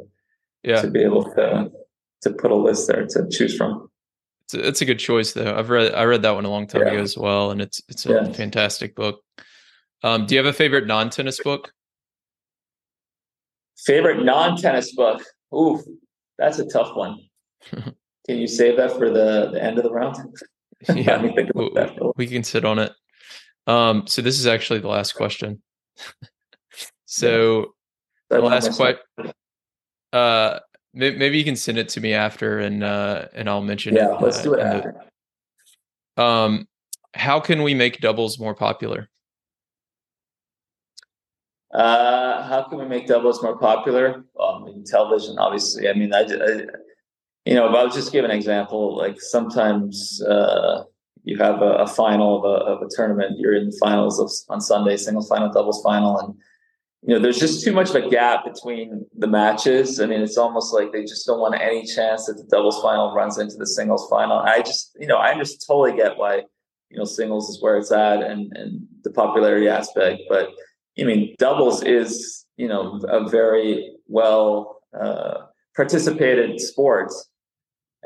Yeah, 0.62 0.80
to 0.82 0.90
be 0.90 1.02
able 1.02 1.24
to 1.34 1.70
to 2.22 2.30
put 2.30 2.50
a 2.50 2.54
list 2.54 2.88
there 2.88 3.06
to 3.06 3.28
choose 3.30 3.56
from. 3.56 3.88
it's 4.44 4.54
a, 4.54 4.66
it's 4.68 4.80
a 4.80 4.84
good 4.84 4.98
choice 4.98 5.32
though. 5.32 5.54
I've 5.56 5.68
read 5.70 5.92
I 5.94 6.04
read 6.04 6.22
that 6.22 6.34
one 6.34 6.44
a 6.44 6.50
long 6.50 6.66
time 6.66 6.82
Yeah. 6.82 6.92
ago 6.94 7.02
as 7.02 7.16
well, 7.18 7.50
and 7.50 7.60
it's 7.60 7.82
it's 7.88 8.06
a 8.06 8.10
Yeah. 8.12 8.32
fantastic 8.32 8.94
book. 8.94 9.20
Um, 10.02 10.26
do 10.26 10.34
you 10.34 10.38
have 10.38 10.46
a 10.46 10.56
favorite 10.56 10.86
non 10.86 11.10
tennis 11.10 11.40
book? 11.42 11.72
Favorite 13.84 14.24
non 14.24 14.56
tennis 14.56 14.94
book? 14.94 15.22
Ooh, 15.54 15.82
that's 16.38 16.58
a 16.58 16.66
tough 16.66 16.94
one. 16.96 17.18
Can 17.72 18.38
you 18.38 18.46
save 18.48 18.76
that 18.78 18.92
for 18.92 19.08
the, 19.10 19.50
the 19.52 19.62
end 19.62 19.78
of 19.78 19.84
the 19.84 19.92
round? 19.92 20.16
Yeah, 20.94 21.16
Let 21.16 21.34
think 21.34 21.50
about 21.50 21.72
w- 21.72 21.74
that. 21.74 22.12
we 22.16 22.26
can 22.26 22.44
sit 22.44 22.64
on 22.66 22.78
it. 22.78 22.92
Um, 23.66 24.06
so 24.06 24.20
this 24.20 24.38
is 24.38 24.46
actually 24.46 24.80
the 24.80 24.88
last 24.88 25.12
question. 25.14 25.62
So 27.06 27.74
the 28.28 28.40
last 28.40 28.76
question. 28.76 29.32
Uh, 30.12 30.58
maybe 30.94 31.38
you 31.38 31.44
can 31.44 31.56
send 31.56 31.78
it 31.78 31.88
to 31.90 32.00
me 32.00 32.12
after, 32.12 32.58
and 32.58 32.84
uh, 32.84 33.26
and 33.34 33.48
I'll 33.48 33.62
mention 33.62 33.94
Yeah, 33.94 34.14
it. 34.14 34.20
let's 34.22 34.38
uh, 34.38 34.42
do 34.42 34.54
it 34.54 34.60
in 34.60 34.68
the- 36.16 36.22
Um, 36.22 36.68
how 37.14 37.40
can 37.40 37.62
we 37.62 37.74
make 37.74 38.00
doubles 38.00 38.38
more 38.38 38.54
popular? 38.54 39.08
Uh, 41.72 42.42
how 42.42 42.62
can 42.62 42.78
we 42.78 42.86
make 42.86 43.06
doubles 43.06 43.42
more 43.42 43.58
popular? 43.58 44.24
Well, 44.34 44.62
I 44.62 44.64
mean, 44.64 44.84
television, 44.84 45.38
obviously. 45.38 45.88
I 45.88 45.92
mean, 45.92 46.14
I, 46.14 46.20
I 46.20 46.62
you 47.44 47.54
know, 47.54 47.68
if 47.68 47.74
I 47.74 47.84
was 47.84 47.94
just 47.94 48.12
give 48.12 48.24
an 48.24 48.30
example, 48.30 48.96
like 48.96 49.20
sometimes 49.20 50.22
uh, 50.22 50.84
you 51.24 51.36
have 51.36 51.60
a, 51.62 51.74
a 51.78 51.86
final 51.86 52.38
of 52.38 52.44
a, 52.44 52.64
of 52.64 52.82
a 52.82 52.88
tournament, 52.90 53.38
you're 53.38 53.54
in 53.54 53.70
the 53.70 53.76
finals 53.78 54.18
of, 54.18 54.30
on 54.52 54.60
Sunday, 54.60 54.96
singles 54.96 55.28
final, 55.28 55.52
doubles 55.52 55.82
final, 55.82 56.18
and 56.20 56.34
you 57.06 57.14
know, 57.14 57.20
there's 57.20 57.38
just 57.38 57.64
too 57.64 57.72
much 57.72 57.90
of 57.90 57.94
a 57.96 58.08
gap 58.08 58.44
between 58.44 59.06
the 59.16 59.28
matches. 59.28 60.00
I 60.00 60.06
mean, 60.06 60.20
it's 60.20 60.36
almost 60.36 60.74
like 60.74 60.92
they 60.92 61.02
just 61.02 61.24
don't 61.24 61.38
want 61.38 61.54
any 61.54 61.86
chance 61.86 62.26
that 62.26 62.34
the 62.34 62.44
doubles 62.44 62.82
final 62.82 63.14
runs 63.14 63.38
into 63.38 63.56
the 63.56 63.66
singles 63.66 64.08
final. 64.10 64.38
I 64.38 64.60
just, 64.60 64.96
you 64.98 65.06
know, 65.06 65.18
I 65.18 65.38
just 65.38 65.64
totally 65.64 65.96
get 65.96 66.18
why, 66.18 66.42
you 66.90 66.98
know, 66.98 67.04
singles 67.04 67.48
is 67.48 67.62
where 67.62 67.76
it's 67.76 67.92
at 67.92 68.22
and 68.22 68.50
and 68.56 68.86
the 69.04 69.10
popularity 69.10 69.68
aspect, 69.68 70.22
but 70.28 70.50
I 70.98 71.04
mean, 71.04 71.34
doubles 71.38 71.82
is 71.82 72.44
you 72.56 72.68
know 72.68 73.00
a 73.08 73.28
very 73.28 73.92
well 74.08 74.80
uh, 74.98 75.46
participated 75.74 76.60
sport, 76.60 77.12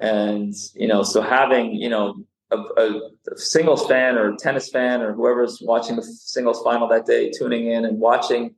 and 0.01 0.53
you 0.75 0.89
know 0.89 1.03
so 1.03 1.23
having 1.23 1.75
you 1.75 1.89
know 1.89 2.17
a, 2.51 2.57
a, 2.57 3.01
singles 3.37 3.87
fan 3.87 4.19
or 4.19 4.35
tennis 4.37 4.71
fan 4.71 5.03
or 5.03 5.13
whoever's 5.13 5.61
watching 5.63 5.97
the 5.97 6.03
singles 6.03 6.61
final 6.63 6.89
that 6.89 7.07
day 7.07 7.31
tuning 7.31 7.69
in 7.69 7.85
and 7.85 7.99
watching 8.01 8.55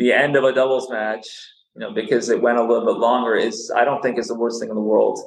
the 0.00 0.12
end 0.14 0.34
of 0.34 0.44
a 0.44 0.52
doubles 0.52 0.88
match, 0.90 1.26
you 1.74 1.80
know, 1.80 1.92
because 1.92 2.30
it 2.30 2.40
went 2.40 2.56
a 2.58 2.62
little 2.62 2.86
bit 2.86 2.98
longer 2.98 3.34
is 3.34 3.70
I 3.76 3.84
don't 3.84 4.00
think 4.02 4.18
is 4.18 4.28
the 4.28 4.34
worst 4.34 4.58
thing 4.58 4.70
in 4.70 4.74
the 4.74 4.80
world. 4.80 5.18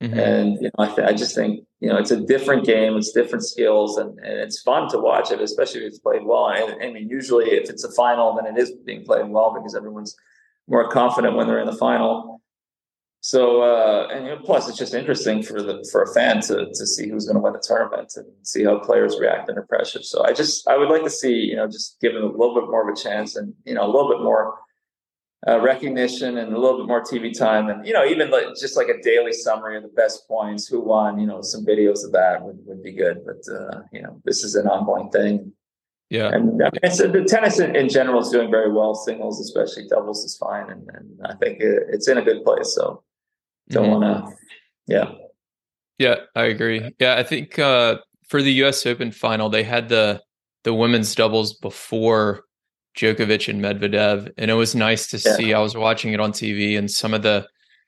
Mhm. 0.00 0.18
And 0.18 0.52
you 0.62 0.70
know, 0.70 0.84
I, 0.84 0.86
th- 0.94 1.08
I 1.08 1.12
just 1.12 1.34
think 1.34 1.64
you 1.80 1.88
know 1.88 1.96
it's 1.96 2.12
a 2.12 2.20
different 2.20 2.64
game. 2.64 2.96
It's 2.96 3.12
different 3.12 3.44
skills, 3.44 3.98
and, 3.98 4.10
and 4.20 4.38
it's 4.44 4.62
fun 4.62 4.88
to 4.90 4.98
watch 4.98 5.32
it, 5.32 5.40
especially 5.40 5.80
if 5.80 5.88
it's 5.88 5.98
played 5.98 6.24
well. 6.24 6.46
And 6.48 6.82
I 6.82 6.92
mean, 6.92 7.08
usually 7.08 7.50
if 7.50 7.68
it's 7.68 7.84
a 7.84 7.92
final, 7.92 8.34
then 8.36 8.46
it 8.46 8.56
is 8.58 8.72
being 8.84 9.04
played 9.04 9.28
well 9.28 9.52
because 9.52 9.74
everyone's 9.74 10.16
more 10.68 10.88
confident 10.88 11.36
when 11.36 11.46
they're 11.46 11.60
in 11.60 11.66
the 11.66 11.76
final. 11.88 12.40
So, 13.26 13.62
uh, 13.62 14.08
and 14.12 14.26
you 14.26 14.34
know, 14.34 14.42
plus 14.44 14.68
it's 14.68 14.76
just 14.76 14.92
interesting 14.92 15.42
for 15.42 15.62
the 15.62 15.82
for 15.90 16.02
a 16.02 16.12
fan 16.12 16.42
to 16.42 16.66
to 16.66 16.86
see 16.86 17.08
who's 17.08 17.24
going 17.24 17.36
to 17.36 17.40
win 17.40 17.54
the 17.54 17.64
tournament 17.66 18.12
and 18.16 18.26
see 18.42 18.64
how 18.64 18.78
players 18.80 19.18
react 19.18 19.48
under 19.48 19.62
pressure. 19.62 20.02
So, 20.02 20.22
I 20.26 20.34
just 20.34 20.68
I 20.68 20.76
would 20.76 20.90
like 20.90 21.04
to 21.04 21.10
see 21.10 21.32
you 21.32 21.56
know 21.56 21.66
just 21.66 21.98
give 22.02 22.12
them 22.12 22.22
a 22.22 22.26
little 22.26 22.54
bit 22.54 22.68
more 22.68 22.86
of 22.86 22.94
a 22.94 23.00
chance 23.00 23.34
and 23.34 23.54
you 23.64 23.72
know 23.72 23.86
a 23.86 23.90
little 23.90 24.10
bit 24.10 24.22
more 24.22 24.58
uh, 25.48 25.58
recognition 25.58 26.36
and 26.36 26.52
a 26.52 26.58
little 26.58 26.76
bit 26.76 26.86
more 26.86 27.02
TV 27.02 27.32
time, 27.32 27.70
and 27.70 27.86
you 27.86 27.94
know, 27.94 28.04
even 28.04 28.30
like 28.30 28.44
just 28.60 28.76
like 28.76 28.88
a 28.88 29.00
daily 29.00 29.32
summary 29.32 29.78
of 29.78 29.84
the 29.84 29.96
best 29.96 30.28
points, 30.28 30.66
who 30.66 30.82
won, 30.82 31.18
you 31.18 31.26
know, 31.26 31.40
some 31.40 31.64
videos 31.64 32.04
of 32.04 32.12
that 32.12 32.42
would, 32.42 32.58
would 32.66 32.82
be 32.82 32.92
good. 32.92 33.24
But 33.24 33.40
uh, 33.50 33.84
you 33.90 34.02
know, 34.02 34.20
this 34.26 34.44
is 34.44 34.54
an 34.54 34.66
ongoing 34.66 35.08
thing, 35.08 35.50
Yeah, 36.10 36.28
and 36.28 36.62
I 36.62 36.66
mean, 36.66 36.80
it's, 36.82 36.98
the 36.98 37.24
tennis 37.26 37.58
in, 37.58 37.74
in 37.74 37.88
general 37.88 38.20
is 38.20 38.28
doing 38.28 38.50
very 38.50 38.70
well. 38.70 38.94
Singles, 38.94 39.40
especially 39.40 39.88
doubles, 39.88 40.24
is 40.24 40.36
fine, 40.36 40.68
and, 40.68 40.86
and 40.92 41.20
I 41.24 41.32
think 41.36 41.60
it, 41.60 41.84
it's 41.88 42.06
in 42.06 42.18
a 42.18 42.22
good 42.22 42.44
place. 42.44 42.74
So 42.74 43.02
don't 43.70 43.86
Mhm. 43.88 44.00
want 44.00 44.26
to, 44.28 44.32
yeah, 44.86 45.10
Yeah, 45.98 46.16
I 46.34 46.44
agree. 46.46 46.90
Yeah, 46.98 47.16
I 47.16 47.22
think 47.22 47.58
uh, 47.58 47.98
for 48.28 48.42
the 48.42 48.52
U.S. 48.54 48.84
Open 48.86 49.10
final, 49.12 49.48
they 49.48 49.62
had 49.62 49.88
the 49.88 50.20
the 50.64 50.74
women's 50.74 51.14
doubles 51.14 51.52
before 51.58 52.42
Djokovic 52.96 53.48
and 53.48 53.62
Medvedev, 53.62 54.32
and 54.38 54.50
it 54.50 54.54
was 54.54 54.74
nice 54.74 55.06
to 55.08 55.18
Yeah. 55.18 55.36
see. 55.36 55.52
I 55.54 55.60
was 55.60 55.76
watching 55.76 56.12
it 56.12 56.20
on 56.20 56.32
TV, 56.32 56.76
and 56.76 56.90
some 56.90 57.14
of 57.14 57.22
the 57.22 57.46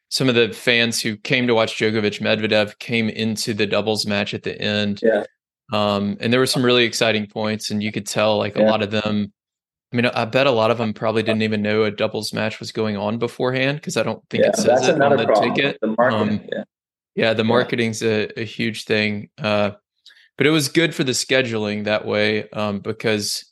some 0.08 0.28
of 0.28 0.34
the 0.36 0.52
fans 0.52 1.00
who 1.02 1.16
came 1.16 1.46
to 1.48 1.54
watch 1.54 1.76
Djokovic 1.78 2.20
Medvedev 2.20 2.78
came 2.78 3.08
into 3.08 3.52
the 3.54 3.66
doubles 3.66 4.06
match 4.06 4.34
at 4.34 4.44
the 4.44 4.56
end. 4.60 5.00
Yeah. 5.02 5.24
Um, 5.72 6.16
and 6.20 6.32
there 6.32 6.38
were 6.38 6.46
some 6.46 6.64
really 6.64 6.84
exciting 6.84 7.26
points, 7.26 7.70
and 7.70 7.82
you 7.82 7.90
could 7.90 8.06
tell 8.06 8.38
like 8.38 8.54
a 8.56 8.62
lot 8.62 8.82
of 8.82 8.90
them. 8.92 9.32
I 9.96 10.02
mean, 10.02 10.06
I 10.14 10.26
bet 10.26 10.46
a 10.46 10.50
lot 10.50 10.70
of 10.70 10.76
them 10.76 10.92
probably 10.92 11.22
didn't 11.22 11.40
even 11.40 11.62
know 11.62 11.84
a 11.84 11.90
doubles 11.90 12.34
match 12.34 12.60
was 12.60 12.70
going 12.70 12.98
on 12.98 13.16
beforehand 13.16 13.78
because 13.78 13.96
I 13.96 14.02
don't 14.02 14.22
think 14.28 14.44
yeah. 14.44 14.50
it 14.50 14.56
says 14.56 14.86
it 14.86 15.00
on 15.00 15.16
the 15.16 15.24
problem. 15.24 15.54
ticket. 15.54 15.78
The 15.80 15.94
marketing, 15.96 16.28
Um, 16.40 16.48
yeah, 16.52 16.64
Yeah, 17.14 17.32
the 17.32 17.44
marketing's 17.44 18.02
a, 18.02 18.28
a 18.38 18.44
huge 18.44 18.84
thing. 18.84 19.30
Uh, 19.38 19.70
but 20.36 20.46
it 20.46 20.50
was 20.50 20.68
good 20.68 20.94
for 20.94 21.02
the 21.02 21.12
scheduling 21.12 21.84
that 21.84 22.04
way 22.04 22.46
um, 22.50 22.80
because, 22.80 23.50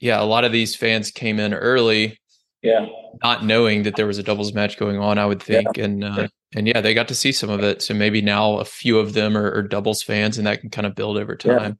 yeah, 0.00 0.22
a 0.22 0.24
lot 0.24 0.44
of 0.44 0.52
these 0.52 0.74
fans 0.74 1.10
came 1.10 1.38
in 1.38 1.52
early, 1.52 2.18
yeah, 2.62 2.86
not 3.22 3.44
knowing 3.44 3.82
that 3.82 3.96
there 3.96 4.06
was 4.06 4.16
a 4.16 4.22
doubles 4.22 4.54
match 4.54 4.78
going 4.78 4.98
on. 4.98 5.18
I 5.18 5.26
would 5.26 5.42
Yeah. 5.46 5.60
think, 5.60 5.76
and 5.76 6.02
uh, 6.04 6.14
Yeah. 6.16 6.26
and 6.54 6.68
yeah, 6.68 6.80
they 6.80 6.94
got 6.94 7.08
to 7.08 7.14
see 7.14 7.32
some 7.32 7.50
of 7.50 7.62
it. 7.62 7.82
So 7.82 7.92
maybe 7.92 8.22
now 8.22 8.56
a 8.60 8.64
few 8.64 8.98
of 8.98 9.12
them 9.12 9.36
are, 9.36 9.52
are 9.52 9.62
doubles 9.62 10.02
fans, 10.02 10.38
and 10.38 10.46
that 10.46 10.62
can 10.62 10.70
kind 10.70 10.86
of 10.86 10.94
build 10.94 11.18
over 11.18 11.36
Yeah. 11.44 11.58
time. 11.58 11.78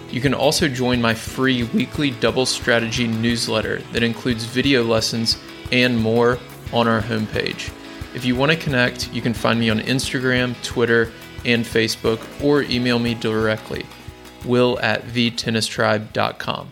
You 0.10 0.22
can 0.22 0.34
also 0.34 0.68
join 0.68 1.02
my 1.02 1.14
free 1.14 1.64
weekly 1.64 2.12
double 2.12 2.46
strategy 2.46 3.08
newsletter 3.08 3.80
that 3.92 4.04
includes 4.04 4.46
video 4.46 4.84
lessons 4.84 5.38
and 5.72 5.98
more 5.98 6.40
on 6.72 6.88
our 6.88 7.02
homepage. 7.02 7.72
If 8.14 8.24
you 8.24 8.36
want 8.36 8.54
to 8.54 8.58
connect, 8.58 9.14
you 9.14 9.22
can 9.22 9.34
find 9.34 9.60
me 9.60 9.70
on 9.70 9.80
Instagram, 9.80 10.62
Twitter, 10.64 11.12
and 11.46 11.64
Facebook, 11.66 12.20
or 12.44 12.64
email 12.64 13.00
me 13.00 13.14
directly, 13.14 13.86
will 14.46 14.80
at 14.82 15.04
thetennistribe.com. 15.04 16.72